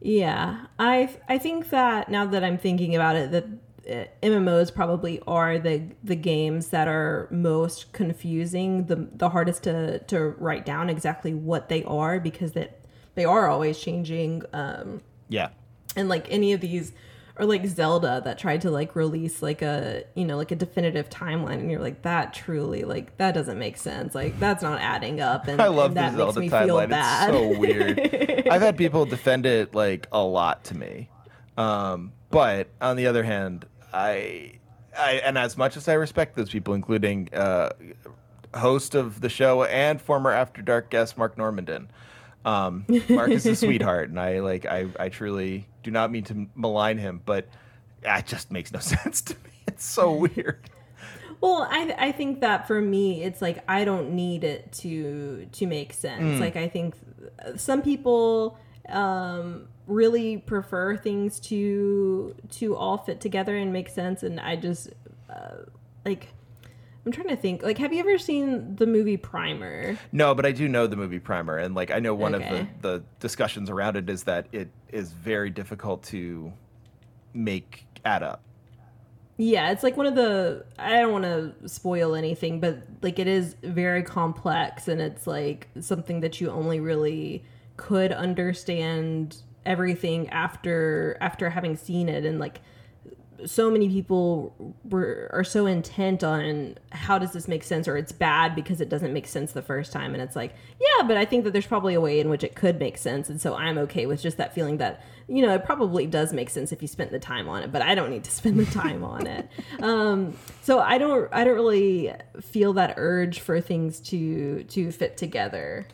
Yeah, 0.00 0.66
I 0.78 1.14
I 1.28 1.38
think 1.38 1.70
that 1.70 2.10
now 2.10 2.26
that 2.26 2.42
I'm 2.42 2.58
thinking 2.58 2.96
about 2.96 3.16
it, 3.16 3.30
that 3.30 3.44
uh, 3.88 4.04
MMOs 4.26 4.74
probably 4.74 5.20
are 5.26 5.58
the 5.58 5.82
the 6.02 6.16
games 6.16 6.68
that 6.68 6.88
are 6.88 7.28
most 7.30 7.92
confusing, 7.92 8.86
the 8.86 9.08
the 9.14 9.28
hardest 9.28 9.62
to 9.64 10.00
to 10.00 10.20
write 10.38 10.66
down 10.66 10.90
exactly 10.90 11.32
what 11.32 11.68
they 11.68 11.84
are 11.84 12.18
because 12.18 12.52
that 12.52 12.80
they 13.14 13.24
are 13.24 13.48
always 13.48 13.78
changing. 13.78 14.42
Um, 14.52 15.00
yeah, 15.28 15.50
and 15.94 16.08
like 16.08 16.26
any 16.28 16.52
of 16.52 16.60
these 16.60 16.92
or 17.36 17.46
like 17.46 17.66
Zelda 17.66 18.20
that 18.24 18.38
tried 18.38 18.60
to 18.62 18.70
like 18.70 18.94
release 18.96 19.42
like 19.42 19.62
a 19.62 20.04
you 20.14 20.24
know 20.24 20.36
like 20.36 20.50
a 20.50 20.56
definitive 20.56 21.08
timeline 21.08 21.60
and 21.60 21.70
you're 21.70 21.80
like 21.80 22.02
that 22.02 22.34
truly 22.34 22.82
like 22.82 23.16
that 23.18 23.32
doesn't 23.32 23.58
make 23.58 23.76
sense. 23.76 24.14
Like 24.14 24.38
that's 24.38 24.62
not 24.62 24.80
adding 24.80 25.20
up 25.20 25.48
and 25.48 25.60
I 25.62 25.68
love 25.68 25.96
and 25.96 25.96
that 25.96 26.12
the 26.12 26.18
Zelda 26.18 26.40
timeline. 26.42 27.28
It's 27.28 27.32
so 27.32 27.58
weird. 27.58 28.46
I've 28.50 28.62
had 28.62 28.76
people 28.76 29.06
defend 29.06 29.46
it 29.46 29.74
like 29.74 30.06
a 30.12 30.22
lot 30.22 30.64
to 30.64 30.76
me. 30.76 31.08
Um, 31.56 32.12
but 32.30 32.68
on 32.80 32.96
the 32.96 33.06
other 33.06 33.22
hand 33.22 33.66
I 33.92 34.58
I 34.96 35.20
and 35.24 35.38
as 35.38 35.56
much 35.56 35.76
as 35.76 35.88
I 35.88 35.94
respect 35.94 36.36
those 36.36 36.50
people 36.50 36.74
including 36.74 37.28
uh, 37.32 37.70
host 38.54 38.94
of 38.94 39.20
the 39.20 39.28
show 39.28 39.64
and 39.64 40.00
former 40.00 40.30
After 40.30 40.62
Dark 40.62 40.90
guest 40.90 41.16
Mark 41.16 41.36
Normandin 41.36 41.86
um, 42.44 42.86
Mark 43.08 43.30
is 43.30 43.46
a 43.46 43.54
sweetheart 43.54 44.08
and 44.08 44.18
I 44.18 44.40
like 44.40 44.66
I 44.66 44.86
I 44.98 45.08
truly 45.08 45.66
do 45.82 45.90
not 45.90 46.10
mean 46.10 46.24
to 46.24 46.46
malign 46.54 46.98
him, 46.98 47.22
but 47.24 47.48
it 48.02 48.26
just 48.26 48.50
makes 48.50 48.72
no 48.72 48.78
sense 48.80 49.20
to 49.22 49.34
me. 49.34 49.50
It's 49.66 49.84
so 49.84 50.12
weird. 50.12 50.70
Well, 51.40 51.66
I 51.70 51.94
I 51.98 52.12
think 52.12 52.40
that 52.40 52.66
for 52.66 52.80
me, 52.80 53.22
it's 53.22 53.40
like 53.40 53.62
I 53.68 53.84
don't 53.84 54.12
need 54.12 54.44
it 54.44 54.72
to 54.72 55.46
to 55.52 55.66
make 55.66 55.92
sense. 55.92 56.22
Mm. 56.22 56.40
Like 56.40 56.56
I 56.56 56.68
think 56.68 56.94
some 57.56 57.82
people 57.82 58.58
um, 58.88 59.68
really 59.86 60.38
prefer 60.38 60.96
things 60.96 61.40
to 61.40 62.34
to 62.50 62.76
all 62.76 62.98
fit 62.98 63.20
together 63.20 63.56
and 63.56 63.72
make 63.72 63.88
sense, 63.88 64.22
and 64.22 64.38
I 64.40 64.56
just 64.56 64.90
uh, 65.28 65.64
like 66.04 66.28
I'm 67.04 67.12
trying 67.12 67.28
to 67.28 67.36
think. 67.36 67.62
Like, 67.62 67.78
have 67.78 67.92
you 67.92 68.00
ever 68.00 68.18
seen 68.18 68.76
the 68.76 68.86
movie 68.86 69.16
Primer? 69.16 69.98
No, 70.12 70.34
but 70.34 70.44
I 70.44 70.52
do 70.52 70.68
know 70.68 70.86
the 70.86 70.96
movie 70.96 71.18
Primer, 71.18 71.56
and 71.56 71.74
like 71.74 71.90
I 71.90 71.98
know 71.98 72.14
one 72.14 72.34
okay. 72.34 72.44
of 72.44 72.50
the 72.82 72.88
the 72.88 73.04
discussions 73.20 73.70
around 73.70 73.96
it 73.96 74.10
is 74.10 74.24
that 74.24 74.46
it 74.52 74.70
is 74.90 75.12
very 75.12 75.50
difficult 75.50 76.02
to 76.04 76.52
make 77.32 77.86
add 78.04 78.22
up. 78.22 78.42
Yeah, 79.38 79.70
it's 79.70 79.82
like 79.82 79.96
one 79.96 80.04
of 80.04 80.14
the 80.14 80.66
I 80.78 81.00
don't 81.00 81.12
want 81.12 81.24
to 81.24 81.68
spoil 81.68 82.14
anything, 82.14 82.60
but 82.60 82.82
like 83.00 83.18
it 83.18 83.26
is 83.26 83.56
very 83.62 84.02
complex 84.02 84.86
and 84.86 85.00
it's 85.00 85.26
like 85.26 85.68
something 85.80 86.20
that 86.20 86.42
you 86.42 86.50
only 86.50 86.80
really 86.80 87.44
could 87.78 88.12
understand 88.12 89.38
everything 89.64 90.28
after 90.28 91.16
after 91.22 91.48
having 91.48 91.76
seen 91.76 92.10
it 92.10 92.26
and 92.26 92.38
like 92.38 92.60
so 93.46 93.70
many 93.70 93.88
people 93.88 94.74
were 94.84 95.28
are 95.32 95.44
so 95.44 95.66
intent 95.66 96.22
on 96.24 96.76
how 96.92 97.18
does 97.18 97.32
this 97.32 97.48
make 97.48 97.62
sense 97.62 97.86
or 97.88 97.96
it's 97.96 98.12
bad 98.12 98.54
because 98.54 98.80
it 98.80 98.88
doesn't 98.88 99.12
make 99.12 99.26
sense 99.26 99.52
the 99.52 99.62
first 99.62 99.92
time 99.92 100.14
and 100.14 100.22
it's 100.22 100.36
like 100.36 100.54
yeah 100.80 101.06
but 101.06 101.16
i 101.16 101.24
think 101.24 101.44
that 101.44 101.52
there's 101.52 101.66
probably 101.66 101.94
a 101.94 102.00
way 102.00 102.20
in 102.20 102.28
which 102.28 102.44
it 102.44 102.54
could 102.54 102.78
make 102.78 102.98
sense 102.98 103.28
and 103.28 103.40
so 103.40 103.54
i'm 103.54 103.78
okay 103.78 104.06
with 104.06 104.20
just 104.20 104.36
that 104.36 104.54
feeling 104.54 104.78
that 104.78 105.02
you 105.28 105.42
know 105.42 105.54
it 105.54 105.64
probably 105.64 106.06
does 106.06 106.32
make 106.32 106.50
sense 106.50 106.72
if 106.72 106.82
you 106.82 106.88
spent 106.88 107.10
the 107.10 107.18
time 107.18 107.48
on 107.48 107.62
it 107.62 107.72
but 107.72 107.82
i 107.82 107.94
don't 107.94 108.10
need 108.10 108.24
to 108.24 108.30
spend 108.40 108.58
the 108.58 108.66
time 108.66 109.04
on 109.04 109.26
it 109.26 109.48
um, 109.82 110.36
so 110.62 110.80
i 110.80 110.98
don't 110.98 111.28
i 111.32 111.44
don't 111.44 111.54
really 111.54 112.12
feel 112.40 112.72
that 112.72 112.94
urge 112.96 113.40
for 113.40 113.60
things 113.60 114.00
to 114.00 114.64
to 114.64 114.90
fit 114.90 115.16
together 115.16 115.86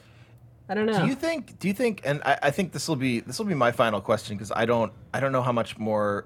I 0.69 0.75
don't 0.75 0.87
know. 0.87 1.01
Do 1.01 1.07
you 1.07 1.15
think? 1.15 1.59
Do 1.61 1.69
you 1.69 1.75
think? 1.75 2.03
And 2.05 2.21
I, 2.25 2.39
I 2.45 2.51
think 2.51 2.73
this 2.73 2.89
will 2.89 2.97
be 2.97 3.21
this 3.21 3.39
will 3.39 3.47
be 3.47 3.55
my 3.55 3.71
final 3.71 4.01
question 4.01 4.37
because 4.37 4.51
I 4.51 4.65
don't 4.65 4.93
I 5.15 5.21
don't 5.21 5.31
know 5.31 5.43
how 5.43 5.53
much 5.53 5.79
more 5.79 6.25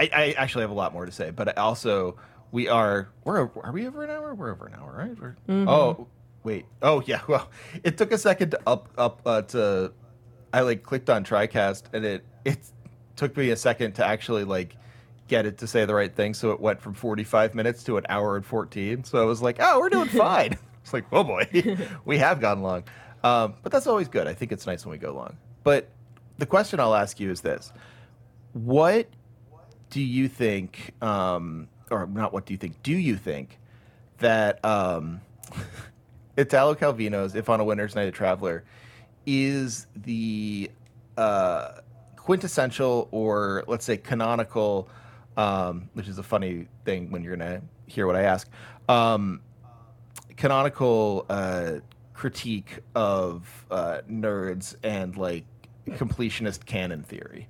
I, 0.00 0.08
I 0.12 0.34
actually 0.38 0.62
have 0.62 0.70
a 0.70 0.74
lot 0.74 0.94
more 0.94 1.04
to 1.04 1.12
say, 1.12 1.30
but 1.30 1.48
I 1.48 1.60
also 1.60 2.16
we 2.52 2.68
are 2.68 3.10
we're 3.24 3.50
are 3.62 3.72
we 3.72 3.86
over 3.86 4.02
an 4.02 4.10
hour? 4.10 4.34
We're 4.34 4.50
over 4.50 4.66
an 4.66 4.74
hour, 4.74 4.94
right? 4.96 5.16
Mm-hmm. 5.16 5.68
Oh 5.68 6.08
wait. 6.42 6.64
Oh 6.80 7.02
yeah. 7.06 7.20
Well, 7.28 7.50
it 7.84 7.98
took 7.98 8.12
a 8.12 8.18
second 8.18 8.52
to 8.52 8.60
up 8.66 8.88
up 8.96 9.20
uh, 9.26 9.42
to. 9.42 9.92
I 10.52 10.62
like 10.62 10.82
clicked 10.82 11.10
on 11.10 11.22
TriCast 11.22 11.84
and 11.92 12.04
it 12.04 12.24
it 12.44 12.58
took 13.16 13.36
me 13.36 13.50
a 13.50 13.56
second 13.56 13.92
to 13.96 14.06
actually 14.06 14.44
like 14.44 14.76
get 15.28 15.44
it 15.46 15.58
to 15.58 15.66
say 15.66 15.84
the 15.84 15.94
right 15.94 16.14
thing. 16.14 16.32
So 16.34 16.50
it 16.50 16.60
went 16.60 16.80
from 16.80 16.94
45 16.94 17.54
minutes 17.54 17.84
to 17.84 17.98
an 17.98 18.06
hour 18.08 18.36
and 18.36 18.44
14. 18.44 19.04
So 19.04 19.22
I 19.22 19.24
was 19.24 19.40
like, 19.40 19.58
oh, 19.60 19.78
we're 19.78 19.90
doing 19.90 20.08
fine. 20.26 20.56
it's 20.82 20.92
like, 20.92 21.04
oh 21.12 21.22
boy, 21.22 21.46
we 22.04 22.18
have 22.18 22.40
gone 22.40 22.62
long. 22.62 22.84
Um, 23.22 23.54
but 23.62 23.70
that's 23.70 23.86
always 23.86 24.08
good. 24.08 24.26
I 24.26 24.32
think 24.32 24.50
it's 24.50 24.66
nice 24.66 24.84
when 24.86 24.92
we 24.92 24.98
go 24.98 25.12
long. 25.12 25.36
But 25.62 25.90
the 26.38 26.46
question 26.46 26.80
I'll 26.80 26.94
ask 26.94 27.20
you 27.20 27.30
is 27.30 27.42
this: 27.42 27.70
What 28.54 29.06
do 29.90 30.00
you 30.00 30.28
think, 30.28 30.94
um, 31.02 31.68
or 31.90 32.06
not? 32.06 32.32
What 32.32 32.46
do 32.46 32.54
you 32.54 32.58
think? 32.58 32.82
Do 32.82 32.92
you 32.92 33.16
think 33.16 33.58
that 34.18 34.64
um, 34.64 35.20
Italo 36.36 36.74
Calvino's 36.74 37.34
"If 37.34 37.48
on 37.48 37.60
a 37.60 37.64
Winter's 37.64 37.94
Night 37.94 38.08
a 38.08 38.12
Traveler" 38.12 38.64
is 39.26 39.86
the 39.96 40.70
uh, 41.16 41.80
quintessential, 42.16 43.08
or 43.10 43.64
let's 43.66 43.84
say 43.84 43.96
canonical, 43.96 44.88
um, 45.36 45.90
which 45.94 46.08
is 46.08 46.18
a 46.18 46.22
funny 46.22 46.68
thing 46.84 47.10
when 47.10 47.22
you're 47.22 47.36
gonna 47.36 47.60
hear 47.86 48.06
what 48.06 48.16
I 48.16 48.22
ask, 48.22 48.48
um, 48.88 49.42
canonical 50.36 51.26
uh, 51.28 51.72
critique 52.14 52.78
of 52.94 53.66
uh, 53.70 54.02
nerds 54.08 54.76
and 54.84 55.16
like 55.16 55.44
completionist 55.88 56.64
canon 56.64 57.02
theory. 57.02 57.48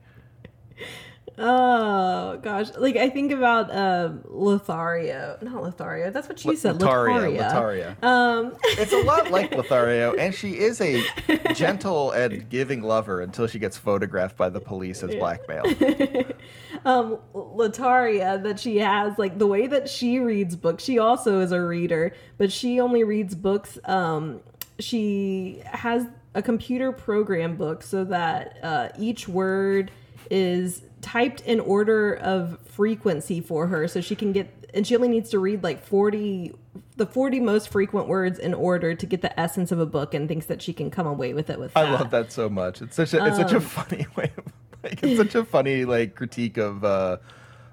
Oh 1.43 2.39
gosh, 2.43 2.69
like 2.77 2.97
I 2.97 3.09
think 3.09 3.33
about 3.33 3.75
um, 3.75 4.23
Lothario, 4.29 5.39
not 5.41 5.62
Lothario. 5.62 6.11
That's 6.11 6.29
what 6.29 6.45
you 6.45 6.55
said, 6.55 6.77
Lotharia, 6.77 7.39
Lotharia. 7.39 7.97
Lotharia. 8.01 8.05
Um, 8.05 8.57
It's 8.62 8.93
a 8.93 9.03
lot 9.05 9.31
like 9.31 9.51
Lothario, 9.57 10.12
and 10.15 10.35
she 10.35 10.59
is 10.59 10.83
a 10.83 11.03
gentle 11.55 12.11
and 12.11 12.47
giving 12.51 12.83
lover 12.83 13.23
until 13.23 13.47
she 13.47 13.59
gets 13.59 13.79
photographed 13.79 14.37
by 14.37 14.51
the 14.51 14.61
police 14.61 15.03
as 15.03 15.15
blackmail. 15.15 15.65
um, 16.85 17.17
Lotaria 17.35 18.43
that 18.43 18.61
she 18.61 18.77
has, 18.77 19.19
like 19.19 19.39
the 19.39 19.47
way 19.47 19.67
that 19.67 19.89
she 19.89 20.19
reads 20.19 20.57
books, 20.57 20.85
she 20.85 20.99
also 20.99 21.41
is 21.41 21.53
a 21.53 21.61
reader, 21.62 22.12
but 22.37 22.53
she 22.53 22.81
only 22.81 23.03
reads 23.03 23.35
books. 23.35 23.79
Um, 23.87 24.41
she 24.79 25.62
has 25.65 26.07
a 26.35 26.43
computer 26.43 26.93
program 26.93 27.57
book 27.57 27.83
so 27.83 28.05
that 28.05 28.59
uh, 28.62 28.89
each 28.99 29.27
word 29.27 29.91
is 30.31 30.83
typed 31.01 31.40
in 31.43 31.60
order 31.60 32.14
of 32.14 32.59
frequency 32.64 33.40
for 33.40 33.66
her, 33.68 33.89
so 33.89 34.01
she 34.01 34.14
can 34.14 34.32
get. 34.32 34.55
And 34.72 34.86
she 34.86 34.94
only 34.94 35.09
needs 35.09 35.31
to 35.31 35.39
read 35.39 35.64
like 35.64 35.85
forty, 35.85 36.52
the 36.97 37.06
forty 37.06 37.40
most 37.40 37.68
frequent 37.68 38.09
words 38.09 38.39
in 38.39 38.55
order 38.55 38.94
to 38.94 39.06
get 39.06 39.22
the 39.22 39.39
essence 39.39 39.72
of 39.72 39.81
a 39.81 39.86
book, 39.86 40.14
and 40.14 40.28
thinks 40.28 40.47
that 40.47 40.62
she 40.62 40.72
can 40.72 40.90
come 40.90 41.06
away 41.06 41.35
with 41.35 41.51
it 41.51 41.59
with. 41.59 41.77
I 41.77 41.90
love 41.90 42.10
that 42.10 42.32
so 42.32 42.48
much. 42.48 42.82
It's 42.82 42.97
such 42.97 43.14
a 43.14 43.24
it's 43.27 43.36
such 43.36 43.52
a 43.52 43.60
funny 43.60 44.06
way. 44.16 44.32
Of, 44.36 44.52
like 44.82 45.02
it's 45.02 45.16
such 45.16 45.35
a 45.35 45.44
funny 45.44 45.85
like 45.85 46.14
critique 46.14 46.56
of 46.56 46.85
uh 46.85 47.18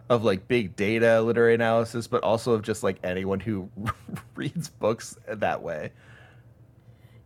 of 0.09 0.23
like 0.23 0.47
big 0.47 0.75
data 0.75 1.21
literary 1.21 1.55
analysis, 1.55 2.07
but 2.07 2.23
also 2.23 2.53
of 2.53 2.61
just 2.61 2.83
like 2.83 2.97
anyone 3.03 3.39
who 3.39 3.69
reads 4.35 4.69
books 4.69 5.17
that 5.27 5.61
way. 5.61 5.91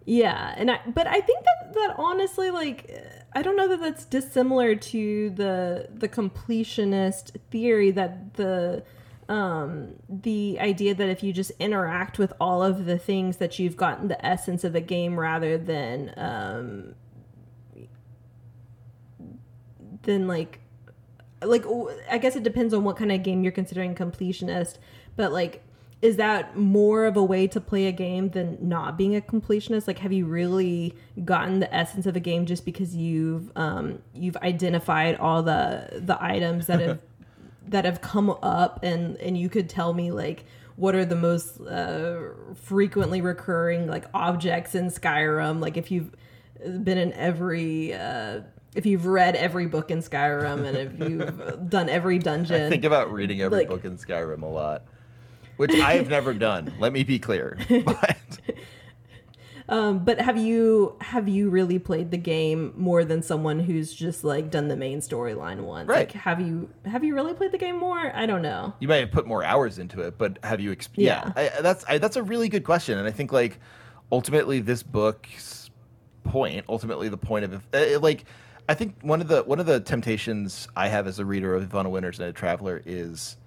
Yeah, 0.06 0.53
and 0.57 0.72
I 0.72 0.80
but 0.88 1.07
I 1.07 1.22
think 1.22 1.45
that 1.45 1.73
that 1.73 1.95
honestly 1.98 2.49
like 2.49 2.91
I 3.34 3.41
don't 3.41 3.56
know 3.56 3.68
that 3.68 3.80
that's 3.82 4.06
dissimilar 4.06 4.76
to 4.76 5.30
the 5.32 5.88
the 5.94 6.10
completionist 6.10 7.38
theory 7.52 7.91
that 7.91 8.34
the 8.34 8.84
um 9.30 9.94
the 10.10 10.57
idea 10.60 10.95
that 10.95 11.07
if 11.07 11.22
you 11.22 11.32
just 11.32 11.52
interact 11.60 12.18
with 12.18 12.34
all 12.41 12.64
of 12.64 12.86
the 12.86 12.98
things 12.98 13.38
that 13.38 13.60
you've 13.60 13.78
gotten 13.78 14.07
the 14.07 14.26
essence 14.26 14.64
of 14.64 14.73
a 14.76 14.82
game 14.82 15.19
rather 15.19 15.57
than 15.57 16.14
um 16.18 16.95
than 20.03 20.28
like 20.28 20.60
like 21.44 21.65
I 22.10 22.18
guess 22.18 22.36
it 22.36 22.44
depends 22.44 22.73
on 22.73 22.84
what 22.84 22.98
kind 22.98 23.11
of 23.11 23.23
game 23.23 23.44
you're 23.44 23.52
considering 23.52 23.95
completionist, 23.95 24.78
but 25.15 25.32
like 25.32 25.64
is 26.02 26.15
that 26.18 26.57
more 26.57 27.06
of 27.06 27.15
a 27.15 27.23
way 27.23 27.45
to 27.48 27.61
play 27.61 27.86
a 27.86 27.91
game 27.91 28.30
than 28.30 28.57
not 28.60 28.98
being 28.98 29.15
a 29.15 29.22
completionist? 29.22 29.88
Like 29.88 29.99
have 29.99 30.11
you 30.11 30.26
really 30.26 30.95
gotten 31.23 31.60
the 31.60 31.73
essence 31.73 32.06
of 32.06 32.15
a 32.15 32.19
game 32.19 32.45
just 32.45 32.65
because 32.65 32.95
you've 32.95 33.52
um 33.56 33.99
you've 34.14 34.38
identified 34.38 35.15
all 35.18 35.44
the 35.44 36.02
the 36.03 36.22
items 36.23 36.68
that 36.68 36.80
have 36.80 36.99
that 37.68 37.86
have 37.86 38.02
come 38.02 38.32
up 38.41 38.80
and 38.84 39.18
and 39.18 39.38
you 39.38 39.48
could 39.48 39.69
tell 39.69 39.94
me 39.94 40.11
like 40.11 40.44
what 40.76 40.95
are 40.95 41.06
the 41.06 41.15
most 41.15 41.60
uh, 41.61 42.19
frequently 42.56 43.22
recurring 43.22 43.88
like 43.88 44.06
objects 44.14 44.73
in 44.73 44.88
Skyrim 44.88 45.60
like 45.60 45.78
if 45.78 45.91
you've 45.91 46.11
been 46.84 46.98
in 46.98 47.14
every 47.14 47.94
uh 47.94 48.41
if 48.73 48.86
you've 48.86 49.06
read 49.06 49.36
every 49.36 49.68
book 49.68 49.91
in 49.91 49.99
Skyrim 49.99 50.65
and 50.65 50.78
if 50.78 50.99
you've 51.10 51.69
done 51.69 51.90
every 51.90 52.18
dungeon 52.18 52.65
I 52.65 52.69
think 52.69 52.86
about 52.86 53.11
reading 53.11 53.41
every 53.41 53.60
like- 53.60 53.69
book 53.69 53.86
in 53.86 53.98
Skyrim 53.98 54.41
a 54.41 54.48
lot, 54.48 54.84
which 55.62 55.74
I 55.76 55.94
have 55.94 56.10
never 56.10 56.34
done. 56.34 56.74
Let 56.80 56.92
me 56.92 57.04
be 57.04 57.20
clear. 57.20 57.58
But 57.86 58.18
um 59.70 60.04
but 60.04 60.20
have 60.20 60.38
you 60.38 60.96
have 61.00 61.30
you 61.30 61.50
really 61.50 61.78
played 61.80 62.10
the 62.12 62.18
game 62.18 62.74
more 62.76 63.06
than 63.06 63.22
someone 63.22 63.60
who's 63.60 63.94
just 63.94 64.24
like 64.24 64.50
done 64.50 64.68
the 64.68 64.76
main 64.76 65.00
storyline 65.00 65.62
once 65.62 65.88
Right. 65.88 66.00
like 66.10 66.12
have 66.14 66.42
you 66.42 66.70
have 66.86 67.04
you 67.04 67.14
really 67.14 67.34
played 67.36 67.52
the 67.52 67.58
game 67.60 67.78
more 67.78 68.12
I 68.16 68.26
don't 68.26 68.42
know 68.42 68.74
you 68.80 68.88
may 68.88 69.00
have 69.02 69.12
put 69.12 69.28
more 69.28 69.44
hours 69.44 69.78
into 69.78 70.02
it, 70.02 70.18
but 70.18 70.40
have 70.44 70.60
you? 70.60 70.76
Exp- 70.76 70.90
yeah, 70.96 71.32
Yeah. 71.38 71.52
I, 71.58 71.62
that's 71.62 71.86
I, 71.88 71.98
that's 72.00 72.16
a 72.16 72.24
really 72.24 72.50
good 72.50 72.64
question, 72.64 72.98
and 72.98 73.08
I 73.08 73.12
think 73.12 73.32
like 73.32 73.60
ultimately 74.12 74.60
this 74.60 74.82
book's 74.84 75.70
point, 76.24 76.66
ultimately 76.68 77.08
the 77.08 77.18
point 77.18 77.46
of 77.46 77.64
uh, 77.74 78.00
like 78.00 78.26
I 78.68 78.74
think 78.74 78.96
one 79.02 79.22
of 79.22 79.28
the 79.28 79.44
one 79.44 79.60
of 79.60 79.68
the 79.68 79.80
temptations 79.80 80.68
I 80.76 80.88
have 80.88 81.06
as 81.08 81.20
a 81.20 81.26
reader 81.26 81.54
of 81.54 81.64
If 81.64 81.76
on 81.76 81.86
a 81.86 81.90
Winter's 81.90 82.20
Night 82.20 82.30
a 82.30 82.34
Traveler 82.34 82.82
is 82.86 83.38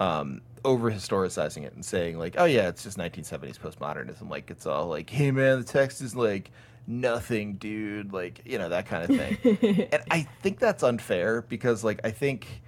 um, 0.00 0.40
over 0.64 0.90
historicizing 0.90 1.64
it 1.64 1.74
and 1.74 1.84
saying 1.84 2.18
like, 2.18 2.34
oh 2.38 2.44
yeah, 2.44 2.68
it's 2.68 2.82
just 2.82 2.98
1970s 2.98 3.58
postmodernism. 3.58 4.28
Like 4.28 4.50
it's 4.50 4.66
all 4.66 4.86
like, 4.86 5.10
hey 5.10 5.30
man, 5.30 5.58
the 5.58 5.64
text 5.64 6.00
is 6.00 6.14
like 6.14 6.50
nothing, 6.86 7.54
dude. 7.54 8.12
Like 8.12 8.42
you 8.44 8.58
know 8.58 8.68
that 8.68 8.86
kind 8.86 9.10
of 9.10 9.16
thing. 9.16 9.88
and 9.92 10.02
I 10.10 10.22
think 10.42 10.58
that's 10.58 10.82
unfair 10.82 11.42
because 11.42 11.84
like 11.84 12.00
I 12.04 12.10
think 12.10 12.62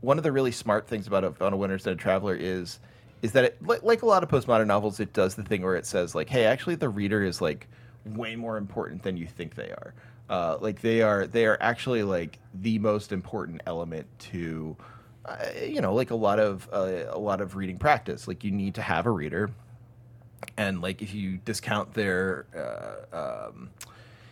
one 0.00 0.18
of 0.18 0.24
the 0.24 0.32
really 0.32 0.52
smart 0.52 0.86
things 0.86 1.06
about 1.06 1.40
on 1.40 1.52
a 1.52 1.56
Winter's 1.56 1.86
a 1.86 1.94
Traveler 1.94 2.34
is 2.34 2.78
is 3.20 3.32
that 3.32 3.44
it, 3.44 3.66
like, 3.66 3.82
like 3.82 4.02
a 4.02 4.06
lot 4.06 4.22
of 4.22 4.28
postmodern 4.28 4.68
novels, 4.68 5.00
it 5.00 5.12
does 5.12 5.34
the 5.34 5.42
thing 5.42 5.62
where 5.62 5.74
it 5.74 5.86
says 5.86 6.14
like, 6.14 6.28
hey, 6.28 6.44
actually 6.44 6.76
the 6.76 6.88
reader 6.88 7.24
is 7.24 7.40
like 7.40 7.66
way 8.04 8.36
more 8.36 8.56
important 8.56 9.02
than 9.02 9.16
you 9.16 9.26
think 9.26 9.54
they 9.54 9.70
are. 9.70 9.94
Uh, 10.30 10.58
like 10.60 10.80
they 10.82 11.02
are 11.02 11.26
they 11.26 11.46
are 11.46 11.56
actually 11.60 12.02
like 12.02 12.38
the 12.54 12.78
most 12.78 13.12
important 13.12 13.62
element 13.66 14.06
to 14.18 14.76
you 15.62 15.80
know 15.80 15.94
like 15.94 16.10
a 16.10 16.16
lot 16.16 16.38
of 16.38 16.68
uh, 16.72 17.04
a 17.10 17.18
lot 17.18 17.40
of 17.40 17.56
reading 17.56 17.78
practice. 17.78 18.28
Like 18.28 18.44
you 18.44 18.50
need 18.50 18.74
to 18.76 18.82
have 18.82 19.06
a 19.06 19.10
reader, 19.10 19.50
and 20.56 20.80
like 20.80 21.02
if 21.02 21.14
you 21.14 21.38
discount 21.38 21.94
their 21.94 22.46
uh, 23.12 23.48
um, 23.48 23.70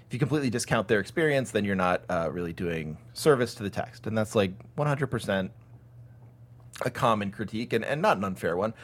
if 0.06 0.12
you 0.12 0.18
completely 0.18 0.51
discount 0.51 0.89
their 0.89 1.01
experience, 1.01 1.51
then 1.51 1.64
you're 1.64 1.74
not 1.74 2.02
uh, 2.09 2.28
really 2.31 2.52
doing 2.52 2.97
service 3.12 3.55
to 3.56 3.62
the 3.62 3.70
text, 3.70 4.06
and 4.06 4.16
that's 4.16 4.35
like 4.35 4.52
100% 4.77 5.51
a 6.85 6.90
common 6.90 7.31
critique 7.31 7.73
and, 7.73 7.85
and 7.85 8.02
not 8.02 8.16
an 8.16 8.24
unfair 8.24 8.56
one. 8.56 8.74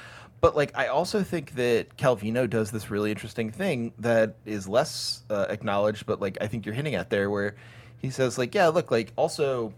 But 0.41 0.57
like 0.57 0.77
I 0.77 0.89
also 0.89 1.23
think 1.23 1.55
that 1.55 1.97
Calvino 1.97 2.51
does 2.51 2.73
this 2.73 2.91
really 2.91 3.13
interesting 3.13 3.53
thing 3.53 3.93
that 4.01 4.35
is 4.45 4.67
less 4.67 5.23
uh, 5.31 5.47
acknowledged, 5.49 6.07
but 6.07 6.21
like 6.21 6.39
I 6.41 6.49
think 6.49 6.67
you're 6.67 6.75
hinting 6.75 6.97
at 6.97 7.11
there, 7.11 7.31
where 7.31 7.55
he 7.99 8.11
says 8.11 8.37
like, 8.39 8.53
yeah, 8.53 8.67
look, 8.67 8.91
like 8.91 9.13
also, 9.15 9.73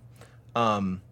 um, 0.56 1.02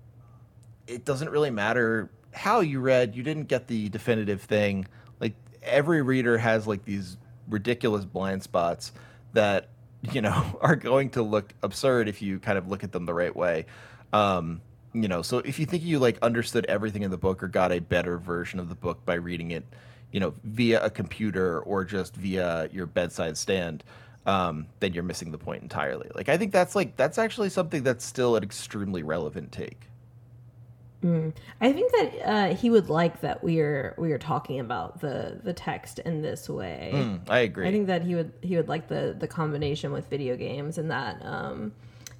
it 0.87 1.05
doesn't 1.05 1.31
really 1.31 1.51
matter 1.51 2.11
how 2.33 2.61
you 2.61 2.81
read. 2.81 3.15
You 3.15 3.23
didn't 3.23 3.49
get 3.49 3.69
the 3.69 3.89
definitive 3.89 4.43
thing. 4.43 4.87
Like 5.21 5.35
every 5.63 6.03
reader 6.03 6.39
has 6.39 6.67
like 6.67 6.85
these 6.85 7.17
ridiculous 7.49 8.05
blind 8.05 8.43
spots 8.43 8.93
that 9.33 9.69
you 10.13 10.21
know 10.21 10.59
are 10.61 10.77
going 10.77 11.11
to 11.11 11.23
look 11.23 11.55
absurd 11.63 12.09
if 12.09 12.23
you 12.23 12.39
kind 12.39 12.59
of 12.59 12.69
look 12.69 12.85
at 12.85 12.93
them 12.93 13.07
the 13.07 13.15
right 13.15 13.35
way. 13.35 13.67
Um, 14.13 14.61
you 14.95 15.09
know, 15.09 15.23
so 15.23 15.39
if 15.39 15.59
you 15.59 15.67
think 15.67 15.83
you 15.83 15.99
like 15.99 16.19
understood 16.21 16.67
everything 16.67 17.03
in 17.03 17.11
the 17.11 17.19
book 17.19 17.43
or 17.43 17.49
got 17.49 17.73
a 17.73 17.79
better 17.79 18.19
version 18.19 18.61
of 18.61 18.69
the 18.69 18.75
book 18.75 19.05
by 19.07 19.15
reading 19.15 19.53
it, 19.53 19.65
you 20.11 20.21
know, 20.21 20.35
via 20.45 20.85
a 20.85 20.91
computer 20.91 21.61
or 21.61 21.85
just 21.85 22.15
via 22.15 22.69
your 22.73 22.87
bedside 22.87 23.39
stand, 23.39 23.85
um, 24.27 24.67
then 24.81 24.93
you're 24.93 25.03
missing 25.03 25.33
the 25.33 25.39
point 25.39 25.63
entirely. 25.63 26.11
Like 26.15 26.29
I 26.29 26.37
think 26.37 26.53
that's 26.53 26.75
like 26.75 26.97
that's 26.97 27.19
actually 27.19 27.49
something 27.49 27.83
that's 27.83 28.05
still 28.05 28.37
an 28.37 28.43
extremely 28.43 29.03
relevant 29.03 29.51
take. 29.51 29.89
I 31.61 31.73
think 31.73 31.93
that 31.93 32.29
uh, 32.29 32.55
he 32.55 32.71
would 32.71 32.89
like 32.89 33.21
that 33.23 33.43
we 33.43 33.61
are 33.61 33.95
we 33.99 34.13
are 34.13 34.19
talking 34.19 34.61
about 34.61 35.01
the 35.01 35.41
the 35.43 35.53
text 35.53 35.99
in 36.01 36.23
this 36.23 36.49
way. 36.49 36.93
Mm, 36.95 37.21
I 37.29 37.41
agree. 37.41 37.69
I 37.69 37.73
think 37.73 37.89
that 37.89 38.03
he 38.03 38.15
would 38.15 38.33
he 38.41 38.57
would 38.57 38.69
like 38.69 38.89
the 38.89 39.15
the 39.19 39.29
combination 39.29 39.93
with 39.93 40.09
video 40.09 40.37
games 40.37 40.79
and 40.79 40.91
that 40.91 41.25
um 41.25 41.73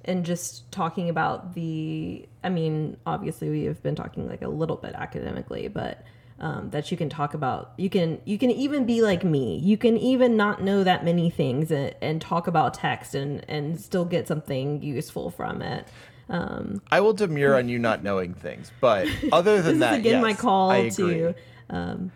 and 0.05 0.25
just 0.25 0.69
talking 0.71 1.09
about 1.09 1.53
the 1.53 2.27
i 2.43 2.49
mean 2.49 2.97
obviously 3.05 3.49
we 3.49 3.63
have 3.63 3.81
been 3.83 3.95
talking 3.95 4.27
like 4.27 4.41
a 4.41 4.47
little 4.47 4.75
bit 4.75 4.93
academically 4.95 5.67
but 5.67 6.03
um, 6.39 6.71
that 6.71 6.91
you 6.91 6.97
can 6.97 7.09
talk 7.09 7.35
about 7.35 7.73
you 7.77 7.89
can 7.89 8.19
you 8.25 8.37
can 8.37 8.51
even 8.51 8.85
be 8.85 9.01
like 9.01 9.23
me 9.23 9.59
you 9.59 9.77
can 9.77 9.97
even 9.97 10.35
not 10.35 10.61
know 10.61 10.83
that 10.83 11.05
many 11.05 11.29
things 11.29 11.71
and, 11.71 11.95
and 12.01 12.21
talk 12.21 12.47
about 12.47 12.73
text 12.73 13.15
and 13.15 13.45
and 13.47 13.79
still 13.79 14.03
get 14.03 14.27
something 14.27 14.81
useful 14.81 15.29
from 15.29 15.61
it 15.61 15.87
um, 16.33 16.81
I 16.91 16.99
will 16.99 17.13
demur 17.13 17.55
on 17.55 17.69
you 17.69 17.79
not 17.79 18.03
knowing 18.03 18.33
things, 18.33 18.71
but 18.81 19.07
other 19.31 19.61
than 19.61 19.79
that, 19.85 19.99
again 19.99 20.13
yes, 20.13 20.21
my 20.21 20.33
call 20.33 20.71
I 20.71 20.77
agree. 20.77 21.13
to 21.13 21.35
um, 21.69 22.11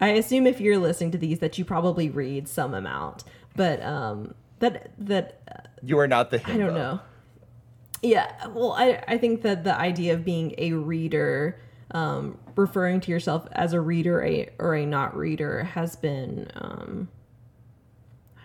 i 0.00 0.08
assume 0.08 0.46
if 0.46 0.60
you're 0.60 0.78
listening 0.78 1.10
to 1.10 1.18
these 1.18 1.38
that 1.40 1.58
you 1.58 1.64
probably 1.64 2.08
read 2.10 2.48
some 2.48 2.74
amount 2.74 3.24
but 3.56 3.82
um, 3.82 4.34
that 4.60 4.90
that 4.98 5.78
You 5.82 5.98
are 5.98 6.06
not 6.08 6.30
the. 6.30 6.40
I 6.48 6.56
don't 6.56 6.74
know. 6.74 7.00
Yeah, 8.02 8.30
well, 8.48 8.72
I 8.72 9.02
I 9.08 9.18
think 9.18 9.42
that 9.42 9.64
the 9.64 9.76
idea 9.76 10.14
of 10.14 10.24
being 10.24 10.54
a 10.58 10.72
reader, 10.72 11.60
um, 11.90 12.38
referring 12.54 13.00
to 13.00 13.10
yourself 13.10 13.46
as 13.52 13.72
a 13.72 13.80
reader 13.80 14.22
a, 14.22 14.50
or 14.58 14.74
a 14.74 14.86
not 14.86 15.16
reader, 15.16 15.64
has 15.64 15.96
been, 15.96 16.50
um, 16.54 17.08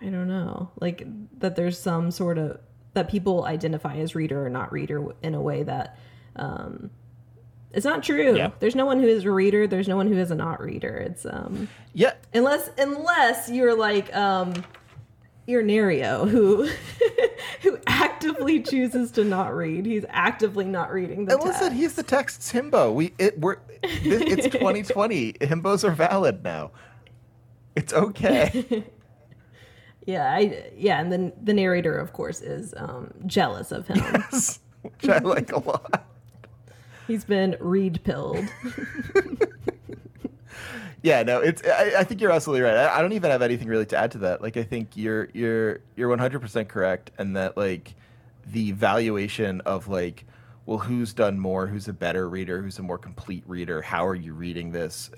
I 0.01 0.05
don't 0.05 0.27
know, 0.27 0.71
like 0.79 1.05
that. 1.39 1.55
There's 1.55 1.77
some 1.77 2.11
sort 2.11 2.37
of 2.37 2.59
that 2.93 3.09
people 3.09 3.45
identify 3.45 3.95
as 3.97 4.15
reader 4.15 4.45
or 4.45 4.49
not 4.49 4.71
reader 4.71 5.05
in 5.21 5.35
a 5.35 5.41
way 5.41 5.63
that. 5.63 5.97
Um, 6.35 6.89
it's 7.73 7.85
not 7.85 8.03
true. 8.03 8.35
Yeah. 8.35 8.51
There's 8.59 8.75
no 8.75 8.85
one 8.85 8.99
who 8.99 9.07
is 9.07 9.23
a 9.23 9.31
reader. 9.31 9.65
There's 9.65 9.87
no 9.87 9.95
one 9.95 10.07
who 10.07 10.17
is 10.17 10.29
a 10.31 10.35
not 10.35 10.59
reader. 10.59 10.97
It's 10.97 11.25
um 11.25 11.69
Yeah, 11.93 12.13
unless 12.33 12.69
unless 12.77 13.49
you're 13.49 13.75
like 13.77 14.13
um 14.13 14.53
Irnerio 15.47 16.29
who 16.29 16.69
who 17.61 17.77
actively 17.87 18.61
chooses 18.61 19.11
to 19.11 19.23
not 19.23 19.55
read. 19.55 19.85
He's 19.85 20.05
actively 20.09 20.65
not 20.65 20.91
reading 20.91 21.25
the 21.25 21.35
and 21.35 21.43
listen, 21.43 21.69
text. 21.69 21.77
he's 21.77 21.95
the 21.95 22.03
text's 22.03 22.51
himbo. 22.51 22.93
We 22.93 23.13
it 23.17 23.39
we're 23.39 23.57
it's 23.83 24.47
2020. 24.53 25.33
Himbos 25.33 25.83
are 25.85 25.91
valid 25.91 26.43
now. 26.43 26.71
It's 27.75 27.93
okay. 27.93 28.83
yeah, 30.05 30.33
I 30.33 30.71
yeah, 30.75 30.99
and 30.99 31.11
then 31.11 31.33
the 31.41 31.53
narrator 31.53 31.97
of 31.97 32.13
course 32.13 32.41
is 32.41 32.73
um 32.77 33.13
jealous 33.25 33.71
of 33.71 33.87
him. 33.87 33.97
which 34.81 35.09
I 35.09 35.19
like 35.19 35.51
a 35.51 35.59
lot. 35.59 36.05
He's 37.07 37.25
been 37.25 37.57
read 37.59 38.03
pilled. 38.03 38.45
Yeah, 41.03 41.23
no, 41.23 41.39
it's. 41.39 41.63
I, 41.65 41.93
I 41.99 42.03
think 42.03 42.21
you're 42.21 42.31
absolutely 42.31 42.61
right. 42.61 42.75
I, 42.75 42.97
I 42.97 43.01
don't 43.01 43.13
even 43.13 43.31
have 43.31 43.41
anything 43.41 43.67
really 43.67 43.87
to 43.87 43.97
add 43.97 44.11
to 44.11 44.19
that. 44.19 44.41
Like, 44.41 44.55
I 44.55 44.63
think 44.63 44.95
you're 44.95 45.29
you're 45.33 45.79
you're 45.95 46.09
100 46.09 46.39
percent 46.39 46.69
correct, 46.69 47.11
and 47.17 47.35
that 47.35 47.57
like 47.57 47.95
the 48.45 48.71
valuation 48.73 49.61
of 49.61 49.87
like, 49.87 50.25
well, 50.65 50.77
who's 50.77 51.13
done 51.13 51.39
more? 51.39 51.67
Who's 51.67 51.87
a 51.87 51.93
better 51.93 52.29
reader? 52.29 52.61
Who's 52.61 52.77
a 52.77 52.83
more 52.83 52.97
complete 52.97 53.43
reader? 53.47 53.81
How 53.81 54.05
are 54.05 54.15
you 54.15 54.33
reading 54.33 54.71
this? 54.71 55.09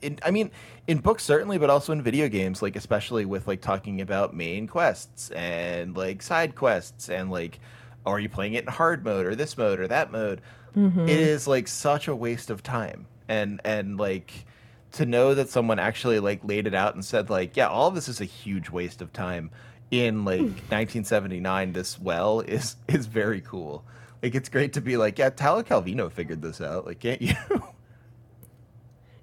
In, 0.00 0.18
I 0.24 0.30
mean, 0.30 0.50
in 0.86 0.98
books 0.98 1.24
certainly, 1.24 1.58
but 1.58 1.70
also 1.70 1.92
in 1.92 2.02
video 2.02 2.28
games, 2.28 2.62
like 2.62 2.76
especially 2.76 3.24
with 3.24 3.48
like 3.48 3.60
talking 3.60 4.00
about 4.00 4.34
main 4.34 4.66
quests 4.68 5.30
and 5.30 5.96
like 5.96 6.22
side 6.22 6.54
quests 6.54 7.08
and 7.08 7.30
like, 7.30 7.58
are 8.06 8.20
you 8.20 8.28
playing 8.28 8.54
it 8.54 8.64
in 8.64 8.70
hard 8.70 9.04
mode 9.04 9.26
or 9.26 9.34
this 9.34 9.58
mode 9.58 9.80
or 9.80 9.88
that 9.88 10.12
mode? 10.12 10.40
Mm-hmm. 10.76 11.08
It 11.08 11.20
is 11.20 11.46
like 11.48 11.68
such 11.68 12.08
a 12.08 12.14
waste 12.16 12.50
of 12.50 12.62
time, 12.62 13.06
and 13.28 13.60
and 13.64 13.98
like 13.98 14.46
to 14.92 15.06
know 15.06 15.34
that 15.34 15.48
someone 15.48 15.78
actually 15.78 16.20
like 16.20 16.40
laid 16.44 16.66
it 16.66 16.74
out 16.74 16.94
and 16.94 17.04
said 17.04 17.30
like 17.30 17.56
yeah 17.56 17.66
all 17.66 17.88
of 17.88 17.94
this 17.94 18.08
is 18.08 18.20
a 18.20 18.26
huge 18.26 18.70
waste 18.70 19.00
of 19.00 19.12
time 19.12 19.50
in 19.90 20.24
like 20.24 20.40
1979 20.70 21.72
this 21.72 21.98
well 21.98 22.40
is 22.40 22.76
is 22.88 23.06
very 23.06 23.40
cool 23.40 23.84
like 24.22 24.34
it's 24.34 24.48
great 24.48 24.72
to 24.74 24.80
be 24.80 24.96
like 24.96 25.18
yeah 25.18 25.28
Italo 25.28 25.62
Calvino 25.62 26.10
figured 26.10 26.42
this 26.42 26.60
out 26.60 26.86
like 26.86 27.00
can't 27.00 27.20
you 27.20 27.34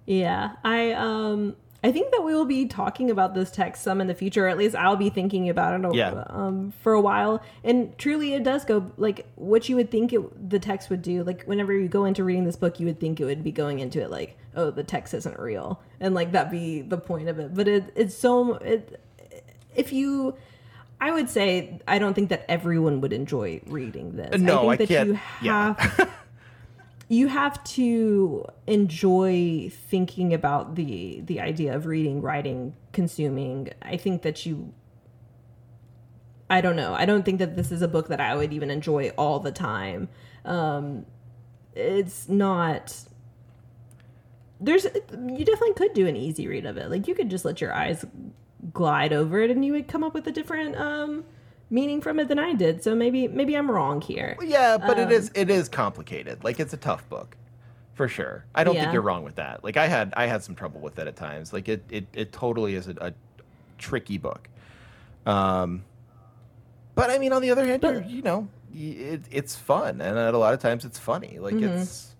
Yeah, 0.06 0.54
I 0.64 0.92
um 0.94 1.56
I 1.84 1.92
think 1.92 2.12
that 2.12 2.24
we 2.24 2.34
will 2.34 2.46
be 2.46 2.66
talking 2.66 3.10
about 3.10 3.36
this 3.36 3.52
text 3.52 3.84
some 3.84 4.02
in 4.02 4.08
the 4.08 4.16
future. 4.16 4.46
Or 4.46 4.50
at 4.50 4.58
least 4.58 4.76
I'll 4.76 4.96
be 4.96 5.10
thinking 5.10 5.50
about 5.50 5.80
it 5.80 5.96
Yeah. 5.96 6.24
um, 6.28 6.74
for 6.82 6.94
a 6.94 7.00
while. 7.00 7.42
And 7.64 7.96
truly, 7.98 8.34
it 8.34 8.44
does 8.44 8.66
go 8.66 8.92
like 8.98 9.28
what 9.36 9.70
you 9.70 9.76
would 9.76 9.92
think 9.92 10.12
it, 10.12 10.50
the 10.50 10.60
text 10.60 10.90
would 10.90 11.02
do. 11.04 11.24
Like 11.24 11.44
whenever 11.44 11.72
you 11.72 11.88
go 11.88 12.06
into 12.06 12.24
reading 12.24 12.44
this 12.44 12.56
book, 12.56 12.80
you 12.80 12.88
would 12.88 13.00
think 13.00 13.20
it 13.20 13.26
would 13.26 13.44
be 13.44 13.52
going 13.52 13.80
into 13.80 14.02
it 14.02 14.10
like, 14.10 14.36
oh, 14.56 14.72
the 14.72 14.84
text 14.84 15.14
isn't 15.14 15.40
real, 15.40 15.80
and 16.00 16.16
like 16.16 16.32
that 16.32 16.50
be 16.52 16.82
the 16.82 16.98
point 16.98 17.30
of 17.30 17.40
it. 17.40 17.54
But 17.54 17.68
it 17.68 17.94
it's 17.96 18.16
so 18.16 18.56
it 18.56 19.00
if 19.76 19.94
you. 19.94 20.36
I 21.02 21.12
would 21.12 21.30
say 21.30 21.80
I 21.88 21.98
don't 22.00 22.14
think 22.14 22.30
that 22.30 22.46
everyone 22.50 23.02
would 23.02 23.14
enjoy 23.14 23.62
reading 23.68 24.16
this. 24.16 24.40
No, 24.40 24.70
I 24.70 24.74
I 24.74 24.78
think 24.78 24.90
that 24.90 25.08
you 25.08 25.14
can't- 25.14 25.26
yeah. 25.42 25.74
have 25.78 26.10
you 27.10 27.28
have 27.28 27.64
to 27.64 28.46
enjoy 28.68 29.70
thinking 29.90 30.34
about 30.34 30.76
the 30.76 31.22
the 31.26 31.40
idea 31.40 31.76
of 31.76 31.86
reading 31.86 32.22
writing 32.22 32.76
consuming. 32.92 33.70
I 33.82 33.98
think 33.98 34.22
that 34.24 34.46
you 34.46 34.74
i 36.50 36.62
don't 36.62 36.76
know. 36.76 36.94
I 36.94 37.06
don't 37.06 37.24
think 37.24 37.40
that 37.40 37.56
this 37.56 37.72
is 37.72 37.82
a 37.82 37.88
book 37.88 38.08
that 38.10 38.20
i 38.20 38.36
would 38.36 38.52
even 38.54 38.70
enjoy 38.70 39.10
all 39.18 39.40
the 39.40 39.52
time. 39.52 40.10
Um 40.46 41.06
it's 41.76 42.28
not 42.28 43.06
there's 44.60 44.84
you 44.84 45.46
definitely 45.46 45.74
could 45.76 45.94
do 45.94 46.06
an 46.08 46.18
easy 46.18 46.48
read 46.48 46.66
of 46.66 46.78
it. 46.78 46.90
Like 46.90 47.08
you 47.08 47.16
could 47.16 47.30
just 47.30 47.46
let 47.46 47.62
your 47.62 47.74
eyes 47.74 48.06
glide 48.74 49.14
over 49.14 49.40
it 49.42 49.50
and 49.52 49.64
you 49.64 49.72
would 49.74 49.88
come 49.88 50.04
up 50.04 50.14
with 50.14 50.28
a 50.28 50.32
different 50.32 50.76
um 50.76 51.24
meaning 51.70 52.02
from 52.02 52.20
it 52.20 52.28
than 52.28 52.40
i 52.40 52.54
did. 52.54 52.84
So 52.84 52.94
maybe 52.96 53.28
maybe 53.28 53.56
i'm 53.56 53.70
wrong 53.72 54.02
here. 54.02 54.38
Yeah 54.42 54.78
but 54.78 54.98
it 55.00 55.12
is 55.12 55.32
it 55.36 55.50
is 55.50 55.70
complicated. 55.70 56.44
Like 56.44 56.60
it's 56.60 56.74
a 56.74 56.78
tough 56.78 57.08
book 57.10 57.38
for 57.94 58.08
sure. 58.08 58.46
I 58.56 58.64
don't 58.64 58.76
Yeah. 58.76 58.82
think 58.82 58.94
you're 58.94 59.02
wrong 59.02 59.24
with 59.24 59.36
that. 59.36 59.64
Like 59.64 59.78
i 59.78 59.88
had 59.88 60.14
i 60.18 60.26
had 60.26 60.44
some 60.44 60.56
trouble 60.56 60.82
with 60.82 61.00
it 61.00 61.08
at 61.08 61.16
times. 61.16 61.54
Like 61.54 61.70
it 61.70 61.84
it, 61.90 62.08
it 62.14 62.32
totally 62.34 62.76
is 62.76 62.88
a, 62.88 62.96
a 63.00 63.14
tricky 63.78 64.18
book. 64.18 64.50
Um 65.26 65.84
but 66.96 67.10
i 67.10 67.18
mean 67.18 67.32
on 67.34 67.42
the 67.42 67.52
other 67.52 67.66
hand 67.66 67.82
But- 67.82 67.94
you're, 67.94 68.04
you 68.04 68.22
know 68.22 68.48
it, 68.76 69.22
it's 69.32 69.56
fun. 69.56 70.00
And 70.02 70.18
a 70.18 70.38
lot 70.38 70.54
of 70.54 70.60
times 70.60 70.86
it's 70.86 71.00
funny. 71.00 71.40
Like 71.40 71.54
Mm-hmm. 71.56 71.78
it's 71.82 72.16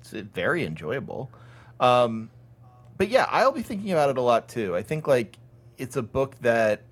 it's 0.00 0.10
very 0.12 0.64
enjoyable. 0.64 1.30
Um 1.80 2.30
but 2.96 3.08
yeah 3.08 3.26
i'll 3.30 3.52
be 3.52 3.62
thinking 3.62 3.90
about 3.92 4.08
it 4.10 4.16
a 4.18 4.22
lot 4.22 4.48
too. 4.48 4.74
I 4.76 4.82
think 4.82 5.06
like 5.08 5.36
it's 5.78 5.96
a 5.96 6.02
book 6.02 6.36
that 6.40 6.82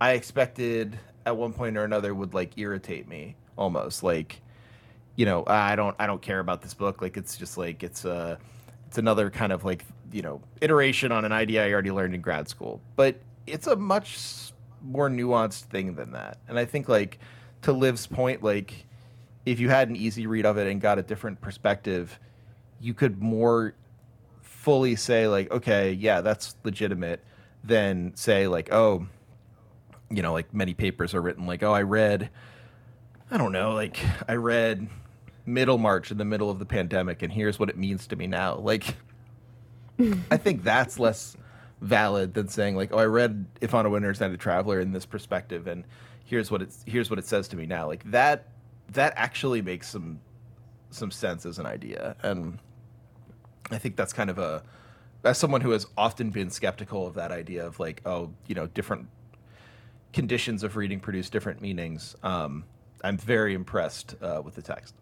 i 0.00 0.12
expected 0.12 0.98
at 1.26 1.36
one 1.36 1.52
point 1.52 1.76
or 1.76 1.84
another 1.84 2.14
would 2.14 2.34
like 2.34 2.56
irritate 2.58 3.08
me 3.08 3.36
almost 3.56 4.02
like 4.02 4.40
you 5.16 5.24
know 5.24 5.44
i 5.46 5.76
don't 5.76 5.96
i 5.98 6.06
don't 6.06 6.22
care 6.22 6.40
about 6.40 6.62
this 6.62 6.74
book 6.74 7.02
like 7.02 7.16
it's 7.16 7.36
just 7.36 7.58
like 7.58 7.82
it's 7.82 8.04
a 8.04 8.38
it's 8.92 8.98
another 8.98 9.30
kind 9.30 9.52
of 9.52 9.64
like 9.64 9.86
you 10.12 10.20
know 10.20 10.40
iteration 10.60 11.10
on 11.10 11.24
an 11.24 11.32
idea 11.32 11.64
i 11.64 11.72
already 11.72 11.90
learned 11.90 12.14
in 12.14 12.20
grad 12.20 12.46
school. 12.46 12.80
But 12.94 13.16
it's 13.46 13.66
a 13.66 13.74
much 13.74 14.52
more 14.82 15.08
nuanced 15.08 15.62
thing 15.62 15.94
than 15.94 16.12
that. 16.12 16.38
And 16.46 16.58
i 16.58 16.66
think 16.66 16.90
like 16.90 17.18
to 17.62 17.72
liv's 17.72 18.06
point 18.06 18.42
like 18.42 18.86
if 19.46 19.58
you 19.58 19.70
had 19.70 19.88
an 19.88 19.96
easy 19.96 20.26
read 20.26 20.44
of 20.44 20.58
it 20.58 20.66
and 20.66 20.80
got 20.80 20.98
a 20.98 21.02
different 21.02 21.40
perspective 21.40 22.18
you 22.80 22.92
could 22.92 23.22
more 23.22 23.74
fully 24.42 24.94
say 24.94 25.26
like 25.26 25.50
okay 25.50 25.92
yeah 25.92 26.20
that's 26.20 26.54
legitimate 26.62 27.24
than 27.64 28.14
say 28.14 28.46
like 28.48 28.72
oh 28.72 29.06
you 30.10 30.22
know 30.22 30.32
like 30.32 30.52
many 30.52 30.74
papers 30.74 31.14
are 31.14 31.22
written 31.22 31.46
like 31.46 31.62
oh 31.62 31.72
i 31.72 31.82
read 31.82 32.28
i 33.30 33.36
don't 33.36 33.52
know 33.52 33.72
like 33.72 33.98
i 34.28 34.34
read 34.34 34.88
middlemarch 35.46 36.10
in 36.10 36.18
the 36.18 36.24
middle 36.24 36.50
of 36.50 36.58
the 36.58 36.66
pandemic 36.66 37.22
and 37.22 37.32
here's 37.32 37.58
what 37.58 37.68
it 37.68 37.76
means 37.76 38.06
to 38.06 38.16
me 38.16 38.26
now. 38.26 38.56
Like 38.56 38.96
i 40.30 40.36
think 40.36 40.64
that's 40.64 40.98
less 40.98 41.36
valid 41.80 42.34
than 42.34 42.48
saying 42.48 42.76
like 42.76 42.90
oh 42.92 42.98
i 42.98 43.04
read 43.04 43.44
if 43.60 43.74
on 43.74 43.84
a 43.84 43.90
winter's 43.90 44.20
night 44.20 44.30
a 44.30 44.36
traveler 44.36 44.80
in 44.80 44.92
this 44.92 45.04
perspective 45.04 45.66
and 45.66 45.84
here's 46.24 46.50
what 46.50 46.62
it's 46.62 46.84
here's 46.86 47.10
what 47.10 47.18
it 47.18 47.26
says 47.26 47.48
to 47.48 47.56
me 47.56 47.66
now. 47.66 47.86
Like 47.86 48.10
that 48.10 48.48
that 48.92 49.12
actually 49.16 49.62
makes 49.62 49.88
some 49.88 50.20
some 50.90 51.10
sense 51.10 51.46
as 51.46 51.58
an 51.58 51.66
idea 51.66 52.16
and 52.22 52.58
i 53.70 53.78
think 53.78 53.96
that's 53.96 54.12
kind 54.12 54.28
of 54.28 54.38
a 54.38 54.62
as 55.24 55.38
someone 55.38 55.60
who 55.60 55.70
has 55.70 55.86
often 55.96 56.30
been 56.30 56.50
skeptical 56.50 57.06
of 57.06 57.14
that 57.14 57.32
idea 57.32 57.64
of 57.66 57.78
like 57.78 58.00
oh 58.06 58.30
you 58.46 58.54
know 58.54 58.66
different 58.66 59.08
conditions 60.12 60.62
of 60.62 60.76
reading 60.76 61.00
produce 61.00 61.30
different 61.30 61.60
meanings 61.60 62.16
um, 62.22 62.64
i'm 63.04 63.16
very 63.16 63.54
impressed 63.54 64.14
uh, 64.22 64.40
with 64.44 64.54
the 64.54 64.62
text 64.62 64.94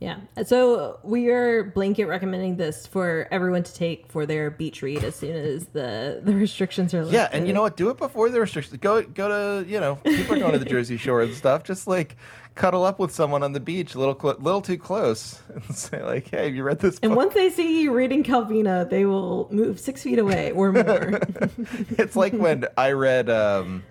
Yeah. 0.00 0.18
So 0.46 1.00
we 1.02 1.28
are 1.30 1.64
blanket 1.64 2.06
recommending 2.06 2.56
this 2.56 2.86
for 2.86 3.26
everyone 3.32 3.64
to 3.64 3.74
take 3.74 4.10
for 4.12 4.26
their 4.26 4.48
beach 4.50 4.80
read 4.80 5.02
as 5.02 5.16
soon 5.16 5.34
as 5.34 5.66
the, 5.66 6.20
the 6.22 6.34
restrictions 6.34 6.94
are 6.94 7.00
lifted. 7.02 7.16
yeah 7.16 7.28
and 7.32 7.48
you 7.48 7.52
know 7.52 7.62
what 7.62 7.76
do 7.76 7.90
it 7.90 7.96
before 7.96 8.30
the 8.30 8.40
restrictions 8.40 8.76
go 8.80 9.02
go 9.02 9.62
to 9.62 9.68
you 9.68 9.80
know 9.80 9.96
people 9.96 10.36
are 10.36 10.38
going 10.38 10.52
to 10.52 10.58
the 10.58 10.64
jersey 10.64 10.96
shore 10.96 11.20
and 11.22 11.34
stuff 11.34 11.64
just 11.64 11.88
like 11.88 12.16
cuddle 12.54 12.84
up 12.84 12.98
with 13.00 13.10
someone 13.12 13.42
on 13.42 13.52
the 13.52 13.60
beach 13.60 13.94
a 13.96 13.98
little 13.98 14.14
clo- 14.14 14.36
little 14.38 14.62
too 14.62 14.78
close 14.78 15.40
and 15.54 15.74
say 15.74 16.00
like 16.02 16.28
hey 16.30 16.44
have 16.44 16.54
you 16.54 16.62
read 16.62 16.78
this 16.78 16.98
And 17.02 17.16
once 17.16 17.34
they 17.34 17.50
see 17.50 17.82
you 17.82 17.92
reading 17.92 18.22
Calvino, 18.22 18.88
they 18.88 19.04
will 19.04 19.48
move 19.50 19.80
six 19.80 20.02
feet 20.02 20.18
away 20.20 20.52
or 20.52 20.70
more. 20.72 21.20
it's 21.98 22.14
like 22.14 22.32
when 22.34 22.66
I 22.76 22.92
read 22.92 23.28
um, 23.30 23.82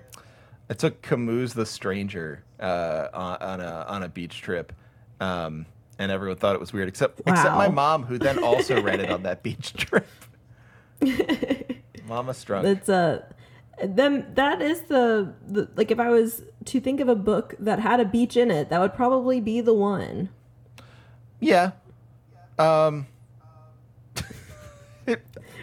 I 0.70 0.74
took 0.74 1.02
Camus 1.02 1.54
the 1.54 1.66
Stranger 1.66 2.44
uh, 2.60 3.08
on, 3.14 3.38
on 3.42 3.62
a 3.62 3.86
on 3.90 4.04
a 4.04 4.10
beach 4.10 4.42
trip, 4.42 4.74
um, 5.20 5.66
and 6.00 6.12
everyone 6.12 6.38
thought 6.38 6.56
it 6.56 6.60
was 6.60 6.74
weird, 6.74 6.88
except 6.88 7.20
except 7.26 7.56
my 7.56 7.68
mom, 7.70 8.04
who 8.04 8.18
then 8.18 8.44
also 8.44 8.82
read 8.88 9.00
it 9.00 9.10
on 9.12 9.24
that 9.24 9.44
beach 9.44 9.74
trip. 9.74 10.08
Mama 12.08 12.32
Strunk. 12.32 12.64
That's 12.64 12.90
uh 12.90 13.24
then 13.84 14.32
that 14.34 14.62
is 14.62 14.82
the, 14.84 15.34
the 15.48 15.70
like 15.76 15.92
if 15.92 16.00
I 16.00 16.10
was 16.10 16.44
to 16.66 16.80
think 16.80 17.00
of 17.00 17.08
a 17.10 17.16
book 17.16 17.54
that 17.60 17.80
had 17.80 18.00
a 18.00 18.06
beach 18.06 18.36
in 18.36 18.50
it, 18.50 18.70
that 18.70 18.80
would 18.80 18.94
probably 18.96 19.40
be 19.40 19.62
the 19.62 19.74
one. 19.74 20.30
yeah. 21.40 21.72
Um, 22.58 23.06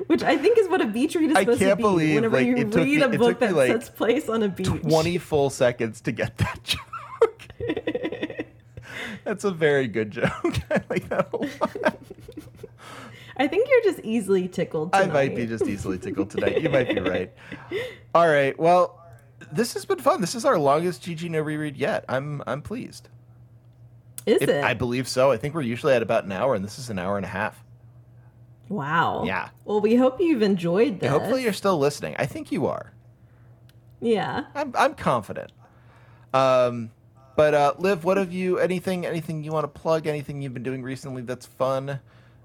Which 0.07 0.23
I 0.23 0.37
think 0.37 0.59
is 0.59 0.69
what 0.69 0.81
a 0.81 0.87
beach 0.87 1.15
read 1.17 1.31
is 1.33 1.37
supposed 1.39 1.61
to 1.61 1.75
be. 1.77 1.83
believe, 1.83 2.15
Whenever 2.15 2.37
like, 2.37 2.47
you 2.47 2.57
it 2.57 2.71
took 2.71 2.85
read 2.85 2.99
me- 2.99 3.03
a 3.17 3.19
book 3.19 3.41
that 3.41 3.55
like, 3.55 3.71
sets 3.73 3.89
place 3.91 4.29
on 4.29 4.43
a 4.45 4.49
beach. 4.49 4.67
20 4.69 5.19
full 5.19 5.51
seconds 5.51 6.01
to 6.03 6.13
get 6.13 6.37
that 6.39 6.61
joke. 6.65 8.24
That's 9.25 9.45
a 9.45 9.51
very 9.51 9.89
good 9.89 10.11
joke. 10.11 10.31
I 10.71 10.83
like 10.91 11.09
that 11.09 11.29
a 11.33 11.37
lot. 11.37 11.97
I 13.37 13.49
think 13.49 13.69
you're 13.69 13.83
just 13.93 14.05
easily 14.05 14.47
tickled. 14.49 14.91
I 14.95 15.07
might 15.07 15.35
be 15.35 15.47
just 15.47 15.67
easily 15.67 15.99
tickled 15.99 16.31
tonight. 16.31 16.63
You 16.63 16.69
might 16.69 16.89
be 16.89 17.01
right. 17.01 17.33
All 18.15 18.29
right. 18.29 18.57
Well, 18.59 19.01
this 19.51 19.75
has 19.75 19.85
been 19.85 19.99
fun. 19.99 20.21
This 20.21 20.35
is 20.37 20.45
our 20.45 20.57
longest 20.59 21.03
GG 21.03 21.29
no 21.31 21.41
reread 21.41 21.77
yet. 21.77 22.05
I'm 22.09 22.43
I'm 22.47 22.63
pleased. 22.63 23.09
Is 24.27 24.41
If- 24.43 24.49
it? 24.49 24.63
I 24.65 24.75
believe 24.75 25.09
so. 25.09 25.33
I 25.33 25.37
think 25.37 25.55
we're 25.55 25.63
usually 25.63 25.95
at 25.95 26.03
about 26.03 26.25
an 26.25 26.33
hour, 26.33 26.55
and 26.55 26.65
this 26.65 26.79
is 26.79 26.91
an 26.91 26.99
hour 26.99 27.17
and 27.17 27.27
a 27.27 27.29
half. 27.29 27.65
wow. 28.69 29.25
Yeah. 29.25 29.49
Well, 29.65 29.81
we 29.81 29.97
hope 29.97 30.21
you've 30.21 30.43
enjoyed 30.43 31.01
this. 31.01 31.11
Hopefully, 31.11 31.43
you're 31.43 31.53
still 31.53 31.79
listening. 31.79 32.15
I 32.19 32.27
think 32.27 32.53
you 32.53 32.67
are. 32.67 32.93
Yeah. 34.01 34.45
I'm 34.55 34.73
I'm 34.77 34.95
confident. 34.95 35.51
Um, 36.33 36.91
but 37.37 37.55
uh, 37.55 37.75
Liv, 37.79 38.05
what 38.05 38.17
have 38.17 38.33
you? 38.33 38.59
Anything? 38.59 39.07
Anything 39.07 39.45
you 39.45 39.53
want 39.53 39.65
to 39.65 39.81
plug? 39.81 40.07
Anything 40.07 40.43
you've 40.43 40.55
been 40.55 40.63
doing 40.63 40.83
recently 40.83 41.23
that's 41.23 41.47
fun? 41.47 42.01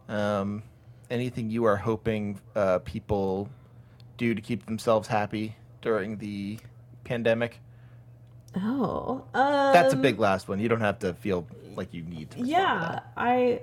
Um, 0.07 0.63
anything 1.09 1.49
you 1.49 1.65
are 1.65 1.77
hoping 1.77 2.39
uh, 2.55 2.79
people 2.79 3.49
do 4.17 4.33
to 4.33 4.41
keep 4.41 4.65
themselves 4.65 5.07
happy 5.07 5.55
during 5.81 6.17
the 6.17 6.59
pandemic? 7.03 7.59
Oh. 8.55 9.23
Um, 9.33 9.73
That's 9.73 9.93
a 9.93 9.97
big 9.97 10.19
last 10.19 10.47
one. 10.47 10.59
You 10.59 10.67
don't 10.69 10.81
have 10.81 10.99
to 10.99 11.13
feel 11.13 11.47
like 11.75 11.93
you 11.93 12.01
need 12.01 12.29
to. 12.31 12.39
respond 12.41 12.45
to 12.45 12.51
yeah 12.51 12.99
i 13.15 13.59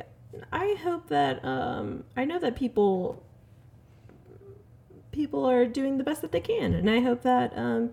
i 0.53 0.77
hope 0.83 1.09
that 1.09 1.45
um 1.45 2.03
i 2.17 2.25
know 2.25 2.39
that 2.39 2.57
people 2.57 3.23
people 5.13 5.45
are 5.45 5.67
doing 5.67 5.99
the 5.99 6.05
best 6.05 6.23
that 6.23 6.33
they 6.33 6.41
can 6.41 6.73
and 6.73 6.89
i 6.89 7.01
hope 7.01 7.23
that 7.23 7.53
um 7.57 7.91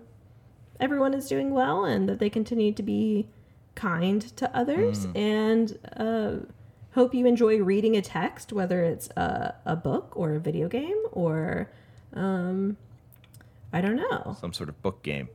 everyone 0.84 1.14
is 1.14 1.26
doing 1.28 1.50
well 1.60 1.84
and 1.84 2.08
that 2.08 2.18
they 2.18 2.30
continue 2.30 2.72
to 2.72 2.82
be 2.82 3.26
kind 3.74 4.20
to 4.36 4.46
others 4.56 5.06
Mm. 5.06 5.16
and 5.16 5.78
uh 5.96 6.32
hope 6.94 7.12
you 7.14 7.26
enjoy 7.26 7.58
reading 7.72 7.96
a 7.96 8.02
text 8.02 8.52
whether 8.52 8.84
it's 8.84 9.08
a, 9.16 9.54
a 9.64 9.74
book 9.74 10.12
or 10.14 10.34
a 10.34 10.40
video 10.48 10.68
game 10.68 11.00
or 11.10 11.68
um 12.14 12.76
i 13.72 13.80
don't 13.80 13.96
know 13.96 14.36
Some 14.40 14.52
sort 14.52 14.68
of 14.68 14.76
book 14.82 15.02
game. 15.02 15.28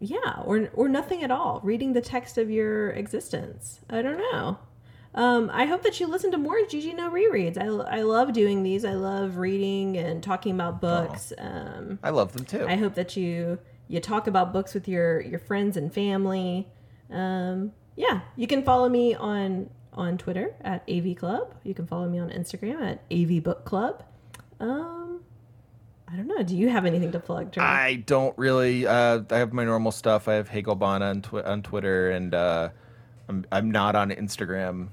yeah 0.00 0.40
or 0.44 0.70
or 0.74 0.88
nothing 0.88 1.22
at 1.24 1.30
all 1.30 1.60
reading 1.62 1.92
the 1.92 2.00
text 2.00 2.38
of 2.38 2.50
your 2.50 2.90
existence 2.90 3.80
i 3.90 4.00
don't 4.02 4.18
know 4.32 4.58
um, 5.14 5.50
I 5.52 5.64
hope 5.64 5.82
that 5.82 5.98
you 5.98 6.06
listen 6.06 6.30
to 6.32 6.38
more 6.38 6.58
GG 6.58 6.94
No 6.94 7.10
rereads. 7.10 7.56
I, 7.56 7.64
I 7.98 8.02
love 8.02 8.32
doing 8.34 8.62
these. 8.62 8.84
I 8.84 8.92
love 8.92 9.38
reading 9.38 9.96
and 9.96 10.22
talking 10.22 10.52
about 10.54 10.82
books. 10.82 11.32
Um, 11.38 11.98
I 12.04 12.10
love 12.10 12.34
them 12.34 12.44
too. 12.44 12.66
I 12.68 12.76
hope 12.76 12.94
that 12.94 13.16
you 13.16 13.58
you 13.88 14.00
talk 14.00 14.26
about 14.26 14.52
books 14.52 14.74
with 14.74 14.86
your 14.88 15.20
your 15.20 15.38
friends 15.38 15.76
and 15.76 15.92
family. 15.92 16.68
Um, 17.10 17.72
yeah, 17.96 18.20
you 18.36 18.46
can 18.46 18.62
follow 18.62 18.88
me 18.88 19.14
on 19.14 19.70
on 19.94 20.18
Twitter 20.18 20.54
at 20.60 20.88
AV 20.88 21.16
Club. 21.16 21.54
You 21.64 21.74
can 21.74 21.86
follow 21.86 22.08
me 22.08 22.18
on 22.18 22.30
Instagram 22.30 22.80
at 22.82 23.02
AV 23.10 23.42
Book 23.42 23.64
Club. 23.64 24.04
Um, 24.60 25.20
I 26.10 26.16
don't 26.16 26.26
know. 26.26 26.42
Do 26.42 26.56
you 26.56 26.68
have 26.68 26.86
anything 26.86 27.12
to 27.12 27.20
plug, 27.20 27.52
Joe? 27.52 27.60
I 27.60 27.96
don't 28.06 28.36
really. 28.38 28.86
Uh, 28.86 29.22
I 29.30 29.38
have 29.38 29.52
my 29.52 29.64
normal 29.64 29.92
stuff. 29.92 30.28
I 30.28 30.34
have 30.34 30.48
Hegelbon 30.48 31.00
on 31.02 31.22
twi- 31.22 31.42
on 31.42 31.62
Twitter, 31.62 32.10
and 32.10 32.34
uh, 32.34 32.70
I'm 33.28 33.44
I'm 33.50 33.70
not 33.70 33.94
on 33.94 34.10
Instagram 34.10 34.88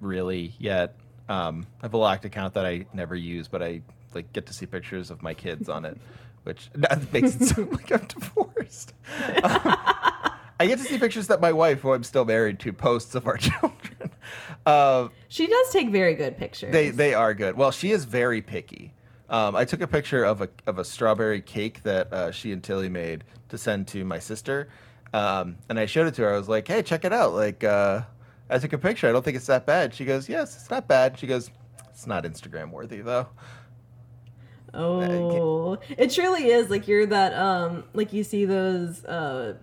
really 0.00 0.54
yet. 0.58 0.96
Um, 1.28 1.66
I 1.80 1.86
have 1.86 1.94
a 1.94 1.96
locked 1.96 2.24
account 2.24 2.54
that 2.54 2.66
I 2.66 2.86
never 2.92 3.14
use, 3.14 3.48
but 3.48 3.62
I 3.62 3.82
like 4.14 4.32
get 4.32 4.46
to 4.46 4.52
see 4.52 4.66
pictures 4.66 5.10
of 5.10 5.22
my 5.22 5.34
kids 5.34 5.68
on 5.68 5.84
it, 5.84 5.96
which 6.44 6.70
that 6.74 7.12
makes 7.12 7.36
it 7.36 7.44
sound 7.44 7.72
like 7.72 7.90
I'm 7.92 8.06
divorced. 8.06 8.94
Um, 9.42 9.60
I 10.58 10.66
get 10.66 10.78
to 10.78 10.84
see 10.84 10.98
pictures 10.98 11.28
that 11.28 11.40
my 11.40 11.52
wife, 11.52 11.80
who 11.80 11.92
I'm 11.94 12.04
still 12.04 12.24
married 12.24 12.58
to, 12.60 12.72
posts 12.72 13.14
of 13.14 13.26
our 13.26 13.36
children. 13.48 14.10
Uh, 14.66 15.08
She 15.28 15.46
does 15.46 15.70
take 15.72 15.90
very 15.90 16.14
good 16.14 16.36
pictures. 16.36 16.72
they 16.72 16.90
they 16.90 17.14
are 17.14 17.32
good. 17.34 17.56
Well, 17.56 17.70
she 17.70 17.90
is 17.92 18.04
very 18.04 18.42
picky. 18.42 18.92
Um, 19.30 19.54
I 19.56 19.64
took 19.64 19.80
a 19.80 19.86
picture 19.86 20.24
of 20.24 20.42
a 20.42 20.48
of 20.66 20.78
a 20.78 20.84
strawberry 20.84 21.40
cake 21.40 21.82
that 21.84 22.12
uh, 22.12 22.30
she 22.32 22.52
and 22.52 22.62
Tilly 22.62 22.88
made 22.88 23.24
to 23.48 23.56
send 23.58 23.86
to 23.88 24.04
my 24.04 24.18
sister, 24.18 24.68
um, 25.14 25.56
and 25.68 25.78
I 25.78 25.86
showed 25.86 26.06
it 26.08 26.14
to 26.14 26.22
her. 26.22 26.34
I 26.34 26.36
was 26.36 26.48
like, 26.48 26.66
"Hey, 26.68 26.82
check 26.82 27.04
it 27.04 27.12
out! 27.12 27.32
Like, 27.32 27.62
uh, 27.64 28.02
I 28.50 28.58
took 28.58 28.72
a 28.72 28.78
picture. 28.78 29.08
I 29.08 29.12
don't 29.12 29.24
think 29.24 29.36
it's 29.36 29.46
that 29.46 29.66
bad." 29.66 29.94
She 29.94 30.04
goes, 30.04 30.28
"Yes, 30.28 30.56
it's 30.56 30.68
not 30.70 30.88
bad." 30.88 31.16
She 31.18 31.26
goes, 31.28 31.50
"It's 31.90 32.06
not 32.08 32.24
Instagram 32.24 32.70
worthy 32.70 33.00
though." 33.00 33.28
Oh, 34.74 35.78
it 35.96 36.10
truly 36.10 36.50
is 36.50 36.70
like 36.70 36.88
you're 36.88 37.06
that 37.06 37.34
um 37.34 37.84
like 37.94 38.12
you 38.12 38.24
see 38.24 38.44
those 38.44 39.04
uh 39.04 39.54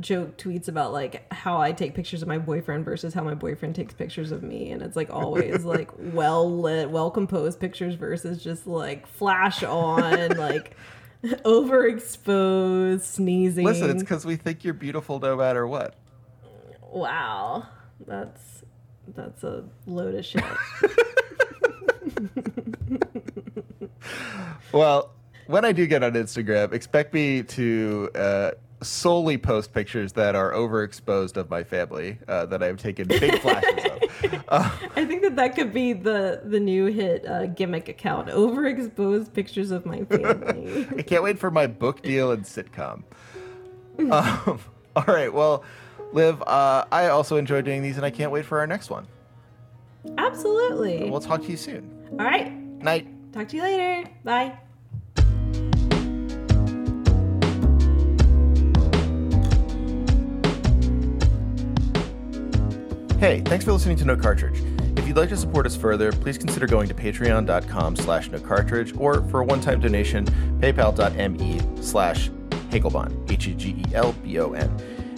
joke 0.00 0.38
tweets 0.38 0.68
about 0.68 0.92
like 0.92 1.30
how 1.32 1.60
I 1.60 1.72
take 1.72 1.94
pictures 1.94 2.22
of 2.22 2.28
my 2.28 2.38
boyfriend 2.38 2.84
versus 2.84 3.12
how 3.12 3.22
my 3.22 3.34
boyfriend 3.34 3.74
takes 3.74 3.92
pictures 3.92 4.32
of 4.32 4.42
me 4.42 4.70
and 4.70 4.82
it's 4.82 4.96
like 4.96 5.10
always 5.10 5.64
like 5.64 5.90
well 5.98 6.60
lit, 6.60 6.90
well 6.90 7.10
composed 7.10 7.60
pictures 7.60 7.94
versus 7.94 8.42
just 8.42 8.66
like 8.66 9.06
flash 9.06 9.62
on 9.62 10.30
like 10.36 10.76
overexposed 11.22 13.02
sneezing. 13.02 13.64
Listen, 13.64 13.90
it's 13.90 14.02
because 14.02 14.24
we 14.24 14.36
think 14.36 14.64
you're 14.64 14.74
beautiful 14.74 15.18
no 15.18 15.36
matter 15.36 15.66
what. 15.66 15.94
wow. 16.82 17.66
That's 18.06 18.62
that's 19.14 19.44
a 19.44 19.64
load 19.86 20.14
of 20.14 20.24
shit. 20.24 20.44
Well, 24.72 25.12
when 25.46 25.64
I 25.64 25.72
do 25.72 25.86
get 25.86 26.02
on 26.02 26.12
Instagram, 26.12 26.72
expect 26.72 27.14
me 27.14 27.42
to 27.42 28.10
uh, 28.14 28.50
solely 28.82 29.38
post 29.38 29.72
pictures 29.72 30.12
that 30.14 30.34
are 30.34 30.52
overexposed 30.52 31.36
of 31.36 31.50
my 31.50 31.62
family 31.64 32.18
uh, 32.28 32.46
that 32.46 32.62
I've 32.62 32.76
taken 32.78 33.08
big 33.08 33.38
flashes 33.40 33.84
of. 33.84 34.44
Uh, 34.48 34.70
I 34.96 35.04
think 35.04 35.22
that 35.22 35.36
that 35.36 35.54
could 35.54 35.72
be 35.72 35.92
the 35.92 36.42
the 36.44 36.60
new 36.60 36.86
hit 36.86 37.26
uh, 37.26 37.46
gimmick 37.46 37.88
account. 37.88 38.28
Overexposed 38.28 39.32
pictures 39.32 39.70
of 39.70 39.86
my 39.86 40.04
family. 40.04 40.86
I 40.98 41.02
can't 41.02 41.22
wait 41.22 41.38
for 41.38 41.50
my 41.50 41.66
book 41.66 42.02
deal 42.02 42.32
and 42.32 42.44
sitcom. 42.44 43.02
Um, 43.98 44.60
all 44.94 45.04
right, 45.06 45.32
well, 45.32 45.64
Liv, 46.12 46.42
uh, 46.42 46.84
I 46.92 47.06
also 47.06 47.38
enjoy 47.38 47.62
doing 47.62 47.82
these, 47.82 47.96
and 47.96 48.04
I 48.04 48.10
can't 48.10 48.30
wait 48.30 48.44
for 48.44 48.58
our 48.58 48.66
next 48.66 48.90
one. 48.90 49.06
Absolutely. 50.18 51.08
We'll 51.10 51.20
talk 51.20 51.40
to 51.42 51.48
you 51.48 51.56
soon. 51.56 51.90
All 52.12 52.26
right. 52.26 52.52
Night. 52.52 53.08
Talk 53.36 53.48
to 53.48 53.56
you 53.56 53.62
later. 53.64 54.08
Bye. 54.24 54.58
Hey, 63.18 63.42
thanks 63.42 63.66
for 63.66 63.72
listening 63.72 63.98
to 63.98 64.06
No 64.06 64.16
Cartridge. 64.16 64.62
If 64.96 65.06
you'd 65.06 65.18
like 65.18 65.28
to 65.28 65.36
support 65.36 65.66
us 65.66 65.76
further, 65.76 66.12
please 66.12 66.38
consider 66.38 66.66
going 66.66 66.88
to 66.88 66.94
patreon.com 66.94 67.96
slash 67.96 68.30
no 68.30 68.38
cartridge 68.40 68.94
or 68.96 69.22
for 69.28 69.40
a 69.40 69.44
one-time 69.44 69.80
donation, 69.80 70.24
paypal.me 70.60 71.82
slash 71.82 72.30
Hegelbon, 72.70 73.30
H-E-G-E-L-B-O-N. 73.30 74.95